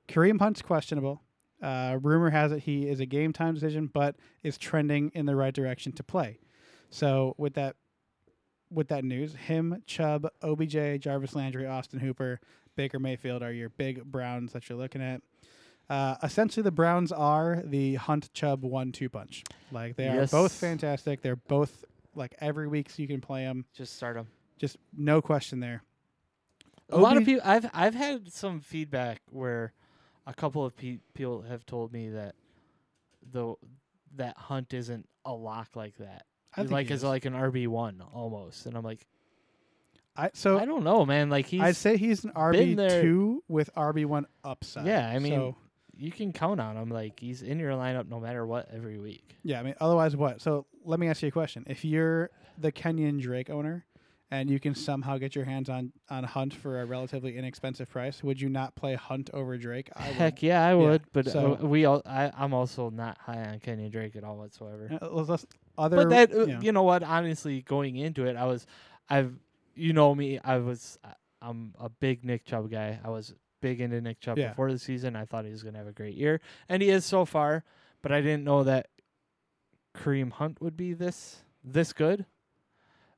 Kareem 0.08 0.38
Hunt's 0.38 0.62
questionable. 0.62 1.22
Uh, 1.62 1.98
rumor 2.02 2.30
has 2.30 2.52
it 2.52 2.60
he 2.64 2.86
is 2.88 3.00
a 3.00 3.06
game 3.06 3.32
time 3.32 3.54
decision, 3.54 3.86
but 3.92 4.16
is 4.42 4.58
trending 4.58 5.10
in 5.14 5.24
the 5.26 5.34
right 5.34 5.54
direction 5.54 5.92
to 5.92 6.02
play. 6.02 6.38
So 6.90 7.34
with 7.38 7.54
that, 7.54 7.76
with 8.70 8.88
that 8.88 9.04
news, 9.04 9.34
him, 9.34 9.82
Chubb, 9.86 10.28
OBJ, 10.42 11.00
Jarvis 11.00 11.34
Landry, 11.34 11.66
Austin 11.66 12.00
Hooper, 12.00 12.40
Baker 12.76 12.98
Mayfield 12.98 13.42
are 13.42 13.52
your 13.52 13.68
big 13.70 14.04
Browns 14.04 14.52
that 14.52 14.68
you're 14.68 14.78
looking 14.78 15.00
at. 15.02 15.22
Uh, 15.90 16.16
essentially, 16.22 16.62
the 16.62 16.70
Browns 16.70 17.12
are 17.12 17.62
the 17.64 17.96
Hunt 17.96 18.32
Chubb 18.32 18.62
one-two 18.64 19.08
punch. 19.10 19.44
Like 19.70 19.96
they 19.96 20.08
are 20.08 20.14
Yes. 20.16 20.30
both 20.30 20.52
fantastic. 20.52 21.20
They're 21.22 21.36
both 21.36 21.84
like 22.14 22.34
every 22.40 22.68
week 22.68 22.88
so 22.90 23.02
you 23.02 23.08
can 23.08 23.20
play 23.20 23.42
them. 23.44 23.64
Just 23.74 23.96
start 23.96 24.16
them. 24.16 24.26
Just 24.58 24.76
no 24.96 25.20
question 25.20 25.60
there. 25.60 25.82
A 26.90 26.96
lot 26.98 27.16
of 27.16 27.24
people. 27.24 27.42
I've 27.44 27.68
I've 27.74 27.94
had 27.94 28.32
some 28.32 28.60
feedback 28.60 29.20
where 29.30 29.72
a 30.26 30.32
couple 30.34 30.64
of 30.64 30.76
pe- 30.76 31.00
people 31.12 31.42
have 31.42 31.66
told 31.66 31.92
me 31.92 32.10
that 32.10 32.34
the 33.30 33.54
that 34.16 34.36
Hunt 34.38 34.72
isn't 34.72 35.06
a 35.24 35.32
lock 35.32 35.76
like 35.76 35.96
that. 35.98 36.24
I 36.56 36.60
think 36.60 36.70
like 36.70 36.86
he 36.88 36.94
as 36.94 37.00
is. 37.00 37.04
like 37.04 37.24
an 37.24 37.32
RB 37.34 37.66
one 37.66 38.00
almost, 38.14 38.66
and 38.66 38.76
I'm 38.76 38.84
like, 38.84 39.06
I 40.16 40.30
so 40.34 40.58
I 40.58 40.64
don't 40.66 40.84
know, 40.84 41.04
man. 41.04 41.30
Like 41.30 41.46
he's 41.46 41.60
I'd 41.60 41.76
say 41.76 41.96
he's 41.96 42.24
an 42.24 42.30
RB 42.32 42.76
two 43.02 43.42
with 43.48 43.70
RB 43.74 44.06
one 44.06 44.26
upside. 44.44 44.86
Yeah, 44.86 45.08
I 45.08 45.18
mean, 45.18 45.32
so 45.32 45.56
you 45.96 46.10
can 46.10 46.32
count 46.32 46.60
on 46.60 46.76
him. 46.76 46.88
Like 46.90 47.20
he's 47.20 47.42
in 47.42 47.58
your 47.58 47.72
lineup 47.72 48.08
no 48.08 48.20
matter 48.20 48.46
what 48.46 48.68
every 48.72 48.98
week. 48.98 49.36
Yeah, 49.42 49.60
I 49.60 49.62
mean, 49.62 49.74
otherwise, 49.80 50.16
what? 50.16 50.40
So 50.40 50.66
let 50.84 50.98
me 51.00 51.08
ask 51.08 51.22
you 51.22 51.28
a 51.28 51.32
question: 51.32 51.64
If 51.68 51.84
you're 51.84 52.30
the 52.58 52.70
Kenyan 52.72 53.20
Drake 53.20 53.50
owner, 53.50 53.84
and 54.30 54.48
you 54.50 54.58
can 54.58 54.74
somehow 54.74 55.18
get 55.18 55.34
your 55.34 55.44
hands 55.44 55.68
on 55.68 55.92
on 56.10 56.24
Hunt 56.24 56.54
for 56.54 56.80
a 56.80 56.84
relatively 56.86 57.36
inexpensive 57.36 57.88
price, 57.90 58.22
would 58.22 58.40
you 58.40 58.48
not 58.48 58.74
play 58.74 58.94
Hunt 58.94 59.30
over 59.32 59.56
Drake? 59.58 59.90
I 59.96 60.08
would. 60.08 60.16
Heck 60.16 60.42
yeah, 60.42 60.64
I 60.66 60.74
would. 60.74 61.02
But 61.12 61.26
so- 61.28 61.58
uh, 61.62 61.66
we 61.66 61.84
all, 61.84 62.02
I, 62.06 62.30
I'm 62.36 62.52
also 62.54 62.90
not 62.90 63.18
high 63.18 63.44
on 63.44 63.60
Kenyan 63.60 63.90
Drake 63.90 64.16
at 64.16 64.24
all 64.24 64.36
whatsoever. 64.36 64.98
Uh, 65.00 65.08
let's- 65.10 65.46
other, 65.76 65.96
but 65.96 66.10
that 66.10 66.32
uh, 66.32 66.40
you 66.40 66.46
know, 66.46 66.60
you 66.60 66.72
know 66.72 66.82
what 66.84 67.02
honestly 67.02 67.60
going 67.62 67.96
into 67.96 68.26
it 68.26 68.36
i 68.36 68.44
was 68.44 68.64
i've 69.10 69.34
you 69.74 69.92
know 69.92 70.14
me 70.14 70.38
i 70.44 70.56
was 70.58 71.00
i'm 71.42 71.74
a 71.80 71.88
big 71.88 72.24
nick 72.24 72.44
chubb 72.44 72.70
guy 72.70 73.00
i 73.04 73.10
was 73.10 73.34
big 73.64 73.80
into 73.80 73.98
nick 74.00 74.20
chubb 74.20 74.36
Yeah. 74.36 74.48
before 74.50 74.70
the 74.70 74.78
season 74.78 75.16
i 75.16 75.24
thought 75.24 75.46
he 75.46 75.50
was 75.50 75.62
going 75.62 75.72
to 75.72 75.78
have 75.78 75.88
a 75.88 75.92
great 75.92 76.14
year 76.16 76.40
and 76.68 76.82
he 76.82 76.90
is 76.90 77.04
so 77.06 77.24
far 77.24 77.64
but 78.02 78.12
i 78.12 78.20
didn't 78.20 78.44
know 78.44 78.62
that 78.64 78.88
kareem 79.96 80.30
hunt 80.32 80.60
would 80.60 80.76
be 80.76 80.92
this 80.92 81.42
this 81.64 81.94
good 81.94 82.26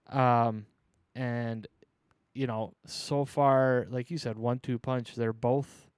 um 0.08 0.66
and 1.16 1.66
you 2.32 2.46
know 2.46 2.74
so 2.86 3.24
far 3.24 3.86
like 3.90 4.08
you 4.10 4.18
said 4.18 4.38
one 4.38 4.60
two 4.60 4.78
punch 4.78 5.16
they're 5.16 5.32
both 5.32 5.88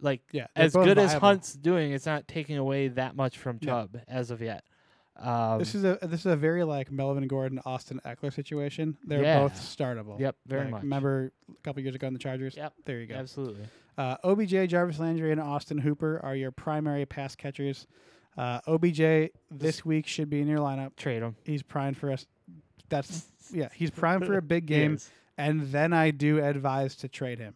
like 0.00 0.20
yeah, 0.30 0.46
as 0.54 0.74
good 0.74 0.98
as. 0.98 1.14
Hunt's 1.14 1.54
doing, 1.54 1.92
it's 1.92 2.04
not 2.04 2.28
taking 2.28 2.58
away 2.58 2.88
that 2.88 3.16
much 3.16 3.38
from 3.38 3.58
No. 3.62 3.66
Chubb 3.72 3.98
as 4.06 4.30
of 4.30 4.42
yet. 4.42 4.62
Um, 5.18 5.58
This 5.58 5.74
is 5.74 5.84
a 5.84 5.98
this 6.02 6.20
is 6.20 6.26
a 6.26 6.36
very 6.36 6.62
like 6.64 6.90
Melvin 6.92 7.26
Gordon, 7.26 7.60
Austin 7.64 8.00
Ekeler 8.04 8.32
situation. 8.32 8.96
They're 9.04 9.22
Yeah. 9.22 9.40
both 9.40 9.54
startable. 9.54 10.18
yep, 10.20 10.36
very 10.46 10.62
Like, 10.64 10.70
much. 10.72 10.82
Remember 10.82 11.32
a 11.50 11.62
couple 11.62 11.82
years 11.82 11.94
ago 11.94 12.06
in 12.06 12.12
the 12.12 12.18
Chargers? 12.18 12.56
Yep. 12.56 12.72
There 12.84 13.00
you 13.00 13.06
go. 13.06 13.14
Absolutely. 13.14 13.64
Uh, 13.96 14.16
OBJ, 14.24 14.66
Jarvis 14.68 14.98
Landry, 14.98 15.32
and 15.32 15.40
Austin 15.40 15.78
Hooper 15.78 16.20
are 16.22 16.36
your 16.36 16.50
primary 16.50 17.06
pass 17.06 17.34
catchers. 17.34 17.86
Uh, 18.36 18.60
OBJ 18.66 19.30
this 19.50 19.86
week 19.86 20.06
should 20.06 20.28
be 20.28 20.40
in 20.42 20.46
your 20.48 20.58
lineup. 20.58 20.94
Trade 20.96 21.22
him. 21.22 21.36
He's 21.44 21.62
primed 21.62 21.96
for 21.96 22.12
us. 22.12 22.26
That's 22.90 23.26
yeah. 23.52 23.68
He's 23.74 23.90
primed 23.90 24.26
for 24.26 24.36
a 24.36 24.42
big 24.42 24.66
game, 24.76 24.98
and 25.38 25.62
then 25.72 25.94
I 25.94 26.10
do 26.10 26.44
advise 26.44 26.94
to 26.96 27.08
trade 27.08 27.38
him. 27.38 27.54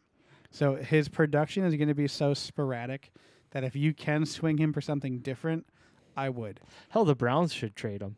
So 0.51 0.77
his 0.77 1.09
production 1.09 1.65
is 1.65 1.77
going 1.77 1.89
to 1.89 1.95
be 1.95 2.09
so 2.09 2.33
sporadic 2.35 3.13
that 3.51 3.63
if 3.65 3.77
you 3.77 3.93
can 3.93 4.25
swing 4.25 4.57
him 4.59 4.73
for 4.73 4.81
something 4.81 5.19
different, 5.21 5.67
I 6.17 6.29
would. 6.29 6.61
Hell, 6.91 7.05
the 7.05 7.15
Browns 7.15 7.53
should 7.53 7.75
trade 7.77 8.03
him. 8.03 8.17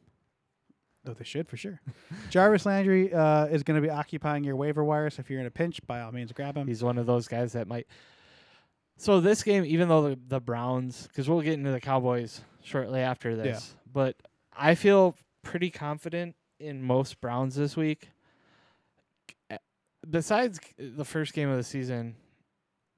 Oh, 1.07 1.15
they 1.15 1.25
should 1.25 1.49
for 1.49 1.57
sure. 1.57 1.81
Jarvis 2.31 2.65
Landry 2.65 3.13
uh, 3.13 3.47
is 3.47 3.63
going 3.63 3.81
to 3.81 3.87
be 3.87 3.91
occupying 3.91 4.45
your 4.45 4.55
waiver 4.57 4.85
wire, 4.85 5.11
so 5.11 5.21
if 5.21 5.31
you're 5.31 5.41
in 5.41 5.47
a 5.47 5.51
pinch, 5.51 5.81
by 5.87 6.01
all 6.01 6.13
means, 6.13 6.31
grab 6.33 6.57
him. 6.57 6.69
He's 6.69 6.83
one 6.83 6.97
of 6.97 7.07
those 7.07 7.27
guys 7.27 7.53
that 7.55 7.67
might. 7.67 7.87
So 8.99 9.21
this 9.21 9.43
game, 9.43 9.65
even 9.65 9.89
though 9.89 10.11
the, 10.11 10.19
the 10.29 10.41
Browns, 10.41 11.09
because 11.09 11.29
we'll 11.29 11.41
get 11.41 11.55
into 11.55 11.73
the 11.73 11.81
Cowboys 11.81 12.43
shortly 12.63 13.01
after 13.01 13.35
this, 13.35 13.75
but 13.93 14.17
I 14.57 14.77
feel 14.77 15.17
pretty 15.43 15.71
confident 15.71 16.37
in 16.61 16.83
most 16.83 17.21
Browns 17.21 17.57
this 17.57 17.77
week. 17.77 18.11
Besides 20.09 20.61
the 20.79 21.05
first 21.05 21.33
game 21.33 21.49
of 21.49 21.57
the 21.57 21.63
season, 21.65 22.17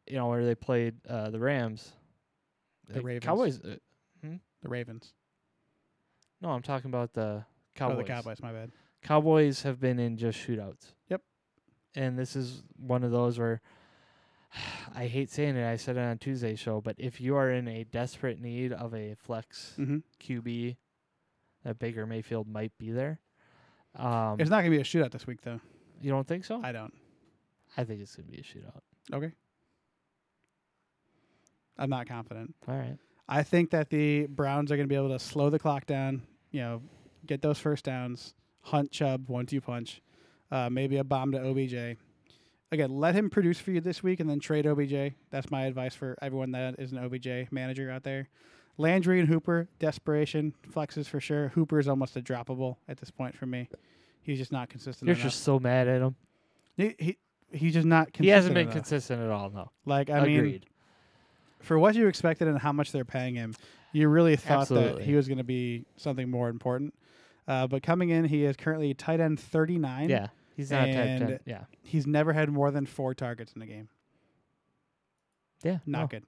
you 0.06 0.16
know 0.16 0.28
where 0.28 0.44
they 0.44 0.54
played 0.54 0.94
uh, 1.08 1.30
the 1.30 1.38
Rams, 1.38 1.92
The 2.88 3.00
Ravens. 3.00 3.24
Cowboys. 3.24 3.60
Uh, 3.60 3.76
the 4.62 4.68
Ravens. 4.68 5.12
no, 6.40 6.50
I'm 6.50 6.62
talking 6.62 6.90
about 6.90 7.12
the 7.12 7.44
Oh, 7.44 7.78
Cowboys. 7.78 7.98
the 7.98 8.04
Cowboys. 8.04 8.42
My 8.42 8.52
bad. 8.52 8.70
Cowboys 9.02 9.62
have 9.62 9.80
been 9.80 9.98
in 9.98 10.16
just 10.16 10.38
shootouts. 10.38 10.92
Yep. 11.08 11.22
And 11.96 12.18
this 12.18 12.36
is 12.36 12.62
one 12.76 13.02
of 13.04 13.10
those 13.10 13.38
where 13.38 13.60
I 14.94 15.06
hate 15.06 15.30
saying 15.30 15.56
it. 15.56 15.68
I 15.68 15.76
said 15.76 15.96
it 15.96 16.00
on 16.00 16.18
Tuesday's 16.18 16.58
show, 16.60 16.80
but 16.80 16.94
if 16.98 17.20
you 17.20 17.34
are 17.36 17.50
in 17.50 17.66
a 17.68 17.84
desperate 17.84 18.40
need 18.40 18.72
of 18.72 18.94
a 18.94 19.14
flex 19.16 19.74
Mm-hmm. 19.78 19.98
QB, 20.22 20.76
that 21.64 21.78
Baker 21.78 22.06
Mayfield 22.06 22.46
might 22.46 22.72
be 22.78 22.90
there. 22.92 23.20
Um, 23.96 24.36
It's 24.40 24.50
not 24.50 24.60
going 24.62 24.70
to 24.72 24.76
be 24.76 24.80
a 24.80 24.84
shootout 24.84 25.10
this 25.12 25.26
week, 25.26 25.40
though. 25.42 25.60
you 26.00 26.10
don't 26.10 26.26
think 26.26 26.44
so? 26.44 26.60
I, 26.62 26.68
I 26.68 26.72
don't. 26.72 26.92
I 27.76 27.82
think 27.84 28.00
it's 28.02 28.14
gonna 28.14 28.28
be 28.28 28.38
a 28.38 28.42
shootout. 28.42 28.82
Okay. 29.12 29.32
I'm 31.76 31.90
not 31.90 32.06
confident. 32.06 32.54
All 32.68 32.76
right. 32.76 32.96
I 33.28 33.42
think 33.42 33.70
that 33.70 33.90
the 33.90 34.26
Browns 34.26 34.70
are 34.70 34.76
going 34.76 34.88
to 34.88 34.92
be 34.92 34.96
able 34.96 35.10
to 35.10 35.18
slow 35.18 35.50
the 35.50 35.58
clock 35.58 35.86
down, 35.86 36.22
you 36.50 36.60
know, 36.60 36.82
get 37.26 37.40
those 37.42 37.58
first 37.58 37.84
downs, 37.84 38.34
hunt 38.62 38.90
Chubb, 38.90 39.28
one 39.28 39.46
two 39.46 39.60
punch, 39.60 40.02
uh, 40.50 40.68
maybe 40.70 40.96
a 40.98 41.04
bomb 41.04 41.32
to 41.32 41.38
OBJ. 41.42 41.96
Again, 42.72 42.90
let 42.90 43.14
him 43.14 43.30
produce 43.30 43.58
for 43.60 43.70
you 43.70 43.80
this 43.80 44.02
week 44.02 44.20
and 44.20 44.28
then 44.28 44.40
trade 44.40 44.66
OBJ. 44.66 45.14
That's 45.30 45.50
my 45.50 45.64
advice 45.66 45.94
for 45.94 46.16
everyone 46.20 46.50
that 46.52 46.74
is 46.78 46.92
an 46.92 46.98
OBJ 46.98 47.50
manager 47.52 47.90
out 47.90 48.02
there. 48.02 48.28
Landry 48.76 49.20
and 49.20 49.28
Hooper, 49.28 49.68
desperation, 49.78 50.52
flexes 50.72 51.06
for 51.06 51.20
sure. 51.20 51.48
Hooper 51.48 51.78
is 51.78 51.86
almost 51.88 52.16
a 52.16 52.20
droppable 52.20 52.76
at 52.88 52.98
this 52.98 53.10
point 53.10 53.36
for 53.36 53.46
me. 53.46 53.68
He's 54.22 54.38
just 54.38 54.50
not 54.50 54.68
consistent 54.68 55.06
You're 55.06 55.14
enough. 55.14 55.26
just 55.32 55.44
so 55.44 55.60
mad 55.60 55.86
at 55.86 56.00
him. 56.02 56.16
he, 56.76 56.94
he, 56.98 57.18
he's 57.52 57.74
just 57.74 57.86
not 57.86 58.06
consistent 58.06 58.24
He 58.24 58.30
hasn't 58.30 58.54
been 58.54 58.64
enough. 58.64 58.74
consistent 58.74 59.22
at 59.22 59.30
all. 59.30 59.50
No. 59.50 59.70
Like, 59.86 60.10
I 60.10 60.24
mean, 60.26 60.38
Agreed. 60.38 60.66
For 61.64 61.78
what 61.78 61.94
you 61.94 62.06
expected 62.06 62.48
and 62.48 62.58
how 62.58 62.72
much 62.72 62.92
they're 62.92 63.04
paying 63.04 63.34
him, 63.34 63.54
you 63.92 64.08
really 64.08 64.36
thought 64.36 64.68
that 64.68 65.00
he 65.00 65.14
was 65.14 65.28
going 65.28 65.38
to 65.38 65.44
be 65.44 65.84
something 65.96 66.30
more 66.30 66.48
important. 66.48 66.94
Uh, 67.46 67.66
but 67.66 67.82
coming 67.82 68.10
in, 68.10 68.24
he 68.24 68.44
is 68.44 68.56
currently 68.56 68.94
tight 68.94 69.20
end 69.20 69.38
39. 69.38 70.08
yeah. 70.08 70.28
He's 70.56 70.70
not 70.70 70.88
and- 70.88 71.28
10. 71.28 71.40
Yeah. 71.44 71.64
He's 71.82 72.06
never 72.06 72.32
had 72.32 72.48
more 72.48 72.70
than 72.70 72.86
four 72.86 73.14
targets 73.14 73.52
in 73.54 73.62
a 73.62 73.66
game. 73.66 73.88
Yeah. 75.62 75.78
Not 75.86 76.00
no. 76.00 76.06
good. 76.06 76.24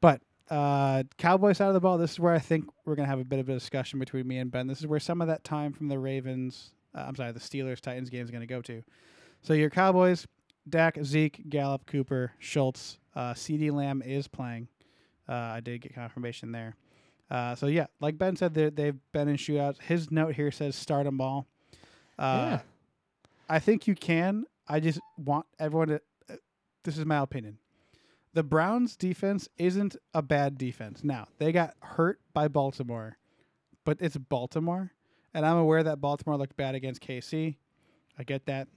But 0.00 0.22
uh, 0.50 1.02
Cowboy 1.18 1.52
side 1.52 1.68
of 1.68 1.74
the 1.74 1.80
ball, 1.80 1.98
this 1.98 2.12
is 2.12 2.20
where 2.20 2.32
I 2.32 2.38
think 2.38 2.64
we're 2.84 2.94
going 2.94 3.06
to 3.06 3.10
have 3.10 3.20
a 3.20 3.24
bit 3.24 3.38
of 3.38 3.48
a 3.48 3.52
discussion 3.52 3.98
between 3.98 4.26
me 4.26 4.38
and 4.38 4.50
Ben. 4.50 4.66
This 4.66 4.78
is 4.78 4.86
where 4.86 5.00
some 5.00 5.20
of 5.20 5.28
that 5.28 5.44
time 5.44 5.72
from 5.72 5.88
the 5.88 5.98
Ravens, 5.98 6.70
uh, 6.94 7.04
I'm 7.06 7.14
sorry, 7.16 7.32
the 7.32 7.40
Steelers 7.40 7.80
Titans 7.80 8.08
game 8.08 8.24
is 8.24 8.30
going 8.30 8.40
to 8.40 8.46
go 8.46 8.62
to. 8.62 8.82
So 9.42 9.52
your 9.52 9.70
Cowboys, 9.70 10.26
Dak, 10.68 10.98
Zeke, 11.02 11.48
Gallup, 11.48 11.86
Cooper, 11.86 12.32
Schultz, 12.38 12.98
uh, 13.18 13.34
CeeDee 13.34 13.72
Lamb 13.72 14.00
is 14.02 14.28
playing. 14.28 14.68
Uh, 15.28 15.32
I 15.34 15.60
did 15.60 15.80
get 15.82 15.94
confirmation 15.94 16.52
there. 16.52 16.76
Uh, 17.30 17.54
so 17.54 17.66
yeah, 17.66 17.86
like 18.00 18.16
Ben 18.16 18.36
said, 18.36 18.54
they- 18.54 18.70
they've 18.70 18.96
been 19.12 19.28
in 19.28 19.36
shootouts. 19.36 19.82
His 19.82 20.10
note 20.10 20.34
here 20.34 20.50
says 20.50 20.74
start 20.76 21.04
them 21.04 21.20
all. 21.20 21.46
Uh, 22.18 22.22
Yeah. 22.50 22.60
I 23.50 23.58
think 23.58 23.86
you 23.86 23.94
can. 23.94 24.44
I 24.66 24.80
just 24.80 25.00
want 25.16 25.46
everyone 25.58 25.88
to. 25.88 26.00
Uh, 26.30 26.36
this 26.84 26.96
is 26.98 27.04
my 27.04 27.18
opinion. 27.18 27.58
The 28.34 28.42
Browns' 28.42 28.94
defense 28.96 29.48
isn't 29.58 29.96
a 30.14 30.22
bad 30.22 30.58
defense. 30.58 31.02
Now 31.02 31.28
they 31.38 31.50
got 31.52 31.74
hurt 31.82 32.20
by 32.34 32.48
Baltimore, 32.48 33.16
but 33.84 33.98
it's 34.00 34.16
Baltimore, 34.16 34.92
and 35.34 35.44
I'm 35.46 35.56
aware 35.56 35.82
that 35.82 36.00
Baltimore 36.00 36.36
looked 36.36 36.56
bad 36.56 36.74
against 36.74 37.00
KC. 37.00 37.56
I 38.18 38.22
get 38.24 38.46
that, 38.46 38.68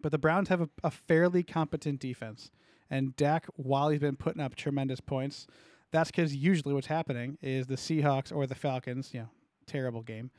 but 0.00 0.12
the 0.12 0.18
Browns 0.18 0.48
have 0.48 0.60
a, 0.62 0.68
a 0.82 0.90
fairly 0.90 1.42
competent 1.42 2.00
defense, 2.00 2.50
and 2.90 3.14
Dak, 3.16 3.46
while 3.56 3.88
he's 3.88 4.00
been 4.00 4.16
putting 4.16 4.42
up 4.42 4.54
tremendous 4.54 5.00
points, 5.00 5.46
that's 5.90 6.10
because 6.10 6.34
usually 6.34 6.74
what's 6.74 6.86
happening 6.86 7.38
is 7.40 7.66
the 7.66 7.76
Seahawks 7.76 8.34
or 8.34 8.46
the 8.46 8.54
Falcons, 8.54 9.10
you 9.12 9.20
know, 9.20 9.28
terrible 9.66 10.02
game, 10.02 10.30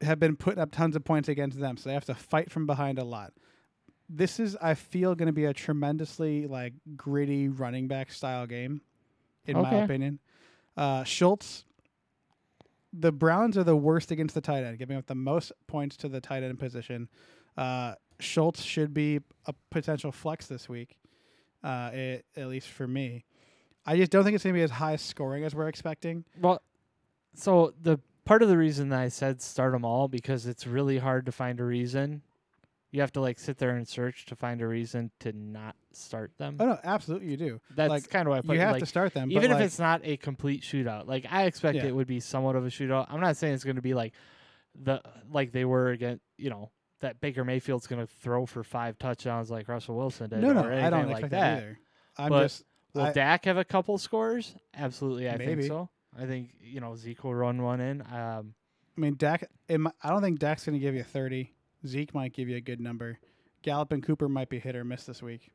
have 0.00 0.20
been 0.20 0.36
putting 0.36 0.60
up 0.60 0.70
tons 0.70 0.94
of 0.94 1.04
points 1.04 1.28
against 1.28 1.58
them, 1.58 1.76
so 1.76 1.88
they 1.88 1.94
have 1.94 2.04
to 2.04 2.14
fight 2.14 2.50
from 2.50 2.66
behind 2.66 2.98
a 2.98 3.04
lot. 3.04 3.32
This 4.08 4.40
is, 4.40 4.56
I 4.62 4.74
feel, 4.74 5.14
going 5.14 5.26
to 5.26 5.32
be 5.32 5.44
a 5.44 5.52
tremendously 5.52 6.46
like 6.46 6.72
gritty 6.96 7.48
running 7.48 7.88
back 7.88 8.10
style 8.12 8.46
game, 8.46 8.80
in 9.44 9.56
my 9.60 9.74
opinion. 9.74 10.18
Uh, 10.76 11.04
Schultz, 11.04 11.64
the 12.92 13.12
Browns 13.12 13.58
are 13.58 13.64
the 13.64 13.76
worst 13.76 14.10
against 14.10 14.34
the 14.34 14.40
tight 14.40 14.64
end, 14.64 14.78
giving 14.78 14.96
up 14.96 15.06
the 15.06 15.14
most 15.14 15.52
points 15.66 15.96
to 15.98 16.08
the 16.08 16.20
tight 16.20 16.42
end 16.42 16.58
position. 16.58 17.08
Uh, 17.56 17.94
Schultz 18.20 18.62
should 18.62 18.94
be 18.94 19.20
a 19.46 19.54
potential 19.70 20.12
flex 20.12 20.46
this 20.46 20.68
week, 20.68 20.96
uh, 21.62 21.90
it, 21.92 22.24
at 22.36 22.48
least 22.48 22.68
for 22.68 22.86
me. 22.86 23.24
I 23.86 23.96
just 23.96 24.10
don't 24.10 24.22
think 24.24 24.34
it's 24.34 24.44
going 24.44 24.54
to 24.54 24.58
be 24.58 24.62
as 24.62 24.70
high 24.70 24.96
scoring 24.96 25.44
as 25.44 25.54
we're 25.54 25.68
expecting. 25.68 26.24
Well, 26.40 26.60
so 27.34 27.72
the 27.80 27.98
part 28.24 28.42
of 28.42 28.48
the 28.48 28.58
reason 28.58 28.90
that 28.90 29.00
I 29.00 29.08
said 29.08 29.40
start 29.40 29.72
them 29.72 29.84
all 29.84 30.08
because 30.08 30.46
it's 30.46 30.66
really 30.66 30.98
hard 30.98 31.26
to 31.26 31.32
find 31.32 31.58
a 31.60 31.64
reason. 31.64 32.22
You 32.90 33.00
have 33.00 33.12
to 33.12 33.20
like 33.20 33.38
sit 33.38 33.58
there 33.58 33.70
and 33.76 33.86
search 33.86 34.26
to 34.26 34.36
find 34.36 34.60
a 34.62 34.66
reason 34.66 35.10
to 35.20 35.32
not 35.32 35.76
start 35.92 36.32
them. 36.38 36.56
Oh 36.58 36.66
no, 36.66 36.78
absolutely 36.84 37.28
you 37.28 37.36
do. 37.36 37.60
That's 37.74 37.90
like, 37.90 38.10
kind 38.10 38.26
of 38.26 38.30
why 38.32 38.38
I 38.38 38.40
put 38.40 38.54
you 38.54 38.60
have 38.60 38.72
like, 38.72 38.80
to 38.80 38.86
start 38.86 39.12
them, 39.12 39.30
even 39.30 39.44
if 39.44 39.56
like, 39.56 39.64
it's 39.64 39.78
not 39.78 40.00
a 40.04 40.16
complete 40.16 40.62
shootout. 40.62 41.06
Like 41.06 41.26
I 41.30 41.44
expect 41.44 41.76
Yeah. 41.76 41.86
it 41.86 41.94
would 41.94 42.06
be 42.06 42.20
somewhat 42.20 42.56
of 42.56 42.64
a 42.66 42.70
shootout. 42.70 43.06
I'm 43.10 43.20
not 43.20 43.36
saying 43.36 43.54
it's 43.54 43.64
going 43.64 43.76
to 43.76 43.82
be 43.82 43.94
like 43.94 44.14
the 44.74 45.02
like 45.30 45.52
they 45.52 45.64
were 45.64 45.90
against 45.90 46.22
you 46.36 46.50
know 46.50 46.70
that 47.00 47.20
Baker 47.20 47.44
Mayfield's 47.44 47.86
going 47.86 48.04
to 48.04 48.12
throw 48.20 48.44
for 48.46 48.64
five 48.64 48.98
touchdowns 48.98 49.50
like 49.50 49.68
Russell 49.68 49.96
Wilson 49.96 50.30
did. 50.30 50.40
no, 50.40 50.52
no, 50.52 50.64
or 50.64 50.72
I 50.72 50.90
don't 50.90 51.08
like 51.08 51.22
that. 51.22 51.30
that 51.30 51.56
either. 51.58 51.78
I'm 52.16 52.28
But 52.30 52.42
just 52.44 52.64
Will 52.94 53.02
I- 53.02 53.12
Dak 53.12 53.44
have 53.44 53.56
a 53.56 53.64
couple 53.64 53.96
scores? 53.98 54.54
Absolutely, 54.76 55.28
I 55.28 55.36
Maybe. 55.36 55.54
think 55.62 55.64
so. 55.68 55.88
I 56.18 56.26
think 56.26 56.50
you 56.60 56.80
know 56.80 56.96
Zeke 56.96 57.22
will 57.22 57.34
run 57.34 57.62
one 57.62 57.80
in. 57.80 58.00
Um, 58.02 58.54
I 58.96 59.00
mean, 59.00 59.14
Dak. 59.16 59.44
It, 59.68 59.80
I 60.02 60.08
don't 60.10 60.22
think 60.22 60.38
Dak's 60.40 60.64
going 60.64 60.72
to 60.74 60.80
give 60.80 60.94
you 60.96 61.04
30. 61.04 61.52
Zeke 61.86 62.12
might 62.14 62.32
give 62.32 62.48
you 62.48 62.56
a 62.56 62.60
good 62.60 62.80
number. 62.80 63.18
Gallup 63.62 63.92
and 63.92 64.02
Cooper 64.02 64.28
might 64.28 64.48
be 64.48 64.58
hit 64.58 64.74
or 64.74 64.82
miss 64.84 65.04
this 65.04 65.22
week. 65.22 65.52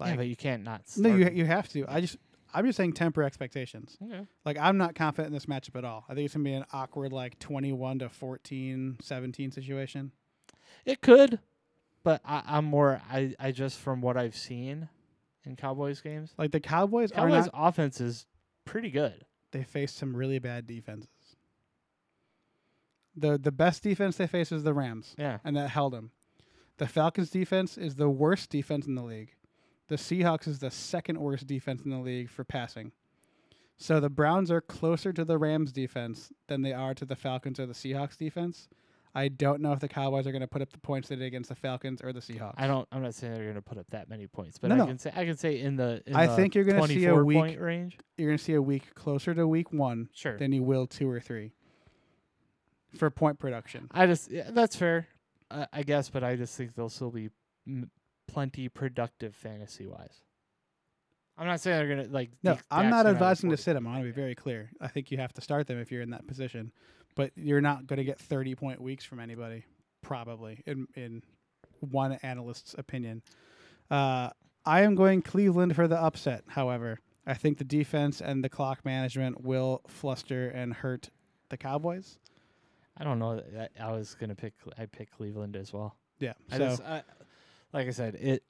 yeah, 0.00 0.14
but 0.16 0.26
you 0.28 0.36
can't 0.36 0.62
not. 0.62 0.82
no, 0.96 1.14
you 1.16 1.28
you 1.30 1.44
have 1.46 1.68
to. 1.70 1.84
I 1.88 2.00
just 2.00 2.16
I'm 2.54 2.64
just 2.66 2.76
saying 2.76 2.92
temper 2.94 3.22
expectations. 3.22 3.96
Okay. 4.02 4.26
Like 4.44 4.58
I'm 4.58 4.76
not 4.78 4.94
confident 4.94 5.28
in 5.28 5.32
this 5.34 5.46
matchup 5.46 5.76
at 5.76 5.84
all. 5.84 6.04
I 6.08 6.14
think 6.14 6.26
it's 6.26 6.34
gonna 6.34 6.44
be 6.44 6.52
an 6.54 6.64
awkward 6.72 7.12
like 7.12 7.38
21 7.38 7.98
to 8.00 8.08
14, 8.08 8.98
17 9.02 9.50
situation. 9.52 10.12
It 10.84 11.00
could, 11.00 11.38
but 12.02 12.20
I, 12.24 12.42
I'm 12.46 12.64
more. 12.64 13.00
I, 13.10 13.34
I 13.38 13.52
just 13.52 13.78
from 13.78 14.00
what 14.00 14.16
I've 14.16 14.36
seen 14.36 14.88
in 15.44 15.56
Cowboys 15.56 16.00
games, 16.00 16.32
Like 16.38 16.50
the 16.52 16.60
Cowboys 16.60 17.12
are 17.12 17.28
Cowboys 17.28 17.46
not. 17.46 17.54
offense 17.54 18.00
is 18.00 18.26
pretty 18.64 18.90
good. 18.90 19.24
They 19.52 19.62
faced 19.62 19.96
some 19.96 20.16
really 20.16 20.38
bad 20.38 20.66
defenses. 20.66 21.08
the 23.16 23.38
The 23.38 23.52
best 23.52 23.82
defense 23.82 24.16
they 24.16 24.26
face 24.26 24.52
is 24.52 24.62
the 24.62 24.74
Rams, 24.74 25.14
Yeah. 25.18 25.38
and 25.44 25.56
that 25.56 25.70
held 25.70 25.92
them. 25.92 26.10
The 26.78 26.86
Falcons' 26.86 27.30
defense 27.30 27.78
is 27.78 27.94
the 27.94 28.10
worst 28.10 28.50
defense 28.50 28.86
in 28.86 28.96
the 28.96 29.02
league. 29.02 29.34
The 29.88 29.96
Seahawks 29.96 30.48
is 30.48 30.58
the 30.58 30.70
second 30.70 31.18
worst 31.20 31.46
defense 31.46 31.82
in 31.82 31.90
the 31.90 31.98
league 31.98 32.28
for 32.30 32.44
passing. 32.44 32.92
So 33.76 34.00
the 34.00 34.08
Browns 34.10 34.50
are 34.50 34.60
closer 34.60 35.12
to 35.12 35.24
the 35.24 35.38
Rams 35.38 35.70
defense 35.70 36.32
than 36.48 36.62
they 36.62 36.72
are 36.72 36.94
to 36.94 37.04
the 37.04 37.14
Falcons 37.16 37.60
or 37.60 37.66
the 37.66 37.74
Seahawks 37.74 38.16
defense. 38.16 38.68
I 39.14 39.28
don't 39.28 39.60
know 39.62 39.72
if 39.72 39.80
the 39.80 39.88
Cowboys 39.88 40.26
are 40.26 40.32
going 40.32 40.42
to 40.42 40.46
put 40.48 40.60
up 40.60 40.70
the 40.72 40.78
points 40.78 41.08
they 41.08 41.16
did 41.16 41.24
against 41.24 41.48
the 41.48 41.54
Falcons 41.54 42.02
or 42.02 42.12
the 42.12 42.20
Seahawks. 42.20 42.54
I 42.58 42.66
don't. 42.66 42.86
I'm 42.92 43.02
not 43.02 43.14
saying 43.14 43.34
they're 43.34 43.44
going 43.44 43.54
to 43.54 43.62
put 43.62 43.78
up 43.78 43.86
that 43.90 44.10
many 44.10 44.26
points, 44.26 44.58
but 44.58 44.68
No, 44.68 44.74
I 44.74 44.78
no. 44.78 44.86
can 44.86 44.98
say 44.98 45.10
I 45.14 45.24
can 45.24 45.36
say 45.36 45.60
in 45.60 45.76
the. 45.76 46.02
In 46.06 46.14
I 46.16 46.26
the 46.26 46.36
think 46.36 46.54
you're 46.54 46.64
gonna 46.64 46.86
see 46.86 47.04
a 47.06 47.14
week- 47.14 47.58
range. 47.58 47.96
You're 48.18 48.28
going 48.28 48.38
to 48.38 48.44
see 48.44 48.54
a 48.54 48.60
week 48.62 48.94
closer 48.94 49.34
to 49.34 49.46
week 49.48 49.72
one 49.72 50.08
Sure. 50.12 50.36
than 50.36 50.52
you 50.52 50.62
will 50.62 50.86
two 50.86 51.08
or 51.08 51.20
three 51.20 51.52
for 52.98 53.10
point 53.10 53.38
production. 53.38 53.88
I 53.92 54.06
just 54.06 54.30
yeah, 54.30 54.50
that's 54.50 54.76
fair, 54.76 55.06
uh, 55.50 55.66
I 55.72 55.82
guess, 55.82 56.10
but 56.10 56.22
I 56.24 56.36
just 56.36 56.56
think 56.56 56.74
they'll 56.74 56.88
still 56.90 57.10
be 57.10 57.30
m- 57.66 57.90
plenty 58.28 58.68
productive 58.68 59.34
fantasy 59.34 59.86
wise. 59.86 60.22
I'm 61.38 61.46
not 61.46 61.60
saying 61.60 61.76
they're 61.76 61.96
gonna 61.96 62.08
like. 62.08 62.30
No, 62.42 62.56
I'm 62.70 62.88
not 62.88 62.90
gonna 62.90 62.96
have 62.96 63.06
a 63.06 63.10
advising 63.10 63.50
to 63.50 63.56
sit 63.56 63.74
them. 63.74 63.86
I 63.86 63.90
want 63.90 64.00
to 64.02 64.04
be 64.06 64.10
very 64.10 64.34
clear. 64.34 64.70
I 64.80 64.88
think 64.88 65.10
you 65.10 65.18
have 65.18 65.32
to 65.34 65.40
start 65.40 65.66
them 65.66 65.78
if 65.78 65.92
you're 65.92 66.00
in 66.02 66.10
that 66.10 66.26
position, 66.26 66.72
but 67.14 67.30
you're 67.36 67.60
not 67.60 67.86
going 67.86 67.98
to 67.98 68.04
get 68.04 68.18
30 68.18 68.54
point 68.54 68.80
weeks 68.80 69.04
from 69.04 69.20
anybody, 69.20 69.64
probably 70.02 70.62
in 70.66 70.86
in 70.94 71.22
one 71.80 72.12
analyst's 72.22 72.74
opinion. 72.78 73.22
Uh, 73.90 74.30
I 74.64 74.80
am 74.82 74.94
going 74.94 75.20
Cleveland 75.20 75.76
for 75.76 75.86
the 75.86 76.00
upset. 76.00 76.42
However, 76.48 77.00
I 77.26 77.34
think 77.34 77.58
the 77.58 77.64
defense 77.64 78.22
and 78.22 78.42
the 78.42 78.48
clock 78.48 78.84
management 78.84 79.44
will 79.44 79.82
fluster 79.88 80.48
and 80.48 80.72
hurt 80.72 81.10
the 81.50 81.58
Cowboys. 81.58 82.18
I 82.96 83.04
don't 83.04 83.18
know. 83.18 83.42
that- 83.52 83.72
I 83.78 83.92
was 83.92 84.14
gonna 84.14 84.34
pick. 84.34 84.54
I 84.78 84.86
pick 84.86 85.10
Cleveland 85.10 85.54
as 85.54 85.70
well. 85.70 85.96
Yeah. 86.18 86.32
I 86.50 86.56
So 86.56 86.68
just, 86.70 86.82
I, 86.82 87.02
like 87.76 87.88
I 87.88 87.90
said, 87.90 88.14
it. 88.14 88.42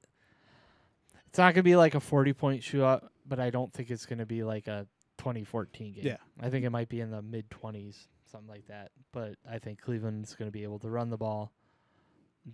It's 1.26 1.38
not 1.38 1.52
gonna 1.52 1.64
be 1.64 1.76
like 1.76 1.94
a 1.94 2.00
forty 2.00 2.32
point 2.32 2.62
shootout, 2.62 3.08
but 3.26 3.40
I 3.40 3.50
don't 3.50 3.72
think 3.72 3.90
it's 3.90 4.06
gonna 4.06 4.24
be 4.24 4.44
like 4.44 4.68
a 4.68 4.86
2014 5.18 5.92
game. 5.92 6.06
Yeah. 6.06 6.16
I 6.40 6.48
think 6.48 6.64
it 6.64 6.70
might 6.70 6.88
be 6.88 7.00
in 7.00 7.10
the 7.10 7.22
mid 7.22 7.50
20s, 7.50 8.06
something 8.30 8.48
like 8.48 8.68
that. 8.68 8.92
But 9.12 9.34
I 9.50 9.58
think 9.58 9.80
Cleveland's 9.82 10.34
gonna 10.34 10.52
be 10.52 10.62
able 10.62 10.78
to 10.78 10.88
run 10.88 11.10
the 11.10 11.16
ball. 11.16 11.52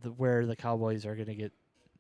The 0.03 0.11
where 0.11 0.47
the 0.47 0.57
Cowboys 0.57 1.05
are 1.05 1.15
gonna 1.15 1.35
get 1.35 1.53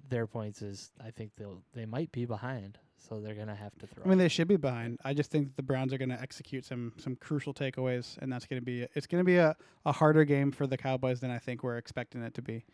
their 0.08 0.26
points 0.26 0.62
is, 0.62 0.90
I 1.04 1.10
think 1.10 1.32
they'll 1.36 1.62
they 1.74 1.84
might 1.84 2.10
be 2.10 2.24
behind, 2.24 2.78
so 2.96 3.20
they're 3.20 3.34
gonna 3.34 3.54
have 3.54 3.76
to 3.78 3.86
throw. 3.86 4.04
I 4.04 4.08
mean, 4.08 4.18
they 4.18 4.28
should 4.28 4.48
be 4.48 4.56
behind. 4.56 4.98
I 5.04 5.12
just 5.12 5.30
think 5.30 5.48
that 5.48 5.56
the 5.56 5.62
Browns 5.62 5.92
are 5.92 5.98
going 5.98 6.08
to 6.08 6.20
execute 6.20 6.64
some 6.64 6.94
some 6.96 7.14
crucial 7.16 7.52
takeaways, 7.52 8.16
and 8.18 8.32
that's 8.32 8.46
to 8.46 8.60
be 8.60 8.86
it's 8.94 9.06
going 9.06 9.20
to 9.20 9.26
be 9.26 9.36
a, 9.36 9.54
a 9.84 9.92
harder 9.92 10.24
game 10.24 10.50
for 10.50 10.66
the 10.66 10.78
Cowboys 10.78 11.20
than 11.20 11.30
I 11.30 11.38
think 11.38 11.62
we're 11.62 11.76
expecting 11.76 12.22
it 12.22 12.34
to 12.34 12.42
be. 12.42 12.64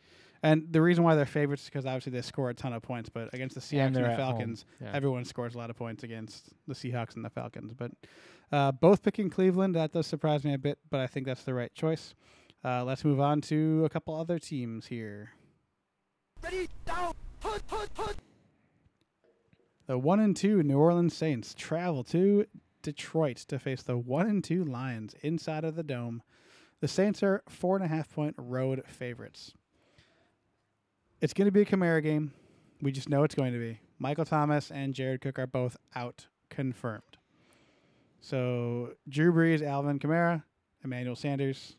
And 0.42 0.66
the 0.70 0.80
reason 0.80 1.02
why 1.04 1.14
they're 1.16 1.26
favorites 1.26 1.64
is 1.64 1.68
because 1.68 1.84
obviously 1.84 2.12
they 2.12 2.22
score 2.22 2.48
a 2.50 2.54
ton 2.54 2.72
of 2.72 2.82
points, 2.82 3.08
but 3.08 3.32
against 3.34 3.54
the 3.56 3.60
Seahawks 3.60 3.86
and, 3.88 3.96
they're 3.96 4.10
the. 4.10 4.16
Falcons, 4.16 4.64
Yeah. 4.80 4.92
everyone 4.94 5.24
scores 5.24 5.54
a 5.54 5.58
lot 5.58 5.68
of 5.70 5.76
points 5.76 6.04
against 6.04 6.50
the 6.68 6.74
Seahawks 6.74 7.16
and 7.16 7.24
the 7.24 7.30
Falcons. 7.30 7.72
But 7.74 7.90
uh, 8.52 8.72
both 8.72 9.02
picking 9.02 9.30
Cleveland, 9.30 9.74
that 9.74 9.92
does 9.92 10.06
surprise 10.06 10.44
me 10.44 10.54
a 10.54 10.58
bit, 10.58 10.78
but 10.90 11.00
I 11.00 11.06
think 11.08 11.26
that's 11.26 11.42
the 11.42 11.54
right 11.54 11.74
choice. 11.74 12.14
Uh, 12.64 12.84
let's 12.84 13.04
move 13.04 13.20
on 13.20 13.40
to 13.42 13.84
a 13.84 13.88
couple 13.88 14.14
other 14.14 14.38
teams 14.38 14.86
here. 14.86 15.30
Ready, 16.42 16.68
down, 16.84 17.14
put, 17.40 17.66
put, 17.66 17.92
put. 17.94 18.16
The 19.86 19.98
one 19.98 20.20
and 20.20 20.36
two 20.36 20.62
New 20.62 20.78
Orleans 20.78 21.16
Saints 21.16 21.54
travel 21.54 22.04
to 22.04 22.46
Detroit 22.82 23.38
to 23.48 23.58
face 23.58 23.82
the 23.82 23.96
one 23.98 24.28
and 24.28 24.44
two 24.44 24.64
Lions 24.64 25.14
inside 25.22 25.64
of 25.64 25.74
the 25.76 25.82
dome. 25.82 26.22
The 26.80 26.88
Saints 26.88 27.22
are 27.22 27.42
four 27.48 27.74
and 27.76 27.84
a 27.84 27.88
half 27.88 28.08
point 28.12 28.34
road 28.38 28.82
favorites. 28.86 29.52
It's 31.20 31.32
going 31.32 31.46
to 31.46 31.52
be 31.52 31.62
a 31.62 31.64
Kamara 31.64 32.02
game. 32.02 32.32
We 32.80 32.92
just 32.92 33.08
know 33.08 33.24
it's 33.24 33.34
going 33.34 33.52
to 33.52 33.58
be. 33.58 33.80
Michael 33.98 34.24
Thomas 34.24 34.70
and 34.70 34.94
Jared 34.94 35.20
Cook 35.20 35.38
are 35.38 35.46
both 35.46 35.76
out 35.96 36.26
confirmed. 36.48 37.02
So 38.20 38.90
Drew 39.08 39.32
Brees, 39.32 39.62
Alvin 39.62 39.98
Kamara, 39.98 40.44
Emmanuel 40.84 41.16
Sanders. 41.16 41.76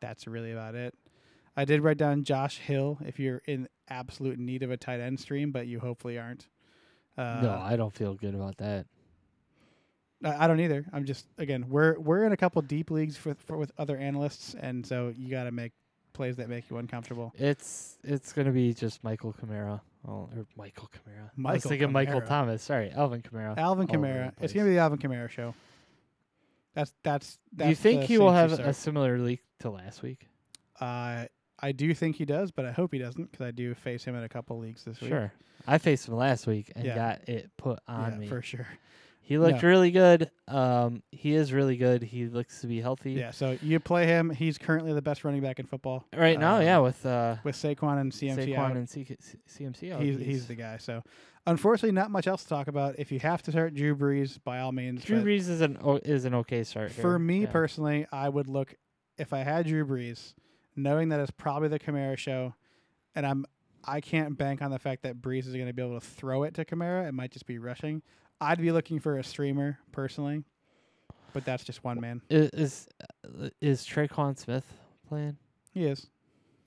That's 0.00 0.26
really 0.26 0.52
about 0.52 0.74
it. 0.74 0.94
I 1.56 1.64
did 1.64 1.82
write 1.82 1.98
down 1.98 2.24
Josh 2.24 2.58
Hill 2.58 2.98
if 3.06 3.18
you're 3.18 3.40
in 3.46 3.68
absolute 3.88 4.38
need 4.38 4.62
of 4.62 4.70
a 4.70 4.76
tight 4.76 5.00
end 5.00 5.20
stream, 5.20 5.52
but 5.52 5.66
you 5.66 5.80
hopefully 5.80 6.18
aren't. 6.18 6.48
Uh, 7.16 7.40
no, 7.42 7.60
I 7.62 7.76
don't 7.76 7.94
feel 7.94 8.14
good 8.14 8.34
about 8.34 8.58
that. 8.58 8.86
I 10.24 10.44
I 10.44 10.46
don't 10.46 10.60
either. 10.60 10.84
I'm 10.92 11.04
just 11.04 11.26
again, 11.38 11.66
we're 11.68 11.98
we're 11.98 12.24
in 12.24 12.32
a 12.32 12.36
couple 12.36 12.60
deep 12.62 12.90
leagues 12.90 13.16
for, 13.16 13.34
for 13.34 13.56
with 13.56 13.72
other 13.78 13.96
analysts, 13.96 14.54
and 14.54 14.84
so 14.84 15.12
you 15.16 15.30
got 15.30 15.44
to 15.44 15.52
make 15.52 15.72
plays 16.14 16.36
that 16.36 16.48
make 16.48 16.70
you 16.70 16.78
uncomfortable. 16.78 17.32
It's 17.36 17.98
it's 18.02 18.32
gonna 18.32 18.52
be 18.52 18.72
just 18.72 19.04
Michael 19.04 19.34
Kamara. 19.34 19.80
Oh, 20.06 20.28
or 20.34 20.46
Michael 20.56 20.88
Kamara. 20.88 21.18
I 21.18 21.22
was 21.24 21.30
Michael 21.36 21.68
thinking 21.70 21.92
Michael 21.92 22.20
Thomas. 22.22 22.62
Sorry, 22.62 22.90
Alvin 22.90 23.22
Kamara. 23.22 23.58
Alvin 23.58 23.86
Kamara. 23.86 24.32
It's 24.40 24.52
gonna 24.52 24.66
be 24.66 24.72
the 24.72 24.78
Alvin 24.78 24.98
Kamara 24.98 25.28
show. 25.28 25.54
That's 26.74 26.92
that's. 27.02 27.38
that's 27.52 27.66
Do 27.66 27.68
you 27.70 27.74
think 27.74 28.04
he 28.04 28.18
will 28.18 28.32
have 28.32 28.52
a 28.52 28.72
similar 28.72 29.18
leak 29.18 29.40
to 29.60 29.70
last 29.70 30.02
week? 30.02 30.26
Uh, 30.80 31.26
I 31.60 31.72
do 31.72 31.94
think 31.94 32.16
he 32.16 32.24
does, 32.24 32.50
but 32.50 32.64
I 32.64 32.72
hope 32.72 32.92
he 32.92 32.98
doesn't 32.98 33.30
because 33.30 33.46
I 33.46 33.50
do 33.50 33.74
face 33.74 34.04
him 34.04 34.14
in 34.14 34.24
a 34.24 34.28
couple 34.28 34.58
leagues 34.58 34.84
this 34.84 35.00
week. 35.00 35.10
Sure. 35.10 35.32
I 35.66 35.78
faced 35.78 36.08
him 36.08 36.14
last 36.14 36.46
week 36.46 36.72
and 36.74 36.84
Yeah. 36.84 36.94
got 36.94 37.28
it 37.28 37.50
put 37.56 37.78
on 37.86 38.12
yeah, 38.12 38.18
me. 38.18 38.26
for 38.26 38.42
sure. 38.42 38.66
He 39.26 39.38
looked 39.38 39.62
No. 39.62 39.68
really 39.70 39.90
good. 39.90 40.30
Um, 40.48 41.02
he 41.10 41.34
is 41.34 41.50
really 41.50 41.78
good. 41.78 42.02
He 42.02 42.26
looks 42.26 42.60
to 42.60 42.66
be 42.66 42.80
healthy 42.82 43.12
Yeah, 43.12 43.30
so 43.30 43.56
you 43.62 43.80
play 43.80 44.06
him. 44.06 44.28
He's 44.28 44.58
currently 44.58 44.92
the 44.92 45.00
best 45.00 45.24
running 45.24 45.40
back 45.40 45.58
in 45.58 45.64
football 45.64 46.04
right 46.14 46.38
now. 46.38 46.56
Um, 46.56 46.62
yeah, 46.62 46.78
with 46.78 47.06
uh, 47.06 47.36
with 47.42 47.56
Saquon 47.56 47.98
and 48.00 48.12
CMC 48.12 48.48
Saquon 48.54 48.58
out. 48.58 48.76
and 48.76 48.86
C- 48.88 49.06
C- 49.18 49.38
CMC 49.48 49.92
out. 49.94 50.02
he's, 50.02 50.18
he's 50.18 50.46
the 50.46 50.54
guy. 50.54 50.76
So, 50.76 51.02
unfortunately, 51.46 51.92
not 51.92 52.10
much 52.10 52.26
else 52.26 52.42
to 52.42 52.48
talk 52.50 52.68
about. 52.68 52.96
If 52.98 53.10
you 53.10 53.18
have 53.20 53.42
to 53.44 53.50
start 53.50 53.74
Drew 53.74 53.96
Brees, 53.96 54.38
by 54.44 54.60
all 54.60 54.72
means. 54.72 55.02
Drew 55.02 55.22
Brees 55.22 55.48
is 55.48 55.62
an 55.62 55.78
o- 55.82 56.00
is 56.04 56.26
an 56.26 56.34
okay 56.34 56.62
start. 56.62 56.92
For 56.92 57.12
here. 57.12 57.18
me 57.18 57.40
Yeah. 57.42 57.50
personally, 57.50 58.06
I 58.12 58.28
would 58.28 58.46
look 58.48 58.74
if 59.16 59.32
I 59.32 59.38
had 59.38 59.66
Drew 59.66 59.86
Brees, 59.86 60.34
knowing 60.76 61.08
that 61.08 61.20
it's 61.20 61.30
probably 61.30 61.68
the 61.68 61.78
Kamara 61.78 62.18
show, 62.18 62.54
and 63.14 63.24
I'm 63.26 63.46
I 63.86 64.00
can't 64.00 64.36
bank 64.36 64.60
on 64.60 64.70
the 64.70 64.78
fact 64.78 65.02
that 65.02 65.22
Brees 65.22 65.46
is 65.46 65.54
going 65.54 65.66
to 65.66 65.72
be 65.72 65.82
able 65.82 65.98
to 65.98 66.06
throw 66.06 66.42
it 66.42 66.52
to 66.54 66.64
Kamara. 66.64 67.06
It 67.08 67.12
might 67.12 67.30
just 67.32 67.46
be 67.46 67.58
rushing. 67.58 68.02
I'd 68.40 68.60
be 68.60 68.72
looking 68.72 68.98
for 69.00 69.18
a 69.18 69.24
streamer 69.24 69.78
personally, 69.92 70.44
but 71.32 71.44
that's 71.44 71.64
just 71.64 71.84
one 71.84 72.00
man. 72.00 72.20
is 72.28 72.50
is, 72.50 72.88
uh, 73.42 73.48
is 73.60 73.82
Tre'Quan 73.84 74.38
Smith 74.38 74.64
playing? 75.08 75.36
He 75.72 75.84
is. 75.86 76.06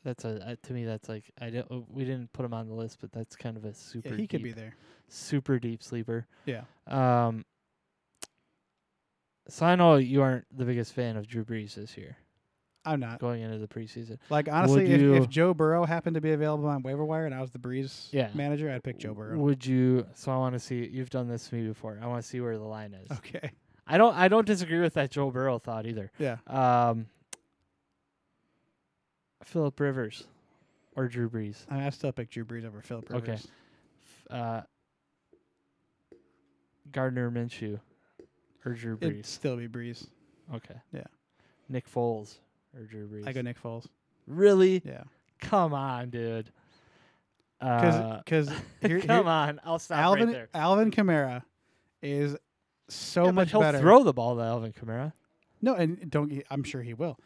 That's 0.03 0.25
a 0.25 0.51
uh, 0.51 0.55
to 0.63 0.73
me. 0.73 0.85
That's 0.85 1.09
like 1.09 1.25
I 1.41 1.49
don't. 1.49 1.69
uh, 1.71 1.79
We 1.89 2.05
didn't 2.05 2.31
put 2.33 2.45
him 2.45 2.53
on 2.53 2.67
the 2.67 2.73
list, 2.73 2.99
but 3.01 3.11
that's 3.11 3.35
kind 3.35 3.57
of 3.57 3.65
a 3.65 3.73
super. 3.73 4.09
Yeah, 4.09 4.15
he 4.15 4.27
could 4.27 4.43
be 4.43 4.53
there. 4.53 4.75
super 5.09 5.59
deep 5.59 5.83
sleeper. 5.83 6.27
Yeah. 6.45 6.61
Um. 6.87 7.43
So 9.49 9.65
I 9.65 9.75
know 9.75 9.95
you 9.95 10.21
aren't 10.21 10.45
the 10.55 10.65
biggest 10.65 10.93
fan 10.93 11.15
of 11.17 11.27
Drew 11.27 11.43
Brees 11.45 11.75
this 11.75 11.97
year, 11.97 12.17
I'm 12.87 12.99
not. 12.99 13.19
going 13.19 13.41
into 13.41 13.57
the 13.57 13.67
preseason. 13.67 14.17
Like 14.29 14.47
honestly, 14.49 14.85
if, 14.91 15.01
you- 15.01 15.13
if 15.15 15.27
Joe 15.29 15.53
Burrow 15.53 15.85
happened 15.85 16.15
to 16.15 16.21
be 16.21 16.31
available 16.31 16.67
on 16.67 16.81
waiver 16.83 17.03
wire 17.05 17.25
and 17.25 17.35
I 17.35 17.41
was 17.41 17.51
the 17.51 17.59
Brees 17.59 18.07
Yeah. 18.11 18.29
manager, 18.33 18.71
I'd 18.71 18.83
pick 18.83 18.97
Joe 18.97 19.13
Burrow. 19.13 19.37
Would 19.37 19.65
you? 19.65 20.05
So 20.13 20.31
I 20.31 20.37
want 20.37 20.53
to 20.53 20.59
see. 20.59 20.87
You've 20.91 21.09
done 21.09 21.27
this 21.27 21.49
to 21.49 21.55
me 21.55 21.67
before. 21.67 21.99
I 22.01 22.07
want 22.07 22.21
to 22.21 22.27
see 22.27 22.39
where 22.41 22.57
the 22.57 22.63
line 22.63 22.93
is. 22.93 23.11
Okay. 23.17 23.51
I 23.87 23.97
don't. 23.97 24.15
I 24.15 24.27
don't 24.27 24.45
disagree 24.45 24.79
with 24.81 24.95
that 24.95 25.11
Joe 25.11 25.31
Burrow 25.31 25.59
thought 25.59 25.85
either. 25.85 26.11
Yeah. 26.19 26.37
Um. 26.47 27.07
Philip 29.43 29.79
Rivers, 29.79 30.25
or 30.95 31.07
Drew 31.07 31.29
Brees. 31.29 31.65
I, 31.69 31.75
mean, 31.75 31.83
I 31.83 31.89
still 31.91 32.11
pick 32.11 32.29
Drew 32.29 32.43
Brees 32.43 32.65
over 32.65 32.81
Philip 32.81 33.09
Okay. 33.11 33.31
Rivers. 33.31 33.47
F- 34.29 34.35
Uh. 34.35 34.61
Gardner 36.91 37.29
Minshew, 37.31 37.79
or 38.65 38.73
Drew 38.73 38.97
Brees. 38.97 39.03
It'd 39.03 39.17
Brees. 39.23 39.25
still 39.25 39.57
be 39.57 39.67
Brees. 39.67 40.07
Okay. 40.53 40.75
Yeah. 40.93 41.03
Nick 41.69 41.89
Foles 41.91 42.35
or 42.75 42.83
Drew 42.83 43.07
Brees. 43.07 43.27
I 43.27 43.33
go 43.33 43.41
Nick 43.41 43.61
Foles. 43.61 43.85
Really? 44.27 44.81
Yeah. 44.85 45.03
Come 45.39 45.73
on, 45.73 46.09
dude. 46.09 46.51
Because 47.59 47.95
Uh, 47.95 48.21
because 48.23 48.49
here, 48.81 48.99
come 49.01 49.09
here- 49.25 49.31
on, 49.31 49.59
I'll 49.63 49.79
stop 49.79 49.97
Alvin 49.99 50.27
right 50.27 50.33
there. 50.33 50.49
Alvin 50.53 50.91
Kamara 50.91 51.43
is 52.01 52.35
so 52.89 53.23
Yeah, 53.25 53.31
but 53.31 53.35
much 53.35 53.51
he'll 53.51 53.59
better. 53.61 53.79
throw 53.79 54.03
the 54.03 54.13
ball 54.13 54.35
to 54.35 54.41
Alvin 54.43 54.73
Kamara. 54.73 55.13
no, 55.61 55.73
and 55.75 56.09
don't 56.09 56.43
I'm 56.51 56.63
sure 56.63 56.81
he 56.81 56.93
will. 56.93 57.17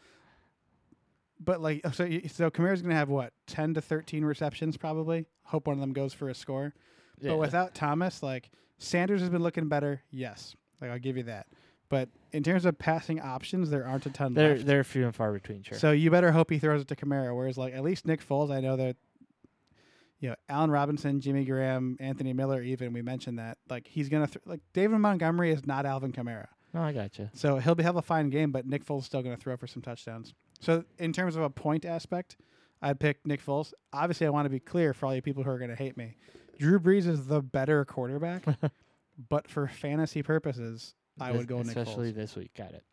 But 1.40 1.60
like 1.60 1.82
so 1.92 2.08
so 2.28 2.50
Kamara's 2.50 2.82
going 2.82 2.90
to 2.90 2.96
have 2.96 3.08
what 3.08 3.32
10 3.48 3.74
to 3.74 3.80
13 3.82 4.24
receptions 4.24 4.76
probably. 4.76 5.26
Hope 5.44 5.66
one 5.66 5.74
of 5.74 5.80
them 5.80 5.92
goes 5.92 6.14
for 6.14 6.28
a 6.28 6.34
score. 6.34 6.72
Yeah. 7.20 7.32
But 7.32 7.38
without 7.38 7.74
Thomas, 7.74 8.22
like 8.22 8.48
Sanders 8.78 9.20
has 9.20 9.28
been 9.30 9.42
looking 9.42 9.68
better. 9.68 10.02
Yes, 10.10 10.54
like 10.80 10.90
I'll 10.90 10.98
give 10.98 11.16
you 11.16 11.24
that. 11.24 11.46
But 11.88 12.08
in 12.32 12.42
terms 12.42 12.64
of 12.64 12.78
passing 12.78 13.20
options, 13.20 13.70
there 13.70 13.86
aren't 13.86 14.06
a 14.06 14.10
ton 14.10 14.34
they're 14.34 14.54
left. 14.54 14.66
they're 14.66 14.84
few 14.84 15.04
and 15.04 15.14
far 15.14 15.32
between. 15.32 15.62
Sure. 15.62 15.78
So 15.78 15.90
you 15.92 16.10
better 16.10 16.32
hope 16.32 16.50
he 16.50 16.58
throws 16.58 16.82
it 16.82 16.88
to 16.88 16.96
Kamara. 16.96 17.34
Whereas 17.36 17.58
like 17.58 17.74
at 17.74 17.82
least 17.82 18.06
Nick 18.06 18.26
Foles, 18.26 18.50
I 18.50 18.60
know 18.60 18.76
that 18.76 18.96
you 20.20 20.28
know 20.30 20.36
Allen 20.48 20.70
Robinson, 20.70 21.20
Jimmy 21.20 21.44
Graham, 21.44 21.96
Anthony 22.00 22.32
Miller. 22.32 22.62
Even 22.62 22.92
we 22.92 23.02
mentioned 23.02 23.38
that 23.38 23.58
like 23.68 23.86
he's 23.86 24.08
gonna 24.08 24.26
th- 24.26 24.44
like 24.46 24.60
David 24.72 24.98
Montgomery 24.98 25.50
is 25.52 25.66
not 25.66 25.84
Alvin 25.86 26.12
Kamara. 26.12 26.48
no, 26.72 26.82
I 26.82 26.92
got 26.92 27.18
you. 27.18 27.28
So 27.34 27.58
he'll 27.58 27.74
be, 27.74 27.82
have 27.82 27.96
a 27.96 28.02
fine 28.02 28.30
game, 28.30 28.50
but 28.52 28.66
Nick 28.66 28.84
Foles 28.84 29.00
is 29.00 29.06
still 29.06 29.22
going 29.22 29.36
to 29.36 29.40
throw 29.40 29.56
for 29.56 29.66
some 29.66 29.82
touchdowns. 29.82 30.32
So 30.60 30.84
in 30.98 31.12
terms 31.12 31.36
of 31.36 31.42
a 31.42 31.50
point 31.50 31.84
aspect, 31.84 32.36
I'd 32.80 32.98
pick 33.00 33.26
Nick 33.26 33.44
Foles. 33.44 33.72
Obviously, 33.92 34.26
I 34.26 34.30
want 34.30 34.46
to 34.46 34.50
be 34.50 34.60
clear 34.60 34.94
for 34.94 35.06
all 35.06 35.14
you 35.14 35.20
people 35.22 35.42
who 35.42 35.50
are 35.50 35.58
going 35.58 35.70
to 35.70 35.76
hate 35.76 35.96
me. 35.96 36.16
Drew 36.58 36.78
Brees 36.78 37.06
is 37.06 37.26
the 37.26 37.42
better 37.42 37.84
quarterback, 37.84 38.44
but 39.28 39.48
for 39.50 39.66
fantasy 39.66 40.22
purposes, 40.22 40.94
I 41.20 41.32
would 41.32 41.46
go 41.46 41.58
Nick 41.58 41.68
especially 41.76 42.12
Foles. 42.12 42.16
this 42.16 42.36
week. 42.36 42.52
Got 42.56 42.72
it. 42.72 42.84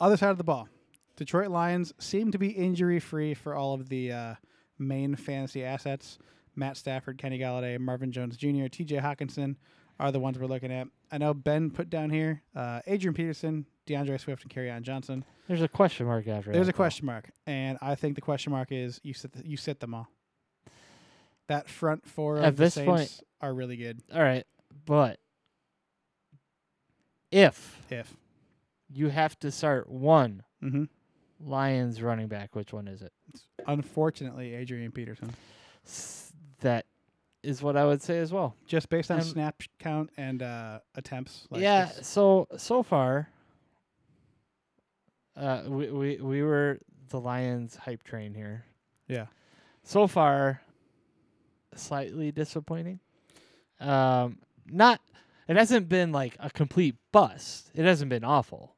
Other 0.00 0.16
side 0.16 0.30
of 0.30 0.38
the 0.38 0.44
ball, 0.44 0.68
Detroit 1.16 1.48
Lions 1.48 1.92
seem 1.98 2.30
to 2.32 2.38
be 2.38 2.48
injury 2.50 3.00
free 3.00 3.34
for 3.34 3.54
all 3.54 3.74
of 3.74 3.88
the 3.88 4.12
uh, 4.12 4.34
main 4.78 5.16
fantasy 5.16 5.64
assets. 5.64 6.18
Matt 6.54 6.76
Stafford, 6.76 7.18
Kenny 7.18 7.38
Golladay, 7.38 7.78
Marvin 7.78 8.12
Jones 8.12 8.36
Jr., 8.36 8.66
T.J. 8.70 8.96
Hockenson 8.96 9.56
are 10.00 10.10
the 10.12 10.20
ones 10.20 10.38
we're 10.38 10.46
looking 10.46 10.72
at. 10.72 10.88
I 11.10 11.18
know 11.18 11.34
Ben 11.34 11.70
put 11.70 11.90
down 11.90 12.10
here 12.10 12.42
uh, 12.54 12.80
Adrian 12.86 13.14
Peterson, 13.14 13.66
D'Andre 13.86 14.16
Swift, 14.18 14.42
and 14.42 14.52
Kerryon 14.52 14.82
Johnson. 14.82 15.24
There's 15.48 15.62
a 15.62 15.68
question 15.68 16.06
mark 16.06 16.26
after. 16.28 16.52
There's 16.52 16.68
a 16.68 16.72
question 16.72 17.06
mark, 17.06 17.30
and 17.46 17.78
I 17.82 17.94
think 17.94 18.14
the 18.14 18.20
question 18.22 18.52
mark 18.52 18.68
is 18.72 19.00
you 19.02 19.14
sit 19.14 19.32
the, 19.32 19.46
you 19.46 19.56
sit 19.56 19.80
them 19.80 19.94
all. 19.94 20.08
That 21.48 21.68
front 21.68 22.06
four 22.08 22.38
of 22.38 22.44
At 22.44 22.56
the 22.56 22.64
this 22.64 22.74
Saints 22.74 22.86
point- 22.90 23.20
are 23.40 23.54
really 23.54 23.76
good. 23.76 24.00
All 24.12 24.22
right, 24.22 24.44
but 24.84 25.18
if 27.30 27.82
If 27.90 28.14
you 28.92 29.08
have 29.08 29.38
to 29.40 29.50
start 29.50 29.88
one 29.88 30.42
mm-hmm. 30.62 30.84
Lions 31.40 32.00
running 32.02 32.28
back, 32.28 32.54
which 32.54 32.72
one 32.72 32.88
is 32.88 33.02
it? 33.02 33.12
unfortunately 33.66 34.54
Adrian 34.54 34.92
Peterson, 34.92 35.30
S- 35.84 36.32
That 36.60 36.86
is 37.42 37.62
what 37.62 37.76
I 37.76 37.84
would 37.84 38.00
say 38.02 38.18
as 38.18 38.32
well. 38.32 38.54
just 38.66 38.88
based 38.88 39.10
on 39.10 39.18
Um, 39.18 39.24
snap 39.24 39.62
count 39.78 40.10
and 40.16 40.42
uh, 40.42 40.80
attempts. 40.94 41.46
like, 41.50 41.62
yeah. 41.62 41.84
it's- 41.90 42.06
So 42.08 42.46
so 42.56 42.82
far, 42.82 43.28
uh, 45.36 45.64
we 45.66 45.90
we 45.90 46.16
we 46.18 46.42
were 46.42 46.78
the 47.08 47.20
Lions 47.20 47.76
hype 47.76 48.02
train 48.02 48.34
here. 48.34 48.64
yeah. 49.08 49.26
So 49.84 50.06
far, 50.08 50.62
slightly 51.76 52.32
disappointing. 52.32 52.98
Um, 53.78 54.38
not 54.66 55.00
it 55.48 55.56
hasn't 55.56 55.88
been 55.88 56.12
like 56.12 56.36
a 56.40 56.50
complete 56.50 56.96
bust. 57.12 57.70
It 57.74 57.84
hasn't 57.84 58.10
been 58.10 58.24
awful. 58.24 58.74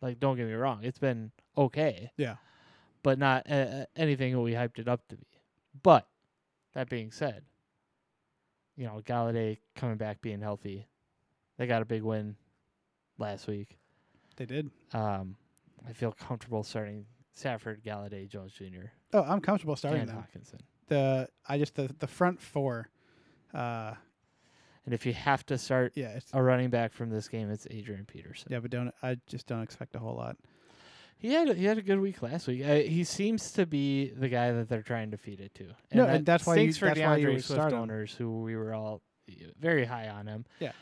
Like 0.00 0.18
don't 0.18 0.36
get 0.36 0.46
me 0.46 0.52
wrong, 0.54 0.80
it's 0.82 0.98
been 0.98 1.30
okay. 1.56 2.10
Yeah. 2.16 2.36
But 3.02 3.18
not 3.18 3.50
uh, 3.50 3.54
uh, 3.54 3.84
anything 3.96 4.32
that 4.32 4.40
we 4.40 4.52
hyped 4.52 4.78
it 4.78 4.88
up 4.88 5.06
to 5.08 5.16
be. 5.16 5.26
But 5.82 6.06
that 6.74 6.88
being 6.88 7.10
said, 7.10 7.44
you 8.76 8.84
know 8.84 9.00
Golladay 9.04 9.58
coming 9.74 9.96
back 9.96 10.20
being 10.20 10.40
healthy, 10.40 10.88
they 11.58 11.66
got 11.66 11.82
a 11.82 11.84
big 11.84 12.02
win 12.02 12.36
last 13.18 13.46
week. 13.46 13.78
They 14.36 14.46
did. 14.46 14.70
Um, 14.92 15.36
I 15.88 15.92
feel 15.92 16.12
comfortable 16.12 16.62
starting 16.62 17.06
Stafford, 17.32 17.82
Golladay, 17.84 18.28
Jones 18.28 18.52
Jr. 18.52 18.86
Oh, 19.12 19.22
I'm 19.22 19.40
comfortable 19.40 19.76
starting 19.76 20.02
and 20.02 20.10
them. 20.10 20.16
Hockenson. 20.16 20.60
The 20.88 21.28
I 21.48 21.58
just 21.58 21.74
the 21.74 21.94
the 21.98 22.06
front 22.06 22.40
four. 22.40 22.88
Uh, 23.54 23.94
And 24.84 24.92
if 24.94 25.06
you 25.06 25.12
have 25.12 25.46
to 25.46 25.58
start 25.58 25.92
yeah, 25.94 26.18
a 26.32 26.42
running 26.42 26.70
back 26.70 26.92
from 26.92 27.10
this 27.10 27.28
game, 27.28 27.50
it's 27.50 27.66
Adrian 27.70 28.04
Peterson. 28.04 28.48
yeah, 28.50 28.58
but 28.58 28.70
don't 28.70 28.92
I 29.02 29.16
just 29.26 29.46
don't 29.46 29.62
expect 29.62 29.94
a 29.94 29.98
whole 29.98 30.16
lot. 30.16 30.36
He 31.18 31.32
had 31.32 31.50
a, 31.50 31.54
he 31.54 31.64
had 31.66 31.78
a 31.78 31.82
good 31.82 32.00
week 32.00 32.20
last 32.20 32.48
week. 32.48 32.64
Uh, 32.66 32.76
he 32.80 33.04
seems 33.04 33.52
to 33.52 33.64
be 33.64 34.08
the 34.10 34.28
guy 34.28 34.50
that 34.50 34.68
they're 34.68 34.82
trying 34.82 35.12
to 35.12 35.16
feed 35.16 35.38
it 35.38 35.54
to. 35.54 35.64
And 35.64 35.74
No, 35.94 36.06
that 36.06 36.16
and 36.16 36.26
that's 36.26 36.44
why 36.44 36.56
you- 36.56 36.72
for 36.72 36.86
that's 36.86 36.98
why 36.98 37.16
you 37.18 37.26
D'Andre 37.26 37.42
Swift 37.42 37.72
owners 37.72 38.12
who 38.12 38.42
we 38.42 38.56
were 38.56 38.74
all 38.74 39.02
very 39.60 39.84
high 39.84 40.08
on 40.08 40.26
him. 40.26 40.44
Yeah. 40.58 40.72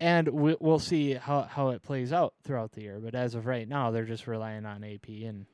And 0.00 0.28
we, 0.28 0.56
we'll 0.60 0.78
see 0.78 1.12
how 1.12 1.42
how 1.42 1.68
it 1.68 1.82
plays 1.82 2.10
out 2.10 2.32
throughout 2.42 2.72
the 2.72 2.80
year. 2.80 3.00
But 3.00 3.14
as 3.14 3.34
of 3.34 3.44
right 3.44 3.68
now, 3.68 3.90
they're 3.90 4.06
just 4.06 4.26
relying 4.26 4.64
on 4.64 4.82
AP 4.82 5.08
and 5.26 5.44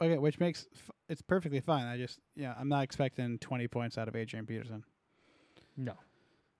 Okay, 0.00 0.18
which 0.18 0.40
makes 0.40 0.66
f- 0.74 0.90
it's 1.08 1.22
perfectly 1.22 1.60
fine. 1.60 1.86
I 1.86 1.96
just 1.96 2.18
yeah, 2.34 2.54
I'm 2.58 2.68
not 2.68 2.82
expecting 2.82 3.38
20 3.38 3.68
points 3.68 3.96
out 3.96 4.08
of 4.08 4.16
Adrian 4.16 4.46
Peterson. 4.46 4.82
no. 5.76 5.94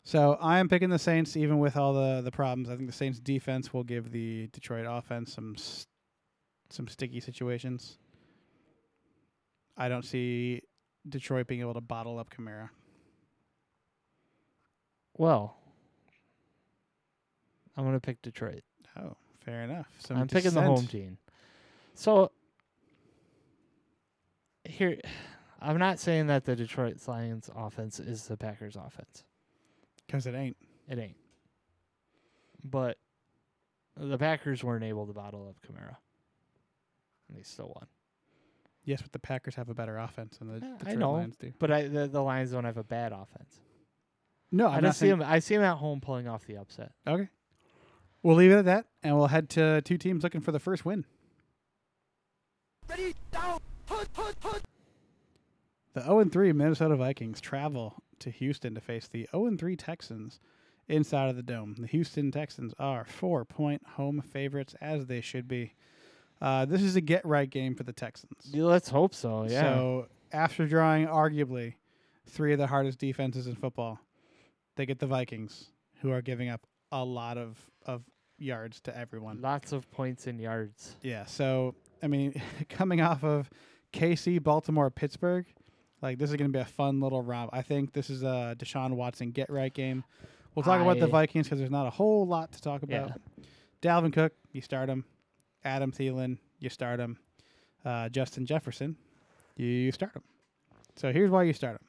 So 0.07 0.37
I 0.41 0.59
am 0.59 0.69
picking 0.69 0.91
the 0.91 0.99
Saints, 0.99 1.35
even 1.37 1.59
with 1.59 1.77
all 1.77 1.95
the 1.95 2.21
the 2.23 2.31
problems. 2.31 2.69
I 2.69 2.77
think 2.77 2.89
the 2.89 2.93
Saints 2.95 3.19
defense 3.21 3.73
will 3.73 3.85
give 3.85 4.13
the 4.13 4.49
Detroit 4.49 4.87
offense 4.89 5.33
some 5.33 5.55
s- 5.57 5.87
some 6.69 6.89
sticky 6.89 7.21
situations. 7.21 7.99
I 9.77 9.89
don't 9.89 10.05
see 10.05 10.63
Detroit 11.09 11.47
being 11.47 11.61
able 11.63 11.75
to 11.75 11.81
bottle 11.81 12.19
up 12.19 12.29
Kamara. 12.31 12.69
Well, 15.17 15.57
I'm 17.77 17.85
gonna 17.85 18.01
pick 18.01 18.21
Detroit. 18.21 18.63
Oh, 18.97 19.17
fair 19.41 19.63
enough. 19.63 19.89
Some 20.01 20.19
I'm 20.19 20.29
picking 20.29 20.53
the 20.53 20.61
home 20.63 20.87
team. 20.87 21.19
So 21.95 22.31
here, 24.65 25.01
I'm 25.63 25.79
not 25.79 25.99
saying 25.99 26.27
that 26.27 26.45
the 26.45 26.55
Detroit 26.55 26.99
Lions 27.09 27.49
offense 27.57 27.99
is 27.99 28.27
the 28.27 28.37
Packers 28.37 28.77
offense. 28.77 29.25
Because 30.07 30.27
it 30.27 30.35
ain't. 30.35 30.57
It 30.89 30.99
ain't. 30.99 31.17
But 32.63 32.99
the 33.97 34.19
Packers 34.19 34.63
weren't 34.65 34.85
able 34.85 35.07
to 35.07 35.13
bottle 35.13 35.49
up 35.49 35.57
Kamara. 35.67 35.97
And 37.29 37.39
they 37.39 37.43
still 37.43 37.73
won. 37.75 37.87
Yes, 38.85 39.01
but 39.01 39.13
the 39.13 39.19
Packers 39.19 39.55
have 39.55 39.69
a 39.71 39.75
better 39.75 39.97
offense 39.99 40.39
than 40.39 40.49
the 40.49 40.67
Yeah, 40.67 40.75
I 40.75 40.79
Detroit 40.79 40.99
know. 40.99 41.13
Lions 41.13 41.37
do. 41.37 41.53
But 41.59 41.71
I, 41.71 41.89
the, 41.89 42.07
the 42.07 42.21
Lions 42.23 42.51
don't 42.51 42.65
have 42.65 42.77
a 42.77 42.85
bad 42.85 43.13
offense. 43.13 43.61
No, 44.53 44.69
I 44.69 44.77
I'm 44.77 44.83
don't 44.83 44.93
see 44.93 44.99
saying. 45.07 45.19
them. 45.19 45.29
I 45.29 45.39
see 45.39 45.55
them 45.57 45.65
at 45.65 45.79
home 45.79 46.01
pulling 46.01 46.29
off 46.29 46.47
the 46.47 46.59
upset. 46.59 46.93
Okay, 47.07 47.29
we'll 48.23 48.37
leave 48.37 48.51
it 48.53 48.57
at 48.59 48.65
that, 48.67 48.87
and 49.03 49.17
we'll 49.17 49.27
head 49.29 49.49
to 49.51 49.81
two 49.83 49.97
teams 49.97 50.23
looking 50.23 50.43
for 50.43 50.53
the 50.53 50.61
first 50.61 50.85
win. 50.85 51.05
Ready, 52.89 53.15
down, 53.33 53.59
put, 53.87 54.13
put, 54.13 54.39
put. 54.39 54.63
The 55.95 56.03
0 56.03 56.25
3 56.27 56.53
Minnesota 56.53 56.95
Vikings 56.95 57.41
travel 57.41 57.95
to 58.25 58.31
Houston 58.31 58.75
to 58.75 58.81
face 58.81 59.09
the 59.09 59.29
0 59.31 59.57
3 59.57 59.77
Texans 59.77 60.41
inside 60.89 61.31
of 61.31 61.37
the 61.37 61.43
dome. 61.43 61.77
The 61.79 61.87
Houston 61.87 62.31
Texans 62.31 62.75
are 62.79 63.05
four 63.05 63.45
point 63.45 63.83
home 63.97 64.21
favorites, 64.21 64.75
as 64.81 65.07
they 65.07 65.21
should 65.21 65.49
be. 65.49 65.75
Uh, 66.41 66.65
this 66.65 66.83
is 66.83 66.97
a 66.97 67.01
get 67.01 67.25
right 67.25 67.49
game 67.49 67.75
for 67.75 67.85
the 67.85 67.93
Texans. 67.93 68.51
Yeah, 68.51 68.65
Let's 68.65 68.89
hope 68.89 69.15
so. 69.15 69.47
Yeah. 69.49 69.63
So, 69.63 70.09
after 70.33 70.67
drawing 70.67 71.07
arguably 71.07 71.75
three 72.27 72.53
of 72.53 72.59
the 72.59 72.67
hardest 72.67 72.99
defenses 72.99 73.47
in 73.47 73.55
football, 73.55 74.01
they 74.77 74.85
get 74.85 74.99
the 74.99 75.07
Vikings, 75.07 75.71
who 76.01 76.11
are 76.11 76.21
giving 76.21 76.49
up 76.49 76.67
a 76.91 77.05
lot 77.05 77.39
of, 77.39 77.59
of 77.87 78.03
yards 78.39 78.81
to 78.81 78.97
everyone. 78.97 79.41
Lots 79.41 79.73
of 79.73 79.91
points 79.93 80.27
and 80.27 80.41
yards. 80.41 80.97
Yeah. 81.03 81.25
So 81.25 81.75
I 82.03 82.09
mean, 82.09 82.41
coming 82.69 83.01
off 83.01 83.25
of 83.25 83.49
KC, 83.93 84.43
Baltimore, 84.43 84.91
Pittsburgh, 84.91 85.47
like 86.05 86.19
this 86.19 86.31
is 86.31 86.37
going 86.37 86.53
to 86.53 86.57
be 86.57 86.61
a 86.61 86.67
fun 86.67 87.01
little 87.01 87.23
romp. 87.23 87.51
I 87.53 87.63
think 87.63 87.93
this 87.95 88.11
is 88.11 88.23
a 88.23 88.55
Deshaun 88.59 88.93
Watson 88.93 89.31
get 89.31 89.51
right 89.51 89.73
game. 89.73 90.05
We'll 90.55 90.63
talk 90.63 90.81
about 90.81 91.01
the 91.01 91.07
Vikings 91.09 91.47
because 91.47 91.59
there's 91.59 91.71
not 91.71 91.87
a 91.87 91.91
whole 91.91 92.27
lot 92.27 92.53
to 92.53 92.61
talk 92.61 92.83
about. 92.83 93.13
Dalvin 93.83 94.13
Cook, 94.13 94.33
you 94.53 94.61
start 94.61 94.89
him. 94.89 95.05
Adam 95.65 95.91
Thielen, 95.91 96.39
you 96.61 96.69
start 96.69 97.01
him. 97.01 97.19
Uh, 97.85 98.09
Justin 98.11 98.47
Jefferson, 98.47 98.97
you 99.57 99.91
start 99.93 100.15
him. 100.15 100.23
So 100.95 101.11
here's 101.11 101.31
why 101.31 101.43
you 101.43 101.53
start 101.53 101.77
him. 101.77 101.87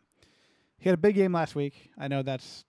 He 0.80 0.90
had 0.90 0.98
a 0.98 1.02
big 1.02 1.16
game 1.16 1.34
last 1.34 1.54
week. 1.54 1.92
I 1.98 2.08
know 2.08 2.24
that's 2.24 2.64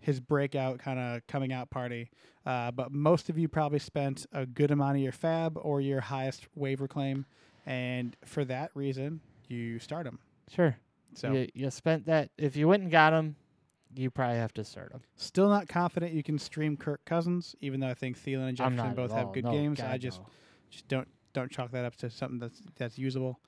his 0.00 0.20
breakout 0.20 0.78
kind 0.78 0.98
of 0.98 1.26
coming 1.26 1.52
out 1.52 1.70
party. 1.70 2.10
Uh, 2.44 2.70
but 2.72 2.92
most 2.92 3.28
of 3.28 3.38
you 3.38 3.48
probably 3.48 3.78
spent 3.78 4.26
a 4.32 4.44
good 4.44 4.70
amount 4.70 4.96
of 4.96 5.02
your 5.02 5.12
fab 5.12 5.58
or 5.60 5.80
your 5.80 6.00
highest 6.00 6.46
waiver 6.54 6.88
claim, 6.88 7.26
and 7.64 8.16
for 8.24 8.44
that 8.44 8.70
reason, 8.74 9.20
you 9.48 9.78
start 9.78 10.06
him. 10.06 10.18
Sure. 10.54 10.76
So 11.14 11.32
You, 11.32 11.48
you 11.54 11.70
spent 11.70 12.06
that. 12.06 12.30
If 12.38 12.56
you 12.56 12.68
went 12.68 12.82
and 12.82 12.92
got 12.92 13.12
him, 13.12 13.36
you 13.94 14.10
probably 14.10 14.36
have 14.36 14.52
to 14.54 14.64
start 14.64 14.92
him. 14.92 15.00
still 15.16 15.48
not 15.48 15.68
confident 15.68 16.12
you 16.12 16.22
can 16.22 16.38
stream 16.38 16.76
Kirk 16.76 17.04
Cousins, 17.04 17.56
even 17.60 17.80
though 17.80 17.88
I 17.88 17.94
think 17.94 18.18
Thielen 18.18 18.48
and 18.48 18.56
Jefferson 18.56 18.94
both 18.94 19.12
have 19.12 19.32
good 19.32 19.44
No, 19.44 19.50
games. 19.52 19.78
God, 19.78 19.90
I 19.90 19.98
just 19.98 20.20
no. 20.20 20.26
just 20.70 20.86
don't 20.88 21.08
don't 21.32 21.50
chalk 21.50 21.70
that 21.72 21.84
up 21.84 21.96
to 21.96 22.10
something 22.10 22.38
that's 22.38 22.60
that's 22.76 22.98
usable. 22.98 23.40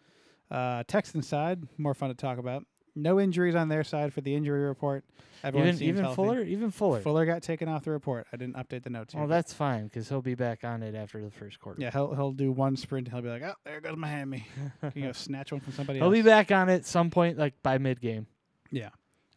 Uh, 0.50 0.82
Texans 0.88 1.28
side, 1.28 1.62
more 1.78 1.94
fun 1.94 2.08
to 2.08 2.14
talk 2.14 2.38
about. 2.38 2.64
No 3.02 3.20
injuries 3.20 3.54
on 3.54 3.68
their 3.68 3.84
side 3.84 4.12
for 4.12 4.20
the 4.20 4.34
injury 4.34 4.60
report. 4.64 5.04
Everyone 5.42 5.68
even 5.68 5.82
even 5.82 6.04
healthy. 6.04 6.16
Fuller, 6.16 6.42
even 6.42 6.70
Fuller. 6.70 7.00
Fuller 7.00 7.24
got 7.24 7.42
taken 7.42 7.68
off 7.68 7.84
the 7.84 7.90
report. 7.90 8.26
I 8.32 8.36
didn't 8.36 8.56
update 8.56 8.82
the 8.82 8.90
notes. 8.90 9.14
Well, 9.14 9.24
here. 9.24 9.28
that's 9.28 9.52
fine 9.54 9.84
because 9.84 10.08
he'll 10.08 10.20
be 10.20 10.34
back 10.34 10.64
on 10.64 10.82
it 10.82 10.94
after 10.94 11.22
the 11.22 11.30
first 11.30 11.58
quarter. 11.60 11.80
yeah, 11.80 11.90
he'll 11.90 12.14
he'll 12.14 12.32
do 12.32 12.52
one 12.52 12.76
sprint. 12.76 13.06
and 13.08 13.14
He'll 13.14 13.22
be 13.22 13.30
like, 13.30 13.42
oh, 13.42 13.54
there 13.64 13.80
goes 13.80 13.96
my 13.96 14.08
hammy. 14.08 14.46
you 14.94 15.04
know, 15.04 15.12
snatch 15.12 15.50
one 15.50 15.60
from 15.62 15.72
somebody 15.72 15.98
he'll 15.98 16.06
else. 16.08 16.14
be 16.14 16.22
back 16.22 16.50
on 16.52 16.68
it 16.68 16.84
some 16.84 17.10
point, 17.10 17.38
like 17.38 17.54
by 17.62 17.78
mid 17.78 18.00
game. 18.00 18.26
Yeah. 18.70 18.90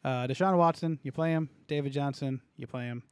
Uh, 0.04 0.28
Deshaun 0.28 0.58
Watson, 0.58 1.00
you 1.04 1.14
play 1.14 1.32
him. 1.32 1.50
David 1.68 1.94
Johnson, 1.94 2.42
you 2.58 2.68
play 2.68 2.84
him. 2.84 3.04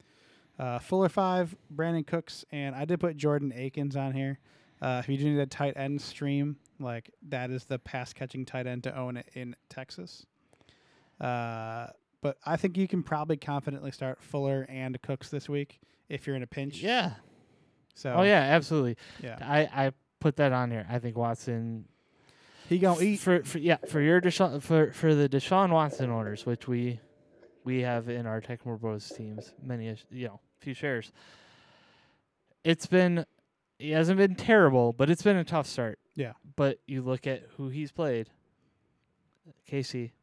Uh, 0.59 0.77
Fuller 0.79 1.07
five, 1.07 1.55
Brandin 1.73 2.05
Cooks, 2.05 2.43
and 2.51 2.75
I 2.75 2.83
did 2.83 2.99
put 2.99 3.15
Jordan 3.15 3.53
Akins 3.55 3.95
on 3.95 4.11
here. 4.13 4.39
Uh, 4.81 4.99
if 5.01 5.07
you 5.07 5.17
do 5.17 5.29
need 5.29 5.39
a 5.39 5.45
tight 5.45 5.77
end 5.77 6.01
stream, 6.01 6.57
like 6.79 7.09
that 7.29 7.51
is 7.51 7.63
the 7.65 7.79
pass 7.79 8.11
catching 8.11 8.45
tight 8.45 8.67
end 8.67 8.83
to 8.83 8.97
own 8.97 9.15
it 9.15 9.29
in 9.33 9.55
Texas. 9.69 10.25
Uh, 11.21 11.87
but 12.21 12.37
I 12.45 12.57
think 12.57 12.77
you 12.77 12.87
can 12.87 13.03
probably 13.03 13.37
confidently 13.37 13.91
start 13.91 14.21
Fuller 14.21 14.65
and 14.69 14.99
Cooks 15.01 15.29
this 15.29 15.47
week 15.47 15.79
if 16.09 16.25
you're 16.27 16.35
in 16.35 16.43
a 16.43 16.47
pinch. 16.47 16.81
Yeah. 16.81 17.13
So 17.95 18.13
Oh 18.17 18.23
yeah, 18.23 18.41
absolutely. 18.41 18.97
yeah. 19.21 19.37
I 19.41 19.85
I 19.87 19.91
put 20.19 20.35
that 20.37 20.51
on 20.51 20.71
here. 20.71 20.85
I 20.89 20.99
think 20.99 21.17
Watson 21.17 21.85
He 22.69 22.79
gonna 22.79 23.01
eat. 23.01 23.19
for 23.19 23.43
for 23.43 23.57
yeah 23.59 23.77
for 23.87 24.01
your 24.01 24.21
Deshaun 24.21 24.61
for 24.61 24.91
for 24.93 25.13
the 25.15 25.27
Deshaun 25.29 25.71
Watson 25.71 26.09
orders, 26.09 26.45
which 26.45 26.67
we 26.67 26.99
we 27.63 27.81
have 27.81 28.09
in 28.09 28.25
our 28.25 28.41
Tecmo 28.41 28.79
Bros 28.79 29.07
teams, 29.09 29.53
many 29.61 29.89
a- 29.89 29.97
you 30.09 30.27
know 30.27 30.39
few 30.59 30.73
shares. 30.73 31.11
It's 32.63 32.85
been 32.85 33.25
he 33.79 33.91
hasn't 33.91 34.17
been 34.17 34.35
terrible, 34.35 34.93
but 34.93 35.09
it's 35.09 35.23
been 35.23 35.37
a 35.37 35.43
tough 35.43 35.67
start. 35.67 35.99
Yeah. 36.15 36.33
But 36.55 36.79
you 36.87 37.01
look 37.01 37.25
at 37.27 37.43
who 37.57 37.69
he's 37.69 37.91
played. 37.91 38.29
Casey, 39.65 40.13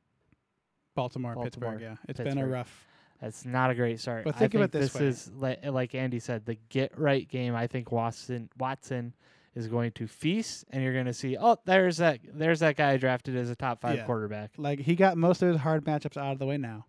Baltimore, 0.99 1.35
Baltimore, 1.35 1.73
Pittsburgh. 1.73 1.81
Yeah, 1.81 1.97
it's 2.09 2.21
been 2.21 2.39
a 2.39 2.47
rough. 2.47 2.87
that's 3.21 3.45
not 3.45 3.71
a 3.71 3.75
great 3.75 4.01
start. 4.01 4.25
But 4.25 4.37
think 4.37 4.55
of 4.55 4.61
think 4.61 4.75
it 4.75 4.79
this 4.79 4.95
way. 4.95 5.07
is 5.07 5.31
like 5.37 5.65
like 5.65 5.95
Andy 5.95 6.19
said, 6.19 6.45
the 6.45 6.59
get 6.69 6.99
right 6.99 7.27
game. 7.29 7.55
I 7.55 7.67
think 7.67 7.91
Watson 7.93 8.49
Watson 8.59 9.15
is 9.55 9.67
going 9.67 9.93
to 9.93 10.07
feast, 10.07 10.65
and 10.71 10.83
you're 10.83 10.93
going 10.93 11.07
to 11.07 11.15
see. 11.15 11.37
Oh, 11.37 11.57
there's 11.65 11.97
that 11.99 12.21
there's 12.33 12.61
that 12.61 12.77
guy 12.77 12.97
drafted 12.97 13.35
as 13.37 13.51
a 13.51 13.57
top 13.57 13.81
five 13.81 13.97
Yeah. 13.97 14.05
quarterback. 14.05 14.51
Like 14.57 14.81
he 14.81 14.95
got 14.95 15.17
most 15.17 15.43
of 15.43 15.49
his 15.49 15.59
hard 15.61 15.85
matchups 15.85 16.17
out 16.17 16.33
of 16.33 16.39
the 16.39 16.47
way 16.47 16.59
now, 16.59 16.87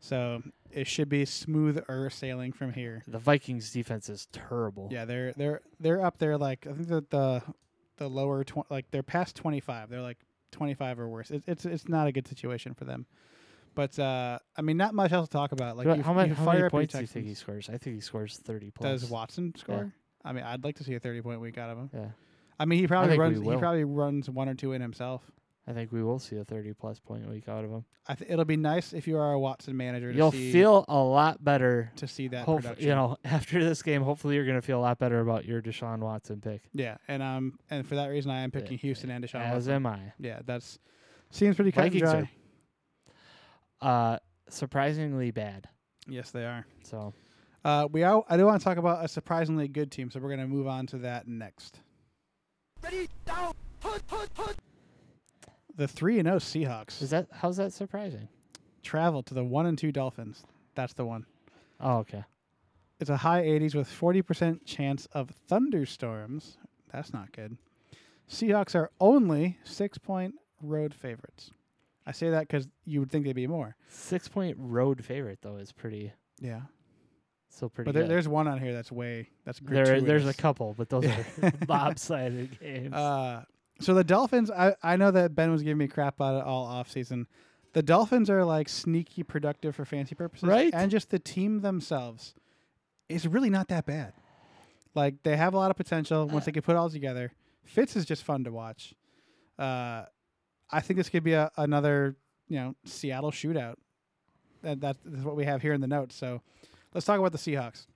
so 0.00 0.42
it 0.70 0.86
should 0.86 1.08
be 1.08 1.24
smoother 1.24 2.10
sailing 2.10 2.52
from 2.52 2.72
here. 2.72 3.02
The 3.06 3.18
Vikings 3.18 3.72
defense 3.72 4.08
is 4.08 4.26
terrible. 4.32 4.88
Yeah, 4.90 5.04
they're 5.04 5.32
they're 5.32 5.60
they're 5.80 6.04
up 6.04 6.18
there. 6.18 6.36
Like 6.38 6.66
I 6.66 6.72
think 6.72 6.88
that 6.88 7.10
the 7.10 7.42
the 7.96 8.08
lower 8.08 8.44
tw- 8.44 8.70
like 8.70 8.90
they're 8.90 9.02
past 9.02 9.36
twenty 9.36 9.60
five. 9.60 9.90
They're 9.90 10.02
like 10.02 10.18
twenty 10.50 10.74
five 10.74 10.98
or 10.98 11.08
worse. 11.08 11.30
It, 11.30 11.42
it's 11.46 11.64
it's 11.64 11.88
not 11.88 12.06
a 12.06 12.12
good 12.12 12.26
situation 12.28 12.74
for 12.74 12.84
them. 12.84 13.06
But 13.78 13.96
uh, 13.96 14.40
I 14.56 14.62
mean, 14.62 14.76
not 14.76 14.92
much 14.92 15.12
else 15.12 15.28
to 15.28 15.32
talk 15.32 15.52
about. 15.52 15.76
Like 15.76 15.86
you, 15.86 16.02
how, 16.02 16.12
many 16.12 16.34
how 16.34 16.44
many 16.46 16.68
points 16.68 16.94
do 16.94 17.00
you 17.00 17.06
think 17.06 17.26
he 17.26 17.34
scores? 17.34 17.68
I 17.68 17.78
think 17.78 17.94
he 17.94 18.00
scores 18.00 18.36
thirty 18.36 18.72
plus. 18.72 19.02
Does 19.02 19.08
Watson 19.08 19.54
score? 19.56 19.92
I 20.24 20.32
mean, 20.32 20.42
I'd 20.42 20.64
like 20.64 20.74
to 20.78 20.82
see 20.82 20.96
a 20.96 20.98
thirty 20.98 21.22
point 21.22 21.40
week 21.40 21.58
out 21.58 21.70
of 21.70 21.78
him. 21.78 21.90
Yeah, 21.94 22.08
I 22.58 22.64
mean, 22.64 22.80
he 22.80 22.88
probably 22.88 23.16
runs. 23.16 23.38
He 23.38 23.56
probably 23.56 23.84
runs 23.84 24.28
one 24.28 24.48
or 24.48 24.56
two 24.56 24.72
in 24.72 24.82
himself. 24.82 25.22
I 25.64 25.74
think 25.74 25.92
we 25.92 26.02
will 26.02 26.18
see 26.18 26.36
a 26.38 26.44
thirty 26.44 26.72
plus 26.72 26.98
point 26.98 27.30
week 27.30 27.48
out 27.48 27.62
of 27.62 27.70
him. 27.70 27.84
I 28.08 28.16
th- 28.16 28.28
it'll 28.28 28.44
be 28.44 28.56
nice 28.56 28.92
if 28.92 29.06
you 29.06 29.16
are 29.16 29.34
a 29.34 29.38
Watson 29.38 29.76
manager. 29.76 30.10
To 30.10 30.18
You'll 30.18 30.32
feel 30.32 30.84
a 30.88 30.98
lot 30.98 31.44
better. 31.44 31.92
to 31.98 32.08
see 32.08 32.26
that 32.28 32.46
production. 32.46 32.84
you 32.84 32.96
know, 32.96 33.16
after 33.24 33.62
this 33.62 33.80
game, 33.84 34.02
hopefully 34.02 34.34
you're 34.34 34.44
going 34.44 34.60
to 34.60 34.66
feel 34.66 34.80
a 34.80 34.82
lot 34.82 34.98
better 34.98 35.20
about 35.20 35.44
your 35.44 35.62
Deshaun 35.62 36.00
Watson 36.00 36.40
pick. 36.40 36.62
Yeah, 36.74 36.96
and 37.06 37.22
um, 37.22 37.60
and 37.70 37.86
for 37.86 37.94
that 37.94 38.08
reason, 38.08 38.32
I 38.32 38.40
am 38.40 38.50
picking 38.50 38.72
Yeah, 38.72 38.78
Houston 38.78 39.10
and 39.10 39.24
Deshaun. 39.24 39.42
As 39.42 39.52
Watson. 39.68 39.72
am 39.74 39.86
I. 39.86 40.00
Yeah, 40.18 40.40
that's 40.44 40.80
seems 41.30 41.54
pretty 41.54 41.70
cut 41.70 41.84
and 41.84 41.92
Vikings 41.92 42.10
dry. 42.10 42.30
Are- 43.80 44.14
Uh, 44.14 44.18
surprisingly 44.48 45.30
bad. 45.30 45.68
Yes, 46.06 46.30
they 46.30 46.44
are. 46.44 46.66
So 46.82 47.12
Uh, 47.64 47.86
we 47.90 48.02
are, 48.04 48.24
I 48.28 48.36
do 48.36 48.46
want 48.46 48.60
to 48.60 48.64
talk 48.64 48.78
about 48.78 49.04
a 49.04 49.08
surprisingly 49.08 49.68
good 49.68 49.90
team, 49.90 50.10
so 50.10 50.20
we're 50.20 50.28
going 50.28 50.40
to 50.40 50.46
move 50.46 50.66
on 50.68 50.86
to 50.88 50.98
that 50.98 51.26
next. 51.28 51.80
Ready, 52.82 53.08
down, 53.26 53.52
put, 53.80 54.06
put, 54.06 54.32
put. 54.32 54.56
The 55.74 55.88
three 55.88 56.18
and 56.18 56.26
zero 56.26 56.38
Seahawks 56.38 57.02
is 57.02 57.10
that 57.10 57.26
how's 57.32 57.56
that 57.58 57.72
surprising? 57.72 58.28
travel 58.82 59.22
to 59.24 59.34
the 59.34 59.44
one 59.44 59.66
and 59.66 59.76
two 59.76 59.92
Dolphins. 59.92 60.44
That's 60.74 60.94
the 60.94 61.04
one. 61.04 61.26
Oh, 61.80 61.98
okay. 61.98 62.24
It's 63.00 63.10
a 63.10 63.18
high 63.18 63.42
80s 63.42 63.74
with 63.74 63.88
40% 63.88 64.64
chance 64.64 65.06
of 65.12 65.30
thunderstorms. 65.48 66.56
That's 66.90 67.12
not 67.12 67.32
good. 67.32 67.58
Seahawks 68.30 68.74
are 68.74 68.90
only 69.00 69.58
six 69.64 69.98
point 69.98 70.36
road 70.62 70.94
favorites. 70.94 71.50
I 72.08 72.12
say 72.12 72.30
that 72.30 72.40
because 72.48 72.66
you 72.86 73.00
would 73.00 73.10
think 73.10 73.24
they'd 73.26 73.34
be 73.34 73.46
more. 73.46 73.76
Six 73.88 74.26
point 74.28 74.56
road 74.58 75.04
favorite 75.04 75.40
though 75.42 75.56
is 75.56 75.72
pretty 75.72 76.12
Yeah, 76.40 76.62
still 77.50 77.68
pretty 77.68 77.88
but 77.88 77.94
there, 77.94 78.04
good. 78.04 78.10
there's 78.10 78.26
one 78.26 78.48
on 78.48 78.58
here 78.58 78.72
that's 78.72 78.90
way 78.90 79.28
that's 79.44 79.60
there 79.62 80.00
there's 80.00 80.26
a 80.26 80.32
couple, 80.34 80.74
but 80.76 80.88
those 80.88 81.04
are 81.04 81.26
lopsided 81.68 82.58
games. 82.58 82.94
Uh, 82.94 83.44
so 83.80 83.94
the 83.94 84.02
Dolphins, 84.04 84.50
I, 84.50 84.74
I 84.82 84.96
know 84.96 85.10
that 85.10 85.34
Ben 85.34 85.52
was 85.52 85.62
giving 85.62 85.78
me 85.78 85.86
crap 85.86 86.16
about 86.16 86.40
it 86.40 86.44
all 86.44 86.64
off 86.64 86.90
season. 86.90 87.26
The 87.74 87.82
Dolphins 87.82 88.28
are 88.30 88.44
like 88.44 88.68
sneaky 88.68 89.22
productive 89.22 89.76
for 89.76 89.84
fantasy 89.84 90.14
purposes, 90.14 90.48
Right. 90.48 90.72
And 90.74 90.90
just 90.90 91.10
the 91.10 91.18
team 91.18 91.60
themselves 91.60 92.34
is 93.08 93.28
really 93.28 93.50
not 93.50 93.68
that 93.68 93.84
bad. 93.86 94.14
Like 94.94 95.22
they 95.22 95.36
have 95.36 95.52
a 95.54 95.58
lot 95.58 95.70
of 95.70 95.76
potential 95.76 96.26
once 96.26 96.46
they 96.46 96.52
can 96.52 96.62
put 96.62 96.72
it 96.72 96.78
all 96.78 96.90
together. 96.90 97.30
Fitz 97.64 97.94
is 97.94 98.04
just 98.06 98.24
fun 98.24 98.44
to 98.44 98.50
watch. 98.50 98.94
Uh, 99.58 100.06
I 100.70 100.80
think 100.80 100.96
this 100.98 101.08
could 101.08 101.24
be 101.24 101.32
a, 101.34 101.50
another 101.56 102.16
you 102.48 102.56
know 102.58 102.74
Seattle 102.84 103.30
shootout. 103.30 103.76
That 104.62 104.80
that 104.80 104.96
is 105.12 105.22
what 105.24 105.36
we 105.36 105.44
have 105.44 105.62
here 105.62 105.72
in 105.72 105.80
the 105.80 105.86
notes. 105.86 106.14
So 106.16 106.40
let's 106.94 107.06
talk 107.06 107.18
about 107.18 107.32
the 107.32 107.38
Seahawks. 107.38 107.86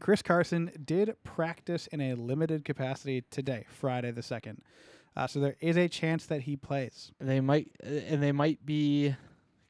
Chris 0.00 0.22
Carson 0.22 0.70
did 0.84 1.14
practice 1.24 1.86
in 1.88 2.00
a 2.00 2.14
limited 2.14 2.64
capacity 2.64 3.22
today, 3.30 3.66
Friday 3.68 4.10
the 4.10 4.22
second. 4.22 4.62
Uh, 5.16 5.26
so 5.26 5.40
there 5.40 5.56
is 5.60 5.76
a 5.76 5.88
chance 5.88 6.24
that 6.26 6.42
he 6.42 6.56
plays. 6.56 7.12
they 7.20 7.40
might 7.40 7.70
uh, 7.84 7.88
and 7.88 8.22
they 8.22 8.32
might 8.32 8.64
be 8.64 9.14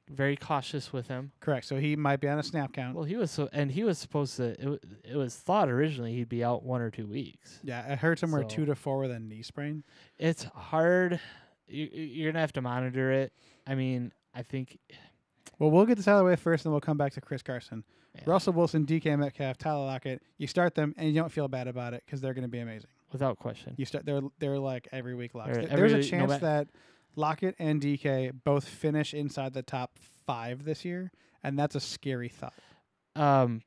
very 0.09 0.37
cautious 0.37 0.93
with 0.93 1.09
him. 1.09 1.33
Correct. 1.41 1.67
So 1.67 1.77
he 1.77 1.97
might 1.97 2.21
be 2.21 2.29
on 2.29 2.39
a 2.39 2.43
snap 2.43 2.73
count. 2.73 2.95
Well, 2.95 3.05
he 3.05 3.17
was 3.17 3.31
so 3.31 3.49
and 3.53 3.71
he 3.71 3.83
was 3.85 3.99
supposed 3.99 4.37
to. 4.37 4.51
It, 4.75 4.83
it 5.13 5.17
was 5.17 5.35
thought 5.35 5.69
originally 5.69 6.15
he'd 6.15 6.29
be 6.29 6.45
out 6.45 6.63
one 6.63 6.81
or 6.81 6.91
two 6.91 7.07
weeks. 7.07 7.59
yeah, 7.63 7.85
I 7.89 7.95
heard 7.97 8.19
somewhere 8.19 8.43
So- 8.43 8.49
two 8.49 8.65
to 8.67 8.75
four 8.75 8.99
with 8.99 9.11
a 9.11 9.19
knee 9.19 9.43
sprain. 9.43 9.83
It's 10.19 10.45
hard. 10.45 11.21
You, 11.71 11.89
you're 11.93 12.33
gonna 12.33 12.41
have 12.41 12.53
to 12.55 12.63
monitor 12.63 13.11
it. 13.13 13.33
I 13.67 13.75
mean, 13.75 14.13
I 14.35 14.43
think 14.43 14.79
Well, 15.59 15.71
we'll 15.71 15.87
get 15.87 15.97
this 15.97 16.09
out 16.09 16.15
of 16.15 16.19
the 16.21 16.25
way 16.25 16.37
first, 16.37 16.65
and 16.65 16.73
we'll 16.73 16.81
come 16.81 16.97
back 16.99 17.13
to 17.15 17.21
Chris 17.21 17.43
Carson. 17.43 17.85
yeah, 18.15 18.23
Russell 18.27 18.53
Wilson, 18.55 18.85
DK 18.87 19.19
Metcalf, 19.19 19.59
Tyler 19.59 19.87
Lockett. 19.87 20.23
You 20.39 20.47
start 20.47 20.75
them, 20.75 20.95
and 20.97 21.09
you 21.09 21.15
don't 21.15 21.31
feel 21.33 21.49
bad 21.49 21.69
about 21.69 21.95
it 21.95 22.03
because 22.07 22.21
they're 22.21 22.35
going 22.35 22.43
to 22.43 22.49
be 22.49 22.59
amazing. 22.61 22.91
without 23.13 23.39
question. 23.39 23.75
You 23.77 23.85
start 23.85 24.05
they're 24.07 24.23
they're 24.39 24.59
like 24.59 24.89
every 24.93 25.15
week 25.15 25.35
locks. 25.35 25.57
There- 25.57 25.67
There's 25.67 25.93
a 25.93 25.97
no 25.97 26.03
chance 26.03 26.31
ma- 26.31 26.39
that 26.39 26.69
Lockett 27.17 27.57
and 27.59 27.81
DK 27.81 28.33
both 28.45 28.67
finish 28.69 29.13
inside 29.15 29.53
the 29.53 29.63
top 29.63 29.99
five 30.27 30.65
this 30.65 30.85
year, 30.85 31.11
and 31.43 31.59
that's 31.59 31.75
a 31.75 31.81
scary 31.81 32.29
thought. 32.29 32.55
Um, 33.17 33.63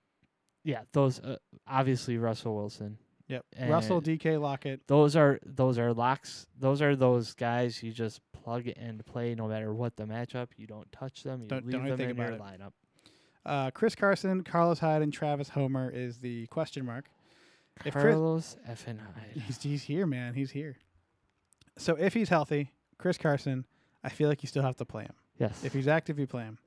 yeah, 0.64 0.84
those 0.93 1.20
uh, 1.20 1.36
obviously 1.68 2.18
Russell 2.18 2.56
Wilson. 2.56 2.97
Yep. 3.34 3.46
Russell, 3.70 3.98
And 3.98 4.06
DK, 4.06 4.40
Lockett. 4.40 4.82
Those 4.88 5.16
are 5.16 5.40
those 5.46 5.78
are 5.80 5.94
locks. 5.94 6.46
Those 6.60 6.82
are 6.82 6.96
those 6.96 7.34
guys 7.34 7.82
you 7.82 7.92
just 7.92 8.22
plug 8.32 8.68
and 8.78 9.04
play 9.06 9.34
no 9.36 9.48
matter 9.48 9.74
what 9.74 9.96
the 9.96 10.04
matchup. 10.04 10.50
You 10.58 10.68
don't 10.68 10.92
touch 10.92 11.24
them. 11.24 11.42
You 11.42 11.48
Don't- 11.48 11.66
leave 11.66 11.74
don't 11.74 11.88
them 11.90 11.98
think 11.98 12.10
in 12.12 12.18
your 12.18 12.34
about 12.34 12.60
lineup. 12.60 12.72
Uh, 13.46 13.72
Chris 13.72 13.96
Carson, 13.96 14.44
Carlos 14.44 14.80
Hyde, 14.80 15.02
and 15.02 15.12
Travis 15.12 15.50
Homer 15.50 15.90
is 15.90 16.20
the 16.20 16.48
question 16.48 16.86
mark. 16.86 17.10
If 17.86 17.94
Chris- 17.94 18.04
Carlos 18.04 18.56
effing 18.70 19.00
Hyde. 19.00 19.42
He's 19.46 19.62
he's 19.62 19.84
here, 19.84 20.06
man. 20.06 20.34
He's 20.36 20.52
here. 20.52 20.78
So 21.78 21.96
if 21.96 22.14
he's 22.14 22.30
healthy, 22.30 22.72
Chris 23.00 23.18
Carson, 23.18 23.66
I 24.04 24.10
feel 24.10 24.30
like 24.30 24.44
you 24.44 24.48
still 24.48 24.64
have 24.64 24.78
to 24.78 24.86
play 24.86 25.04
him. 25.04 25.16
Yes. 25.40 25.64
If 25.64 25.74
he's 25.74 25.88
active, 25.88 26.20
you 26.20 26.28
play 26.28 26.44
him. 26.44 26.60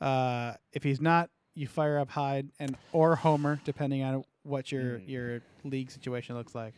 Uh, 0.00 0.54
if 0.72 0.82
he's 0.82 1.00
not, 1.00 1.28
you 1.54 1.66
fire 1.68 1.98
up 1.98 2.08
Hyde 2.10 2.48
and 2.58 2.76
or 2.92 3.16
Homer, 3.16 3.60
depending 3.64 4.02
on 4.02 4.24
what 4.42 4.70
your 4.72 4.98
Mm. 4.98 5.08
your 5.08 5.42
league 5.64 5.90
situation 5.90 6.34
looks 6.36 6.54
like. 6.54 6.74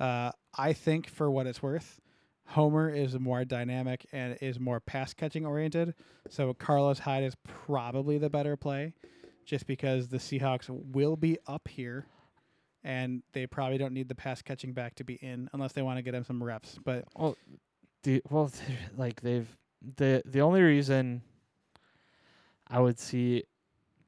Uh, 0.00 0.32
I 0.56 0.72
think 0.72 1.08
for 1.08 1.30
what 1.30 1.46
it's 1.46 1.62
worth, 1.62 2.00
Homer 2.46 2.88
is 2.88 3.18
more 3.18 3.44
dynamic 3.44 4.06
and 4.12 4.36
is 4.40 4.58
more 4.60 4.80
pass 4.80 5.12
catching 5.12 5.44
oriented. 5.44 5.94
So 6.28 6.54
Carlos 6.54 7.00
Hyde 7.00 7.24
is 7.24 7.34
probably 7.44 8.16
the 8.18 8.30
better 8.30 8.56
play, 8.56 8.94
just 9.44 9.66
because 9.66 10.08
the 10.08 10.18
Seahawks 10.18 10.68
will 10.68 11.16
be 11.16 11.36
up 11.46 11.68
here, 11.68 12.06
and 12.84 13.22
they 13.32 13.46
probably 13.46 13.76
don't 13.78 13.92
need 13.92 14.08
the 14.08 14.14
pass 14.14 14.40
catching 14.40 14.72
back 14.72 14.94
to 14.96 15.04
be 15.04 15.14
in 15.14 15.48
unless 15.52 15.72
they 15.72 15.82
want 15.82 15.98
to 15.98 16.02
get 16.02 16.14
him 16.14 16.24
some 16.24 16.42
reps. 16.42 16.78
But 16.84 17.04
well, 17.16 17.36
the, 18.04 18.22
well, 18.30 18.50
like 18.96 19.20
they've 19.20 19.48
the 19.96 20.22
the 20.24 20.40
only 20.40 20.62
reason 20.62 21.22
I 22.68 22.80
would 22.80 22.98
see 22.98 23.44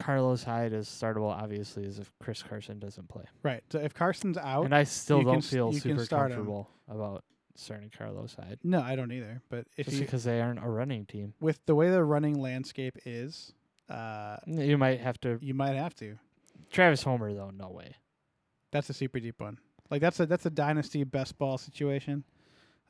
Carlos 0.00 0.42
Hyde 0.42 0.72
as 0.72 0.88
startable, 0.88 1.30
obviously, 1.30 1.84
is 1.84 1.98
if 1.98 2.10
Chris 2.20 2.42
Carson 2.42 2.78
doesn't 2.78 3.08
play, 3.08 3.24
right, 3.42 3.62
so 3.70 3.78
if 3.78 3.94
Carson's 3.94 4.36
out, 4.38 4.64
and 4.64 4.74
I 4.74 4.84
still 4.84 5.22
don't 5.22 5.38
s- 5.38 5.50
feel 5.50 5.72
super 5.72 6.04
start 6.04 6.30
him. 6.30 6.38
comfortable 6.38 6.68
about 6.88 7.24
starting 7.54 7.90
Carlos 7.96 8.34
Hyde, 8.38 8.58
no, 8.64 8.80
I 8.80 8.96
don't 8.96 9.12
either. 9.12 9.42
But 9.50 9.66
if 9.76 9.86
just 9.86 9.98
you, 9.98 10.04
because 10.04 10.24
they 10.24 10.40
aren't 10.40 10.62
a 10.64 10.68
running 10.68 11.04
team. 11.06 11.34
with 11.40 11.64
the 11.66 11.74
way 11.74 11.90
the 11.90 12.02
running 12.02 12.40
landscape 12.40 12.96
is, 13.04 13.52
uh, 13.88 14.36
You 14.46 14.78
might 14.78 15.00
have 15.00 15.20
to. 15.22 15.38
you 15.40 15.54
might 15.54 15.74
have 15.76 15.94
to. 15.96 16.18
Travis 16.70 17.02
Homer, 17.02 17.32
though, 17.34 17.50
no 17.50 17.68
way. 17.70 17.96
That's 18.72 18.88
a 18.90 18.94
super 18.94 19.18
deep 19.20 19.40
one. 19.40 19.58
Like 19.90 20.00
that's 20.00 20.20
a 20.20 20.26
that's 20.26 20.46
a 20.46 20.50
dynasty 20.50 21.02
best 21.04 21.36
ball 21.38 21.58
situation. 21.58 22.24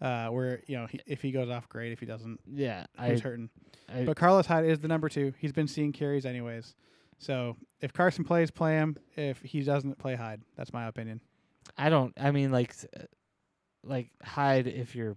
Uh, 0.02 0.28
where 0.28 0.62
you 0.66 0.76
know 0.78 0.86
he, 0.86 0.98
if 1.06 1.20
he 1.22 1.30
goes 1.30 1.48
off, 1.50 1.68
great. 1.68 1.92
If 1.92 2.00
he 2.00 2.06
doesn't, 2.06 2.40
Yeah, 2.50 2.86
I, 2.98 3.08
who's 3.10 3.20
hurting? 3.20 3.50
I 3.88 4.04
But 4.04 4.16
Carlos 4.16 4.46
Hyde 4.46 4.64
is 4.66 4.78
the 4.80 4.88
number 4.88 5.08
two. 5.10 5.34
He's 5.38 5.52
been 5.52 5.66
seeing 5.68 5.92
carries 5.92 6.24
anyways. 6.24 6.74
So 7.20 7.56
if 7.80 7.92
Carson 7.92 8.24
plays, 8.24 8.50
play 8.50 8.72
him. 8.74 8.96
If 9.14 9.40
he 9.42 9.62
doesn't, 9.62 9.98
play 9.98 10.16
Hyde. 10.16 10.40
That's 10.56 10.72
my 10.72 10.86
opinion. 10.88 11.20
I 11.78 11.88
don't. 11.90 12.12
I 12.18 12.30
mean, 12.32 12.50
like, 12.50 12.74
uh, 12.96 13.02
like 13.84 14.10
Hyde 14.24 14.66
if 14.66 14.96
you're 14.96 15.16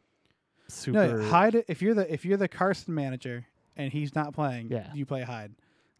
super. 0.67 1.17
No, 1.17 1.23
Hyde. 1.29 1.63
If 1.67 1.81
you're 1.81 1.93
the 1.95 2.11
if 2.13 2.25
you're 2.25 2.37
the 2.37 2.47
Carson 2.47 2.93
manager 2.93 3.45
and 3.75 3.91
he's 3.91 4.13
not 4.15 4.33
playing, 4.33 4.67
Yeah. 4.69 4.87
you 4.93 5.05
play 5.05 5.23
Hyde 5.23 5.53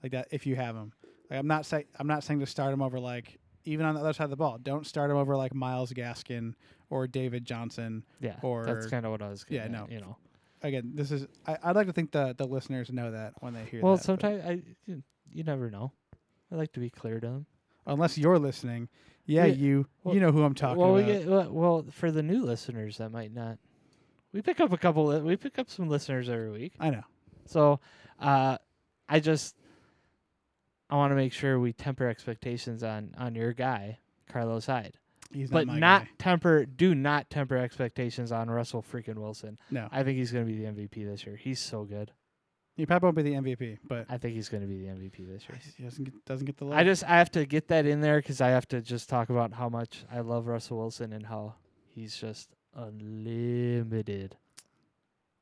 like 0.03 0.11
that 0.11 0.27
if 0.31 0.45
you 0.45 0.55
have 0.55 0.75
him. 0.75 0.91
Like 1.29 1.39
I'm 1.39 1.47
not 1.47 1.65
saying 1.65 1.85
I'm 1.97 2.07
not 2.07 2.23
saying 2.23 2.41
to 2.41 2.45
start 2.45 2.73
him 2.73 2.81
over 2.81 2.99
like 2.99 3.39
even 3.65 3.85
on 3.85 3.95
the 3.95 4.01
other 4.01 4.11
side 4.13 4.25
of 4.25 4.29
the 4.29 4.35
ball. 4.35 4.57
Don't 4.61 4.85
start 4.85 5.09
him 5.09 5.15
over 5.17 5.35
like 5.37 5.53
Myles 5.55 5.93
Gaskin 5.93 6.53
or 6.89 7.07
David 7.07 7.45
Johnson. 7.45 8.03
Yeah, 8.19 8.35
or- 8.41 8.65
that's 8.65 8.87
kind 8.87 9.05
of 9.05 9.11
what 9.13 9.21
I 9.21 9.29
was. 9.29 9.45
Yeah, 9.49 9.59
Getting 9.61 9.71
no. 9.73 9.87
you 9.89 9.99
know. 10.01 10.17
Again, 10.61 10.91
this 10.95 11.11
is 11.11 11.27
I, 11.47 11.57
I'd 11.63 11.75
like 11.77 11.87
to 11.87 11.93
think 11.93 12.11
the 12.11 12.35
the 12.37 12.45
listeners 12.45 12.91
know 12.91 13.11
that 13.11 13.33
when 13.39 13.53
they 13.53 13.63
hear 13.65 13.81
Well, 13.81 13.95
that. 13.95 14.03
sometimes 14.03 14.43
I, 14.45 14.61
you, 15.33 15.43
never 15.43 15.69
know. 15.69 15.91
I 16.51 16.55
like 16.55 16.71
to 16.73 16.79
be 16.79 16.89
clear 16.89 17.19
to 17.19 17.27
them. 17.27 17.45
unless 17.85 18.17
you're 18.17 18.39
listening, 18.39 18.87
yeah, 19.25 19.45
Yeah, 19.45 19.53
you 19.53 19.87
well- 20.03 20.13
you 20.15 20.21
know 20.21 20.31
who 20.31 20.43
I'm 20.43 20.53
talking 20.53 20.77
well, 20.81 20.95
about. 20.95 21.07
we 21.07 21.13
get 21.13 21.25
well, 21.27 21.49
well 21.51 21.85
for 21.91 22.11
the 22.11 22.23
new 22.23 22.43
listeners 22.43 22.97
that 22.97 23.11
might 23.11 23.33
not. 23.33 23.57
We 24.31 24.41
pick 24.41 24.59
up 24.59 24.71
a 24.73 24.77
couple. 24.77 25.05
li- 25.07 25.21
We 25.21 25.35
pick 25.35 25.59
up 25.59 25.69
some 25.69 25.87
listeners 25.89 26.27
every 26.29 26.49
week. 26.51 26.73
I 26.79 26.89
know. 26.89 27.03
So, 27.45 27.79
uh, 28.19 28.57
I 29.09 29.19
just 29.19 29.55
I 30.89 30.95
want 30.95 31.11
to 31.11 31.15
make 31.15 31.33
sure 31.33 31.59
we 31.59 31.73
temper 31.73 32.07
expectations 32.07 32.83
on 32.83 33.13
on 33.17 33.35
your 33.35 33.53
guy 33.53 33.99
Carlos 34.29 34.65
Hyde, 34.65 34.97
He's 35.31 35.49
but 35.49 35.67
not 35.67 35.73
my 35.73 35.79
not 35.79 36.07
temper. 36.17 36.65
Do 36.65 36.95
not 36.95 37.29
temper 37.29 37.57
expectations 37.57 38.31
on 38.31 38.49
Russell 38.49 38.81
freaking 38.83 39.15
Wilson. 39.15 39.57
No, 39.71 39.87
I 39.91 40.03
think 40.03 40.17
he's 40.17 40.31
going 40.31 40.45
to 40.45 40.51
be 40.51 40.57
the 40.57 40.65
MVP 40.71 41.05
this 41.05 41.25
year. 41.25 41.35
He's 41.35 41.59
so 41.59 41.83
good. 41.83 42.11
He 42.75 42.85
probably 42.87 43.05
won't 43.07 43.15
be 43.17 43.21
the 43.23 43.33
MVP, 43.33 43.77
but 43.87 44.07
I 44.09 44.17
think 44.17 44.33
he's 44.33 44.49
going 44.49 44.61
to 44.61 44.67
be 44.67 44.79
the 44.79 44.87
MVP 44.87 45.27
this 45.27 45.43
year. 45.47 45.59
he 45.77 45.83
doesn't 45.83 46.03
get, 46.05 46.25
doesn't 46.25 46.45
get 46.45 46.57
the 46.57 46.65
love. 46.65 46.77
I 46.77 46.83
just 46.83 47.03
I 47.03 47.17
have 47.19 47.29
to 47.31 47.45
get 47.45 47.67
that 47.67 47.85
in 47.85 48.01
there 48.01 48.17
because 48.19 48.41
I 48.41 48.49
have 48.49 48.67
to 48.69 48.81
just 48.81 49.09
talk 49.09 49.29
about 49.29 49.53
how 49.53 49.69
much 49.69 50.05
I 50.11 50.21
love 50.21 50.47
Russell 50.47 50.77
Wilson 50.79 51.13
and 51.13 51.25
how 51.25 51.53
he's 51.93 52.15
just 52.17 52.49
unlimited. 52.75 54.37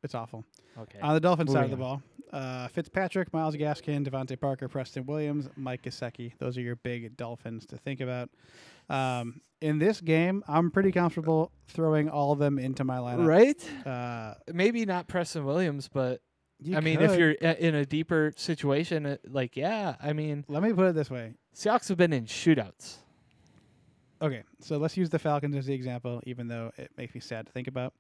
it's 0.04 0.16
awful. 0.16 0.44
Okay. 0.78 1.00
On 1.02 1.14
the 1.14 1.20
Dolphins 1.20 1.52
side 1.52 1.66
of 1.66 1.72
the 1.72 1.78
Moving 1.78 2.02
ball, 2.32 2.40
uh, 2.40 2.68
Fitzpatrick, 2.70 3.32
Myles 3.34 3.56
Gaskin, 3.56 4.06
DeVante 4.08 4.40
Parker, 4.40 4.68
Preston 4.68 5.06
Williams, 5.06 5.50
Mike 5.56 5.84
Gesicki. 5.84 6.34
Those 6.40 6.58
are 6.58 6.62
your 6.62 6.78
big 6.78 7.16
Dolphins 7.18 7.66
to 7.68 7.78
think 7.78 8.02
about. 8.02 8.30
Um, 8.90 9.42
in 9.62 9.80
this 9.80 10.02
game, 10.02 10.44
I'm 10.48 10.72
pretty 10.72 10.92
comfortable 10.92 11.52
throwing 11.68 12.10
all 12.10 12.32
of 12.32 12.40
them 12.40 12.58
into 12.58 12.84
my 12.84 12.98
lineup. 12.98 13.28
right? 13.28 13.88
Uh, 13.88 14.34
Maybe 14.52 14.86
not 14.86 15.08
Preston 15.08 15.46
Williams, 15.46 15.88
but 15.88 16.22
you 16.62 16.78
I 16.78 16.80
mean, 16.80 17.02
if 17.02 17.12
could- 17.12 17.20
you're 17.20 17.32
in 17.32 17.76
a 17.76 17.86
deeper 17.86 18.34
situation, 18.36 19.06
uh, 19.06 19.18
like 19.28 19.56
yeah, 19.58 19.96
I 20.02 20.14
mean, 20.14 20.46
let 20.48 20.62
me 20.64 20.74
put 20.74 20.88
it 20.88 20.96
this 20.96 21.10
way. 21.10 21.34
Seahawks 21.56 21.90
have 21.90 21.98
been 21.98 22.14
in 22.14 22.26
shootouts. 22.26 22.98
Okay, 24.22 24.44
so 24.60 24.78
let's 24.78 24.96
use 24.96 25.10
the 25.10 25.18
Falcons 25.20 25.56
as 25.56 25.66
the 25.66 25.74
example, 25.74 26.22
even 26.26 26.48
though 26.48 26.72
it 26.78 26.92
makes 26.96 27.16
me 27.16 27.22
sad 27.22 27.48
to 27.48 27.52
think 27.52 27.68
about. 27.68 27.94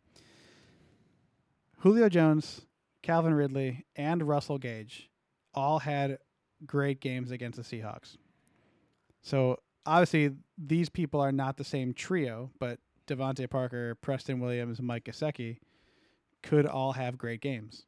Julio 1.79 2.09
Jones, 2.09 2.61
Calvin 3.01 3.33
Ridley, 3.33 3.85
and 3.95 4.27
Russell 4.27 4.59
Gage 4.59 5.09
all 5.55 5.79
had 5.79 6.19
great 6.65 6.99
games 6.99 7.31
against 7.31 7.57
the 7.57 7.63
Seahawks. 7.63 8.17
So 9.23 9.57
obviously, 9.85 10.35
these 10.59 10.89
people 10.89 11.19
are 11.19 11.31
not 11.31 11.57
the 11.57 11.63
same 11.63 11.93
trio, 11.93 12.51
but 12.59 12.79
DeVante 13.07 13.49
Parker, 13.49 13.95
Preston 13.95 14.39
Williams, 14.39 14.79
Mike 14.79 15.05
Gesicki 15.05 15.57
could 16.43 16.67
all 16.67 16.93
have 16.93 17.17
great 17.17 17.41
games. 17.41 17.85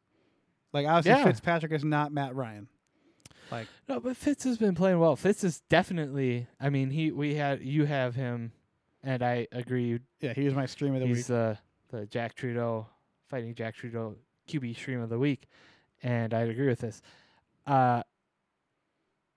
Like 0.74 0.88
obviously, 0.88 1.20
Yeah. 1.22 1.26
Fitzpatrick 1.28 1.72
is 1.72 1.84
not 1.86 2.12
Matt 2.12 2.36
Ryan. 2.36 2.68
Like 3.52 3.68
No, 3.88 4.00
but 4.00 4.18
Fitz 4.18 4.44
has 4.46 4.58
been 4.58 4.74
playing 4.76 5.00
well. 5.00 5.16
Fitz 5.16 5.44
is 5.44 5.62
definitely. 5.70 6.48
I 6.60 6.70
mean, 6.70 6.90
he 6.90 7.12
we 7.12 7.36
had 7.36 7.62
you 7.62 7.86
have 7.86 8.16
him, 8.16 8.52
and 9.04 9.22
I 9.24 9.48
agree. 9.52 10.00
yeah, 10.20 10.34
he 10.34 10.44
was 10.46 10.54
my 10.56 10.66
stream 10.66 10.94
of 10.96 11.00
the 11.02 11.06
week. 11.08 11.16
He's 11.18 11.28
the 11.28 11.58
the 11.92 12.06
Jack 12.08 12.34
Trudeau 12.36 12.88
fighting 13.30 13.54
Jack 13.54 13.76
Trudeau 13.76 14.16
QB 14.48 14.76
stream 14.76 15.00
of 15.02 15.10
the 15.10 15.20
week, 15.20 15.48
and 16.02 16.34
I'd 16.34 16.50
agree 16.50 16.68
with 16.68 16.80
this. 16.80 17.02
Uh, 17.68 18.02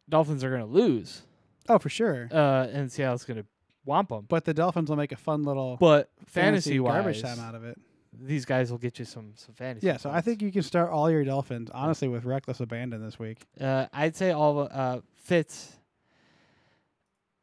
Dolphins 0.09 0.45
are 0.45 0.51
going 0.51 0.63
to 0.63 0.67
lose, 0.73 1.23
Oh, 1.69 1.79
for 1.79 1.89
sure. 1.89 2.29
uh, 2.33 2.67
and 2.73 2.91
Seattle's 2.91 3.25
going 3.25 3.39
to 3.43 3.47
womp 3.87 4.09
them. 4.09 4.25
But 4.29 4.45
the 4.45 4.55
Dolphins 4.55 4.89
will 4.89 4.97
make 4.97 5.13
a 5.13 5.17
fun 5.17 5.43
little 5.43 5.77
But 5.79 6.11
fantasy 6.27 6.79
fantasy 6.79 6.79
garbage 6.79 7.23
time 7.23 7.39
out 7.41 7.55
of 7.55 7.65
it. 7.65 7.79
These 8.21 8.45
guys 8.45 8.71
will 8.71 8.79
get 8.79 8.99
you 8.99 9.05
some 9.05 9.33
some 9.37 9.55
fantasy. 9.55 9.87
Yeah, 9.87 9.97
so 9.97 10.11
I 10.11 10.21
think 10.21 10.43
you 10.43 10.51
can 10.53 10.63
start 10.63 10.91
all 10.91 11.11
your 11.11 11.25
Dolphins 11.25 11.71
honestly 11.73 12.09
with 12.09 12.25
reckless 12.25 12.61
abandon 12.61 13.03
this 13.05 13.19
week. 13.19 13.43
Uh, 13.61 13.87
I'd 13.93 14.17
say 14.17 14.31
all 14.33 14.69
uh 14.71 15.01
Fitz. 15.15 15.73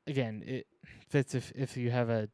Again, 0.08 0.44
it 0.46 0.68
fits 1.10 1.36
if 1.36 1.52
if 1.56 1.78
you 1.78 1.92
have 1.92 2.10
a 2.10 2.28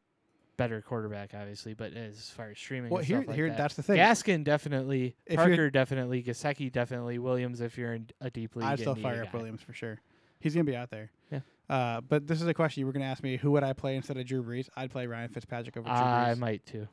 better 0.56 0.82
quarterback, 0.82 1.32
obviously. 1.34 1.74
But 1.74 1.94
as 1.94 2.30
far 2.30 2.50
as 2.50 2.58
streaming, 2.58 2.90
Well, 2.90 2.98
and 2.98 3.06
here, 3.06 3.18
stuff 3.18 3.28
like 3.28 3.36
here, 3.36 3.48
that, 3.48 3.58
that's 3.58 3.74
the 3.74 3.82
thing. 3.82 3.96
Gaskin 3.98 4.44
definitely, 4.44 5.16
If 5.26 5.36
Parker 5.36 5.70
definitely, 5.70 6.22
Gesicki 6.22 6.70
definitely, 6.70 7.18
Williams 7.18 7.60
if 7.60 7.78
you're 7.78 7.94
in 7.94 8.08
a 8.20 8.30
deep 8.30 8.56
league. 8.56 8.66
I'd 8.66 8.78
still 8.78 8.94
fire 8.94 9.22
up 9.22 9.32
guy. 9.32 9.38
Williams 9.38 9.62
for 9.62 9.72
sure. 9.72 9.98
He's 10.40 10.54
gonna 10.54 10.64
be 10.64 10.76
out 10.76 10.90
there. 10.90 11.10
Yeah. 11.30 11.40
Uh, 11.68 12.00
but 12.00 12.26
this 12.26 12.40
is 12.42 12.48
a 12.48 12.54
question 12.54 12.80
you 12.80 12.86
were 12.86 12.92
gonna 12.92 13.04
ask 13.04 13.22
me: 13.22 13.36
Who 13.36 13.52
would 13.52 13.62
I 13.62 13.72
play 13.72 13.96
instead 13.96 14.16
of 14.16 14.26
Drew 14.26 14.42
Brees? 14.42 14.68
I'd 14.76 14.90
play 14.90 15.06
Ryan 15.06 15.28
Fitzpatrick 15.30 15.76
over 15.76 15.86
Drew 15.86 15.94
Brees. 15.96 16.26
I 16.28 16.34
might 16.34 16.64
too 16.66 16.88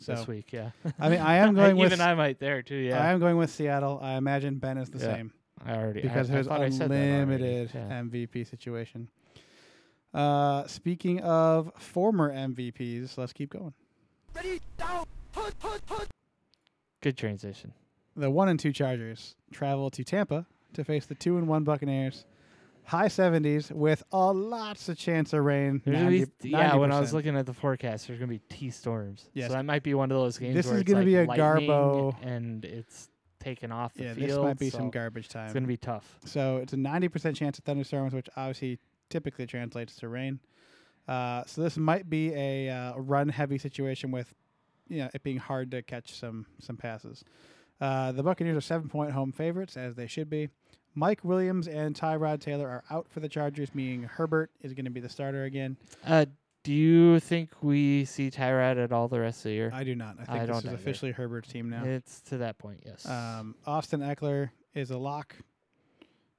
so 0.00 0.14
this 0.14 0.26
week. 0.26 0.52
Yeah, 0.52 0.70
I 0.98 1.08
mean, 1.08 1.20
I 1.20 1.36
am 1.36 1.54
going 1.54 1.76
with 1.76 1.92
even 1.92 2.00
I 2.00 2.14
might 2.14 2.38
there 2.40 2.62
too. 2.62 2.74
Yeah. 2.76 3.02
I 3.02 3.12
am 3.12 3.20
going 3.20 3.36
with 3.36 3.50
Seattle. 3.50 3.98
I 4.02 4.14
imagine 4.14 4.56
Ben 4.58 4.78
is 4.78 4.90
the 4.90 4.98
Yeah. 4.98 5.14
same 5.14 5.32
I, 5.64 5.74
already 5.76 6.00
because 6.02 6.30
I, 6.30 6.38
I 6.38 6.42
thought 6.42 6.60
I 6.62 6.70
said 6.70 6.90
that 6.90 6.94
already. 6.96 7.10
unlimited 7.12 7.70
Yeah. 7.74 8.00
MVP 8.02 8.48
situation. 8.48 9.08
Uh, 10.12 10.66
speaking 10.66 11.20
of 11.20 11.70
former 11.78 12.32
MVPs, 12.32 13.16
let's 13.16 13.32
keep 13.32 13.50
going. 13.50 13.72
Ready, 14.34 14.60
down, 14.76 15.04
put, 15.32 15.56
put, 15.60 15.84
put. 15.86 16.08
Good 17.00 17.16
transition. 17.16 17.72
the 18.16 18.30
one 18.30 18.48
and 18.48 18.58
two 18.58 18.72
Chargers 18.72 19.36
travel 19.52 19.88
to 19.90 20.02
Tampa 20.04 20.46
to 20.74 20.84
face 20.84 21.06
the 21.06 21.14
two 21.14 21.36
and 21.38 21.46
one 21.48 21.62
Buccaneers. 21.64 22.24
High 22.84 23.08
seventies 23.08 23.70
with 23.70 24.02
a 24.10 24.32
lots 24.32 24.88
of 24.88 24.98
chance 24.98 25.32
of 25.32 25.44
rain. 25.44 25.80
There's 25.84 25.96
gonna 25.98 26.10
be, 26.10 26.18
90 26.20 26.48
yeah, 26.48 26.74
when 26.74 26.92
I 26.92 26.98
was 26.98 27.12
looking 27.12 27.36
at 27.36 27.46
the 27.46 27.54
forecast, 27.54 28.08
there's 28.08 28.18
gonna 28.18 28.30
be 28.30 28.40
T 28.48 28.70
storms. 28.70 29.28
Yes. 29.32 29.48
So 29.48 29.54
that 29.54 29.64
might 29.64 29.82
be 29.82 29.94
one 29.94 30.10
of 30.10 30.18
those 30.18 30.38
games. 30.38 30.54
This 30.54 30.66
where 30.66 30.76
is 30.76 30.80
it's 30.82 30.92
gonna 30.92 31.04
be 31.04 31.16
a 31.16 31.26
Garbo- 31.26 32.16
and 32.22 32.64
it's 32.64 33.08
taken 33.38 33.72
off 33.72 33.94
the 33.94 34.04
yeah, 34.04 34.14
field. 34.14 34.30
this 34.30 34.38
might 34.38 34.58
be 34.58 34.70
so 34.70 34.78
some 34.78 34.90
garbage 34.90 35.28
time. 35.28 35.46
It's 35.46 35.54
gonna 35.54 35.66
be 35.66 35.76
tough. 35.76 36.18
So 36.24 36.56
it's 36.58 36.72
a 36.72 36.76
ninety 36.76 37.08
percent 37.08 37.36
chance 37.36 37.58
of 37.58 37.64
thunderstorms, 37.64 38.12
which 38.12 38.28
obviously 38.36 38.78
typically 39.08 39.46
translates 39.46 39.96
to 39.96 40.08
rain. 40.08 40.40
Uh, 41.08 41.44
so 41.46 41.62
this 41.62 41.76
might 41.76 42.08
be 42.08 42.32
a 42.34 42.70
uh, 42.70 42.96
run 42.96 43.28
heavy 43.28 43.58
situation 43.58 44.10
with, 44.10 44.32
you 44.88 44.98
know, 44.98 45.10
it 45.12 45.22
being 45.22 45.38
hard 45.38 45.70
to 45.72 45.82
catch 45.82 46.14
some 46.14 46.46
some 46.60 46.76
passes. 46.76 47.24
Uh, 47.80 48.12
the 48.12 48.22
Buccaneers 48.22 48.56
are 48.56 48.60
seven 48.60 48.88
point 48.88 49.12
home 49.12 49.32
favorites 49.32 49.76
as 49.76 49.94
they 49.96 50.06
should 50.06 50.30
be. 50.30 50.48
Mike 50.94 51.24
Williams 51.24 51.68
and 51.68 51.94
Tyrod 51.94 52.40
Taylor 52.40 52.68
are 52.68 52.84
out 52.90 53.06
for 53.08 53.20
the 53.20 53.28
Chargers, 53.28 53.74
meaning 53.74 54.02
Herbert 54.02 54.50
is 54.60 54.72
going 54.74 54.84
to 54.84 54.90
be 54.90 55.00
the 55.00 55.08
starter 55.08 55.44
again. 55.44 55.76
Uh, 56.06 56.26
do 56.62 56.72
you 56.72 57.20
think 57.20 57.50
we 57.62 58.04
see 58.04 58.30
Tyrod 58.30 58.82
at 58.82 58.92
all 58.92 59.08
the 59.08 59.20
rest 59.20 59.40
of 59.40 59.44
the 59.44 59.52
year? 59.52 59.70
I 59.72 59.84
do 59.84 59.94
not. 59.94 60.16
I 60.20 60.24
think 60.24 60.42
I 60.42 60.46
this 60.46 60.64
is 60.64 60.72
officially 60.72 61.12
Herbert's 61.12 61.48
team 61.48 61.70
now. 61.70 61.84
It's 61.84 62.20
to 62.22 62.38
that 62.38 62.58
point, 62.58 62.82
yes. 62.84 63.06
Um, 63.06 63.54
Austin 63.66 64.00
Ekeler 64.00 64.50
is 64.74 64.90
a 64.90 64.98
lock. 64.98 65.36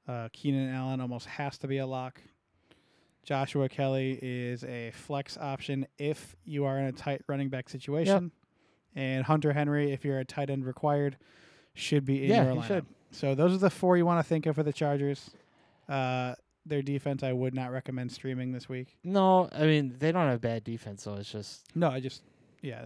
Uh, 0.08 0.30
Keenan 0.34 0.74
Allen 0.74 1.00
almost 1.02 1.26
has 1.28 1.58
to 1.60 1.68
be 1.68 1.78
a 1.80 1.88
lock. 1.88 2.22
Joshua 3.24 3.70
Kelley 3.70 4.20
is 4.22 4.64
a 4.64 4.92
flex 4.92 5.38
option 5.38 5.88
if 5.98 6.36
you 6.44 6.66
are 6.66 6.78
in 6.80 6.86
a 6.86 6.92
tight 6.92 7.22
running 7.28 7.50
back 7.50 7.70
situation. 7.70 8.32
And 8.96 9.24
Hunter 9.24 9.54
Henry, 9.54 9.92
if 9.92 10.04
you're 10.04 10.20
a 10.20 10.26
tight 10.26 10.50
end 10.50 10.66
required, 10.66 11.18
should 11.74 12.04
be 12.04 12.24
in 12.26 12.30
Yeah, 12.32 12.44
your 12.44 12.54
he 12.54 12.60
lineup. 12.60 12.68
should. 12.68 12.86
So 13.12 13.36
those 13.36 13.54
are 13.54 13.58
the 13.58 13.70
four 13.70 13.98
you 13.98 14.06
want 14.06 14.20
to 14.20 14.28
think 14.28 14.46
of 14.46 14.56
for 14.56 14.64
the 14.64 14.74
Chargers. 14.74 15.30
Uh, 15.88 16.36
their 16.66 16.82
defense, 16.82 17.24
I 17.24 17.34
would 17.34 17.54
not 17.54 17.72
recommend 17.72 18.12
streaming 18.12 18.52
this 18.52 18.70
week. 18.70 18.98
no, 19.04 19.50
I 19.52 19.66
mean 19.66 19.96
they 20.00 20.12
don't 20.12 20.28
have 20.28 20.42
bad 20.42 20.64
defense, 20.64 21.04
so 21.04 21.16
it's 21.16 21.32
just 21.32 21.66
No, 21.76 21.90
I 21.90 22.00
just, 22.00 22.24
yeah. 22.62 22.86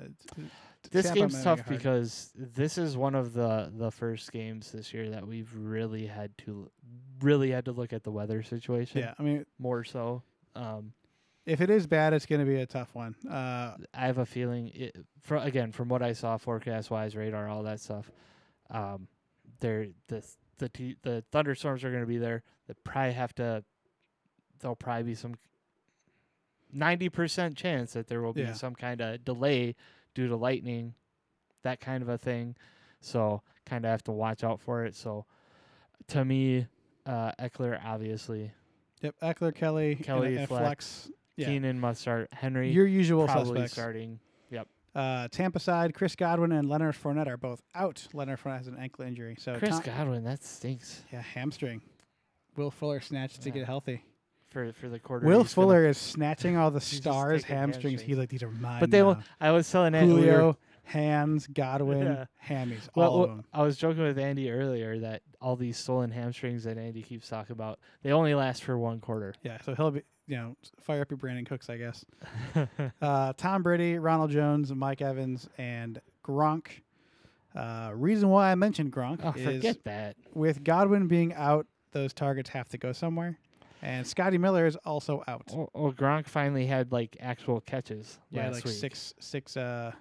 this 0.91 1.05
Tampa 1.05 1.19
game's 1.19 1.43
tough 1.43 1.67
because 1.67 2.31
this 2.35 2.77
is 2.77 2.95
one 2.95 3.15
of 3.15 3.33
the 3.33 3.71
the 3.75 3.91
first 3.91 4.31
games 4.31 4.71
this 4.71 4.93
year 4.93 5.09
that 5.09 5.27
we've 5.27 5.51
really 5.55 6.07
had 6.07 6.37
to 6.39 6.69
really 7.21 7.51
had 7.51 7.65
to 7.65 7.71
look 7.71 7.91
at 7.93 8.03
the 8.03 8.11
weather 8.11 8.43
situation 8.43 8.99
yeah, 8.99 9.13
I 9.17 9.23
mean, 9.23 9.45
more 9.57 9.83
so. 9.83 10.21
Um, 10.55 10.93
if 11.45 11.61
it 11.61 11.69
is 11.69 11.85
bad, 11.85 12.13
it's 12.13 12.25
going 12.25 12.39
to 12.39 12.45
be 12.45 12.55
a 12.55 12.65
tough 12.65 12.95
one. 12.95 13.13
Uh, 13.29 13.75
I 13.93 14.07
have 14.07 14.17
a 14.17 14.25
feeling 14.25 14.71
it 14.73 14.95
fro 15.21 15.41
again 15.41 15.71
from 15.71 15.89
what 15.89 16.01
I 16.01 16.13
saw 16.13 16.37
forecast 16.37 16.89
wise, 16.89 17.15
radar, 17.15 17.47
all 17.47 17.63
that 17.63 17.79
stuff. 17.79 18.09
Um, 18.69 19.07
there 19.59 19.87
the 20.07 20.25
the 20.57 20.69
t- 20.69 20.95
the 21.03 21.23
thunderstorms 21.31 21.83
are 21.83 21.89
going 21.89 22.03
to 22.03 22.07
be 22.07 22.17
there. 22.17 22.43
They 22.67 22.73
probably 22.83 23.13
have 23.13 23.33
to. 23.35 23.63
There'll 24.59 24.75
probably 24.75 25.03
be 25.03 25.15
some 25.15 25.35
ninety 26.71 27.09
percent 27.09 27.55
chance 27.57 27.93
that 27.93 28.07
there 28.07 28.21
will 28.21 28.33
be 28.33 28.41
Yeah. 28.41 28.53
some 28.53 28.75
kind 28.75 29.01
of 29.01 29.23
delay 29.23 29.75
due 30.13 30.27
to 30.27 30.35
lightning 30.35 30.93
that 31.63 31.79
kind 31.79 32.01
of 32.01 32.09
a 32.09 32.17
thing. 32.17 32.55
So 33.01 33.41
kind 33.65 33.85
of 33.85 33.91
have 33.91 34.03
to 34.05 34.11
watch 34.11 34.43
out 34.43 34.59
for 34.61 34.85
it. 34.85 34.95
So 34.95 35.25
to 36.09 36.23
me, 36.25 36.67
uh, 37.05 37.31
Ekeler 37.39 37.79
obviously, 37.83 38.51
Yep, 39.01 39.15
Ekeler, 39.21 39.53
Kelley, 39.55 39.95
Kelley, 39.95 40.27
and, 40.29 40.37
and 40.39 40.47
flex. 40.47 40.63
flex. 40.63 41.11
Yeah, 41.37 41.47
Keenan 41.47 41.79
must 41.79 42.01
start. 42.01 42.29
Henry 42.31 42.71
your 42.71 42.85
usual 42.87 43.25
probably 43.25 43.45
suspects. 43.61 43.73
starting. 43.73 44.19
Uh, 44.95 45.27
Tampa 45.29 45.59
side, 45.59 45.93
Chris 45.93 46.15
Godwin 46.15 46.53
and 46.53 46.69
Leonard 46.69 46.95
Fournette 46.95 47.27
are 47.27 47.35
both 47.37 47.61
out. 47.75 48.07
Leonard 48.13 48.39
Fournette 48.39 48.57
has 48.59 48.67
an 48.67 48.77
ankle 48.79 49.03
injury, 49.05 49.35
so 49.37 49.57
Chris 49.59 49.71
Tom- 49.71 49.81
Godwin, 49.83 50.23
that 50.23 50.43
stinks 50.43 51.01
yeah, 51.11 51.21
hamstring. 51.21 51.81
Will 52.55 52.71
Fuller 52.71 53.01
snatched 53.01 53.41
to 53.41 53.51
get 53.51 53.65
healthy. 53.65 54.03
for 54.49 54.71
for 54.73 54.87
the 54.87 54.97
quarter. 54.99 55.27
Will 55.27 55.43
Fuller 55.43 55.85
is 55.85 55.97
snatching 55.97 56.55
all 56.55 56.71
the 56.71 56.79
stars' 56.81 57.41
taking 57.43 57.57
hamstrings. 57.57 58.01
He's 58.01 58.17
like, 58.17 58.29
these 58.29 58.43
are 58.43 58.49
mine. 58.51 58.79
but 58.79 58.89
they 58.91 59.03
will. 59.03 59.15
now." 59.15 59.23
I 59.41 59.51
was 59.51 59.69
telling 59.69 59.93
Andy. 59.93 60.13
we 60.13 60.21
Julio, 60.21 60.57
hands, 60.83 61.47
Godwin, 61.47 62.03
Yeah. 62.05 62.25
hammies, 62.47 62.87
Well, 62.95 63.09
all 63.09 63.19
well, 63.19 63.29
of 63.31 63.35
them. 63.37 63.45
I 63.51 63.63
was 63.63 63.75
joking 63.75 64.03
with 64.03 64.17
Andy 64.17 64.49
earlier 64.49 64.99
that 64.99 65.23
all 65.41 65.57
these 65.57 65.77
stolen 65.77 66.11
hamstrings 66.11 66.63
that 66.63 66.77
Andy 66.77 67.01
keeps 67.01 67.27
talking 67.27 67.51
about, 67.51 67.79
they 68.01 68.11
only 68.13 68.33
last 68.33 68.63
for 68.63 68.77
one 68.77 69.01
quarter. 69.01 69.33
Yeah, 69.43 69.57
so 69.65 69.75
he'll 69.75 69.91
be, 69.91 70.03
you 70.27 70.35
know, 70.35 70.55
fire 70.81 71.01
up 71.01 71.11
your 71.11 71.17
Brandin 71.17 71.45
Cooks, 71.45 71.69
I 71.69 71.77
guess. 71.77 72.05
Uh, 73.01 73.33
Tom 73.33 73.61
Brady, 73.61 73.99
Ronald 73.99 74.31
Jones, 74.31 74.73
Mike 74.73 75.01
Evans, 75.01 75.47
and 75.57 76.01
Gronk. 76.23 76.67
Uh, 77.55 77.91
reason 77.93 78.29
why 78.29 78.51
I 78.51 78.55
mentioned 78.55 78.91
Gronk 78.91 79.19
oh, 79.23 79.33
is 79.35 79.45
forget 79.45 79.83
that. 79.83 80.15
with 80.33 80.63
Godwin 80.63 81.07
being 81.07 81.33
out, 81.33 81.67
those 81.91 82.13
targets 82.13 82.49
have 82.49 82.67
to 82.69 82.77
go 82.77 82.91
somewhere. 82.91 83.37
And 83.81 84.05
Scotty 84.07 84.37
Miller 84.37 84.65
is 84.65 84.75
also 84.85 85.23
out. 85.27 85.43
Well, 85.53 85.69
well, 85.73 85.93
Gronk 85.93 86.27
finally 86.27 86.65
had 86.65 86.91
like 86.91 87.17
actual 87.19 87.61
catches 87.61 88.19
yeah, 88.31 88.49
like 88.49 88.65
week. 88.65 88.73
six, 88.73 89.13
six, 89.19 89.55
uh, 89.55 89.91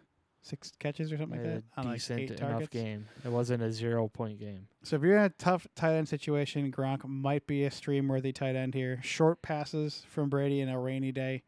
six 0.45 0.73
catches 0.79 1.11
or 1.11 1.17
something 1.17 1.43
like 1.43 1.65
that 1.75 1.83
a 1.83 1.83
like 1.85 1.95
decent 1.95 2.21
eight 2.21 2.31
enough 2.33 2.51
targets. 2.51 2.69
game. 2.73 3.07
It 3.25 3.31
wasn't 3.31 3.63
a 3.63 3.73
zero 3.73 4.09
point 4.09 4.39
game. 4.39 4.69
So 4.83 4.97
if 4.97 5.03
you're 5.03 5.17
in 5.17 5.25
a 5.25 5.31
tough 5.31 5.67
tight 5.75 5.95
end 5.95 6.09
situation, 6.09 6.71
Gronk 6.71 7.05
might 7.07 7.47
be 7.47 7.65
a 7.65 7.71
stream 7.71 8.09
worthy 8.09 8.33
tight 8.33 8.55
end 8.55 8.75
here. 8.75 9.01
Short 9.03 9.41
passes 9.43 10.03
from 10.09 10.29
Brady 10.29 10.61
in 10.61 10.69
a 10.69 10.79
rainy 10.79 11.13
day 11.13 11.43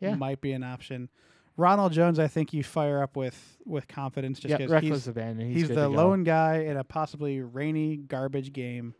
Yeah. 0.00 0.14
might 0.14 0.40
be 0.40 0.52
an 0.52 0.62
option. 0.62 1.08
Ronald 1.56 1.92
Jones, 1.92 2.18
I 2.18 2.28
think 2.28 2.52
you 2.52 2.62
fire 2.62 3.02
up 3.02 3.16
with 3.16 3.58
with 3.64 3.88
confidence 3.88 4.38
just 4.40 4.50
yeah, 4.50 4.56
because 4.58 4.70
reckless 4.70 5.00
he's, 5.04 5.08
abandon. 5.08 5.50
He's, 5.50 5.68
he's 5.68 5.76
the 5.76 5.88
lone 5.88 6.24
guy 6.24 6.58
in 6.60 6.76
a 6.76 6.84
possibly 6.84 7.40
rainy 7.40 7.96
garbage 7.96 8.52
game. 8.52 8.94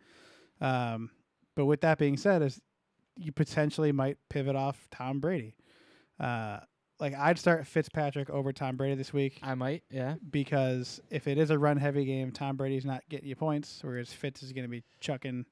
Um, 0.61 1.11
but 1.55 1.65
with 1.67 1.81
that 1.83 1.99
being 1.99 2.17
said, 2.17 2.43
is 2.43 2.61
you 3.17 3.33
potentially 3.33 3.93
might 3.93 4.17
pivot 4.29 4.57
off 4.57 4.87
Tom 4.91 5.21
Brady. 5.21 5.55
Uh, 6.21 6.61
like 7.03 7.15
I'd 7.15 7.39
start 7.39 7.67
Fitzpatrick 7.67 8.31
over 8.31 8.53
Tom 8.53 8.77
Brady 8.77 8.95
this 8.95 9.13
week 9.13 9.39
I 9.43 9.55
might. 9.55 9.83
Yeah. 9.91 10.15
because 10.31 11.01
if 11.11 11.27
it 11.29 11.37
is 11.37 11.51
a 11.51 11.59
run 11.59 11.77
heavy 11.77 12.05
game, 12.07 12.31
Tom 12.33 12.57
Brady's 12.57 12.85
not 12.87 13.03
getting 13.11 13.29
you 13.29 13.37
points, 13.37 13.81
whereas 13.83 14.11
Fitz 14.13 14.43
is 14.43 14.53
going 14.53 14.65
to 14.65 14.71
be 14.71 14.83
chucking. 15.01 15.45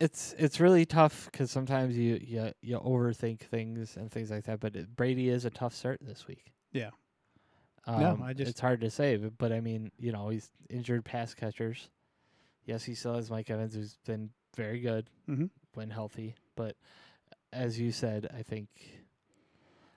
It's 0.00 0.34
it's 0.38 0.60
really 0.60 0.84
tough 0.84 1.28
because 1.30 1.50
sometimes 1.50 1.96
you, 1.96 2.20
you 2.22 2.52
you 2.60 2.78
overthink 2.78 3.40
things 3.40 3.96
and 3.96 4.10
things 4.10 4.30
like 4.30 4.44
that. 4.44 4.60
But 4.60 4.74
it, 4.76 4.94
Brady 4.94 5.28
is 5.28 5.44
a 5.44 5.50
tough 5.50 5.74
start 5.74 5.98
this 6.02 6.26
week. 6.26 6.52
Yeah. 6.72 6.90
Um, 7.86 8.00
No, 8.00 8.18
I 8.24 8.32
just- 8.32 8.50
it's 8.50 8.60
hard 8.60 8.80
to 8.80 8.90
say, 8.90 9.16
but, 9.16 9.38
but 9.38 9.52
I 9.52 9.60
mean, 9.60 9.92
you 9.98 10.10
know, 10.10 10.30
he's 10.30 10.50
injured 10.68 11.04
pass 11.04 11.32
catchers. 11.34 11.90
Yes, 12.64 12.82
he 12.84 12.94
still 12.94 13.14
has 13.14 13.30
Mike 13.30 13.50
Evans, 13.50 13.74
who's 13.74 13.98
been 14.06 14.30
very 14.56 14.80
good 14.80 15.08
Mhm. 15.28 15.50
when 15.74 15.90
healthy. 15.90 16.34
But 16.56 16.76
as 17.52 17.78
you 17.78 17.92
said, 17.92 18.26
I 18.36 18.42
think 18.42 18.68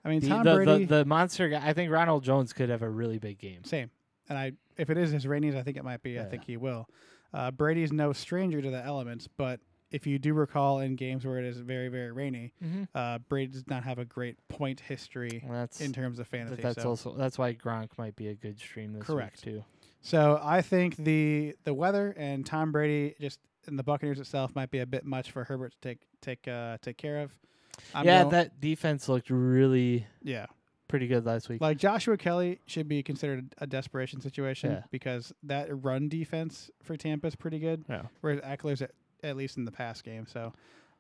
I 0.08 0.10
mean, 0.12 0.20
the, 0.22 0.30
Tom 0.30 0.44
the, 0.44 0.56
Brady, 0.56 0.86
the 0.86 0.96
the 1.00 1.06
monster 1.06 1.50
guy. 1.50 1.62
I 1.66 1.74
think 1.74 1.92
Ronald 1.92 2.24
Jones 2.24 2.54
could 2.54 2.70
have 2.70 2.82
a 2.82 2.90
really 2.90 3.20
big 3.20 3.38
game. 3.38 3.64
same. 3.64 3.92
And 4.30 4.38
I, 4.38 4.52
if 4.78 4.90
it 4.90 4.98
is 4.98 5.12
his 5.12 5.26
rainies, 5.26 5.56
I 5.56 5.64
think 5.64 5.78
it 5.78 5.84
might 5.86 6.02
be. 6.04 6.18
I 6.20 6.24
Yeah. 6.24 6.30
think 6.30 6.44
he 6.46 6.58
will. 6.58 6.88
Uh, 7.34 7.52
Brady's 7.52 7.92
no 7.94 8.12
stranger 8.14 8.62
to 8.62 8.70
the 8.70 8.84
elements, 8.84 9.28
but 9.28 9.60
if 9.92 10.06
you 10.06 10.20
do 10.20 10.34
recall 10.34 10.80
in 10.82 10.96
games 10.98 11.26
where 11.26 11.38
it 11.40 11.46
is 11.46 11.58
very, 11.60 11.88
very 11.88 12.12
rainy, 12.12 12.54
Mm-hmm. 12.64 12.84
uh, 12.96 13.20
Brady 13.20 13.52
does 13.54 13.68
not 13.68 13.84
have 13.86 14.00
a 14.00 14.06
great 14.06 14.38
point 14.50 14.80
history 14.82 15.46
That's 15.50 15.80
in 15.82 15.94
terms 15.94 16.20
of 16.20 16.28
fantasy. 16.28 16.62
that's 16.62 16.82
so. 16.84 16.90
also 16.90 17.16
that's 17.16 17.38
why 17.38 17.54
Gronk 17.54 17.90
might 17.98 18.16
be 18.18 18.28
a 18.28 18.34
good 18.36 18.60
stream 18.60 18.94
this 18.94 19.04
Correct. 19.04 19.46
week 19.46 19.56
too. 19.56 19.64
So 20.02 20.40
I 20.44 20.62
think 20.62 20.98
the 20.98 21.56
the 21.64 21.74
weather 21.74 22.14
and 22.18 22.46
Tom 22.46 22.72
Brady 22.72 23.16
just 23.20 23.40
in 23.68 23.76
the 23.76 23.84
Buccaneers 23.84 24.20
itself 24.20 24.56
might 24.56 24.72
be 24.72 24.80
a 24.80 24.86
bit 24.86 25.06
much 25.06 25.32
for 25.32 25.44
Herbert 25.44 25.74
to 25.74 25.78
take 25.82 26.00
take 26.22 26.48
uh, 26.48 26.78
take 26.82 26.98
care 26.98 27.20
of. 27.20 27.32
I'm 27.94 28.06
yeah, 28.06 28.22
going- 28.24 28.32
that 28.32 28.60
defense 28.60 29.08
looked 29.08 29.30
really 29.30 30.08
yeah. 30.24 30.48
pretty 30.88 31.08
good 31.08 31.26
last 31.26 31.48
week. 31.50 31.62
Like 31.62 31.78
Joshua 31.78 32.18
Kelley 32.18 32.60
should 32.66 32.88
be 32.88 33.04
considered 33.04 33.54
a 33.60 33.68
desperation 33.68 34.20
situation 34.22 34.72
Yeah. 34.72 34.82
because 34.90 35.32
that 35.44 35.68
run 35.84 36.10
defense 36.10 36.72
for 36.82 36.98
Tampa 36.98 37.28
is 37.28 37.36
pretty 37.36 37.60
good, 37.60 37.86
yeah. 37.88 38.04
whereas 38.22 38.40
Ekeler's 38.42 38.82
at, 38.82 38.92
at 39.24 39.38
least 39.38 39.58
in 39.58 39.66
the 39.66 39.72
past 39.72 40.04
game. 40.04 40.26
So 40.26 40.54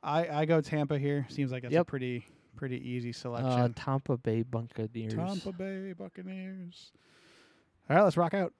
I, 0.03 0.28
I 0.28 0.45
go 0.45 0.61
Tampa 0.61 0.99
here. 0.99 1.26
Seems 1.30 1.51
like 1.51 1.63
it's 1.63 1.76
a 1.76 1.84
pretty 1.84 2.26
pretty 2.55 2.78
easy 2.88 3.11
selection. 3.11 3.47
Uh, 3.47 3.55
selection. 3.55 3.74
Tampa 3.74 4.18
Bay 4.18 4.43
Buccaneers. 4.43 5.13
Tampa 5.13 5.51
Bay 5.51 5.93
Buccaneers. 5.97 6.91
All 7.89 7.95
right, 7.95 8.03
let's 8.03 8.18
rock 8.18 8.34
out. 8.34 8.53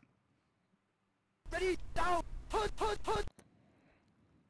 Ready, 1.52 1.78
down, 1.94 2.22
put, 2.50 2.76
put, 2.76 3.02
put. 3.04 3.26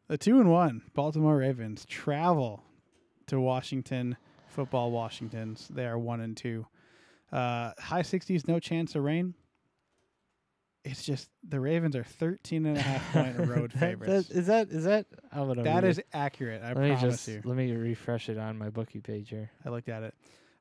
The 0.07 0.17
two 0.17 0.39
and 0.39 0.49
one 0.51 0.81
Baltimore 0.93 1.37
Ravens 1.37 1.85
travel 1.85 2.63
to 3.27 3.39
Washington 3.39 4.17
football 4.47 4.91
Washingtons. 4.91 5.67
They 5.67 5.85
are 5.85 5.97
one 5.97 6.21
and 6.21 6.35
two. 6.35 6.65
Uh, 7.31 7.71
high 7.77 8.01
sixties, 8.03 8.47
no 8.47 8.59
chance 8.59 8.95
of 8.95 9.03
rain. 9.03 9.33
It's 10.85 11.03
just 11.03 11.29
the 11.45 11.59
Ravens 11.59 11.97
are 11.97 12.03
13 12.05 12.65
and 12.65 12.77
a 12.77 12.81
half 12.81 13.11
point 13.11 13.37
road 13.49 13.73
favorites. 13.73 14.29
that- 14.29 14.37
is 14.37 14.47
that 14.47 14.69
is 14.69 14.83
that? 14.85 15.05
I'm 15.33 15.47
gonna 15.47 15.63
That 15.63 15.83
it. 15.83 16.07
accurate. 16.13 16.61
I 16.63 16.67
Let 16.69 16.77
me 16.77 16.87
promise 16.95 17.01
just 17.01 17.27
you. 17.27 17.41
let 17.43 17.57
me 17.57 17.71
refresh 17.73 18.29
it 18.29 18.37
on 18.37 18.57
my 18.57 18.69
bookie 18.69 19.01
page 19.01 19.29
here. 19.29 19.51
I 19.65 19.69
looked 19.69 19.89
at 19.89 20.03
it. 20.03 20.13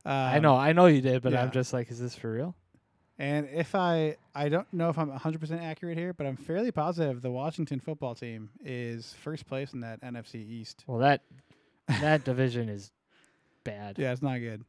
Um, 0.05 0.13
I 0.13 0.39
know, 0.41 0.57
I 0.57 0.73
know 0.73 0.87
you 0.87 1.01
did, 1.01 1.23
but 1.23 1.33
yeah. 1.33 1.43
I'm 1.43 1.51
just 1.53 1.73
like, 1.73 1.91
is 1.93 2.01
this 2.01 2.15
for 2.17 2.33
real? 2.33 2.57
And 3.19 3.49
if 3.51 3.75
I, 3.75 4.17
I 4.35 4.49
don't 4.51 4.71
know 4.73 4.91
if 4.91 4.99
I'm 4.99 5.11
100% 5.11 5.63
accurate 5.63 5.97
here, 5.97 6.13
but 6.13 6.27
I'm 6.27 6.37
fairly 6.37 6.71
positive 6.71 7.23
the 7.23 7.31
Washington 7.31 7.81
football 7.81 8.15
team 8.15 8.51
is 8.63 9.15
first 9.23 9.47
place 9.47 9.73
in 9.73 9.81
that 9.81 10.03
NFC 10.03 10.35
East. 10.37 10.85
Well, 10.87 10.99
that 10.99 11.23
that 12.01 12.25
division 12.25 12.69
is 12.69 12.93
bad. 13.65 13.99
Yeah, 13.99 14.13
it's 14.13 14.23
not 14.23 14.39
good. 14.39 14.65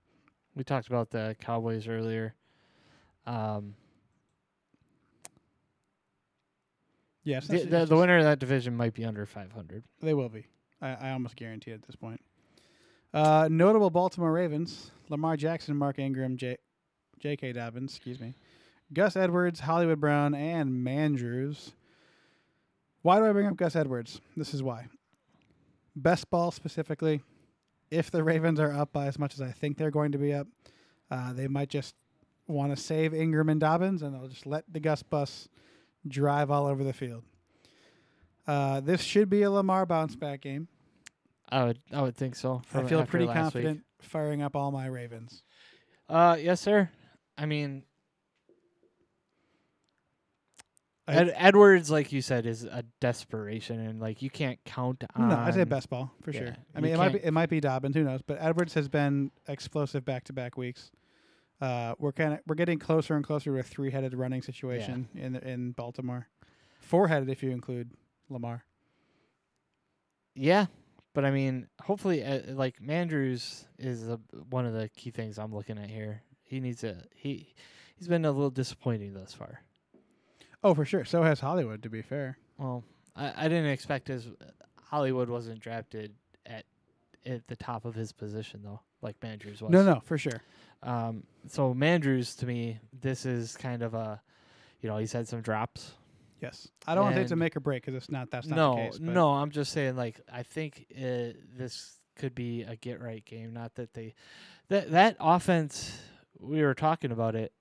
We 0.56 0.64
talked 0.64 0.88
about 0.88 1.10
the 1.10 1.36
Cowboys 1.40 1.88
earlier. 1.88 2.34
Um, 3.26 3.76
Yeah, 7.28 7.42
the, 7.42 7.66
the, 7.66 7.86
the 7.86 7.98
winner 7.98 8.20
of 8.20 8.24
that 8.24 8.40
division 8.40 8.78
might 8.78 8.94
be 8.94 9.04
under 9.04 9.26
500. 9.26 9.84
They 10.02 10.14
will 10.14 10.30
be. 10.30 10.46
I, 10.82 10.94
I 10.94 11.12
almost 11.12 11.36
guarantee 11.36 11.72
it 11.72 11.74
at 11.74 11.86
this 11.86 11.98
point. 11.98 12.22
Uh, 13.14 13.50
notable 13.52 13.90
Baltimore 13.90 14.32
Ravens: 14.32 14.92
Lamar 15.10 15.36
Jackson, 15.36 15.76
Mark 15.76 16.00
Ingram, 16.00 16.38
J. 16.38 16.58
J.K. 17.20 17.54
Dobbins, 17.54 17.96
excuse 17.96 18.20
me, 18.20 18.34
Gus 18.94 19.16
Edwards, 19.16 19.62
Hollywood 19.62 20.00
Brown, 20.00 20.34
and 20.34 20.86
Mandrews. 20.86 21.72
Why 23.02 23.20
do 23.20 23.26
I 23.26 23.32
bring 23.32 23.48
up 23.48 23.56
Gus 23.58 23.76
Edwards? 23.76 24.22
This 24.36 24.54
is 24.54 24.64
why. 24.64 24.88
Best 25.96 26.30
ball 26.30 26.52
specifically. 26.52 27.22
If 27.90 28.12
the 28.12 28.24
Ravens 28.24 28.60
are 28.60 28.72
up 28.72 28.92
by 28.92 29.08
as 29.08 29.18
much 29.18 29.34
as 29.34 29.42
I 29.42 29.52
think 29.52 29.78
they're 29.78 29.92
going 29.92 30.12
to 30.12 30.18
be 30.18 30.34
up, 30.34 30.48
uh, 31.10 31.34
they 31.34 31.48
might 31.48 31.70
just 31.70 31.96
want 32.48 32.76
to 32.76 32.82
save 32.82 33.14
Ingram 33.14 33.50
and 33.50 33.60
Dobbins, 33.60 34.02
and 34.02 34.14
they'll 34.14 34.28
just 34.28 34.46
let 34.46 34.66
the 34.72 34.80
Gus 34.80 35.04
bus 35.04 35.48
drive 36.08 36.52
all 36.52 36.66
over 36.66 36.84
the 36.84 36.94
field. 36.94 37.24
Uh, 38.46 38.80
this 38.80 39.02
should 39.02 39.30
be 39.30 39.44
a 39.44 39.52
Lamar 39.52 39.86
bounce 39.86 40.16
back 40.16 40.42
game. 40.42 40.68
I 41.50 41.64
would 41.66 41.80
I 41.94 42.02
would 42.02 42.16
think 42.16 42.36
so. 42.36 42.62
I 42.74 42.84
feel 42.84 43.06
pretty 43.06 43.26
last 43.26 43.36
week. 43.56 43.64
confident 43.64 43.84
firing 44.02 44.42
up 44.42 44.56
all 44.56 44.72
my 44.72 44.88
Ravens. 44.88 45.44
Uh, 46.10 46.38
yes, 46.40 46.62
sir. 46.62 46.90
I 47.38 47.46
mean, 47.46 47.84
Ed, 51.08 51.34
Edwards, 51.36 51.90
like 51.90 52.12
you 52.12 52.22
said, 52.22 52.46
is 52.46 52.64
a 52.64 52.84
desperation, 53.00 53.80
and 53.80 54.00
like 54.02 54.22
you 54.22 54.30
can't 54.30 54.60
count 54.66 55.06
on. 55.16 55.30
no, 55.30 55.38
I 55.38 55.52
say 55.52 55.64
best 55.64 55.90
ball 55.90 56.12
for 56.22 56.32
yeah, 56.32 56.40
sure. 56.40 56.56
I 56.76 56.80
you 56.80 56.84
mean, 56.84 56.94
it 56.94 56.98
might 56.98 57.14
be 57.14 57.20
it 57.20 57.32
might 57.32 57.50
be 57.50 57.60
Dobbins, 57.62 57.96
who 57.96 58.04
knows? 58.04 58.22
But 58.22 58.40
Edwards 58.42 58.74
has 58.74 58.90
been 58.90 59.32
explosive 59.48 60.04
back 60.04 60.26
to 60.26 60.34
back 60.34 60.58
weeks. 60.58 60.92
Uh, 61.62 61.96
we're 61.98 62.12
kind 62.12 62.34
of 62.34 62.40
we're 62.46 62.56
getting 62.56 62.78
closer 62.78 63.16
and 63.16 63.24
closer 63.24 63.54
to 63.54 63.60
a 63.60 63.64
three 63.64 63.90
headed 63.90 64.14
running 64.14 64.42
situation 64.42 65.08
in 65.16 65.38
in 65.38 65.72
Baltimore, 65.72 66.28
four 66.82 67.08
headed 67.08 67.30
if 67.30 67.42
you 67.42 67.52
include 67.52 67.92
Lamar. 68.30 68.66
Yeah, 70.36 70.66
but 71.14 71.24
I 71.24 71.32
mean, 71.32 71.68
hopefully, 71.82 72.24
uh, 72.24 72.42
like 72.50 72.82
Mandrews 72.82 73.64
is 73.80 74.10
a, 74.10 74.20
one 74.50 74.66
of 74.66 74.74
the 74.74 74.90
key 74.90 75.12
things 75.12 75.40
I'm 75.40 75.56
looking 75.56 75.78
at 75.78 75.90
here. 75.90 76.22
He 76.48 76.60
needs 76.60 76.84
a 76.84 76.98
he. 77.16 77.54
He's 77.96 78.08
been 78.08 78.26
a 78.26 78.32
little 78.32 78.50
disappointing 78.50 79.14
thus 79.14 79.34
far. 79.34 79.62
Oh, 80.64 80.74
for 80.74 80.86
sure. 80.86 81.06
So 81.06 81.24
has 81.24 81.40
Hollywood. 81.40 81.84
To 81.84 81.90
be 81.90 82.02
fair, 82.02 82.38
Well, 82.58 82.84
I, 83.16 83.46
I 83.46 83.48
didn't 83.48 83.68
expect 83.68 84.08
his 84.08 84.28
Hollywood 84.82 85.30
wasn't 85.30 85.60
drafted 85.60 86.14
at 86.46 86.66
at 87.26 87.48
the 87.48 87.56
top 87.56 87.86
of 87.86 87.96
his 87.96 88.12
position 88.12 88.62
though, 88.64 88.80
like 89.02 89.20
Mandrews 89.20 89.62
was. 89.62 89.72
no, 89.72 89.84
no, 89.84 90.00
for 90.04 90.18
sure. 90.18 90.42
Um, 90.84 91.24
so 91.48 91.74
Mandrews 91.74 92.38
to 92.40 92.46
me, 92.46 92.80
this 93.02 93.26
is 93.26 93.58
kind 93.58 93.84
of 93.84 93.94
a 93.94 94.22
you 94.82 94.90
know, 94.90 94.98
he's 94.98 95.12
had 95.12 95.28
some 95.28 95.42
drops. 95.42 95.94
Yes, 96.40 96.68
I 96.86 96.94
don't 96.94 97.06
want 97.06 97.16
to 97.16 97.22
say 97.22 97.24
it's 97.24 97.32
a 97.32 97.36
make 97.36 97.58
or 97.58 97.62
break 97.62 97.84
because 97.84 97.96
it's 97.96 98.12
not. 98.12 98.30
That's 98.30 98.46
not 98.48 98.56
no, 98.56 98.76
the 98.76 98.82
case. 98.92 99.00
no, 99.00 99.34
I'm 99.34 99.50
just 99.50 99.72
saying 99.72 99.96
like 99.96 100.22
I 100.32 100.44
think 100.44 100.86
uh, 100.96 101.34
this 101.58 101.98
could 102.16 102.36
be 102.36 102.62
a 102.62 102.76
get 102.76 103.02
right 103.02 103.26
game. 103.26 103.54
Not 103.54 103.74
that 103.76 103.94
they 103.96 104.14
that 104.70 104.92
that 104.92 105.18
offense 105.20 106.00
we 106.40 106.62
were 106.62 106.74
talking 106.74 107.12
about 107.12 107.36
it 107.36 107.52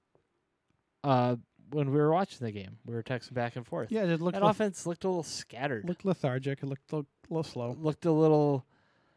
uh 1.04 1.36
when 1.70 1.90
we 1.90 1.98
were 1.98 2.12
watching 2.12 2.44
the 2.44 2.52
game. 2.52 2.78
We 2.86 2.94
were 2.94 3.02
texting 3.02 3.34
back 3.34 3.56
and 3.56 3.66
forth. 3.66 3.90
Yeah, 3.90 4.04
it 4.04 4.20
looked 4.20 4.34
that 4.34 4.42
leth- 4.44 4.54
offense 4.56 4.86
looked 4.86 5.02
a 5.04 5.08
little 5.08 5.22
scattered. 5.24 5.84
looked 5.88 6.04
lethargic. 6.04 6.62
It 6.62 6.66
looked 6.66 6.92
a 6.92 7.04
little 7.28 7.42
slow. 7.42 7.76
looked 7.80 8.04
a 8.06 8.12
little 8.12 8.64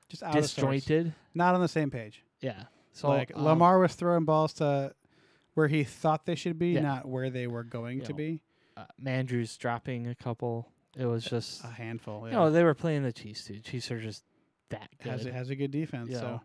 Just 0.10 0.24
disjointed. 0.32 1.14
Not 1.36 1.53
on 1.53 1.62
the 1.62 1.68
same 1.68 1.91
page. 1.91 2.24
Yeah. 2.41 2.64
So 2.93 3.07
like 3.10 3.32
um, 3.36 3.43
Lamar 3.43 3.78
was 3.80 3.93
throwing 3.93 4.26
balls 4.26 4.53
to 4.55 4.93
where 5.53 5.68
he 5.68 5.84
thought 5.84 6.26
they 6.26 6.34
should 6.36 6.57
be, 6.57 6.70
Yeah. 6.70 6.82
not 6.82 7.07
where 7.07 7.30
they 7.30 7.45
were 7.45 7.64
going 7.64 7.99
You 7.99 8.05
to 8.05 8.12
know, 8.14 8.18
be. 8.18 8.41
uh, 8.78 8.86
Mandrews 9.01 9.55
dropping 9.57 10.07
a 10.07 10.16
couple. 10.16 10.68
It 10.97 11.05
was 11.05 11.24
just 11.26 11.64
A 11.64 11.68
handful. 11.68 12.22
you 12.22 12.30
Yeah. 12.30 12.39
know 12.39 12.51
they 12.51 12.64
were 12.64 12.74
playing 12.74 13.03
the 13.03 13.14
Chiefs 13.14 13.45
too. 13.45 13.60
Chiefs 13.60 13.91
are 13.91 13.99
just 14.01 14.24
that 14.70 14.89
good. 15.03 15.12
has 15.12 15.26
a, 15.28 15.32
has 15.32 15.49
a 15.51 15.55
good 15.55 15.70
defense. 15.72 16.10
you 16.10 16.16
so 16.16 16.41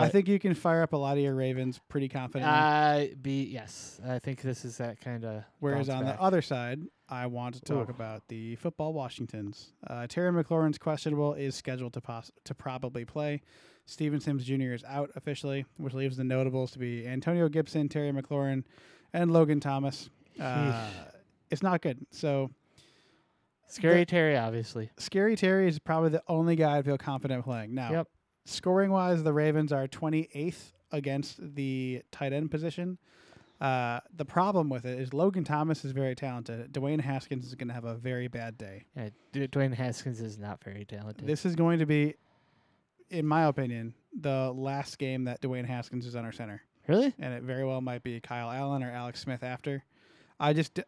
know. 0.00 0.06
I 0.06 0.08
think 0.08 0.28
you 0.28 0.38
can 0.38 0.54
fire 0.54 0.82
up 0.82 0.92
a 0.92 0.96
lot 0.96 1.16
of 1.16 1.22
your 1.22 1.34
Ravens 1.34 1.80
pretty 1.88 2.08
confidently. 2.08 2.50
I 2.56 3.14
be 3.20 3.44
yes. 3.44 4.00
I 4.06 4.18
think 4.18 4.40
this 4.42 4.64
is 4.64 4.78
that 4.78 5.00
kind 5.00 5.24
of. 5.24 5.44
Whereas 5.60 5.88
on 5.88 6.04
the 6.04 6.20
other 6.20 6.42
side, 6.42 6.80
I 7.08 7.26
want 7.26 7.54
to 7.56 7.60
talk 7.60 7.88
Ooh. 7.88 7.92
about 7.92 8.26
the 8.28 8.56
football 8.56 8.92
Washingtons. 8.92 9.72
Uh, 9.86 10.06
Terry 10.06 10.30
McLaurin's 10.32 10.78
questionable 10.78 11.34
is 11.34 11.54
scheduled 11.54 11.92
to 11.94 12.00
pos- 12.00 12.30
to 12.44 12.54
probably 12.54 13.04
play. 13.04 13.42
Steven 13.84 14.20
Sims 14.20 14.44
Jr. 14.44 14.72
is 14.72 14.84
out 14.84 15.10
officially, 15.16 15.66
which 15.76 15.92
leaves 15.92 16.16
the 16.16 16.24
notables 16.24 16.70
to 16.70 16.78
be 16.78 17.06
Antonio 17.06 17.48
Gibson, 17.48 17.88
Terry 17.88 18.12
McLaurin, 18.12 18.62
and 19.12 19.32
Logan 19.32 19.60
Thomas. 19.60 20.08
Uh, 20.40 20.88
it's 21.50 21.62
not 21.62 21.82
good. 21.82 21.98
So 22.10 22.50
Scary 23.66 24.00
the- 24.00 24.06
Terry, 24.06 24.36
obviously. 24.36 24.90
Scary 24.98 25.34
Terry 25.36 25.66
is 25.68 25.78
probably 25.78 26.10
the 26.10 26.22
only 26.28 26.56
guy 26.56 26.78
I 26.78 26.82
feel 26.82 26.96
confident 26.98 27.44
playing. 27.44 27.74
Now, 27.74 27.90
Yep. 27.90 28.08
Scoring 28.44 28.90
wise, 28.90 29.22
the 29.22 29.32
Ravens 29.32 29.72
are 29.72 29.86
28th 29.86 30.72
against 30.90 31.54
the 31.54 32.02
tight 32.10 32.32
end 32.32 32.50
position. 32.50 32.98
Uh, 33.60 34.00
the 34.16 34.24
problem 34.24 34.68
with 34.68 34.84
it 34.84 34.98
is 34.98 35.14
Logan 35.14 35.44
Thomas 35.44 35.84
is 35.84 35.92
very 35.92 36.16
talented. 36.16 36.72
Dwayne 36.72 37.00
Haskins 37.00 37.46
is 37.46 37.54
going 37.54 37.68
to 37.68 37.74
have 37.74 37.84
a 37.84 37.94
very 37.94 38.26
bad 38.26 38.58
day. 38.58 38.86
Yeah, 38.96 39.10
D- 39.32 39.46
Dwayne 39.46 39.72
Haskins 39.72 40.20
is 40.20 40.36
not 40.36 40.62
very 40.64 40.84
talented. 40.84 41.26
This 41.26 41.46
is 41.46 41.54
going 41.54 41.78
to 41.78 41.86
be, 41.86 42.14
in 43.08 43.24
my 43.24 43.44
opinion, 43.44 43.94
the 44.20 44.52
last 44.52 44.98
game 44.98 45.24
that 45.24 45.40
Dwayne 45.40 45.64
Haskins 45.64 46.06
is 46.06 46.16
under 46.16 46.32
center, 46.32 46.60
really? 46.88 47.14
and 47.20 47.32
it 47.32 47.44
very 47.44 47.64
well 47.64 47.80
might 47.80 48.02
be 48.02 48.18
Kyle 48.18 48.50
Allen 48.50 48.82
or 48.82 48.90
Alex 48.90 49.20
Smith 49.20 49.44
after. 49.44 49.84
I 50.40 50.54
just, 50.54 50.80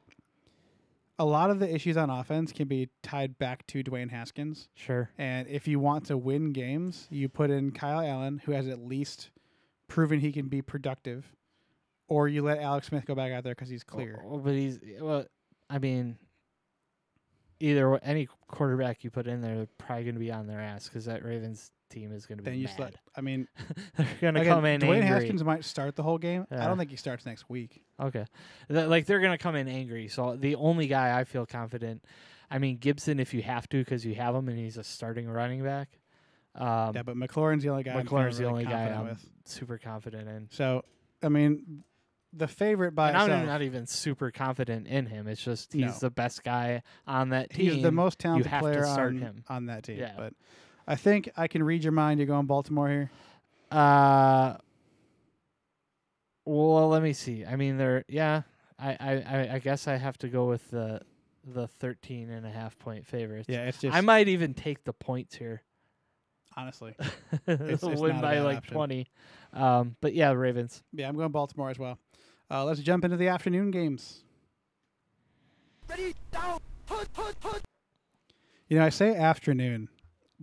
a 1.19 1.25
lot 1.25 1.51
of 1.51 1.61
the 1.61 1.73
issues 1.73 1.97
on 1.97 2.11
offense 2.11 2.53
can 2.53 2.67
be 2.67 2.89
tied 3.03 3.39
back 3.39 3.67
to 3.69 3.85
Dwayne 3.85 4.11
Haskins. 4.11 4.69
Sure. 4.75 5.11
And 5.17 5.47
if 5.49 5.69
you 5.69 5.79
want 5.79 6.07
to 6.07 6.17
win 6.17 6.53
games, 6.53 7.07
you 7.11 7.29
put 7.29 7.51
in 7.51 7.71
Kyle 7.71 8.01
Allen, 8.01 8.41
who 8.45 8.53
has 8.53 8.69
at 8.69 8.81
least 8.81 9.31
proven 9.89 10.21
he 10.21 10.33
can 10.33 10.49
be 10.49 10.61
productive, 10.61 11.33
or 12.09 12.29
you 12.29 12.43
let 12.43 12.59
Alex 12.59 12.89
Smith 12.89 13.07
go 13.07 13.15
back 13.15 13.33
out 13.33 13.45
there 13.45 13.55
because 13.55 13.69
he's 13.69 13.85
clear. 13.85 14.23
But 14.27 14.55
he's 14.55 14.79
well. 15.01 15.25
I 15.71 15.79
mean, 15.79 16.19
either 17.61 17.99
any 18.03 18.29
quarterback 18.49 19.05
you 19.05 19.11
put 19.11 19.27
in 19.27 19.41
there, 19.41 19.57
they're 19.57 19.69
probably 19.79 20.05
going 20.05 20.15
to 20.15 20.21
be 20.21 20.33
on 20.33 20.47
their 20.47 20.61
ass 20.61 20.89
because 20.89 21.05
that 21.07 21.25
Ravens 21.25 21.71
team 21.95 22.13
is 22.13 22.27
going 22.27 22.39
to 22.39 22.45
be 22.45 22.51
then 22.51 22.59
you 22.61 22.69
let. 22.79 22.95
I 23.17 23.21
mean, 23.21 23.47
they're 23.97 24.07
going 24.21 24.35
to 24.35 24.45
come 24.45 24.65
in 24.65 24.81
Dwayne 24.81 25.03
angry. 25.03 25.07
Haskins 25.07 25.45
might 25.45 25.65
start 25.65 25.97
the 25.97 26.03
whole 26.03 26.19
game. 26.19 26.47
I 26.51 26.67
don't 26.67 26.79
think 26.79 26.91
he 26.91 26.97
starts 26.97 27.25
next 27.25 27.49
week. 27.49 27.83
Okay, 28.01 28.25
Th- 28.71 28.87
like 28.89 29.07
they're 29.07 29.21
going 29.21 29.33
to 29.33 29.39
come 29.43 29.55
in 29.57 29.69
angry. 29.69 30.09
So 30.09 30.37
the 30.37 30.57
only 30.57 30.87
guy 30.87 31.19
I 31.19 31.25
feel 31.25 31.47
confident, 31.47 32.05
I 32.51 32.59
mean 32.59 32.79
Gibson, 32.79 33.21
if 33.21 33.33
you 33.33 33.43
have 33.43 33.69
to, 33.71 33.79
because 33.79 34.05
you 34.05 34.15
have 34.17 34.35
him 34.35 34.49
and 34.49 34.59
he's 34.59 34.77
a 34.77 34.85
starting 34.85 35.29
running 35.29 35.63
back. 35.63 35.89
Um, 36.57 36.93
yeah, 36.95 37.03
but 37.03 37.17
McLaurin's 37.17 37.63
the 37.65 37.71
only 37.71 37.83
guy. 37.83 37.95
I'm 37.95 38.07
McLaurin's 38.07 38.39
the 38.39 38.45
really 38.45 38.65
only 38.65 38.65
guy 38.67 38.89
I'm 38.89 39.05
with. 39.07 39.25
super 39.45 39.77
confident 39.79 40.29
in. 40.29 40.49
So, 40.53 40.85
I 41.23 41.29
mean, 41.29 41.83
the 42.33 42.49
favorite 42.49 42.95
by 42.95 43.09
And 43.11 43.17
I'm 43.19 43.47
not 43.47 43.63
even 43.63 43.87
super 43.87 44.31
confident 44.31 44.87
in 44.87 45.07
him. 45.07 45.27
It's 45.27 45.43
just 45.43 45.73
he's 45.73 45.83
No. 45.83 45.99
the 46.01 46.11
best 46.11 46.45
guy 46.45 46.83
on 47.07 47.31
that 47.31 47.51
team. 47.51 47.71
He's 47.73 47.83
the 47.83 47.93
most 47.93 48.19
talented 48.19 48.51
player 48.51 48.87
on, 48.87 49.19
him. 49.19 49.45
on 49.49 49.67
that 49.67 49.85
team. 49.85 49.99
Yeah. 49.99 50.15
But 50.17 50.35
I 50.87 50.97
think 50.97 51.31
I 51.37 51.49
can 51.49 51.63
read 51.63 51.83
your 51.83 51.93
mind. 51.93 52.21
You're 52.21 52.27
going 52.27 52.47
Baltimore 52.47 52.89
here. 52.89 53.11
Uh, 53.71 54.57
well, 56.45 56.89
let 56.89 57.03
me 57.03 57.13
see. 57.13 57.45
I 57.45 57.57
mean, 57.57 57.77
they're 57.79 58.05
yeah. 58.09 58.43
I, 58.79 58.91
I, 59.01 59.13
I- 59.39 59.55
I 59.55 59.59
guess 59.61 59.87
I 59.89 59.97
have 59.97 60.19
to 60.19 60.29
go 60.29 60.47
with 60.47 60.71
the 60.71 61.01
the 61.47 61.69
13 61.69 62.31
and 62.31 62.47
a 62.47 62.51
half 62.51 62.79
point 62.79 63.07
favorites. 63.07 63.49
Yeah, 63.49 63.65
it's 63.67 63.79
just 63.79 63.95
I 63.97 64.01
might 64.01 64.29
even 64.29 64.55
take 64.55 64.85
the 64.85 64.93
points 64.93 65.35
here. 65.37 65.63
honestly. 66.57 66.95
it's, 67.47 67.83
it's 67.83 68.01
win 68.01 68.13
not 68.17 68.19
a 68.19 68.23
by 68.23 68.35
bad 68.37 68.45
like 68.45 68.57
option. 68.59 68.75
20. 68.75 69.07
Um, 69.53 69.97
but 70.01 70.15
yeah, 70.15 70.33
Ravens. 70.33 70.83
Yeah, 70.93 71.09
I'm 71.09 71.17
going 71.17 71.31
Baltimore 71.33 71.71
as 71.71 71.79
well. 71.79 71.99
Uh, 72.51 72.65
let's 72.65 72.81
jump 72.81 73.05
into 73.05 73.17
the 73.17 73.29
afternoon 73.29 73.71
games. 73.71 74.25
Ready, 75.89 76.15
down, 76.33 76.61
put, 76.87 77.13
put, 77.13 77.39
put. 77.41 77.61
You 78.69 78.79
know, 78.79 78.85
I 78.87 78.89
say 78.89 79.15
afternoon, 79.15 79.89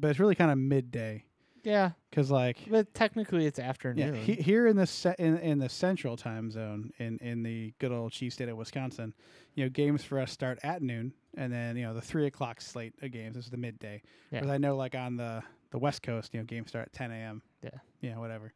but 0.01 0.09
it's 0.09 0.19
really 0.19 0.35
kind 0.35 0.51
of 0.51 0.57
midday 0.57 1.23
Yeah, 1.63 1.91
because, 2.09 2.29
like, 2.31 2.57
but 2.69 2.93
technically 2.93 3.45
it's 3.45 3.59
yeah, 3.59 3.69
afternoon. 3.69 4.15
he, 4.15 4.33
here 4.35 4.67
in 4.67 4.75
the 4.75 4.87
ce- 4.87 5.15
in 5.19 5.37
in 5.37 5.59
the 5.59 5.69
central 5.69 6.17
time 6.17 6.49
zone 6.51 6.91
in 6.97 7.17
in 7.19 7.43
the 7.43 7.73
good 7.79 7.91
old 7.91 8.11
cheese 8.11 8.33
state 8.33 8.49
of 8.49 8.57
Wisconsin, 8.57 9.13
you 9.55 9.63
know, 9.65 9.69
games 9.69 10.03
for 10.03 10.19
us 10.19 10.31
start 10.31 10.59
at 10.63 10.81
noon, 10.81 11.13
and 11.37 11.53
then 11.53 11.77
you 11.77 11.83
know 11.85 11.93
the 11.93 12.01
three 12.01 12.25
o'clock 12.25 12.59
slate 12.61 12.93
of 13.01 13.11
games 13.11 13.37
is 13.37 13.49
the 13.49 13.57
midday. 13.57 14.01
Yeah. 14.31 14.39
Whereas 14.41 14.55
I 14.55 14.57
know, 14.57 14.75
like 14.75 14.95
on 14.95 15.15
the 15.17 15.43
the 15.71 15.79
West 15.79 16.01
Coast, 16.03 16.33
you 16.33 16.39
know, 16.41 16.45
games 16.45 16.69
start 16.69 16.87
at 16.87 16.93
10 16.93 17.11
a.m. 17.11 17.41
Yeah. 17.63 17.69
yeah, 18.01 18.17
whatever. 18.17 18.51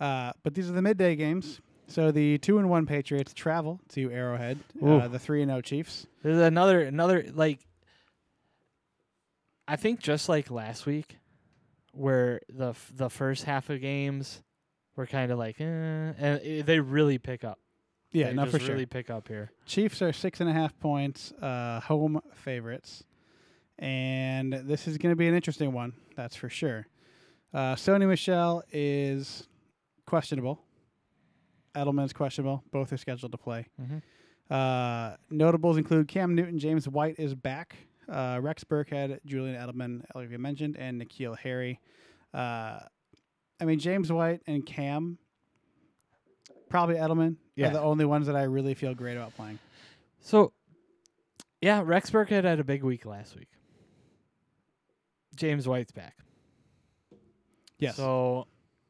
Uh, 0.00 0.32
but 0.42 0.54
these 0.54 0.68
are 0.68 0.72
the 0.72 0.82
midday 0.82 1.14
games. 1.14 1.60
So 1.86 2.10
the 2.10 2.36
two 2.38 2.58
and 2.58 2.68
one 2.68 2.84
Patriots 2.84 3.32
travel 3.32 3.80
to 3.90 4.10
Arrowhead. 4.10 4.58
Uh, 4.82 5.06
the 5.08 5.18
three 5.20 5.40
and 5.42 5.50
zero 5.50 5.60
Chiefs. 5.60 6.06
There's 6.22 6.38
another 6.38 6.80
another 6.82 7.24
like 7.32 7.60
I 9.68 9.76
think 9.76 10.00
just 10.00 10.28
like 10.28 10.50
last 10.50 10.86
week 10.86 11.18
where 11.92 12.40
the 12.48 12.70
f- 12.70 12.90
the 12.94 13.10
first 13.10 13.44
half 13.44 13.68
of 13.70 13.80
games 13.80 14.42
were 14.96 15.06
kind 15.06 15.30
of 15.30 15.38
like 15.38 15.60
eh, 15.60 15.64
and 15.64 16.40
i 16.44 16.62
they 16.62 16.80
really 16.80 17.18
pick 17.18 17.44
up. 17.44 17.58
Yeah, 18.10 18.28
they 18.28 18.34
no, 18.34 18.46
for 18.46 18.58
sure. 18.58 18.70
really 18.70 18.86
pick 18.86 19.10
up 19.10 19.28
here. 19.28 19.52
Chiefs 19.66 20.00
are 20.00 20.12
six 20.14 20.40
and 20.40 20.48
a 20.48 20.52
half 20.52 20.78
points, 20.80 21.30
uh, 21.32 21.80
home 21.80 22.20
favorites, 22.34 23.04
and 23.78 24.52
this 24.52 24.88
is 24.88 24.96
going 24.96 25.12
to 25.12 25.16
be 25.16 25.28
an 25.28 25.34
interesting 25.34 25.72
one. 25.72 25.92
That's 26.16 26.34
for 26.34 26.48
sure. 26.48 26.86
Uh, 27.52 27.74
Sony 27.74 28.08
Michel 28.08 28.62
is 28.72 29.46
questionable. 30.06 30.64
Edelman's 31.74 32.12
questionable. 32.14 32.64
Both 32.72 32.92
are 32.92 32.96
scheduled 32.96 33.32
to 33.32 33.38
play. 33.38 33.66
Mhm. 33.80 34.02
Uh, 34.50 35.16
notables 35.30 35.76
include 35.76 36.08
Cam 36.08 36.34
Newton, 36.34 36.58
James 36.58 36.88
White 36.88 37.16
is 37.18 37.34
back, 37.34 37.76
uh, 38.08 38.38
Rex 38.40 38.64
Burkhead, 38.64 39.18
Julian 39.26 39.54
Edelman, 39.56 40.02
like 40.14 40.30
we 40.30 40.36
mentioned, 40.36 40.76
and 40.78 41.00
N'Keal 41.00 41.36
Harry. 41.38 41.80
Uh, 42.32 42.80
I 43.60 43.64
mean, 43.64 43.78
James 43.78 44.10
White 44.12 44.40
and 44.46 44.64
Cam, 44.64 45.18
probably 46.68 46.96
Edelman, 46.96 47.36
Yeah. 47.56 47.68
are 47.68 47.72
the 47.72 47.80
only 47.80 48.04
ones 48.04 48.26
that 48.26 48.36
I 48.36 48.44
really 48.44 48.74
feel 48.74 48.94
great 48.94 49.16
about 49.16 49.34
playing. 49.36 49.58
So 50.20 50.52
yeah, 51.60 51.82
Rex 51.84 52.10
Burkhead 52.10 52.44
had 52.44 52.60
a 52.60 52.64
big 52.64 52.82
week 52.84 53.04
last 53.04 53.34
week. 53.36 53.48
James 55.36 55.66
White's 55.68 55.92
back. 55.92 56.16
Yes. 57.78 57.96
So, 57.96 58.46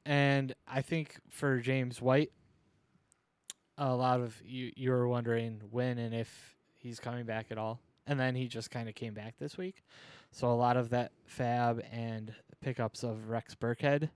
and 0.06 0.54
I 0.66 0.80
think 0.82 1.16
for 1.30 1.58
James 1.60 2.00
White, 2.00 2.32
a 3.76 3.94
lot 3.94 4.20
of 4.20 4.40
you 4.44 4.72
you 4.76 4.90
were 4.90 5.06
wondering 5.06 5.60
when 5.70 5.98
and 5.98 6.14
if 6.14 6.56
he's 6.78 6.98
coming 6.98 7.24
back 7.26 7.46
at 7.50 7.58
all, 7.58 7.80
and 8.08 8.18
then 8.18 8.34
he 8.34 8.48
just 8.48 8.70
kind 8.70 8.88
of 8.88 8.94
came 8.96 9.14
back 9.14 9.34
this 9.38 9.56
week. 9.56 9.84
So 10.32 10.50
a 10.50 10.54
lot 10.54 10.76
of 10.76 10.90
that 10.90 11.12
fab 11.26 11.82
and 11.92 12.34
pickups 12.60 13.02
of 13.04 13.28
Rex 13.28 13.54
Burkhead 13.54 14.08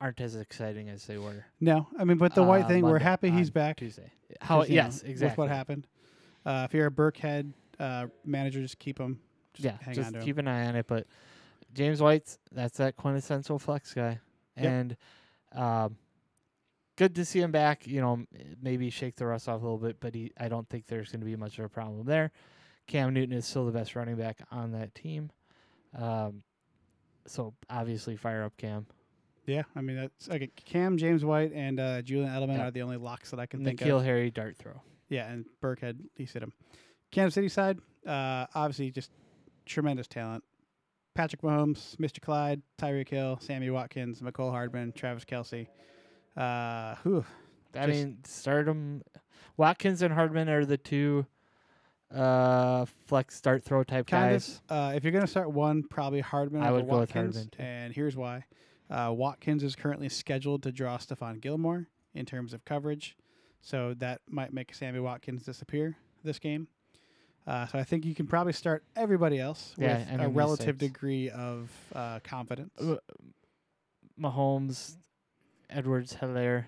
aren't 0.00 0.20
as 0.20 0.36
exciting 0.36 0.88
as 0.88 1.06
they 1.06 1.18
were 1.18 1.44
no, 1.60 1.86
I 1.98 2.04
mean, 2.04 2.18
but 2.18 2.34
the 2.34 2.42
White 2.42 2.64
uh, 2.64 2.68
thing, 2.68 2.82
we're 2.82 2.98
happy 2.98 3.30
he's 3.30 3.50
back. 3.50 3.78
Tuesday. 3.78 4.10
How? 4.40 4.62
you 4.62 4.68
know, 4.68 4.74
Yes, 4.74 5.02
exactly. 5.02 5.42
What 5.42 5.50
happened. 5.50 5.86
Uh, 6.44 6.66
if 6.68 6.74
you're 6.74 6.86
a 6.86 6.90
Burkhead 6.90 7.52
uh, 7.80 8.06
manager, 8.24 8.60
just 8.60 8.78
keep 8.78 8.98
him. 8.98 9.18
Just 9.54 9.64
yeah, 9.64 9.76
hang 9.80 9.94
just 9.94 10.06
on 10.08 10.12
to 10.14 10.18
him. 10.20 10.24
keep 10.24 10.38
an 10.38 10.48
eye 10.48 10.66
on 10.66 10.76
it. 10.76 10.86
But 10.86 11.06
James 11.74 12.00
White's 12.00 12.38
that's 12.52 12.78
that 12.78 12.96
quintessential 12.96 13.58
flex 13.58 13.92
guy, 13.94 14.20
Yep. 14.56 14.66
and 14.66 14.96
um, 15.52 15.96
good 16.96 17.14
to 17.16 17.24
see 17.24 17.40
him 17.40 17.50
back. 17.52 17.86
You 17.86 18.00
know, 18.00 18.12
m- 18.14 18.28
maybe 18.62 18.90
shake 18.90 19.16
the 19.16 19.26
rust 19.26 19.48
off 19.48 19.60
a 19.60 19.64
little 19.64 19.78
bit, 19.78 19.98
but 20.00 20.14
he 20.14 20.32
I 20.38 20.48
don't 20.48 20.68
think 20.68 20.86
there's 20.86 21.10
going 21.10 21.20
to 21.20 21.26
be 21.26 21.36
much 21.36 21.58
of 21.58 21.64
a 21.64 21.68
problem 21.68 22.04
there. 22.06 22.32
Cam 22.86 23.12
Newton 23.14 23.36
is 23.36 23.46
still 23.46 23.66
the 23.66 23.72
best 23.72 23.96
running 23.96 24.16
back 24.16 24.38
on 24.50 24.72
that 24.72 24.94
team, 24.94 25.30
um, 25.98 26.42
so 27.26 27.54
obviously 27.68 28.16
fire 28.16 28.44
up 28.44 28.56
Cam. 28.56 28.86
Yeah, 29.46 29.62
I 29.76 29.80
mean, 29.80 29.96
that's 29.96 30.28
okay. 30.28 30.50
Cam, 30.64 30.96
James 30.98 31.24
White, 31.24 31.52
and 31.52 31.78
uh, 31.80 32.02
Julian 32.02 32.30
Edelman 32.30 32.56
Yeah. 32.58 32.68
are 32.68 32.70
the 32.70 32.82
only 32.82 32.96
locks 32.96 33.30
that 33.30 33.38
I 33.40 33.46
can 33.46 33.64
think 33.64 33.80
N'Keal 33.80 33.98
of. 33.98 34.04
Harry 34.04 34.30
dart 34.30 34.56
throw. 34.56 34.80
Yeah, 35.08 35.30
and 35.30 35.44
Burkhead, 35.62 35.98
he 36.16 36.24
hit 36.24 36.42
him. 36.42 36.52
Kansas 37.12 37.34
City 37.34 37.48
side, 37.48 37.78
uh, 38.06 38.46
obviously 38.54 38.90
just 38.90 39.10
tremendous 39.64 40.08
talent. 40.08 40.42
Patrick 41.14 41.42
Mahomes, 41.42 41.96
Mr. 41.96 42.20
Clyde, 42.20 42.60
Tyreek 42.78 43.08
Hill, 43.08 43.38
Sammy 43.40 43.70
Watkins, 43.70 44.20
Mecole 44.20 44.50
Hardman, 44.50 44.92
Travis 44.92 45.24
Kelce. 45.24 45.68
Uh, 46.36 46.94
whew, 47.02 47.24
I 47.74 47.86
Just- 47.86 47.88
mean, 48.04 48.18
start 48.24 48.68
'em- 48.68 49.02
Watkins 49.56 50.02
and 50.02 50.12
Hardman 50.14 50.48
are 50.48 50.64
the 50.66 50.76
two 50.76 51.26
uh, 52.10 52.84
flex 53.06 53.34
start 53.34 53.64
throw 53.64 53.82
type 53.82 54.06
kind 54.06 54.32
guys. 54.34 54.60
of. 54.68 54.76
Uh, 54.76 54.92
if 54.94 55.02
you're 55.02 55.12
gonna 55.12 55.26
start 55.26 55.50
one, 55.50 55.82
probably 55.82 56.20
Hardman. 56.20 56.62
I 56.62 56.70
would 56.70 56.88
go 56.88 57.00
with 57.00 57.10
Hardman, 57.10 57.48
too. 57.50 57.60
and 57.62 57.92
here's 57.92 58.16
why: 58.16 58.44
uh, 58.90 59.12
Watkins 59.16 59.62
is 59.64 59.74
currently 59.74 60.08
scheduled 60.08 60.62
to 60.62 60.72
draw 60.72 60.98
Stephon 60.98 61.40
Gilmore 61.40 61.88
in 62.14 62.24
terms 62.24 62.54
of 62.54 62.64
coverage, 62.64 63.16
so 63.60 63.92
that 63.94 64.20
might 64.28 64.52
make 64.52 64.72
Sammy 64.72 65.00
Watkins 65.00 65.42
disappear 65.44 65.96
this 66.22 66.38
game. 66.38 66.68
Uh, 67.46 67.66
so 67.66 67.78
I 67.78 67.84
think 67.84 68.04
you 68.04 68.14
can 68.14 68.26
probably 68.26 68.52
start 68.52 68.84
everybody 68.94 69.38
else 69.40 69.74
Yeah, 69.76 69.98
with 70.12 70.20
a 70.20 70.28
relative 70.28 70.78
degree 70.78 71.28
of 71.30 71.70
uh, 71.94 72.20
confidence. 72.24 72.72
Uh, 72.80 72.96
Mahomes, 74.20 74.96
Edwards, 75.70 76.14
Helaire, 76.20 76.66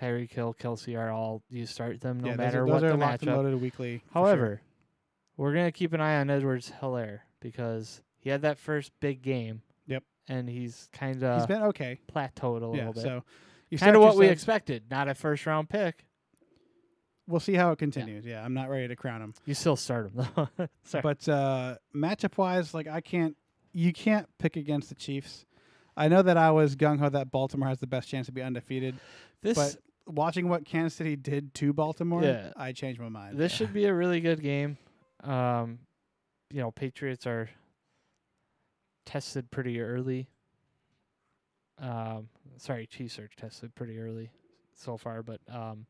Tyreek 0.00 0.30
Hill, 0.32 0.54
Kelce 0.58 0.96
are 0.98 1.10
all 1.10 1.42
you 1.50 1.66
start 1.66 2.00
them 2.00 2.20
no 2.20 2.28
yeah, 2.30 2.36
matter 2.36 2.60
those 2.60 2.68
are, 2.68 2.72
what 2.72 2.80
those 2.80 2.80
the 2.82 2.88
are 2.88 3.40
and 3.42 3.54
matchup. 3.54 3.60
weekly. 3.60 3.98
for 3.98 4.12
sure. 4.12 4.22
However, 4.22 4.60
we're 5.36 5.54
gonna 5.54 5.72
keep 5.72 5.92
an 5.92 6.00
eye 6.00 6.18
on 6.20 6.30
Edwards 6.30 6.72
Helaire 6.80 7.20
because 7.40 8.02
he 8.18 8.30
had 8.30 8.42
that 8.42 8.58
first 8.58 8.92
big 9.00 9.22
game. 9.22 9.62
Yep. 9.86 10.02
And 10.28 10.48
he's 10.48 10.88
kind 10.92 11.14
he's 11.16 11.22
of 11.24 11.48
been 11.48 11.62
okay. 11.64 11.98
plateaued 12.12 12.58
a 12.62 12.76
Yeah, 12.76 12.86
little 12.88 12.92
bit. 12.92 13.02
so 13.02 13.24
you 13.70 13.78
kind 13.78 13.96
of 13.96 14.02
what 14.02 14.16
we 14.16 14.26
expected. 14.28 14.84
Not 14.90 15.08
a 15.08 15.14
first 15.14 15.46
round 15.46 15.68
pick. 15.68 16.04
We'll 17.26 17.40
see 17.40 17.54
how 17.54 17.72
it 17.72 17.78
continues. 17.78 18.24
Yeah, 18.24 18.42
I'm 18.42 18.54
not 18.54 18.70
ready 18.70 18.88
to 18.88 18.96
crown 18.96 19.20
him. 19.20 19.34
You 19.44 19.52
still 19.54 19.76
start 19.76 20.10
him 20.10 20.26
though. 20.34 20.68
But 21.02 21.28
uh, 21.28 21.76
matchup 21.94 22.38
wise, 22.38 22.72
like 22.72 22.86
I 22.88 23.02
can't, 23.02 23.36
you 23.74 23.92
can't 23.92 24.26
pick 24.38 24.56
against 24.56 24.88
the 24.88 24.94
Chiefs. 24.94 25.44
I 25.98 26.08
know 26.08 26.22
that 26.22 26.36
I 26.36 26.50
was 26.52 26.76
gung 26.76 26.98
ho 27.00 27.08
that 27.10 27.30
Baltimore 27.30 27.68
has 27.68 27.78
the 27.80 27.86
best 27.86 28.08
chance 28.08 28.26
to 28.26 28.32
be 28.32 28.40
undefeated, 28.40 28.94
this 29.42 29.56
but 29.56 29.76
watching 30.14 30.48
what 30.48 30.64
Kansas 30.64 30.94
City 30.94 31.16
did 31.16 31.52
to 31.54 31.72
Baltimore, 31.72 32.22
Yeah. 32.22 32.52
I 32.56 32.72
changed 32.72 33.00
my 33.00 33.08
mind. 33.08 33.36
this 33.36 33.52
should 33.52 33.72
be 33.72 33.84
a 33.86 33.92
really 33.94 34.20
good 34.20 34.40
game. 34.40 34.78
Um, 35.24 35.80
you 36.50 36.60
know, 36.60 36.70
Patriots 36.70 37.26
are 37.26 37.50
tested 39.04 39.50
pretty 39.50 39.80
early. 39.80 40.28
Um, 41.80 42.28
sorry, 42.56 42.86
Chiefs 42.86 43.18
are 43.18 43.28
tested 43.36 43.74
pretty 43.74 43.98
early 43.98 44.30
so 44.74 44.96
far, 44.96 45.22
but 45.22 45.40
um, 45.52 45.86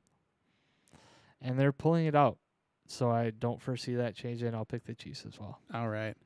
and 1.41 1.59
they're 1.59 1.73
pulling 1.73 2.07
it 2.07 2.15
out. 2.15 2.39
So 2.87 3.11
I 3.11 3.31
don't 3.31 3.61
foresee 3.61 3.95
that 3.97 4.15
changing. 4.15 4.55
I'll 4.55 4.65
pick 4.65 4.85
the 4.85 4.95
Chiefs 4.95 5.25
as 5.27 5.39
well. 5.39 5.61
All 5.73 5.89
right, 5.89 6.17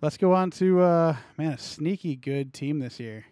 let's 0.00 0.16
go 0.16 0.32
on 0.32 0.50
to 0.52 0.80
uh, 0.80 1.16
man, 1.36 1.52
a 1.52 1.58
sneaky 1.58 2.16
good 2.16 2.52
team 2.52 2.78
this 2.78 2.98
year. 3.00 3.24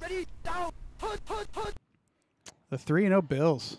Ready, 0.00 0.26
down, 0.44 0.72
put, 0.98 1.24
put, 1.24 1.50
put. 1.52 1.74
The 2.70 2.78
three 2.78 3.04
and 3.04 3.12
zero 3.12 3.22
Bills, 3.22 3.78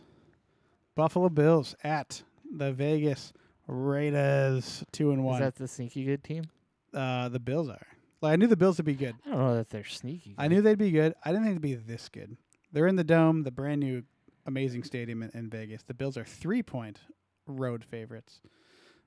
Buffalo 0.95 1.29
Bills 1.29 1.75
at 1.84 2.23
the 2.51 2.71
Vegas 2.71 3.34
Raiders, 3.67 4.84
two 4.91 5.11
and 5.11 5.23
one. 5.23 5.35
Is 5.35 5.41
one. 5.41 5.41
that 5.41 5.55
the 5.55 5.67
sneaky 5.67 6.05
good 6.05 6.23
team? 6.23 6.45
uh, 6.93 7.29
the 7.29 7.39
Bills 7.39 7.69
are. 7.69 7.85
Like 8.21 8.34
I 8.34 8.35
knew 8.38 8.47
the 8.47 8.57
Bills 8.57 8.77
would 8.77 8.85
be 8.85 8.95
good. 8.95 9.15
I 9.25 9.29
don't 9.29 9.39
know 9.39 9.55
that 9.55 9.69
they're 9.69 9.84
sneaky. 9.84 10.34
I 10.38 10.47
knew 10.47 10.61
they'd 10.61 10.77
be 10.77 10.91
good. 10.91 11.13
I 11.23 11.31
didn't 11.31 11.45
think 11.45 11.61
they'd 11.61 11.69
be 11.69 11.75
this 11.75 12.09
good. 12.09 12.35
They're 12.71 12.88
in 12.88 12.95
the 12.95 13.03
dome, 13.03 13.43
the 13.43 13.51
brand 13.51 13.79
new 13.81 14.03
amazing 14.47 14.84
stadium 14.84 15.21
in, 15.21 15.29
in 15.34 15.49
Vegas. 15.49 15.84
The 15.84 15.93
Bills 15.93 16.17
are 16.17 16.23
three 16.25 16.63
point 16.63 16.99
road 17.45 17.84
favorites. 17.84 18.41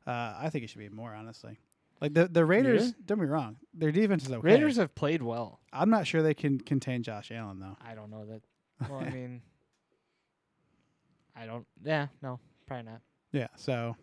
Uh, 0.07 0.35
I 0.39 0.49
think 0.51 0.65
it 0.65 0.71
should 0.71 0.79
be 0.79 0.89
more, 0.89 1.15
honestly. 1.15 1.59
Like 2.01 2.15
the 2.15 2.29
the 2.29 2.45
Raiders, 2.45 2.81
Really? 2.83 2.95
don't 3.05 3.21
be 3.21 3.27
wrong, 3.27 3.57
their 3.75 3.93
defense 3.93 4.25
is 4.27 4.33
okay. 4.33 4.41
Raiders 4.47 4.77
have 4.77 4.95
played 4.95 5.23
well. 5.23 5.61
I'm 5.73 5.91
not 5.91 6.07
sure 6.07 6.23
they 6.23 6.35
can 6.35 6.59
contain 6.59 7.03
Josh 7.03 7.31
Allen 7.31 7.61
though. 7.61 7.77
I 7.87 7.95
don't 7.95 8.11
know 8.11 8.25
that. 8.27 8.43
Well, 8.91 9.01
I 9.01 9.11
mean, 9.11 9.43
I 11.37 11.47
don't. 11.47 11.67
Yeah, 11.85 12.07
no, 12.23 12.41
probably 12.67 12.91
not. 12.91 13.01
Yeah, 13.33 13.49
so 13.57 13.97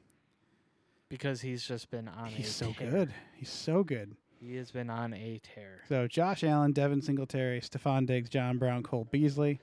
because 1.09 1.41
he's 1.41 1.65
just 1.65 1.89
been 1.89 2.07
on. 2.07 2.27
he's 2.27 2.47
a 2.47 2.51
so 2.51 2.73
tear. 2.73 2.89
good. 2.91 3.13
He's 3.35 3.49
so 3.49 3.83
good. 3.83 4.15
He 4.39 4.55
has 4.57 4.69
been 4.71 4.89
on 4.89 5.13
a 5.13 5.39
tear. 5.43 5.81
So 5.89 6.07
Josh 6.07 6.43
Allen, 6.43 6.71
Devin 6.71 7.01
Singletary, 7.01 7.59
Stefon 7.61 8.05
Diggs, 8.05 8.29
John 8.29 8.57
Brown, 8.59 8.83
Cole 8.83 9.07
Beasley. 9.09 9.59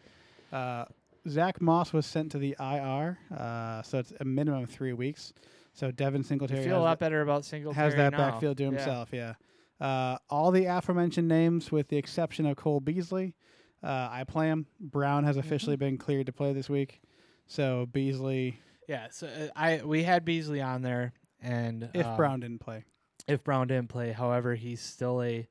Uh, 0.53 0.85
Zach 1.29 1.61
Moss 1.61 1.93
was 1.93 2.07
sent 2.07 2.33
to 2.33 2.39
the 2.39 2.55
IR, 2.61 3.19
uh, 3.37 3.83
so 3.83 3.99
it's 3.99 4.13
a 4.21 4.25
minimum 4.25 4.65
of 4.65 4.71
three 4.71 4.93
weeks. 4.93 5.33
So 5.75 5.91
Devin 5.91 6.21
I 6.23 6.25
Singletary 6.25 6.65
feel 6.65 6.79
a 6.79 6.83
lot 6.83 6.99
better 6.99 7.21
about 7.21 7.45
Singletary 7.45 7.85
has 7.85 7.95
that 7.97 8.13
now. 8.13 8.19
backfield 8.31 8.57
to 8.59 8.65
himself. 8.65 9.11
Yeah. 9.13 9.35
Uh, 9.81 10.17
all 10.31 10.51
the 10.53 10.65
aforementioned 10.67 11.27
names, 11.29 11.71
with 11.73 11.89
the 11.89 11.97
exception 11.97 12.47
of 12.47 12.57
Cole 12.57 12.81
Beasley, 12.81 13.35
uh, 13.83 14.09
I 14.11 14.25
play 14.25 14.47
him. 14.47 14.67
Brown 14.81 15.25
has 15.25 15.37
Mm-hmm. 15.37 15.47
officially 15.47 15.77
been 15.77 15.99
cleared 15.99 16.27
to 16.27 16.33
play 16.33 16.53
this 16.53 16.71
week, 16.71 17.03
so 17.47 17.87
Beasley, 17.93 18.61
Yeah, 18.89 19.09
so 19.11 19.27
uh, 19.27 19.49
I 19.57 19.83
we 19.85 20.05
had 20.05 20.25
Beasley 20.25 20.63
on 20.63 20.83
there, 20.83 21.13
and 21.43 21.91
if 21.93 22.07
um, 22.07 22.17
Brown 22.17 22.41
didn't 22.41 22.61
play, 22.61 22.85
if 23.27 23.43
Brown 23.43 23.67
didn't 23.67 23.89
play, 23.89 24.13
however, 24.13 24.55
he's 24.55 24.81
still 24.81 25.21
a. 25.23 25.49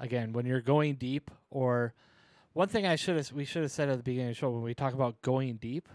Again, 0.00 0.32
when 0.32 0.44
you're 0.44 0.60
going 0.60 0.96
deep, 0.96 1.30
or 1.50 1.94
one 2.52 2.68
thing 2.68 2.84
I 2.86 2.96
should 2.96 3.16
have 3.16 3.32
we 3.32 3.44
should 3.44 3.62
have 3.62 3.70
said 3.72 3.88
at 3.90 3.96
the 3.98 4.02
beginning 4.02 4.30
of 4.30 4.34
the 4.34 4.38
show 4.38 4.50
when 4.50 4.62
we 4.62 4.74
talk 4.74 4.92
about 4.94 5.20
going 5.22 5.56
deep, 5.56 5.88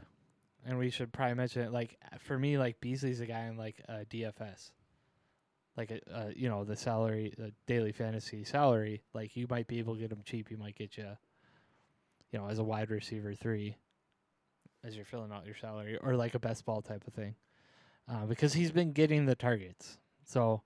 and 0.65 0.77
we 0.77 0.89
should 0.89 1.11
probably 1.11 1.35
mention 1.35 1.63
it. 1.63 1.71
Like 1.71 1.97
for 2.19 2.37
me, 2.37 2.57
like 2.57 2.79
Beasley's 2.81 3.19
a 3.19 3.25
guy 3.25 3.45
in 3.45 3.57
like 3.57 3.81
uh, 3.89 4.03
DFS, 4.09 4.71
like 5.77 5.91
a 5.91 5.99
uh, 6.13 6.29
you 6.35 6.49
know 6.49 6.63
the 6.63 6.75
salary, 6.75 7.33
the 7.37 7.51
daily 7.67 7.91
fantasy 7.91 8.43
salary. 8.43 9.03
Like 9.13 9.35
you 9.35 9.47
might 9.49 9.67
be 9.67 9.79
able 9.79 9.95
to 9.95 10.01
get 10.01 10.11
him 10.11 10.21
cheap. 10.25 10.51
You 10.51 10.57
might 10.57 10.75
get 10.75 10.97
you, 10.97 11.07
you 12.31 12.39
know, 12.39 12.47
as 12.47 12.59
a 12.59 12.63
wide 12.63 12.91
receiver 12.91 13.33
three, 13.33 13.75
as 14.83 14.95
you're 14.95 15.05
filling 15.05 15.31
out 15.31 15.45
your 15.45 15.55
salary, 15.55 15.97
or 16.01 16.15
like 16.15 16.35
a 16.35 16.39
best 16.39 16.65
ball 16.65 16.81
type 16.81 17.05
of 17.07 17.13
thing, 17.13 17.35
uh, 18.09 18.25
because 18.25 18.53
he's 18.53 18.71
been 18.71 18.91
getting 18.91 19.25
the 19.25 19.35
targets. 19.35 19.97
So 20.25 20.61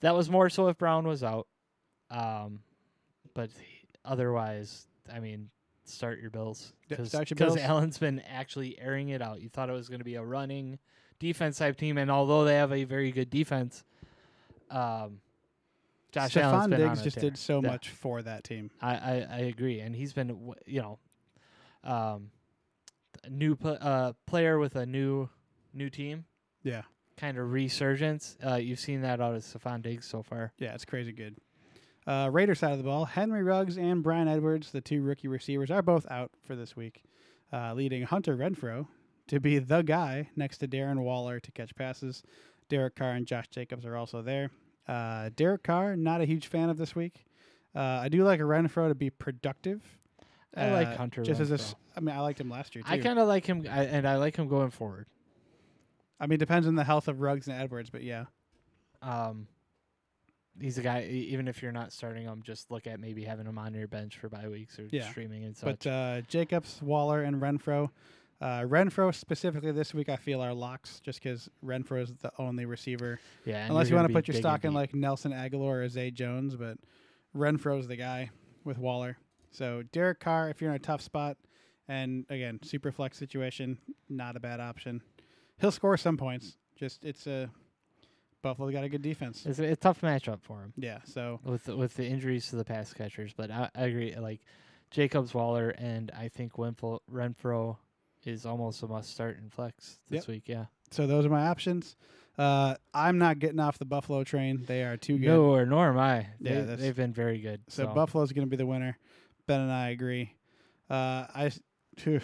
that 0.00 0.14
was 0.14 0.30
more 0.30 0.48
so 0.48 0.68
if 0.68 0.78
Brown 0.78 1.06
was 1.06 1.22
out. 1.22 1.46
Um, 2.10 2.60
but 3.34 3.50
he- 3.52 3.86
otherwise, 4.04 4.86
I 5.12 5.20
mean, 5.20 5.50
start 5.90 6.20
your 6.20 6.30
Bills 6.30 6.72
because 6.88 7.14
Allen's 7.14 7.98
been 7.98 8.20
actually 8.20 8.78
airing 8.80 9.10
it 9.10 9.20
out. 9.22 9.40
You 9.40 9.48
thought 9.48 9.68
it 9.68 9.72
was 9.74 9.88
going 9.88 10.00
to 10.00 10.04
be 10.04 10.14
a 10.16 10.22
running 10.24 10.78
defense 11.18 11.58
type 11.58 11.76
team, 11.76 11.98
and 11.98 12.10
although 12.10 12.44
they 12.44 12.54
have 12.56 12.72
a 12.72 12.84
very 12.84 13.10
good 13.12 13.30
defense, 13.30 13.84
um, 14.70 15.20
Josh 16.12 16.36
Allen's 16.36 16.66
Stefon 16.66 16.70
been 16.70 16.82
on 16.82 16.88
Diggs 16.88 17.00
a 17.00 17.04
just 17.04 17.18
did 17.18 17.36
so 17.38 17.60
Yeah. 17.62 17.70
much 17.70 17.90
for 17.90 18.22
that 18.22 18.44
team. 18.44 18.70
I, 18.80 18.94
I, 18.96 19.26
I 19.30 19.38
agree, 19.40 19.80
and 19.80 19.94
he's 19.94 20.12
been 20.12 20.54
you 20.66 20.80
know, 20.82 20.98
um, 21.84 22.30
new 23.28 23.56
pl- 23.56 23.78
uh, 23.80 24.12
player 24.26 24.58
with 24.58 24.76
a 24.76 24.86
new 24.86 25.28
new 25.72 25.88
team, 25.90 26.24
Yeah, 26.64 26.82
kind 27.16 27.38
of 27.38 27.52
resurgence. 27.52 28.36
Uh, 28.44 28.56
you've 28.56 28.80
seen 28.80 29.02
that 29.02 29.20
out 29.20 29.34
of 29.34 29.42
Stefon 29.42 29.82
Diggs 29.82 30.06
so 30.06 30.22
far. 30.22 30.52
yeah, 30.58 30.74
it's 30.74 30.84
crazy 30.84 31.12
good. 31.12 31.36
Uh, 32.06 32.28
Raider 32.32 32.54
side 32.54 32.72
of 32.72 32.78
the 32.78 32.84
ball, 32.84 33.04
Henry 33.04 33.42
Ruggs 33.42 33.76
and 33.78 34.02
Bryan 34.02 34.26
Edwards, 34.28 34.72
the 34.72 34.80
two 34.80 35.02
rookie 35.02 35.28
receivers, 35.28 35.70
are 35.70 35.82
both 35.82 36.10
out 36.10 36.30
for 36.42 36.56
this 36.56 36.74
week, 36.74 37.02
uh, 37.52 37.74
leading 37.74 38.02
Hunter 38.04 38.36
Renfrow 38.36 38.86
to 39.28 39.38
be 39.38 39.58
the 39.58 39.82
guy 39.82 40.28
next 40.34 40.58
to 40.58 40.68
Darren 40.68 41.00
Waller 41.02 41.38
to 41.40 41.52
catch 41.52 41.74
passes. 41.74 42.22
Derek 42.68 42.96
Carr 42.96 43.12
and 43.12 43.26
Josh 43.26 43.48
Jacobs 43.48 43.84
are 43.84 43.96
also 43.96 44.22
there. 44.22 44.50
Uh, 44.88 45.30
Derek 45.36 45.62
Carr, 45.62 45.94
not 45.94 46.20
a 46.20 46.24
huge 46.24 46.46
fan 46.46 46.70
of 46.70 46.78
this 46.78 46.96
week. 46.96 47.26
Uh, 47.76 47.80
I 47.80 48.08
do 48.08 48.24
like 48.24 48.40
a 48.40 48.44
Renfrow 48.44 48.88
to 48.88 48.94
be 48.94 49.10
productive. 49.10 49.82
I 50.56 50.72
like 50.72 50.88
Uh, 50.88 50.96
Hunter 50.96 51.22
Just 51.22 51.40
as 51.40 51.50
a, 51.52 51.58
Renfrow. 51.58 52.02
mean, 52.02 52.16
I 52.16 52.20
liked 52.20 52.40
him 52.40 52.50
last 52.50 52.74
year 52.74 52.82
too. 52.82 52.90
I 52.90 52.98
kind 52.98 53.18
of 53.20 53.28
like 53.28 53.46
him, 53.46 53.64
I, 53.70 53.84
and 53.84 54.08
I 54.08 54.16
like 54.16 54.34
him 54.36 54.48
going 54.48 54.70
forward. 54.70 55.06
I 56.18 56.26
mean, 56.26 56.34
it 56.36 56.38
depends 56.38 56.66
on 56.66 56.74
the 56.74 56.82
health 56.84 57.06
of 57.08 57.20
Ruggs 57.20 57.46
and 57.46 57.60
Edwards, 57.60 57.90
but 57.90 58.02
yeah, 58.02 58.24
Um, 59.02 59.46
he's 60.60 60.78
a 60.78 60.82
guy. 60.82 61.02
Even 61.04 61.48
if 61.48 61.62
you're 61.62 61.72
not 61.72 61.92
starting 61.92 62.24
him, 62.24 62.42
just 62.44 62.70
look 62.70 62.86
at 62.86 63.00
maybe 63.00 63.24
having 63.24 63.46
him 63.46 63.58
on 63.58 63.74
your 63.74 63.88
bench 63.88 64.18
for 64.18 64.28
bye 64.28 64.48
weeks 64.48 64.78
or 64.78 64.86
Yeah. 64.90 65.08
streaming 65.10 65.44
and 65.44 65.56
such. 65.56 65.80
But 65.84 65.86
uh, 65.90 66.20
Jacobs, 66.22 66.80
Waller, 66.82 67.22
and 67.22 67.40
Renfrow. 67.40 67.90
Uh, 68.40 68.62
Renfrow 68.62 69.14
specifically 69.14 69.70
this 69.72 69.92
week, 69.92 70.08
I 70.08 70.16
feel 70.16 70.40
are 70.40 70.54
locks 70.54 71.00
just 71.00 71.22
because 71.22 71.50
Renfrow 71.64 72.02
is 72.02 72.12
the 72.22 72.32
only 72.38 72.64
receiver. 72.64 73.20
yeah, 73.44 73.66
Unless 73.68 73.90
you 73.90 73.96
want 73.96 74.06
gonna 74.08 74.18
put 74.18 74.28
your 74.28 74.36
stock 74.36 74.64
in 74.64 74.72
like 74.72 74.94
Nelson 74.94 75.32
Agholor 75.32 75.84
or 75.84 75.88
Zay 75.90 76.10
Jones, 76.10 76.56
but 76.56 76.78
Renfrow's 77.36 77.86
the 77.86 77.96
guy 77.96 78.30
with 78.64 78.78
Waller. 78.78 79.18
So 79.50 79.82
Derek 79.92 80.20
Carr, 80.20 80.48
if 80.48 80.60
you're 80.60 80.70
in 80.70 80.76
a 80.76 80.80
tough 80.80 81.02
spot, 81.02 81.36
and 81.88 82.24
again, 82.30 82.60
super 82.62 82.90
flex 82.92 83.18
situation, 83.18 83.76
not 84.08 84.36
a 84.36 84.40
bad 84.40 84.60
option. 84.60 85.02
He'll 85.60 85.70
score 85.72 85.96
some 85.98 86.16
points. 86.16 86.56
Just 86.76 87.04
it's 87.04 87.26
a 87.26 87.50
Buffalo 88.42 88.70
got 88.70 88.84
a 88.84 88.88
good 88.88 89.02
defense. 89.02 89.44
it's 89.46 89.58
a, 89.58 89.64
a 89.72 89.76
tough 89.76 90.00
matchup 90.00 90.42
for 90.42 90.60
him. 90.62 90.72
Yeah, 90.76 90.98
so 91.04 91.40
with 91.44 91.64
the, 91.64 91.76
with 91.76 91.94
the 91.94 92.06
injuries 92.06 92.48
to 92.50 92.56
the 92.56 92.64
pass 92.64 92.92
catchers. 92.92 93.32
But 93.36 93.50
I, 93.50 93.70
I 93.74 93.82
agree. 93.84 94.14
Like 94.16 94.40
Jacobs, 94.90 95.34
Waller, 95.34 95.70
and 95.70 96.10
I 96.16 96.28
think 96.28 96.54
Renfrow 96.54 97.76
is 98.24 98.44
almost 98.46 98.82
a 98.82 98.86
must 98.86 99.10
start 99.10 99.38
in 99.38 99.48
flex 99.50 99.98
this 100.08 100.22
Yep. 100.22 100.28
week. 100.28 100.42
Yeah. 100.46 100.66
So 100.90 101.06
those 101.06 101.24
are 101.26 101.30
my 101.30 101.46
options. 101.46 101.96
Uh, 102.36 102.74
I'm 102.94 103.18
not 103.18 103.38
getting 103.38 103.60
off 103.60 103.78
the 103.78 103.84
Buffalo 103.84 104.24
train. 104.24 104.64
They 104.66 104.82
are 104.82 104.96
too 104.96 105.18
good. 105.18 105.26
No, 105.26 105.44
or 105.54 105.66
nor 105.66 105.88
am 105.90 105.98
I. 105.98 106.26
Yeah, 106.40 106.62
They, 106.62 106.74
they've 106.76 106.96
been 106.96 107.12
very 107.12 107.38
good. 107.40 107.60
So 107.68 107.84
So, 107.86 107.94
Buffalo's 107.94 108.32
going 108.32 108.46
to 108.46 108.50
be 108.50 108.56
the 108.56 108.66
winner. 108.66 108.96
Ben 109.46 109.60
and 109.60 109.70
I 109.72 109.90
agree. 109.90 110.34
Uh, 110.88 111.26
I 111.34 111.52
so 112.02 112.20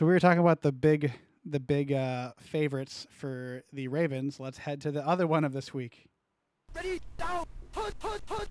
we 0.00 0.06
were 0.06 0.20
talking 0.20 0.40
about 0.40 0.60
the 0.62 0.72
big 0.72 1.12
the 1.50 1.60
big 1.60 1.92
uh, 1.92 2.32
favorites 2.38 3.06
for 3.10 3.62
the 3.72 3.88
Ravens. 3.88 4.38
Let's 4.38 4.58
head 4.58 4.80
to 4.82 4.90
the 4.90 5.06
other 5.06 5.26
one 5.26 5.44
of 5.44 5.52
this 5.52 5.74
week. 5.74 6.06
Ready, 6.74 7.00
down, 7.16 7.46
put, 7.72 7.98
put, 7.98 8.24
put. 8.26 8.48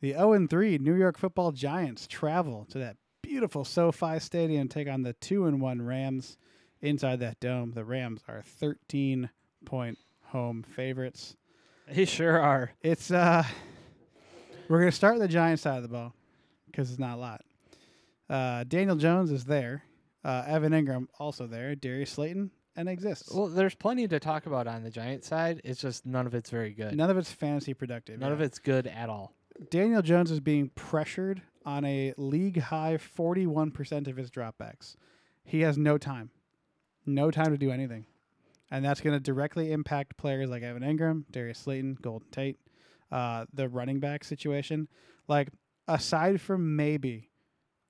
The 0.00 0.12
0 0.12 0.46
3 0.46 0.78
New 0.78 0.94
York 0.94 1.18
Football 1.18 1.52
Giants 1.52 2.06
travel 2.06 2.66
to 2.70 2.78
that 2.78 2.96
beautiful 3.22 3.64
SoFi 3.64 4.18
Stadium 4.18 4.68
to 4.68 4.74
take 4.74 4.88
on 4.88 5.02
the 5.02 5.12
2 5.14 5.46
and 5.46 5.60
1 5.60 5.82
Rams 5.82 6.38
inside 6.80 7.20
that 7.20 7.40
dome. 7.40 7.72
The 7.72 7.84
Rams 7.84 8.22
are 8.28 8.42
13 8.42 9.30
point 9.64 9.98
home 10.26 10.62
favorites. 10.62 11.36
they 11.92 12.04
sure 12.04 12.40
are. 12.40 12.72
It's 12.82 13.10
uh 13.10 13.44
we're 14.68 14.78
going 14.78 14.90
to 14.90 14.96
start 14.96 15.18
the 15.18 15.28
Giants 15.28 15.62
side 15.62 15.78
of 15.78 15.82
the 15.82 15.88
ball 15.88 16.14
cuz 16.72 16.90
it's 16.90 16.98
not 16.98 17.16
a 17.16 17.20
lot. 17.20 17.44
Uh, 18.28 18.62
Daniel 18.62 18.94
Jones 18.94 19.32
is 19.32 19.44
there. 19.44 19.82
Uh, 20.24 20.44
Evan 20.46 20.72
Engram 20.72 21.06
also 21.18 21.46
there. 21.46 21.74
Darius 21.74 22.10
Slayton 22.10 22.50
and 22.76 22.88
exists. 22.88 23.32
Well, 23.32 23.48
there's 23.48 23.74
plenty 23.74 24.06
to 24.08 24.20
talk 24.20 24.46
about 24.46 24.66
on 24.66 24.82
the 24.82 24.90
Giant 24.90 25.24
side. 25.24 25.60
It's 25.64 25.80
just 25.80 26.06
none 26.06 26.26
of 26.26 26.34
it's 26.34 26.50
very 26.50 26.72
good. 26.72 26.96
None 26.96 27.10
of 27.10 27.16
it's 27.16 27.32
fantasy 27.32 27.74
productive. 27.74 28.18
None 28.18 28.32
of 28.32 28.40
it's 28.40 28.58
good 28.58 28.86
at 28.86 29.08
all. 29.08 29.34
Daniel 29.70 30.02
Jones 30.02 30.30
is 30.30 30.40
being 30.40 30.70
pressured 30.74 31.42
on 31.66 31.84
a 31.84 32.14
league 32.16 32.58
high 32.60 32.96
41% 32.96 34.08
of 34.08 34.16
his 34.16 34.30
dropbacks. 34.30 34.96
He 35.44 35.60
has 35.60 35.76
no 35.76 35.98
time. 35.98 36.30
No 37.04 37.30
time 37.30 37.50
to 37.52 37.58
do 37.58 37.70
anything. 37.70 38.06
And 38.70 38.84
that's 38.84 39.00
going 39.00 39.14
to 39.16 39.20
directly 39.20 39.72
impact 39.72 40.16
players 40.16 40.48
like 40.48 40.62
Evan 40.62 40.82
Engram, 40.82 41.24
Darius 41.30 41.58
Slayton, 41.58 41.98
Golden 42.00 42.28
Tate, 42.30 42.58
uh, 43.10 43.46
the 43.52 43.68
running 43.68 43.98
back 43.98 44.22
situation. 44.22 44.88
Like, 45.26 45.48
aside 45.88 46.40
from 46.40 46.76
maybe 46.76 47.30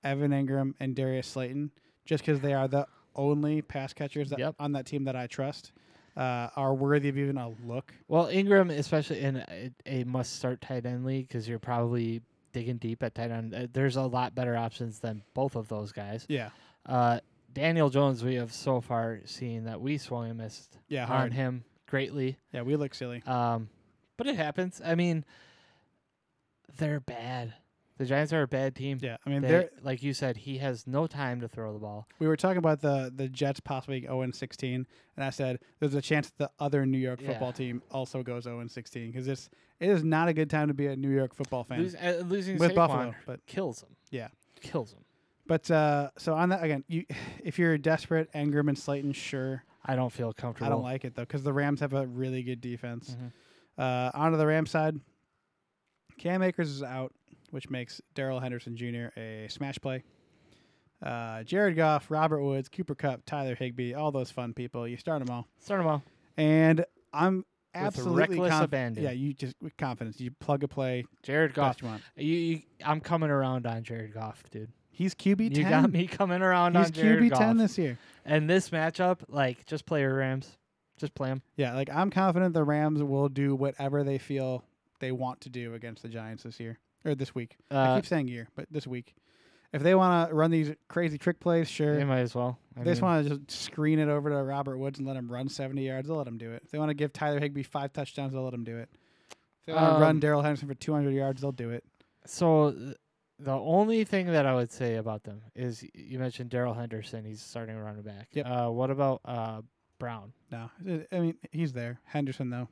Evan 0.03 0.31
Engram 0.31 0.73
and 0.81 0.97
Darius 0.97 1.27
Slayton, 1.27 1.71
just 2.11 2.25
because 2.27 2.41
they 2.41 2.53
are 2.53 2.67
the 2.67 2.85
only 3.15 3.63
pass 3.63 3.93
catchers 3.93 4.31
that, 4.31 4.41
Yep. 4.41 4.57
on 4.59 4.73
that 4.73 4.85
team 4.85 5.05
that 5.05 5.15
I 5.15 5.29
trust, 5.29 5.71
uh, 6.17 6.49
are 6.57 6.75
worthy 6.75 7.09
of 7.09 7.17
even 7.17 7.39
a 7.39 7.51
look. 7.65 7.95
Well, 8.09 8.27
Engram, 8.27 8.69
especially 8.77 9.21
in 9.21 9.37
a, 9.37 9.71
a 9.87 10.03
must 10.05 10.35
start 10.35 10.61
tight 10.61 10.85
end 10.87 11.05
league, 11.05 11.29
because 11.29 11.49
you're 11.49 11.61
probably 11.61 12.21
digging 12.53 12.79
deep 12.79 13.05
at 13.05 13.15
tight 13.15 13.31
end. 13.31 13.55
Uh, 13.55 13.69
there's 13.73 13.95
a 13.95 14.03
lot 14.03 14.35
better 14.35 14.57
options 14.57 14.99
than 14.99 15.23
both 15.35 15.55
of 15.55 15.69
those 15.69 15.93
guys. 15.93 16.27
Yeah. 16.29 16.51
Uh, 16.85 17.21
Daniel 17.53 17.91
Jones, 17.91 18.25
we 18.25 18.35
have 18.35 18.53
so 18.53 18.81
far 18.81 19.21
seen 19.25 19.65
that 19.65 19.81
we 19.81 19.97
swung 19.99 20.29
and 20.31 20.39
missed 20.39 20.79
Yeah, 20.89 21.07
on 21.07 21.31
him 21.31 21.63
greatly. 21.87 22.39
Yeah, 22.53 22.63
we 22.63 22.75
look 22.75 22.93
silly. 22.93 23.23
Um, 23.25 23.69
but 24.17 24.27
it 24.27 24.35
happens. 24.35 24.81
I 24.85 24.97
mean, 24.97 25.25
they're 26.77 27.01
bad. 27.01 27.55
The 28.01 28.07
Giants 28.07 28.33
are 28.33 28.41
a 28.41 28.49
bad 28.49 28.75
team. 28.75 28.99
Yeah, 29.03 29.19
I 29.27 29.29
mean, 29.29 29.43
They- 29.43 29.49
they're 29.49 29.71
like 29.83 30.03
you 30.03 30.15
said, 30.15 30.39
he 30.39 30.57
has 30.57 30.87
no 30.87 31.07
time 31.07 31.41
to 31.43 31.49
throw 31.49 31.75
the 31.75 31.79
ball. 31.79 32.09
we 32.19 32.27
were 32.27 32.37
talking 32.37 32.57
about 32.57 32.81
the 32.81 33.13
the 33.15 33.29
Jets 33.29 33.61
possibly 33.61 34.01
0 34.01 34.23
and 34.23 34.35
16, 34.35 34.87
and 35.17 35.25
I 35.25 35.29
said 35.29 35.59
there's 35.81 35.93
a 35.95 36.01
chance 36.01 36.31
the 36.31 36.51
other 36.59 36.87
New 36.87 36.97
York 36.97 37.21
football 37.21 37.49
Yeah. 37.49 37.53
team 37.53 37.83
also 37.91 38.23
goes 38.23 38.45
0 38.45 38.61
and 38.61 38.71
16 38.71 39.11
because 39.13 39.29
it's 39.29 39.51
it 39.81 39.91
is 39.91 40.03
not 40.03 40.29
a 40.29 40.33
good 40.33 40.49
time 40.49 40.69
to 40.69 40.75
be 40.75 40.87
a 40.87 40.97
New 40.97 41.11
York 41.11 41.35
football 41.35 41.63
fan 41.63 41.81
Lose, 41.81 41.95
uh, 41.95 42.23
losing 42.27 42.57
with 42.57 42.71
Saquon 42.73 42.75
Buffalo. 42.75 43.15
But 43.27 43.45
kills 43.47 43.83
them. 43.83 43.97
Yeah. 44.11 44.29
kills 44.63 44.93
them. 44.93 45.05
but 45.47 45.71
uh, 45.71 46.09
so 46.17 46.33
on 46.35 46.49
that 46.49 46.65
again, 46.65 46.85
you 46.89 47.05
if 47.45 47.59
you're 47.59 47.77
desperate, 47.77 48.33
Engram 48.33 48.69
and 48.69 48.79
Slayton, 48.79 49.13
sure. 49.13 49.63
I 49.85 49.95
don't 49.95 50.11
feel 50.13 50.33
comfortable. 50.33 50.67
I 50.67 50.71
don't 50.71 50.83
like 50.83 51.05
it 51.05 51.15
though 51.17 51.23
because 51.25 51.43
the 51.43 51.53
Rams 51.53 51.81
have 51.81 51.93
a 51.93 52.07
really 52.07 52.43
good 52.43 52.63
defense. 52.63 53.15
Mhm. 53.21 53.33
Uh, 53.77 54.11
onto 54.15 54.39
the 54.39 54.47
Rams 54.47 54.71
side, 54.71 55.01
Cam 56.19 56.43
Akers 56.43 56.71
is 56.71 56.83
out, 56.83 57.13
which 57.51 57.71
makes 57.71 58.01
Darrell 58.15 58.41
Henderson 58.41 58.77
Jr. 58.77 59.19
a 59.19 59.47
smash 59.49 59.79
play. 59.81 60.03
Uh, 61.03 61.43
Jared 61.45 61.77
Goff, 61.77 62.11
Robert 62.11 62.43
Woods, 62.43 62.69
Cooper 62.69 62.95
Kupp, 62.95 63.25
Tyler 63.25 63.55
Higbee, 63.55 63.95
all 63.95 64.13
those 64.13 64.31
fun 64.31 64.53
people. 64.53 64.87
You 64.87 64.97
start 64.97 65.25
them 65.25 65.35
all. 65.35 65.49
Start 65.59 65.81
them 65.81 65.87
all. 65.87 66.03
And 66.37 66.85
I'm 67.13 67.45
absolutely 67.75 68.21
reckless 68.39 68.51
conf- 68.51 68.65
abandon. 68.65 69.05
Yeah, 69.05 69.13
you 69.13 69.33
just 69.33 69.57
with 69.63 69.77
confidence. 69.77 70.21
You 70.21 70.31
plug 70.31 70.63
a 70.63 70.69
play 70.69 71.05
Jared 71.23 71.55
Goff. 71.55 71.81
you 71.81 71.89
want. 71.89 72.03
You, 72.17 72.35
you, 72.35 72.63
I'm 72.85 73.01
coming 73.01 73.31
around 73.31 73.67
on 73.67 73.83
Jared 73.83 74.13
Goff, 74.13 74.43
dude. 74.51 74.71
He's 74.91 75.15
QB 75.15 75.55
ten. 75.55 75.65
You 75.65 75.69
got 75.69 75.91
me 75.91 76.07
coming 76.07 76.43
around 76.43 76.77
He's 76.77 76.87
on 76.87 76.93
Jared 76.93 77.09
Goff. 77.09 77.21
He's 77.23 77.29
QB 77.29 77.31
Goff. 77.31 77.39
ten 77.39 77.57
this 77.57 77.79
year. 77.79 77.99
and 78.27 78.51
this 78.51 78.69
matchup, 78.71 79.21
like, 79.29 79.65
just 79.65 79.87
play 79.87 80.01
your 80.01 80.15
Rams. 80.15 80.59
Just 80.99 81.15
play 81.15 81.31
them. 81.31 81.41
Yeah, 81.57 81.75
like 81.75 81.89
I'm 81.91 82.11
confident 82.11 82.53
the 82.53 82.63
Rams 82.65 83.03
will 83.03 83.31
do 83.31 83.55
whatever 83.55 84.05
they 84.05 84.19
feel 84.19 84.65
they 84.99 85.13
want 85.13 85.41
to 85.43 85.49
do 85.49 85.73
against 85.73 86.03
the 86.03 86.11
Giants 86.11 86.43
this 86.43 86.61
year 86.61 86.79
or 87.05 87.15
this 87.15 87.35
week. 87.35 87.57
I 87.71 87.75
Uh, 87.75 87.97
keep 87.97 88.07
saying 88.07 88.29
year, 88.29 88.49
but 88.55 88.67
this 88.71 88.87
week. 88.87 89.15
If 89.73 89.83
they 89.85 89.95
want 89.95 90.29
to 90.31 90.35
run 90.35 90.51
these 90.51 90.73
crazy 90.89 91.17
trick 91.17 91.39
plays, 91.39 91.69
sure. 91.69 91.97
they 91.97 92.05
might 92.05 92.19
as 92.21 92.35
well. 92.35 92.59
I 92.77 92.81
If 92.81 92.85
they 92.87 92.91
just 92.91 93.03
mean, 93.03 93.11
want 93.11 93.29
to 93.29 93.39
just 93.39 93.63
screen 93.65 94.01
it 94.01 94.09
over 94.09 94.29
to 94.31 94.37
Robert 94.43 94.79
Woods 94.79 94.99
and 94.99 95.07
let 95.07 95.17
him 95.17 95.31
run 95.31 95.49
70 95.49 95.87
yards, 95.87 96.09
they'll 96.09 96.17
let 96.17 96.27
him 96.27 96.39
do 96.39 96.51
it. 96.53 96.63
If 96.65 96.73
they 96.73 96.79
want 96.79 96.91
to 96.91 96.95
give 96.95 97.13
Tyler 97.13 97.39
Higbee 97.39 97.63
five 97.63 97.93
touchdowns, 97.93 98.33
they'll 98.33 98.43
let 98.43 98.53
him 98.55 98.65
do 98.65 98.77
it. 98.79 98.89
If 99.61 99.67
they 99.67 99.73
want 99.73 99.95
to 99.97 100.01
run 100.01 100.11
Um, 100.17 100.21
Darrell 100.21 100.43
Henderson 100.43 100.67
for 100.67 100.75
200 100.75 101.13
yards, 101.15 101.41
they'll 101.41 101.53
do 101.53 101.71
it. 101.71 101.85
so 102.27 102.73
th- 102.73 102.97
the 103.39 103.53
only 103.53 104.05
thing 104.05 104.27
that 104.27 104.45
I 104.45 104.55
would 104.55 104.71
say 104.73 104.97
about 104.97 105.23
them 105.23 105.41
is 105.55 105.83
y- 105.83 105.89
you 105.95 106.19
mentioned 106.19 106.51
Darrell 106.51 106.75
Henderson. 106.75 107.25
He's 107.25 107.41
starting 107.41 107.77
running 107.79 108.03
back. 108.03 108.29
Yep. 108.33 108.47
Uh, 108.47 108.71
what 108.71 108.91
about 108.91 109.21
uh, 109.25 109.63
Brown? 109.99 110.33
No, 110.51 110.69
I- 110.87 111.07
I 111.13 111.21
mean 111.21 111.37
he's 111.53 111.73
there. 111.73 112.01
Henderson 112.05 112.51
though, 112.51 112.69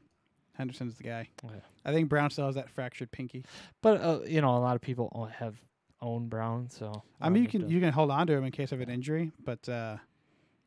Henderson's 0.58 0.96
the 0.96 1.04
guy. 1.04 1.28
Okay. 1.44 1.54
I 1.84 1.92
think 1.92 2.08
Brown 2.08 2.28
still 2.30 2.46
has 2.46 2.56
that 2.56 2.68
fractured 2.68 3.10
pinky. 3.12 3.44
But 3.80 4.00
uh, 4.02 4.20
you 4.26 4.40
know, 4.42 4.56
a 4.56 4.58
lot 4.58 4.74
of 4.76 4.82
people 4.82 5.30
have 5.38 5.54
own 6.02 6.28
Brown, 6.28 6.68
so 6.68 7.02
I 7.20 7.28
mean, 7.30 7.42
you 7.44 7.48
can 7.48 7.70
you 7.70 7.80
can 7.80 7.92
hold 7.92 8.10
on 8.10 8.26
to 8.26 8.32
him 8.34 8.44
in 8.44 8.50
case 8.52 8.72
of 8.72 8.80
an 8.80 8.90
injury, 8.90 9.32
but 9.44 9.66
uh, 9.68 9.96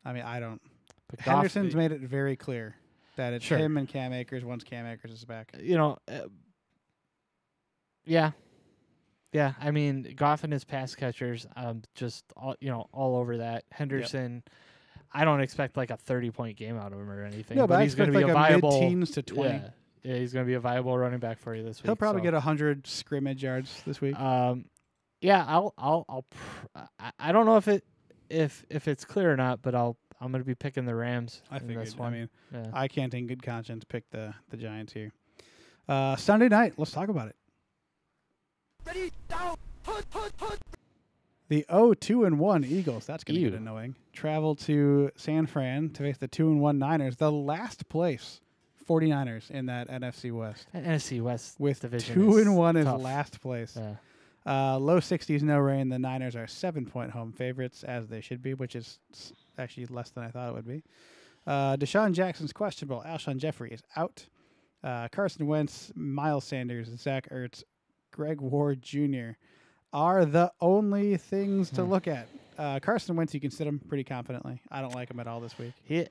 I 0.03 0.13
mean 0.13 0.23
I 0.23 0.39
don't. 0.39 0.61
but 1.09 1.19
Henderson's 1.19 1.76
made 1.76 1.91
it 1.91 2.01
very 2.01 2.35
clear 2.35 2.76
that 3.18 3.34
it's 3.34 3.45
Sure. 3.45 3.57
him 3.57 3.77
and 3.77 3.88
Cam 3.88 4.13
Akers 4.13 4.43
once 4.43 4.63
Cam 4.63 4.85
Akers 4.85 5.11
is 5.11 5.26
back. 5.26 5.53
you 5.59 5.77
know, 5.77 5.97
uh, 6.07 6.22
yeah, 8.05 8.31
yeah. 9.31 9.53
I 9.61 9.72
mean, 9.72 10.13
Goff 10.15 10.43
and 10.43 10.51
his 10.51 10.63
pass 10.63 10.95
catchers, 10.95 11.45
um, 11.55 11.81
just 11.95 12.26
all 12.35 12.55
you 12.59 12.69
know, 12.69 12.88
all 12.91 13.15
over 13.15 13.38
that. 13.38 13.65
Henderson, 13.72 14.43
I 15.13 15.23
don't 15.26 15.41
expect 15.41 15.77
like 15.77 15.91
a 15.91 15.97
thirty-point 15.97 16.57
game 16.57 16.77
out 16.77 16.93
of 16.93 16.99
him 16.99 17.09
or 17.09 17.23
anything. 17.23 17.57
No, 17.57 17.68
but, 17.68 17.80
I 17.80 17.84
he's 17.84 17.95
going 17.95 18.11
to 18.11 18.18
be 18.18 18.23
like 18.23 18.31
a 18.31 18.34
viable. 18.34 18.81
mid-teens 18.81 19.11
to 19.11 19.22
20. 19.22 19.49
yeah, 19.49 19.69
yeah, 20.03 20.15
he's 20.15 20.34
going 20.34 20.45
to 20.45 20.48
be 20.48 20.56
a 20.56 20.60
viable 20.60 20.98
running 20.98 21.19
back 21.19 21.40
for 21.40 21.56
you 21.56 21.64
this 21.64 21.82
week. 21.82 21.88
He'll 21.88 21.95
probably 21.95 22.22
so. 22.22 22.23
get 22.23 22.34
a 22.34 22.40
hundred 22.40 22.88
scrimmage 22.88 23.44
yards 23.44 23.82
this 23.86 24.02
week. 24.02 24.19
Um, 24.19 24.65
yeah, 25.22 25.45
I'll, 25.48 25.73
I'll, 25.78 26.06
I'll. 26.10 26.26
Pr- 26.30 26.80
I, 26.99 27.11
I 27.19 27.32
don't 27.32 27.45
know 27.45 27.57
if 27.57 27.68
it, 27.68 27.84
if 28.30 28.65
if 28.69 28.88
it's 28.88 29.06
clear 29.06 29.32
or 29.32 29.38
not, 29.38 29.61
but 29.61 29.76
I'll, 29.76 29.98
I'm 30.19 30.32
going 30.32 30.41
to 30.41 30.48
be 30.48 30.56
picking 30.56 30.86
the 30.86 30.95
Rams. 30.95 31.41
I 31.52 31.57
in 31.57 31.68
figured. 31.68 31.86
this 31.86 31.95
I 31.99 32.10
mean, 32.10 32.30
yeah. 32.52 32.68
I 32.73 32.88
can't 32.88 33.14
in 33.14 33.28
good 33.28 33.44
conscience 33.44 33.84
pick 33.84 34.10
the 34.10 34.34
the 34.49 34.57
Giants 34.57 34.94
here. 34.94 35.11
Uh, 35.88 36.15
Sunday 36.15 36.48
night, 36.48 36.73
let's 36.78 36.91
talk 36.91 37.10
about 37.10 37.28
it. 37.28 37.36
Ready, 38.86 39.11
down, 39.28 39.57
put, 39.84 40.10
put, 40.10 40.36
put. 40.38 40.57
The 41.49 41.65
0-2 41.69 42.26
and 42.26 42.40
1 42.40 42.64
Eagles, 42.64 43.06
that's 43.06 43.26
going 43.26 43.44
to 43.44 43.49
get 43.49 43.60
annoying. 43.60 43.95
Travel 44.14 44.56
to 44.56 45.11
San 45.18 45.48
Fran 45.48 45.90
to 45.90 46.03
face 46.03 46.18
the 46.18 46.30
2 46.30 46.48
and 46.48 46.61
1 46.61 46.80
Niners, 46.80 47.18
the 47.18 47.32
last 47.32 47.90
place 47.90 48.40
49ers 48.88 49.49
in 49.52 49.66
that 49.68 49.88
NFC 49.90 50.32
West. 50.32 50.68
That 50.74 50.84
NFC 50.84 51.22
West 51.22 51.60
With 51.60 51.80
division 51.82 52.16
2 52.16 52.38
is 52.38 52.48
and 52.48 52.56
1 52.58 52.78
is 52.78 52.86
tough. 52.86 53.02
last 53.02 53.41
place. 53.41 53.78
Yeah. 53.80 53.95
Uh, 54.45 54.78
low 54.80 54.99
60s, 54.99 55.41
no 55.44 55.60
rain. 55.60 55.90
The 55.90 55.99
Niners 55.99 56.36
are 56.36 56.45
7-point 56.45 57.12
home 57.12 57.32
favorites 57.32 57.84
as 57.84 58.08
they 58.08 58.22
should 58.22 58.41
be, 58.41 58.53
which 58.56 58.76
is 58.76 58.99
actually 59.58 59.86
less 59.88 60.10
than 60.10 60.24
I 60.24 60.30
thought 60.30 60.49
it 60.49 60.56
would 60.56 60.68
be. 60.68 60.84
Uh, 61.45 61.76
DeSean 61.78 62.14
Jackson's 62.14 62.52
questionable. 62.53 63.03
Alshon 63.06 63.38
Jeffery 63.38 63.72
is 63.72 63.82
out. 63.95 64.26
Uh, 64.84 65.08
Carson 65.10 65.45
Wentz, 65.45 65.91
Miles 65.95 66.44
Sanders, 66.45 66.88
Zach 66.98 67.30
Ertz, 67.30 67.64
Greg 68.12 68.41
Ward 68.41 68.82
Jr. 68.82 69.32
are 69.94 70.26
the 70.26 70.52
only 70.60 71.18
things 71.18 71.70
to 71.72 71.84
Hmm. 71.84 71.90
look 71.91 72.08
at. 72.08 72.28
Uh, 72.58 72.80
Carson 72.80 73.16
Wentz, 73.16 73.34
you 73.36 73.40
can 73.40 73.52
sit 73.52 73.68
him 73.68 73.80
pretty 73.80 74.03
confidently. 74.03 74.60
I 74.72 74.82
don't 74.82 74.94
like 74.95 75.10
him 75.12 75.20
at 75.20 75.28
all 75.28 75.40
this 75.40 75.58
week. 75.60 75.74
He, 75.84 76.08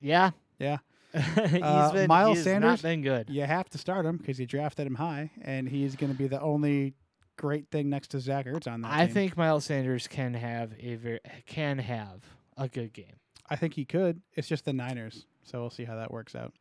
yeah, 0.00 0.30
Yeah. 0.58 0.78
he's 1.50 1.62
Uh, 1.62 1.90
been 1.92 2.08
Miles 2.08 2.42
Sanders? 2.42 2.68
not 2.68 2.82
been 2.82 3.02
good. 3.02 3.30
You 3.30 3.42
have 3.42 3.68
to 3.70 3.78
start 3.78 4.04
him 4.06 4.16
because 4.18 4.38
you 4.38 4.46
drafted 4.46 4.86
him 4.86 4.94
high, 4.96 5.30
and 5.42 5.68
he's 5.68 5.96
going 5.96 6.12
to 6.12 6.18
be 6.18 6.28
the 6.28 6.40
only 6.40 6.94
great 7.36 7.70
thing 7.70 7.88
next 7.88 8.08
to 8.08 8.20
Zach 8.20 8.46
Ertz 8.46 8.66
on 8.70 8.82
that 8.82 8.92
I 8.92 9.06
team. 9.06 9.14
think 9.14 9.36
Miles 9.36 9.64
Sanders 9.64 10.06
can 10.08 10.34
have 10.34 10.72
a 10.80 10.96
very 10.96 11.20
can 11.46 11.78
have 11.78 12.22
a 12.56 12.68
good 12.68 12.92
game. 12.92 13.16
I 13.48 13.56
think 13.56 13.74
he 13.74 13.84
could. 13.84 14.20
It's 14.34 14.48
just 14.48 14.64
the 14.66 14.72
Niners, 14.72 15.24
so 15.44 15.60
we'll 15.60 15.70
see 15.70 15.84
how 15.84 15.96
that 15.96 16.10
works 16.10 16.34
out. 16.34 16.52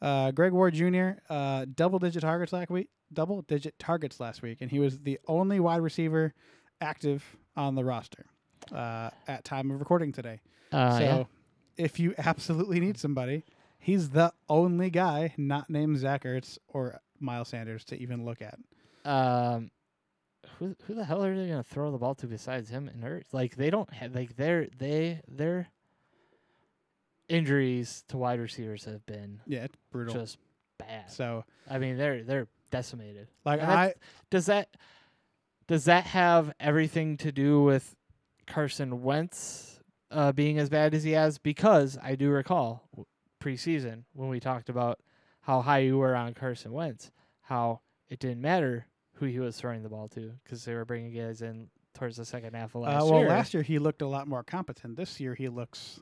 Uh, 0.00 0.32
Greg 0.32 0.52
Ward 0.52 0.74
Jr. 0.74 1.10
Uh, 1.30 1.64
double 1.74 1.98
digit 1.98 2.22
targets 2.22 2.52
last 2.52 2.70
week. 2.70 2.88
Double 3.12 3.42
digit 3.42 3.78
targets 3.78 4.18
last 4.20 4.42
week, 4.42 4.58
and 4.60 4.70
he 4.70 4.78
was 4.80 5.00
the 5.00 5.18
only 5.28 5.60
wide 5.60 5.80
receiver 5.80 6.34
active 6.80 7.24
on 7.56 7.74
the 7.74 7.84
roster. 7.84 8.26
uh, 8.72 9.10
at 9.28 9.44
time 9.44 9.70
of 9.70 9.78
recording 9.80 10.12
today. 10.12 10.40
Uh, 10.72 10.98
so 10.98 11.04
yeah. 11.04 11.24
if 11.84 11.98
you 12.00 12.14
absolutely 12.18 12.80
need 12.80 12.98
somebody, 12.98 13.44
he's 13.82 14.10
the 14.10 14.32
only 14.48 14.88
guy 14.90 15.34
not 15.36 15.68
named 15.68 15.98
Zach 15.98 16.22
Ertz 16.24 16.56
or 16.68 17.00
Miles 17.20 17.48
Sanders 17.48 17.84
to 17.86 17.96
even 18.00 18.24
look 18.24 18.38
at. 18.40 18.58
Um, 19.04 19.70
who 20.58 20.74
who 20.86 20.94
the 20.94 21.04
hell 21.04 21.24
are 21.24 21.36
they 21.36 21.48
gonna 21.48 21.62
throw 21.64 21.90
the 21.90 21.98
ball 21.98 22.14
to 22.16 22.26
besides 22.26 22.70
him 22.70 22.88
and 22.88 23.02
Ertz? 23.02 23.32
Like 23.32 23.56
they 23.56 23.70
don't 23.70 23.92
have 23.92 24.14
like 24.14 24.36
their 24.36 24.68
they 24.78 25.20
their 25.28 25.68
injuries 27.28 28.04
to 28.08 28.16
wide 28.18 28.40
receivers 28.40 28.84
have 28.84 29.04
been 29.06 29.40
Yeah, 29.46 29.64
it's 29.64 29.76
brutal. 29.90 30.14
just 30.14 30.38
bad. 30.78 31.10
so 31.10 31.44
I 31.68 31.78
mean 31.78 31.96
they're 31.96 32.22
they're 32.22 32.48
decimated. 32.70 33.28
like 33.44 33.60
And 33.60 33.70
I 33.70 33.94
does 34.30 34.46
that 34.46 34.68
does 35.68 35.84
that 35.86 36.04
have 36.06 36.52
everything 36.60 37.16
to 37.18 37.32
do 37.32 37.62
with 37.62 37.94
Carson 38.46 39.02
Wentz 39.02 39.80
uh, 40.10 40.32
being 40.32 40.58
as 40.58 40.68
bad 40.68 40.92
as 40.94 41.02
he 41.04 41.12
has? 41.12 41.38
Because 41.38 41.96
I 42.02 42.14
do 42.16 42.30
recall 42.30 42.82
preseason 43.42 44.04
when 44.14 44.28
we 44.28 44.40
talked 44.40 44.68
about 44.68 45.00
how 45.40 45.60
high 45.62 45.78
you 45.78 45.98
were 45.98 46.14
on 46.14 46.34
Carson 46.34 46.72
Wentz, 46.72 47.10
how 47.42 47.80
it 48.08 48.18
didn't 48.20 48.40
matter 48.40 48.86
who 49.14 49.26
he 49.26 49.38
was 49.40 49.56
throwing 49.56 49.82
the 49.82 49.88
ball 49.88 50.08
to 50.08 50.32
because 50.44 50.64
they 50.64 50.74
were 50.74 50.84
bringing 50.84 51.12
guys 51.12 51.42
in 51.42 51.68
towards 51.94 52.16
the 52.16 52.24
second 52.24 52.54
half 52.54 52.74
of 52.74 52.82
last 52.82 53.02
uh, 53.02 53.06
well 53.06 53.20
year. 53.20 53.28
last 53.28 53.52
year 53.54 53.62
he 53.62 53.78
looked 53.78 54.02
a 54.02 54.06
lot 54.06 54.26
more 54.26 54.42
competent. 54.42 54.96
This 54.96 55.20
year 55.20 55.34
he 55.34 55.48
looks 55.48 56.00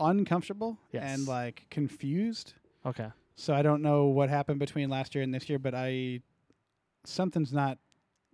uncomfortable 0.00 0.78
Yes. 0.92 1.02
and 1.04 1.26
like 1.26 1.66
confused. 1.70 2.54
okay, 2.84 3.08
So 3.34 3.54
I 3.54 3.62
don't 3.62 3.82
know 3.82 4.04
what 4.06 4.28
happened 4.28 4.58
between 4.58 4.88
last 4.88 5.14
year 5.14 5.22
and 5.24 5.32
this 5.34 5.48
year, 5.48 5.58
but 5.58 5.74
I 5.74 6.20
something's 7.04 7.52
not 7.52 7.78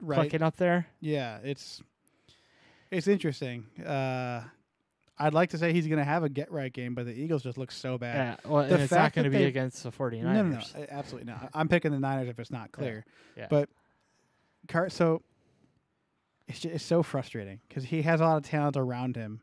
right. 0.01 0.17
clicking 0.17 0.43
up 0.43 0.57
there. 0.57 0.87
Yeah, 1.01 1.39
it's 1.43 1.83
it's 2.91 3.09
interesting. 3.09 3.65
Uh, 3.85 4.43
I'd 5.23 5.35
like 5.35 5.51
to 5.51 5.59
say 5.59 5.73
he's 5.73 5.87
going 5.87 5.99
to 5.99 6.05
have 6.05 6.25
a 6.25 6.29
get 6.29 6.51
right 6.51 6.73
game, 6.73 6.95
but 6.95 7.07
the 7.07 7.13
Eagles 7.13 7.43
just 7.45 7.57
look 7.57 7.71
so 7.71 7.97
bad. 7.97 8.39
Yeah, 8.45 8.51
well, 8.51 8.67
the 8.67 8.75
and 8.75 8.83
it's 8.83 8.93
not 8.93 9.13
going 9.13 9.25
to 9.25 9.31
be 9.31 9.45
against 9.45 9.83
the 9.83 9.91
49ers. 9.93 10.23
No, 10.23 10.43
no, 10.43 10.43
no, 10.43 10.61
absolutely 10.91 11.31
not. 11.33 11.51
I'm 11.55 11.69
picking 11.69 11.93
the 11.93 12.01
Niners 12.01 12.29
if 12.29 12.39
it's 12.41 12.51
not 12.51 12.73
clear. 12.73 13.05
yeah. 13.37 13.47
But 13.49 13.69
Car- 14.69 14.91
so 14.91 15.23
it's 16.49 16.61
just, 16.61 16.75
it's 16.75 16.85
so 16.85 17.03
frustrating 17.03 17.61
because 17.69 17.85
he 17.85 18.03
has 18.03 18.21
a 18.21 18.25
lot 18.25 18.37
of 18.37 18.43
talent 18.45 18.77
around 18.77 19.17
him. 19.17 19.41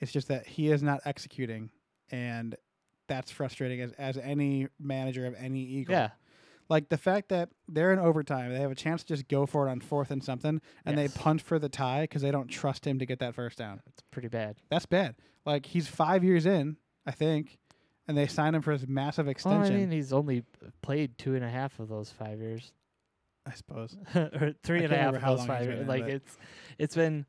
It's 0.00 0.12
just 0.12 0.28
that 0.28 0.46
he 0.46 0.70
is 0.70 0.82
not 0.82 1.00
executing, 1.04 1.70
and 2.10 2.54
that's 3.08 3.30
frustrating 3.30 3.80
as 3.80 3.92
as 3.92 4.16
any 4.18 4.68
manager 4.78 5.26
of 5.26 5.34
any 5.36 5.60
Eagle. 5.60 5.94
Yeah, 5.94 6.10
Like 6.68 6.88
the 6.90 6.98
fact 6.98 7.30
that 7.30 7.48
they're 7.66 7.92
in 7.92 7.98
overtime, 7.98 8.52
they 8.52 8.60
have 8.60 8.70
a 8.70 8.74
chance 8.74 9.02
to 9.04 9.14
just 9.14 9.26
go 9.28 9.46
for 9.46 9.66
it 9.66 9.70
on 9.70 9.80
fourth 9.80 10.10
and 10.10 10.22
something, 10.22 10.60
and 10.84 10.98
Yes. 10.98 11.12
they 11.14 11.18
punt 11.20 11.40
for 11.40 11.58
the 11.58 11.68
tie 11.70 12.02
because 12.02 12.20
they 12.22 12.30
don't 12.30 12.48
trust 12.48 12.86
him 12.86 12.98
to 12.98 13.06
get 13.06 13.18
that 13.20 13.34
first 13.34 13.56
down. 13.58 13.80
it's 13.86 14.02
pretty 14.10 14.28
bad. 14.28 14.56
That's 14.70 14.84
bad. 14.86 15.14
Like 15.46 15.64
he's 15.66 15.88
five 15.88 16.22
years 16.24 16.44
in, 16.44 16.76
I 17.06 17.12
think, 17.12 17.56
and 18.06 18.18
they 18.18 18.26
signed 18.26 18.54
him 18.54 18.60
for 18.62 18.72
his 18.72 18.86
massive 18.86 19.26
Well, 19.26 19.30
extension. 19.30 19.74
I 19.76 19.78
mean, 19.78 19.90
he's 19.90 20.12
only 20.12 20.44
played 20.82 21.16
two 21.16 21.34
and 21.34 21.44
a 21.44 21.48
half 21.48 21.78
of 21.80 21.88
those 21.88 22.10
five 22.10 22.38
years. 22.40 22.72
I 23.46 23.52
suppose. 23.54 23.96
or 24.14 24.52
three 24.62 24.80
I 24.80 24.84
and 24.84 24.92
a 24.92 24.96
half 24.98 25.14
of 25.14 25.22
those 25.22 25.46
five 25.46 25.64
years. 25.64 25.88
Like 25.88 26.02
but- 26.02 26.10
it's 26.10 26.38
it's 26.78 26.94
been, 26.94 27.24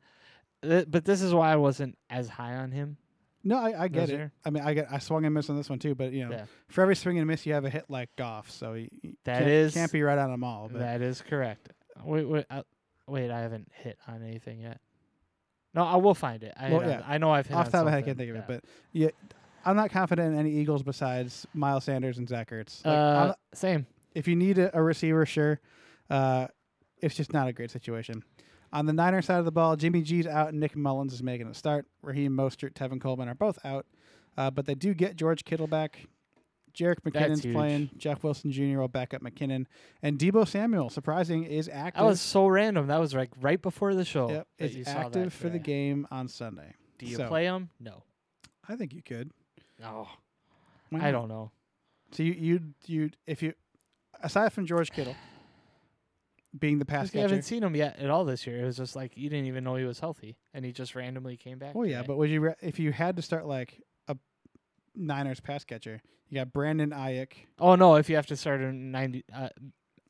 th- 0.62 0.84
but 0.88 1.06
this 1.06 1.22
is 1.22 1.32
why 1.32 1.50
I 1.50 1.56
wasn't 1.56 1.96
as 2.10 2.28
high 2.28 2.56
on 2.56 2.72
him. 2.72 2.98
No, 3.42 3.58
I, 3.58 3.84
I 3.84 3.88
get 3.88 4.10
it. 4.10 4.30
I 4.44 4.50
mean, 4.50 4.62
I 4.62 4.74
get. 4.74 4.88
I 4.90 4.98
swung 4.98 5.24
and 5.24 5.34
missed 5.34 5.48
on 5.50 5.56
this 5.56 5.70
one 5.70 5.78
too, 5.78 5.94
but 5.94 6.12
you 6.12 6.26
know, 6.26 6.32
Yeah. 6.32 6.44
for 6.68 6.82
every 6.82 6.94
swing 6.96 7.18
and 7.18 7.26
miss, 7.26 7.46
you 7.46 7.54
have 7.54 7.64
a 7.64 7.70
hit 7.70 7.86
like 7.88 8.10
Goff, 8.16 8.50
so 8.50 8.74
you, 8.74 8.88
you 9.02 9.14
That 9.24 9.38
can't, 9.38 9.50
is- 9.50 9.74
can't 9.74 9.90
be 9.92 10.02
right 10.02 10.18
on 10.18 10.30
them 10.30 10.44
all. 10.44 10.68
But 10.70 10.80
That 10.80 11.00
is 11.00 11.22
correct. 11.22 11.70
Wait, 12.04 12.28
wait, 12.28 12.44
uh, 12.50 12.62
wait! 13.06 13.30
I 13.30 13.40
haven't 13.40 13.68
hit 13.72 13.98
on 14.06 14.22
anything 14.22 14.60
yet. 14.60 14.80
No, 15.72 15.84
I 15.84 15.96
will 15.96 16.14
find 16.14 16.42
it. 16.42 16.52
I 16.58 16.70
Well, 16.70 16.82
yeah. 16.86 17.02
I 17.06 17.18
know 17.18 17.30
I've 17.30 17.46
hit 17.46 17.56
off 17.56 17.66
on 17.66 17.72
top 17.72 17.78
of 17.80 17.84
my 17.86 17.90
head, 17.92 17.98
I 17.98 18.02
can't 18.02 18.18
think 18.18 18.30
of 18.30 18.36
yeah. 18.36 18.42
it. 18.42 18.46
But 18.48 18.64
yeah, 18.92 19.08
I'm 19.64 19.76
not 19.76 19.90
confident 19.90 20.34
in 20.34 20.38
any 20.38 20.50
Eagles 20.52 20.82
besides 20.82 21.46
Miles 21.54 21.84
Sanders 21.84 22.18
and 22.18 22.28
Zach 22.28 22.50
Ertz. 22.50 22.84
Like, 22.84 22.94
uh, 22.94 22.98
I'm- 23.26 23.34
same. 23.54 23.86
if 24.14 24.26
you 24.28 24.36
need 24.36 24.58
a, 24.58 24.76
a 24.76 24.82
receiver, 24.82 25.24
sure. 25.24 25.60
Uh, 26.10 26.48
it's 27.00 27.14
just 27.14 27.32
not 27.32 27.48
a 27.48 27.52
great 27.52 27.70
situation. 27.70 28.22
On 28.72 28.86
the 28.86 28.92
Niner 28.92 29.20
side 29.22 29.38
of 29.38 29.44
the 29.44 29.50
ball, 29.52 29.76
Jimmy 29.76 30.02
G's 30.02 30.26
out 30.26 30.48
and 30.50 30.60
Nick 30.60 30.76
Mullens 30.76 31.12
is 31.12 31.22
making 31.22 31.48
a 31.48 31.54
start. 31.54 31.86
Raheem 32.02 32.32
Mostert, 32.36 32.72
Tevin 32.74 33.00
Coleman 33.00 33.28
are 33.28 33.34
both 33.34 33.58
out. 33.64 33.86
Uh, 34.36 34.50
but 34.50 34.64
they 34.66 34.74
do 34.74 34.94
get 34.94 35.16
George 35.16 35.44
Kittle 35.44 35.66
back. 35.66 36.06
Jerick 36.72 37.00
McKinnon's 37.00 37.40
playing. 37.44 37.90
Jeff 37.96 38.22
Wilson 38.22 38.52
Jr. 38.52 38.78
will 38.78 38.86
back 38.88 39.12
up 39.12 39.22
McKinnon. 39.22 39.66
And 40.02 40.18
Deebo 40.20 40.46
Samuel, 40.46 40.88
surprising, 40.88 41.42
is 41.42 41.68
active. 41.68 42.00
That 42.00 42.06
was 42.06 42.20
so 42.20 42.46
random. 42.46 42.86
That 42.86 43.00
was 43.00 43.12
like 43.12 43.30
right 43.40 43.60
before 43.60 43.94
the 43.94 44.04
show. 44.04 44.30
yep, 44.30 44.46
is 44.58 44.76
you 44.76 44.84
saw 44.84 44.94
that 44.94 45.06
active 45.06 45.32
for 45.32 45.48
the 45.48 45.58
game 45.58 46.06
on 46.12 46.28
Sunday. 46.28 46.74
Do 46.98 47.06
you 47.06 47.16
So, 47.16 47.26
play 47.26 47.44
him? 47.44 47.70
No. 47.80 48.04
I 48.68 48.76
think 48.76 48.94
you 48.94 49.02
could. 49.02 49.32
No. 49.80 50.06
Why 50.90 51.08
I 51.08 51.10
don't 51.10 51.28
know. 51.28 51.50
So 52.12 52.22
you 52.22 52.32
you 52.32 52.60
you 52.86 53.10
if 53.26 53.42
you 53.42 53.54
aside 54.22 54.52
from 54.52 54.66
George 54.66 54.90
Kittle 54.92 55.16
being 56.58 56.78
the 56.78 56.84
pass 56.84 57.04
Because 57.08 57.14
we 57.14 57.20
haven't 57.20 57.42
seen 57.42 57.62
him 57.62 57.76
yet 57.76 57.98
at 57.98 58.10
all 58.10 58.24
this 58.24 58.46
year. 58.46 58.60
It 58.60 58.64
was 58.64 58.76
just 58.76 58.96
like 58.96 59.16
you 59.16 59.28
didn't 59.30 59.46
even 59.46 59.62
know 59.64 59.76
he 59.76 59.84
was 59.84 60.00
healthy, 60.00 60.36
and 60.52 60.64
he 60.64 60.72
just 60.72 60.94
randomly 60.94 61.36
came 61.36 61.58
back. 61.58 61.72
Oh 61.76 61.84
yeah, 61.84 62.02
but 62.02 62.16
would 62.16 62.30
you 62.30 62.40
re- 62.40 62.54
if 62.60 62.78
you 62.78 62.92
had 62.92 63.16
to 63.16 63.22
start 63.22 63.46
like 63.46 63.80
a 64.08 64.16
Niners 64.94 65.40
pass 65.40 65.64
catcher? 65.64 66.02
You 66.28 66.36
got 66.36 66.52
Brandon 66.52 66.90
Aiyuk. 66.90 67.32
oh 67.58 67.74
no, 67.74 67.96
if 67.96 68.08
you 68.08 68.16
have 68.16 68.26
to 68.26 68.36
start 68.36 68.60
a 68.60 68.72
ninety 68.72 69.24
uh, 69.32 69.48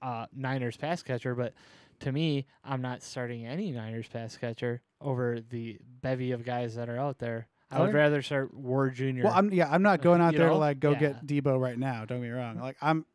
uh, 0.02 0.26
Niners 0.34 0.76
pass 0.76 1.02
catcher, 1.02 1.34
but 1.34 1.54
to 2.00 2.12
me, 2.12 2.46
I'm 2.64 2.80
not 2.80 3.02
starting 3.02 3.46
any 3.46 3.70
Niners 3.70 4.08
pass 4.08 4.36
catcher 4.36 4.80
over 5.00 5.40
the 5.40 5.78
bevy 6.00 6.32
of 6.32 6.44
guys 6.44 6.74
that 6.76 6.88
are 6.88 6.98
out 6.98 7.18
there. 7.18 7.48
I 7.70 7.80
would 7.80 7.94
rather 7.94 8.20
start 8.20 8.52
Ward 8.52 8.94
Jr. 8.96 9.24
Well, 9.24 9.32
I'm 9.34 9.52
yeah, 9.52 9.70
I'm 9.70 9.82
not 9.82 10.02
going 10.02 10.20
out 10.20 10.32
You 10.32 10.38
there 10.40 10.48
to 10.48 10.56
like 10.56 10.80
go 10.80 10.90
Yeah. 10.92 10.98
get 10.98 11.26
Deebo 11.26 11.60
right 11.60 11.78
now. 11.78 12.04
Don't 12.04 12.20
get 12.20 12.28
me 12.28 12.30
wrong. 12.30 12.58
Like 12.58 12.76
I'm, 12.82 13.06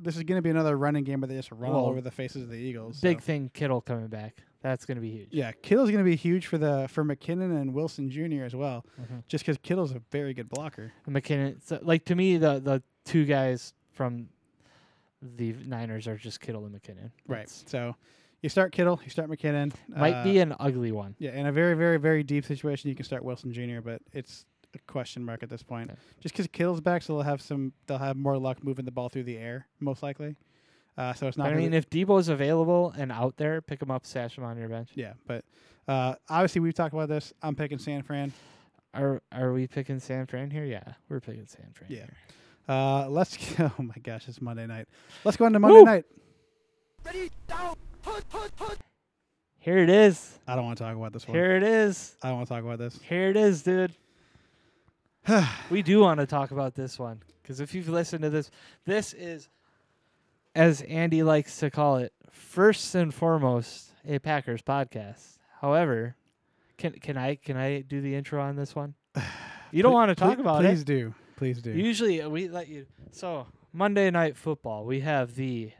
this 0.00 0.16
is 0.16 0.22
going 0.22 0.38
to 0.38 0.42
be 0.42 0.50
another 0.50 0.76
running 0.76 1.04
game 1.04 1.20
where 1.20 1.28
they 1.28 1.36
just 1.36 1.50
run 1.52 1.72
all 1.72 1.82
Well, 1.82 1.90
over 1.90 2.00
the 2.00 2.10
faces 2.10 2.42
of 2.42 2.48
the 2.50 2.56
Eagles. 2.56 3.00
Big 3.00 3.20
so- 3.20 3.24
thing, 3.26 3.50
Kittle 3.54 3.80
coming 3.80 4.08
back. 4.08 4.36
That's 4.62 4.84
gonna 4.84 5.00
be 5.00 5.10
huge. 5.10 5.28
Yeah, 5.30 5.52
Kittle's 5.62 5.88
going 5.90 6.04
to 6.04 6.10
be 6.10 6.16
huge 6.16 6.46
for 6.46 6.58
the 6.58 6.86
for 6.90 7.02
McKinnon 7.02 7.58
and 7.58 7.72
Wilson 7.72 8.10
Jr. 8.10 8.44
as 8.44 8.54
well, 8.54 8.84
Mhm. 9.00 9.22
just 9.26 9.42
because 9.44 9.56
Kittle's 9.62 9.92
a 9.92 10.02
very 10.10 10.34
good 10.34 10.50
blocker. 10.50 10.92
And 11.06 11.16
McKinnon, 11.16 11.62
so, 11.62 11.78
like 11.80 12.04
to 12.04 12.14
me, 12.14 12.36
the 12.36 12.58
the 12.60 12.82
two 13.06 13.24
guys 13.24 13.72
from 13.92 14.28
the 15.22 15.54
Niners 15.66 16.06
are 16.06 16.16
just 16.16 16.40
Kittle 16.42 16.66
and 16.66 16.74
McKinnon. 16.74 17.10
Right. 17.26 17.48
So 17.48 17.94
you 18.42 18.48
start 18.48 18.72
Kittle, 18.72 19.00
you 19.02 19.10
start 19.10 19.30
McKinnon. 19.30 19.72
might 19.88 20.12
uh, 20.14 20.24
be 20.24 20.38
an 20.40 20.54
ugly 20.60 20.92
one. 20.92 21.14
Yeah, 21.18 21.30
in 21.32 21.46
a 21.46 21.52
very, 21.52 21.74
very, 21.74 21.98
very 21.98 22.22
deep 22.22 22.44
situation, 22.44 22.90
you 22.90 22.96
can 22.96 23.04
start 23.06 23.24
Wilson 23.24 23.52
Jr., 23.54 23.80
but 23.82 24.02
it's 24.12 24.44
a 24.74 24.78
question 24.90 25.24
mark 25.24 25.42
at 25.42 25.48
this 25.48 25.62
point. 25.62 25.90
Okay. 25.90 25.98
Just 26.20 26.34
because 26.34 26.46
Kittle's 26.48 26.80
back, 26.80 27.02
so 27.02 27.14
they'll 27.14 27.22
have 27.22 27.42
some, 27.42 27.72
they'll 27.86 27.98
have 27.98 28.16
more 28.16 28.38
luck 28.38 28.62
moving 28.62 28.84
the 28.84 28.90
ball 28.90 29.08
through 29.08 29.24
the 29.24 29.36
air, 29.36 29.66
most 29.80 30.02
likely. 30.02 30.36
Uh, 30.96 31.12
so 31.14 31.26
it's 31.28 31.36
not. 31.36 31.48
I 31.48 31.54
mean, 31.54 31.70
be- 31.70 31.76
if 31.76 31.88
Deebo's 31.88 32.28
available 32.28 32.92
and 32.96 33.10
out 33.10 33.36
there, 33.36 33.60
pick 33.62 33.80
him 33.80 33.90
up, 33.90 34.04
stash 34.04 34.36
him 34.36 34.44
on 34.44 34.58
your 34.58 34.68
bench. 34.68 34.90
yeah, 34.94 35.14
but 35.26 35.44
uh, 35.88 36.14
obviously 36.28 36.60
we've 36.60 36.74
talked 36.74 36.92
about 36.94 37.08
this. 37.08 37.32
I'm 37.42 37.54
picking 37.56 37.78
San 37.78 38.02
Fran. 38.02 38.32
Are 38.92 39.22
are 39.32 39.52
we 39.52 39.66
picking 39.66 40.00
San 40.00 40.26
Fran 40.26 40.50
here? 40.50 40.64
Yeah, 40.64 40.82
we're 41.08 41.20
picking 41.20 41.46
San 41.46 41.70
Fran. 41.72 41.90
Yeah. 41.90 41.98
here. 41.98 42.16
Uh, 42.68 43.08
let's. 43.08 43.36
Go, 43.56 43.70
oh 43.78 43.82
my 43.82 43.94
gosh, 44.02 44.28
it's 44.28 44.40
Monday 44.42 44.66
night. 44.66 44.88
Let's 45.24 45.36
go 45.36 45.46
into 45.46 45.58
Monday 45.58 45.78
Woo! 45.78 45.84
night. 45.84 46.04
Ready, 47.04 47.30
down, 47.46 47.76
put, 48.02 48.28
put, 48.28 48.54
put. 48.56 48.78
Here 49.58 49.78
it 49.78 49.90
is. 49.90 50.38
I 50.46 50.56
don't 50.56 50.64
want 50.64 50.78
to 50.78 50.84
talk 50.84 50.96
about 50.96 51.12
this 51.12 51.26
one. 51.26 51.36
Here 51.36 51.56
it 51.56 51.62
is. 51.62 52.16
I 52.22 52.28
don't 52.28 52.38
want 52.38 52.48
to 52.48 52.54
talk 52.54 52.64
about 52.64 52.78
this. 52.78 52.98
Here 53.02 53.28
it 53.28 53.36
is, 53.36 53.62
dude. 53.62 53.94
we 55.70 55.82
do 55.82 56.00
want 56.00 56.20
to 56.20 56.26
talk 56.26 56.50
about 56.50 56.74
this 56.74 56.98
one 56.98 57.20
because 57.42 57.60
if 57.60 57.74
you've 57.74 57.88
listened 57.88 58.22
to 58.22 58.30
this, 58.30 58.50
this 58.84 59.12
is, 59.12 59.48
as 60.54 60.82
Andy 60.82 61.22
likes 61.22 61.58
to 61.58 61.70
call 61.70 61.96
it, 61.96 62.12
first 62.30 62.94
and 62.94 63.12
foremost 63.12 63.90
a 64.06 64.18
Packers 64.18 64.62
podcast. 64.62 65.38
However, 65.60 66.16
can 66.78 66.92
can 66.92 67.16
I 67.16 67.34
can 67.36 67.56
I 67.56 67.80
do 67.80 68.00
the 68.00 68.14
intro 68.14 68.42
on 68.42 68.56
this 68.56 68.74
one? 68.74 68.94
You 69.72 69.84
don't 69.84 69.92
Pl- 69.92 69.98
want 69.98 70.08
to 70.08 70.14
talk 70.16 70.34
pl- 70.34 70.40
about 70.40 70.62
Please 70.62 70.82
it. 70.82 70.84
Please 70.84 70.84
do. 70.84 71.14
Please 71.36 71.62
do. 71.62 71.70
Usually 71.70 72.20
uh, 72.20 72.28
we 72.28 72.48
let 72.48 72.66
you. 72.66 72.86
So 73.12 73.46
Monday 73.72 74.10
night 74.10 74.36
football, 74.36 74.84
we 74.84 74.98
have 74.98 75.36
the 75.36 75.70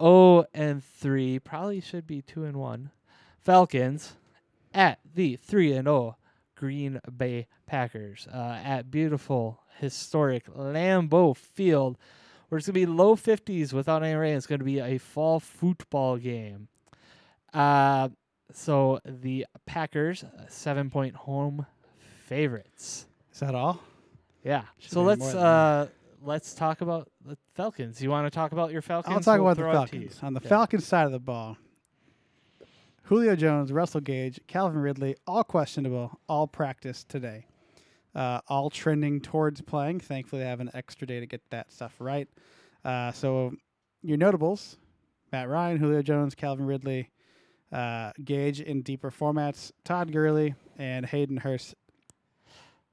O 0.00 0.46
and 0.54 0.82
three, 0.82 1.38
probably 1.38 1.82
should 1.82 2.06
be 2.06 2.22
two 2.22 2.44
and 2.44 2.56
one, 2.56 2.92
Falcons 3.42 4.14
at 4.72 5.00
the 5.14 5.36
three 5.36 5.74
and 5.74 5.86
O 5.86 6.16
Green 6.62 7.00
Bay 7.16 7.48
Packers 7.66 8.28
uh, 8.32 8.60
at 8.64 8.88
beautiful 8.88 9.58
historic 9.80 10.46
Lambeau 10.46 11.36
Field, 11.36 11.98
where 12.48 12.56
it's 12.58 12.68
gonna 12.68 12.74
be 12.74 12.86
low 12.86 13.16
fifties 13.16 13.72
without 13.72 14.04
any 14.04 14.14
rain. 14.14 14.36
It's 14.36 14.46
gonna 14.46 14.62
be 14.62 14.78
a 14.78 14.96
fall 14.98 15.40
football 15.40 16.18
game. 16.18 16.68
Uh, 17.52 18.10
so 18.52 19.00
the 19.04 19.44
Packers 19.66 20.24
seven 20.48 20.88
point 20.88 21.16
home 21.16 21.66
favorites. 22.26 23.06
Is 23.32 23.40
that 23.40 23.56
all? 23.56 23.82
Yeah. 24.44 24.62
Should've 24.78 24.92
so 24.92 25.02
let's 25.02 25.34
uh 25.34 25.88
let's 26.22 26.54
talk 26.54 26.80
about 26.80 27.10
the 27.26 27.36
Falcons. 27.56 28.00
You 28.00 28.10
want 28.10 28.26
to 28.26 28.30
talk 28.30 28.52
about 28.52 28.70
your 28.70 28.82
Falcons? 28.82 29.12
I'll 29.16 29.20
talk 29.20 29.40
We'll 29.40 29.50
about 29.50 29.56
the 29.56 29.62
throw 29.72 29.82
it 29.82 29.88
to 29.88 29.96
you. 29.96 30.02
Falcons. 30.10 30.22
On 30.22 30.34
the 30.34 30.40
Yeah. 30.44 30.48
Falcons 30.48 30.86
side 30.86 31.06
of 31.06 31.12
the 31.12 31.18
ball, 31.18 31.56
Julio 33.12 33.36
Jones, 33.36 33.70
Russell 33.70 34.00
Gage, 34.00 34.40
Calvin 34.46 34.78
Ridley, 34.78 35.16
all 35.26 35.44
questionable, 35.44 36.18
all 36.30 36.46
practice 36.46 37.04
today. 37.04 37.44
Uh, 38.14 38.40
all 38.48 38.70
trending 38.70 39.20
towards 39.20 39.60
playing. 39.60 40.00
Thankfully, 40.00 40.40
they 40.40 40.48
have 40.48 40.60
an 40.60 40.70
extra 40.72 41.06
day 41.06 41.20
to 41.20 41.26
get 41.26 41.42
that 41.50 41.70
stuff 41.70 41.94
right. 41.98 42.26
Uh, 42.86 43.12
so, 43.12 43.52
your 44.00 44.16
notables 44.16 44.78
Matt 45.30 45.50
Ryan, 45.50 45.76
Julio 45.76 46.00
Jones, 46.00 46.34
Calvin 46.34 46.64
Ridley, 46.64 47.10
uh, 47.70 48.12
Gage 48.24 48.62
in 48.62 48.80
deeper 48.80 49.10
formats, 49.10 49.72
Todd 49.84 50.10
Gurley, 50.10 50.54
and 50.78 51.04
Hayden 51.04 51.36
Hurst. 51.36 51.74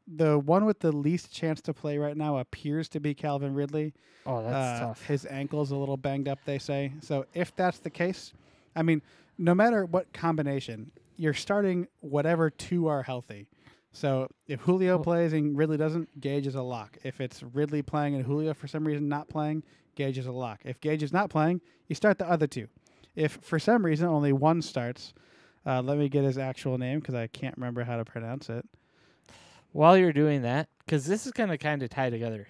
The 0.06 0.38
one 0.38 0.66
with 0.66 0.82
the 0.82 0.92
least 0.92 1.32
chance 1.32 1.62
to 1.62 1.74
play 1.74 1.98
right 1.98 2.18
now 2.18 2.40
appears 2.40 2.90
to 2.90 3.00
be 3.00 3.14
Calvin 3.14 3.54
Ridley. 3.54 3.94
Oh, 4.26 4.44
that's 4.44 4.82
Uh, 4.82 4.86
tough. 4.88 5.06
His 5.06 5.26
ankle's 5.28 5.72
a 5.72 5.78
little 5.78 5.96
banged 5.96 6.28
up, 6.28 6.40
they 6.44 6.60
say. 6.60 6.92
So 7.00 7.26
if 7.34 7.56
that's 7.56 7.80
the 7.80 7.90
case, 7.90 8.34
I 8.76 8.84
mean, 8.84 9.02
no 9.40 9.56
matter 9.56 9.86
what 9.86 10.12
combination, 10.14 10.92
you're 11.16 11.34
starting 11.34 11.88
whatever 12.02 12.50
two 12.50 12.88
are 12.88 13.02
healthy. 13.02 13.48
So 13.92 14.28
if 14.48 14.62
Julio 14.62 14.98
Well- 14.98 15.04
plays 15.04 15.34
and 15.34 15.58
Ridley 15.58 15.78
doesn't, 15.78 16.22
Gage 16.22 16.46
is 16.46 16.56
a 16.56 16.62
lock. 16.62 16.98
If 17.04 17.20
it's 17.22 17.42
Ridley 17.42 17.82
playing 17.82 18.16
and 18.16 18.26
Julio 18.26 18.54
for 18.54 18.68
some 18.68 18.86
reason 18.86 19.10
not 19.10 19.30
playing, 19.30 19.64
Gage 19.96 20.18
is 20.18 20.28
a 20.28 20.32
lock. 20.32 20.62
If 20.64 20.80
Gage 20.80 21.02
is 21.02 21.12
not 21.12 21.30
playing, 21.30 21.62
you 21.88 21.96
start 21.96 22.20
the 22.20 22.30
other 22.30 22.46
two. 22.46 22.68
If 23.16 23.40
for 23.42 23.58
some 23.58 23.84
reason 23.84 24.08
only 24.08 24.32
one 24.32 24.62
starts, 24.62 25.14
uh, 25.66 25.82
let 25.82 25.98
me 25.98 26.10
get 26.10 26.24
his 26.24 26.38
actual 26.38 26.78
name 26.78 27.00
because 27.00 27.16
I 27.16 27.28
can't 27.28 27.58
remember 27.58 27.84
how 27.84 27.98
to 27.98 28.06
pronounce 28.06 28.50
it. 28.50 28.66
While 29.72 29.98
you're 29.98 30.14
doing 30.14 30.42
that, 30.44 30.70
because 30.86 31.06
this 31.06 31.26
is 31.26 31.32
going 31.32 31.50
to 31.50 31.58
kind 31.58 31.82
of 31.82 31.90
tie 31.90 32.10
together, 32.10 32.48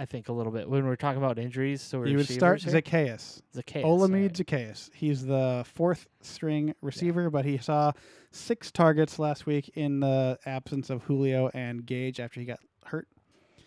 I 0.00 0.04
think, 0.04 0.28
a 0.28 0.32
little 0.32 0.52
bit 0.52 0.68
when 0.70 0.86
we're 0.86 0.94
talking 0.96 1.20
about 1.22 1.38
injuries. 1.38 1.82
So 1.82 2.04
you 2.04 2.16
would 2.18 2.28
start 2.28 2.60
Zaccheaus. 2.60 3.42
Zaccheaus. 3.54 3.82
Olamide 3.82 4.14
alright. 4.14 4.32
Zaccheaus. 4.32 4.90
He's 4.94 5.26
the 5.26 5.64
fourth 5.74 6.06
string 6.22 6.74
receiver, 6.80 7.30
but 7.30 7.44
he 7.44 7.58
saw 7.58 7.92
six 8.30 8.70
targets 8.70 9.18
last 9.18 9.44
week 9.46 9.70
in 9.74 10.00
the 10.00 10.38
absence 10.46 10.88
of 10.88 11.02
Julio 11.02 11.50
and 11.52 11.84
Gage 11.84 12.20
after 12.20 12.38
he 12.38 12.46
got 12.46 12.60
hurt. 12.84 13.08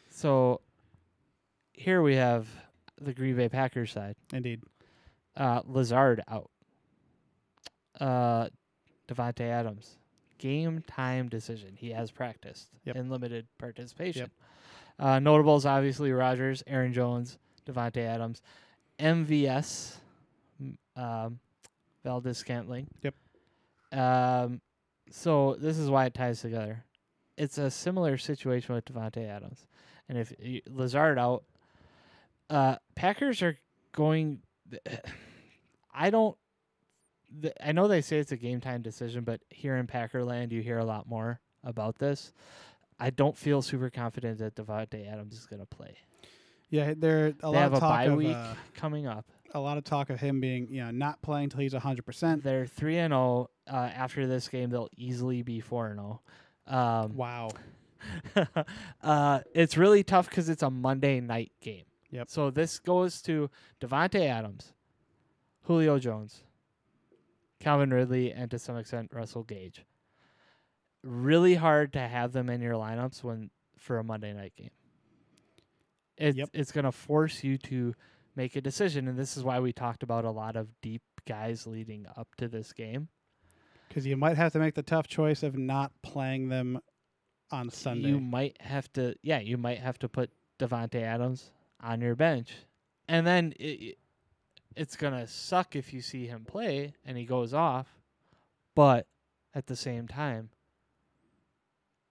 So 0.10 0.62
here 1.74 2.02
we 2.02 2.16
have 2.16 2.48
the 2.99 3.14
Green 3.14 3.36
Bay 3.36 3.49
Packers 3.49 3.91
side. 3.91 4.16
Indeed. 4.32 4.62
Uh, 5.36 5.62
Lazard 5.66 6.24
out. 6.30 6.49
Uh, 7.99 8.48
Davante 9.08 9.41
Adams. 9.41 9.98
Game 10.38 10.84
time 10.88 11.30
decision. 11.30 11.76
He 11.76 11.91
has 11.91 12.10
practiced 12.10 12.70
Yep. 12.86 12.95
in 12.95 13.10
limited 13.10 13.48
participation. 13.58 14.32
Uh, 15.02 15.18
notables 15.18 15.65
obviously 15.65 16.11
Rodgers, 16.11 16.64
Aaron 16.68 16.94
Jones, 16.94 17.40
Davante 17.65 18.06
Adams, 18.06 18.44
MVS, 18.99 19.95
um, 20.95 21.40
Valdes 22.03 22.38
Scantling. 22.38 22.88
Yep. 23.02 23.15
Um, 23.91 24.61
so 25.10 25.56
this 25.60 25.80
is 25.80 25.90
why 25.90 26.06
it 26.06 26.14
ties 26.14 26.41
together. 26.41 26.86
It's 27.36 27.57
a 27.57 27.72
similar 27.72 28.18
situation 28.19 28.76
with 28.76 28.86
Davante 28.86 29.28
Adams, 29.28 29.65
and 30.07 30.19
if 30.19 30.34
y- 30.40 30.61
Lazard 30.69 31.18
out, 31.18 31.44
uh, 32.52 32.76
Packers 32.95 33.41
are 33.41 33.57
going. 33.94 34.40
I 35.94 36.10
don't. 36.10 36.38
th- 37.41 37.53
I 37.61 37.72
know 37.72 37.88
they 37.88 38.02
say 38.02 38.19
it's 38.19 38.32
a 38.32 38.38
game 38.38 38.61
time 38.61 38.82
decision, 38.84 39.23
but 39.23 39.41
here 39.49 39.76
in 39.78 39.88
Packerland, 39.88 40.52
you 40.52 40.61
hear 40.61 40.78
a 40.78 40.86
lot 40.86 41.10
more 41.10 41.40
about 41.64 41.98
this. 41.98 42.32
I 43.02 43.10
don't 43.10 43.36
feel 43.36 43.64
super 43.64 43.90
confident 43.90 44.38
that 44.40 44.53
Davante 44.53 45.11
Adams 45.11 45.34
is 45.34 45.48
going 45.48 45.60
to 45.60 45.65
play. 45.65 45.98
Yeah, 46.69 46.94
there 46.95 47.28
a 47.28 47.32
they 47.32 47.48
lot 47.48 47.73
of 47.73 47.80
talk 47.80 48.06
of 48.07 48.26
uh, 48.26 48.53
coming 48.76 49.07
up. 49.07 49.26
a 49.53 49.60
lot 49.60 49.78
of 49.78 49.84
talk 49.84 50.10
of 50.11 50.19
him 50.19 50.40
being 50.40 50.68
you 50.69 50.84
know 50.84 50.91
not 50.91 51.22
playing 51.22 51.45
until 51.45 51.61
he's 51.61 51.73
hundred 51.73 52.06
percent. 52.06 52.44
They're 52.44 52.68
three 52.68 52.98
and 52.99 53.11
zero. 53.11 53.49
After 53.68 54.28
this 54.28 54.48
game, 54.48 54.69
they'll 54.69 54.88
easily 54.95 55.41
be 55.41 55.60
four 55.60 55.88
and 55.88 55.99
zero. 55.99 56.22
Um, 56.68 57.15
Wow. 57.15 57.49
uh, 59.03 59.40
it's 59.53 59.78
really 59.78 60.03
tough 60.03 60.30
because 60.30 60.48
it's 60.48 60.64
a 60.64 60.69
Monday 60.69 61.19
night 61.19 61.52
game. 61.60 61.86
Yep. 62.11 62.30
So 62.30 62.52
this 62.52 62.80
goes 62.80 63.22
to 63.23 63.49
Davante 63.82 64.28
Adams, 64.28 64.73
Julio 65.64 65.98
Jones, 65.99 66.44
Calvin 67.60 67.91
Ridley, 67.91 68.32
and 68.32 68.49
to 68.52 68.60
some 68.60 68.78
extent 68.78 69.11
Russell 69.14 69.44
Gage. 69.44 69.86
Really 71.03 71.56
hard 71.56 71.94
to 71.94 71.99
have 71.99 72.32
them 72.32 72.49
in 72.49 72.61
your 72.61 72.76
lineups 72.76 73.23
when 73.23 73.49
for 73.78 73.98
a 73.98 74.03
Monday 74.03 74.34
night 74.34 74.53
game. 74.56 74.69
It's 76.18 76.38
Yep. 76.38 76.49
it's 76.53 76.72
gonna 76.72 76.91
force 76.91 77.44
you 77.44 77.57
to 77.60 77.95
make 78.36 78.56
a 78.56 78.61
decision, 78.61 79.07
and 79.07 79.18
this 79.18 79.36
is 79.36 79.44
why 79.44 79.60
we 79.60 79.73
talked 79.73 80.03
about 80.03 80.26
a 80.26 80.30
lot 80.32 80.56
of 80.56 80.80
deep 80.82 81.02
guys 81.26 81.65
leading 81.65 82.06
up 82.15 82.36
to 82.36 82.48
this 82.48 82.72
game. 82.73 83.10
Because 83.88 84.06
you 84.06 84.15
might 84.15 84.38
have 84.38 84.53
to 84.53 84.60
make 84.60 84.76
the 84.76 84.84
tough 84.84 85.07
choice 85.07 85.41
of 85.44 85.57
not 85.57 85.91
playing 86.03 86.49
them 86.49 86.80
on 87.49 87.69
Sunday. 87.69 88.10
You 88.10 88.22
might 88.22 88.61
have 88.61 88.91
to, 88.94 89.15
yeah, 89.22 89.40
you 89.40 89.57
might 89.57 89.80
have 89.80 89.98
to 89.99 90.07
put 90.07 90.32
Davante 90.60 91.02
Adams 91.02 91.52
on 91.80 91.99
your 91.99 92.15
bench, 92.15 92.53
and 93.07 93.26
then 93.26 93.53
it- 93.60 93.98
it's 94.76 94.95
gonna 94.95 95.28
suck 95.28 95.76
if 95.76 95.91
you 95.91 96.02
see 96.02 96.28
him 96.28 96.45
play 96.45 96.94
and 97.03 97.18
he 97.18 97.26
goes 97.26 97.53
off, 97.53 97.99
but 98.76 99.07
at 99.53 99.65
the 99.65 99.76
same 99.76 100.07
time, 100.07 100.52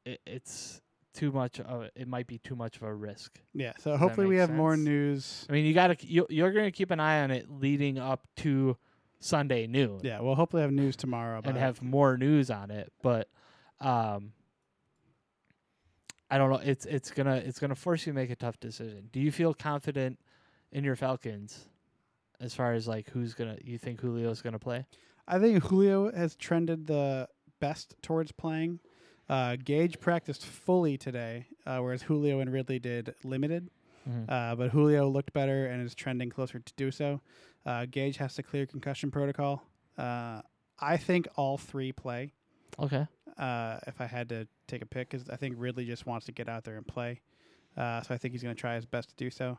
it, 0.05 0.21
it's 0.27 0.81
too 1.13 1.33
much 1.33 1.61
of 1.61 1.89
it 1.95 2.07
might 2.09 2.27
be 2.27 2.39
too 2.39 2.57
much 2.57 2.77
of 2.77 2.83
a 2.83 2.95
risk. 2.95 3.41
yeah. 3.55 3.73
So 3.79 3.91
that 3.91 3.99
hopefully 3.99 4.27
we 4.27 4.37
have 4.37 4.51
more 4.51 4.77
news. 4.77 5.47
I 5.49 5.53
mean, 5.53 5.67
you 5.67 5.75
gotta 5.75 5.97
you, 6.01 6.27
you're 6.31 6.53
gonna 6.53 6.71
keep 6.71 6.91
an 6.91 7.01
eye 7.01 7.23
on 7.23 7.31
it 7.31 7.51
leading 7.51 7.99
up 7.99 8.27
to 8.39 8.77
Sunday 9.19 9.67
noon. 9.67 10.01
Yeah, 10.03 10.21
we'll 10.21 10.35
hopefully 10.35 10.63
have 10.63 10.73
news 10.73 10.97
tomorrow 10.97 11.39
about 11.39 11.51
and 11.51 11.59
it. 11.59 11.61
have 11.61 11.83
more 11.83 12.17
news 12.17 12.51
on 12.51 12.71
it. 12.71 12.93
But 13.03 13.29
um, 13.81 14.33
I 16.31 16.39
don't 16.39 16.51
know. 16.51 16.61
It's 16.63 16.87
it's 16.87 17.11
gonna 17.11 17.37
it's 17.37 17.59
gonna 17.59 17.75
force 17.75 18.07
you 18.07 18.13
to 18.13 18.17
make 18.17 18.31
a 18.31 18.37
tough 18.37 18.59
decision. 18.61 19.09
Do 19.13 19.21
you 19.21 19.33
feel 19.33 19.53
confident 19.53 20.19
in 20.73 20.85
your 20.85 20.97
Falcons 20.97 21.67
as 22.41 22.55
far 22.55 22.73
as 22.73 22.87
like 22.87 23.11
who's 23.11 23.35
gonna 23.35 23.59
you 23.65 23.79
think 23.79 24.01
Julio's 24.01 24.43
gonna 24.43 24.59
play? 24.59 24.87
I 25.27 25.39
think 25.39 25.63
Julio 25.65 26.11
has 26.13 26.37
trended 26.37 26.87
the 26.87 27.29
best 27.61 27.95
towards 28.03 28.33
playing. 28.33 28.81
Uh, 29.31 29.57
Gage 29.65 30.01
practiced 30.01 30.45
fully 30.45 30.99
today, 30.99 31.47
uh, 31.65 31.79
whereas 31.79 32.03
Julio 32.03 32.41
and 32.41 32.53
Ridley 32.53 32.79
did 32.81 33.15
limited. 33.25 33.71
Uh, 34.29 34.57
but 34.57 34.71
Julio 34.71 35.09
looked 35.09 35.33
better 35.33 35.67
and 35.67 35.81
is 35.87 35.95
trending 35.95 36.31
closer 36.31 36.59
to 36.59 36.73
do 36.77 36.91
so. 36.91 37.21
Uh, 37.65 37.87
Gage 37.89 38.17
has 38.17 38.35
to 38.35 38.43
clear 38.43 38.67
concussion 38.67 39.09
protocol. 39.11 39.63
Uh, 39.97 40.41
I 40.81 40.97
think 40.97 41.29
all 41.37 41.57
three 41.59 41.93
play. 41.93 42.33
okay. 42.79 43.07
Uh, 43.39 43.79
if 43.87 44.01
I 44.01 44.07
had 44.07 44.29
to 44.31 44.49
take 44.67 44.83
a 44.83 44.87
pick, 44.87 45.11
because 45.11 45.29
I 45.31 45.37
think 45.37 45.55
Ridley 45.59 45.85
just 45.85 46.07
wants 46.07 46.27
to 46.27 46.33
get 46.33 46.49
out 46.49 46.65
there 46.65 46.77
and 46.77 46.87
play. 46.87 47.21
Uh, 47.77 48.03
so 48.03 48.13
I 48.15 48.19
think 48.19 48.33
he's 48.33 48.43
going 48.43 48.55
to 48.55 48.61
try 48.61 48.75
his 48.75 48.85
best 48.85 49.11
to 49.11 49.15
do 49.15 49.31
so. 49.31 49.59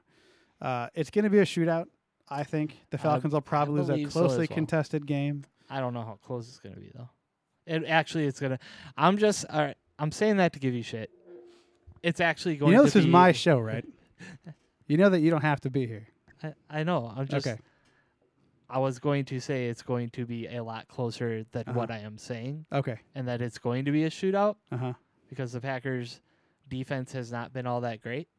Uh, 0.62 0.88
it's 0.94 1.10
going 1.10 1.24
to 1.24 1.30
be 1.30 1.40
a 1.40 1.46
shootout. 1.46 1.86
I 2.30 2.44
think 2.44 2.78
the 2.90 2.98
Falcons 2.98 3.34
will 3.34 3.42
probably 3.42 3.80
lose 3.80 3.90
a 3.90 3.94
believe 3.94 4.12
so 4.12 4.20
closely 4.20 4.48
well. 4.50 4.56
contested 4.56 5.08
game. 5.08 5.46
I 5.70 5.80
don't 5.80 5.94
know 5.94 6.04
how 6.04 6.20
close 6.22 6.48
it's 6.48 6.60
gonna 6.60 6.76
be 6.76 6.92
though. 6.94 7.10
It 7.72 7.86
actually 7.88 8.26
it's 8.26 8.40
gonna. 8.40 8.60
I'm 8.98 9.18
just. 9.18 9.46
All 9.50 9.62
right, 9.62 9.78
I'm 10.00 10.12
saying 10.12 10.38
that 10.38 10.54
to 10.54 10.60
give 10.60 10.74
you 10.74 10.84
shit. 10.84 11.10
It's 12.04 12.20
actually 12.20 12.58
going. 12.58 12.72
You 12.72 12.78
know 12.78 12.84
to 12.84 12.88
this 12.88 12.96
is 12.98 13.06
be- 13.06 13.12
my 13.12 13.32
show, 13.32 13.60
right? 13.60 13.86
you 14.88 14.98
know 14.98 15.10
that 15.10 15.22
you 15.22 15.30
don't 15.32 15.42
have 15.44 15.62
to 15.62 15.70
be 15.70 15.88
here. 15.88 16.08
I, 16.44 16.54
I 16.70 16.84
know. 16.84 17.12
I'm 17.16 17.28
just. 17.28 17.48
okay. 17.48 17.60
I 18.70 18.80
was 18.80 19.00
going 19.00 19.26
to 19.26 19.40
say 19.42 19.68
it's 19.68 19.82
going 19.82 20.10
to 20.12 20.26
be 20.26 20.48
a 20.48 20.64
lot 20.64 20.88
closer 20.88 21.44
than 21.52 21.64
Uh-huh. 21.68 21.78
what 21.78 21.92
I 21.92 22.00
am 22.00 22.18
saying, 22.18 22.66
Okay. 22.72 23.00
and 23.16 23.28
that 23.28 23.42
it's 23.42 23.58
going 23.58 23.84
to 23.86 23.92
be 23.92 24.06
a 24.06 24.10
shootout 24.10 24.56
Uh 24.72 24.78
huh. 24.78 24.94
because 25.30 25.52
the 25.52 25.60
Packers' 25.60 26.22
defense 26.70 27.12
has 27.12 27.34
not 27.34 27.52
been 27.52 27.68
all 27.68 27.82
that 27.82 28.02
great, 28.02 28.30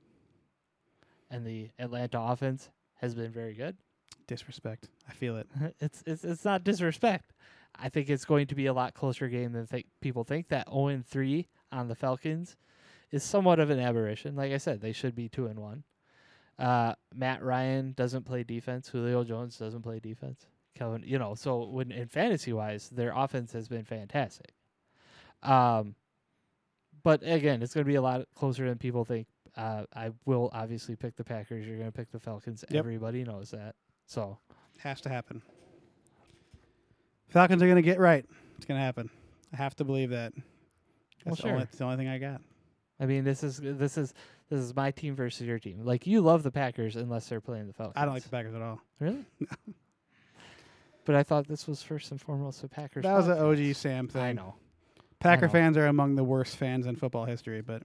and 1.31 1.47
the 1.47 1.69
Atlanta 1.79 2.19
offense 2.21 2.71
has 2.95 3.15
been 3.15 3.31
very 3.31 3.55
good. 3.55 3.77
Disrespect. 4.27 4.89
I 5.09 5.13
feel 5.13 5.37
it. 5.37 5.47
it's 5.81 6.03
it's 6.07 6.25
it's 6.25 6.45
not 6.45 6.65
disrespect. 6.65 7.33
I 7.79 7.89
think 7.89 8.09
it's 8.09 8.25
going 8.25 8.47
to 8.49 8.55
be 8.55 8.67
a 8.67 8.73
lot 8.73 8.95
closer 8.95 9.29
game 9.29 9.53
than 9.53 9.67
th- 9.67 9.87
people 10.01 10.25
think. 10.25 10.49
That 10.49 10.69
0 10.69 10.89
and 10.89 11.07
3 11.07 11.49
on 11.71 11.89
the 11.89 11.95
Falcons 11.95 12.57
is 13.11 13.23
somewhat 13.23 13.59
of 13.59 13.71
an 13.71 13.81
aberration. 13.81 14.37
Like 14.37 14.53
I 14.53 14.59
said, 14.59 14.81
they 14.81 14.93
should 14.93 15.15
be 15.15 15.29
2 15.29 15.47
and 15.47 15.59
1. 15.59 15.85
Uh, 16.59 16.95
Matt 17.15 17.43
Ryan 17.43 17.93
doesn't 17.93 18.25
play 18.25 18.43
defense. 18.43 18.89
Julio 18.89 19.25
Jones 19.25 19.57
doesn't 19.57 19.83
play 19.83 20.01
defense. 20.01 20.47
Kelvin, 20.75 21.03
you 21.05 21.19
know, 21.19 21.35
so 21.35 21.65
when 21.67 21.91
in 21.93 22.09
fantasy 22.09 22.53
wise, 22.53 22.89
their 22.91 23.13
offense 23.15 23.53
has 23.53 23.69
been 23.69 23.85
fantastic. 23.85 24.53
Um, 25.43 25.95
but 27.03 27.23
again, 27.23 27.63
it's 27.63 27.75
going 27.75 27.85
to 27.85 27.91
be 27.91 27.97
a 27.97 28.03
lot 28.03 28.27
closer 28.35 28.67
than 28.69 28.79
people 28.79 29.05
think. 29.05 29.27
Uh, 29.57 29.85
I 29.95 30.13
will 30.25 30.51
obviously 30.53 30.97
pick 30.97 31.17
the 31.17 31.25
Packers. 31.25 31.67
You're 31.67 31.77
going 31.77 31.91
to 31.91 31.97
pick 31.97 32.11
the 32.11 32.21
Falcons. 32.21 32.65
Yep. 32.71 32.79
Everybody 32.79 33.25
knows 33.25 33.51
that. 33.51 33.75
So 34.07 34.39
Has 34.79 35.01
to 35.03 35.09
happen. 35.09 35.43
Falcons 37.33 37.63
are 37.63 37.67
going 37.67 37.77
to 37.77 37.83
get 37.83 37.99
right. 37.99 38.25
It's 38.57 38.67
going 38.67 38.79
to 38.79 38.85
happen. 38.85 39.11
I 39.53 39.57
have 39.57 39.75
to 39.77 39.85
believe 39.85 40.11
that. 40.11 40.33
Well, 40.35 41.35
That's 41.35 41.43
the, 41.43 41.49
only, 41.49 41.59
sure. 41.61 41.65
that's 41.65 41.79
the 41.79 41.85
only 41.85 41.97
thing 41.97 42.09
I 42.09 42.19
got. 42.19 42.41
I 43.01 43.07
mean, 43.07 43.25
this 43.25 43.43
is 43.43 43.59
this 43.59 43.97
is 43.99 44.15
this 44.49 44.61
is 44.61 44.77
my 44.77 44.91
team 44.91 45.15
versus 45.17 45.47
your 45.47 45.59
team. 45.59 45.85
Like 45.85 46.07
you 46.07 46.21
love 46.21 46.43
the 46.43 46.51
Packers 46.51 46.95
unless 46.97 47.29
they're 47.29 47.41
playing 47.41 47.67
the 47.67 47.73
Falcons. 47.73 47.95
I 47.97 48.05
don't 48.05 48.15
like 48.15 48.23
the 48.23 48.29
Packers 48.29 48.55
at 48.55 48.63
all. 48.63 48.81
really. 49.01 49.25
no. 49.41 49.47
But 51.05 51.17
I 51.17 51.23
thought 51.25 51.49
this 51.49 51.67
was 51.67 51.83
first 51.83 52.11
and 52.13 52.21
foremost 52.21 52.63
the 52.63 52.69
Packers. 52.69 53.03
That 53.03 53.17
was 53.17 53.29
an. 53.29 53.39
OG 53.39 53.75
Sam 53.75 54.07
thing. 54.09 54.23
I 54.23 54.33
know. 54.33 54.55
Packer 55.19 55.47
know. 55.47 55.53
fans 55.53 55.77
are 55.77 55.87
among 55.87 56.15
the 56.15 56.25
worst 56.25 56.57
fans 56.57 56.87
in 56.87 56.95
football 56.97 57.25
history, 57.25 57.61
but 57.61 57.83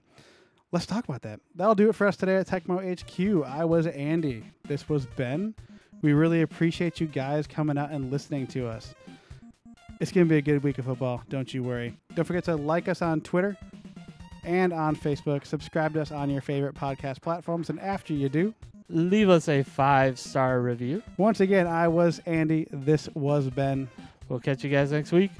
let's 0.72 0.86
talk 0.86 1.04
about 1.08 1.22
that. 1.22 1.40
That'll 1.54 1.74
do 1.74 1.88
it 1.88 1.94
for 1.94 2.06
us 2.06 2.16
today 2.16 2.36
at 2.36 2.46
Tecmo 2.46 2.78
HQ. 2.78 3.44
I 3.46 3.64
was 3.64 3.86
Andy. 3.86 4.44
This 4.66 4.88
was 4.88 5.06
Ben. 5.06 5.54
We 6.02 6.12
really 6.12 6.42
appreciate 6.42 7.00
you 7.00 7.08
guys 7.08 7.46
coming 7.48 7.76
out 7.76 7.90
and 7.90 8.10
listening 8.12 8.46
to 8.48 8.68
us. 8.68 8.94
It's 10.00 10.12
going 10.12 10.26
to 10.26 10.30
be 10.30 10.38
a 10.38 10.42
good 10.42 10.62
week 10.62 10.78
of 10.78 10.84
football. 10.84 11.22
Don't 11.28 11.52
you 11.52 11.62
worry. 11.62 11.96
Don't 12.14 12.24
forget 12.24 12.44
to 12.44 12.54
like 12.56 12.88
us 12.88 13.02
on 13.02 13.20
Twitter 13.20 13.56
and 14.44 14.72
on 14.72 14.94
Facebook. 14.94 15.44
Subscribe 15.44 15.92
to 15.94 16.02
us 16.02 16.12
on 16.12 16.30
your 16.30 16.40
favorite 16.40 16.74
podcast 16.74 17.20
platforms. 17.20 17.68
And 17.70 17.80
after 17.80 18.12
you 18.14 18.28
do, 18.28 18.54
Leave 18.90 19.28
us 19.28 19.50
a 19.50 19.62
five 19.62 20.18
star 20.18 20.62
review. 20.62 21.02
once 21.18 21.40
again, 21.40 21.66
I 21.66 21.88
was 21.88 22.20
Andy. 22.24 22.66
This 22.70 23.06
was 23.14 23.50
Ben. 23.50 23.86
We'll 24.30 24.40
catch 24.40 24.64
you 24.64 24.70
guys 24.70 24.92
next 24.92 25.12
week. 25.12 25.30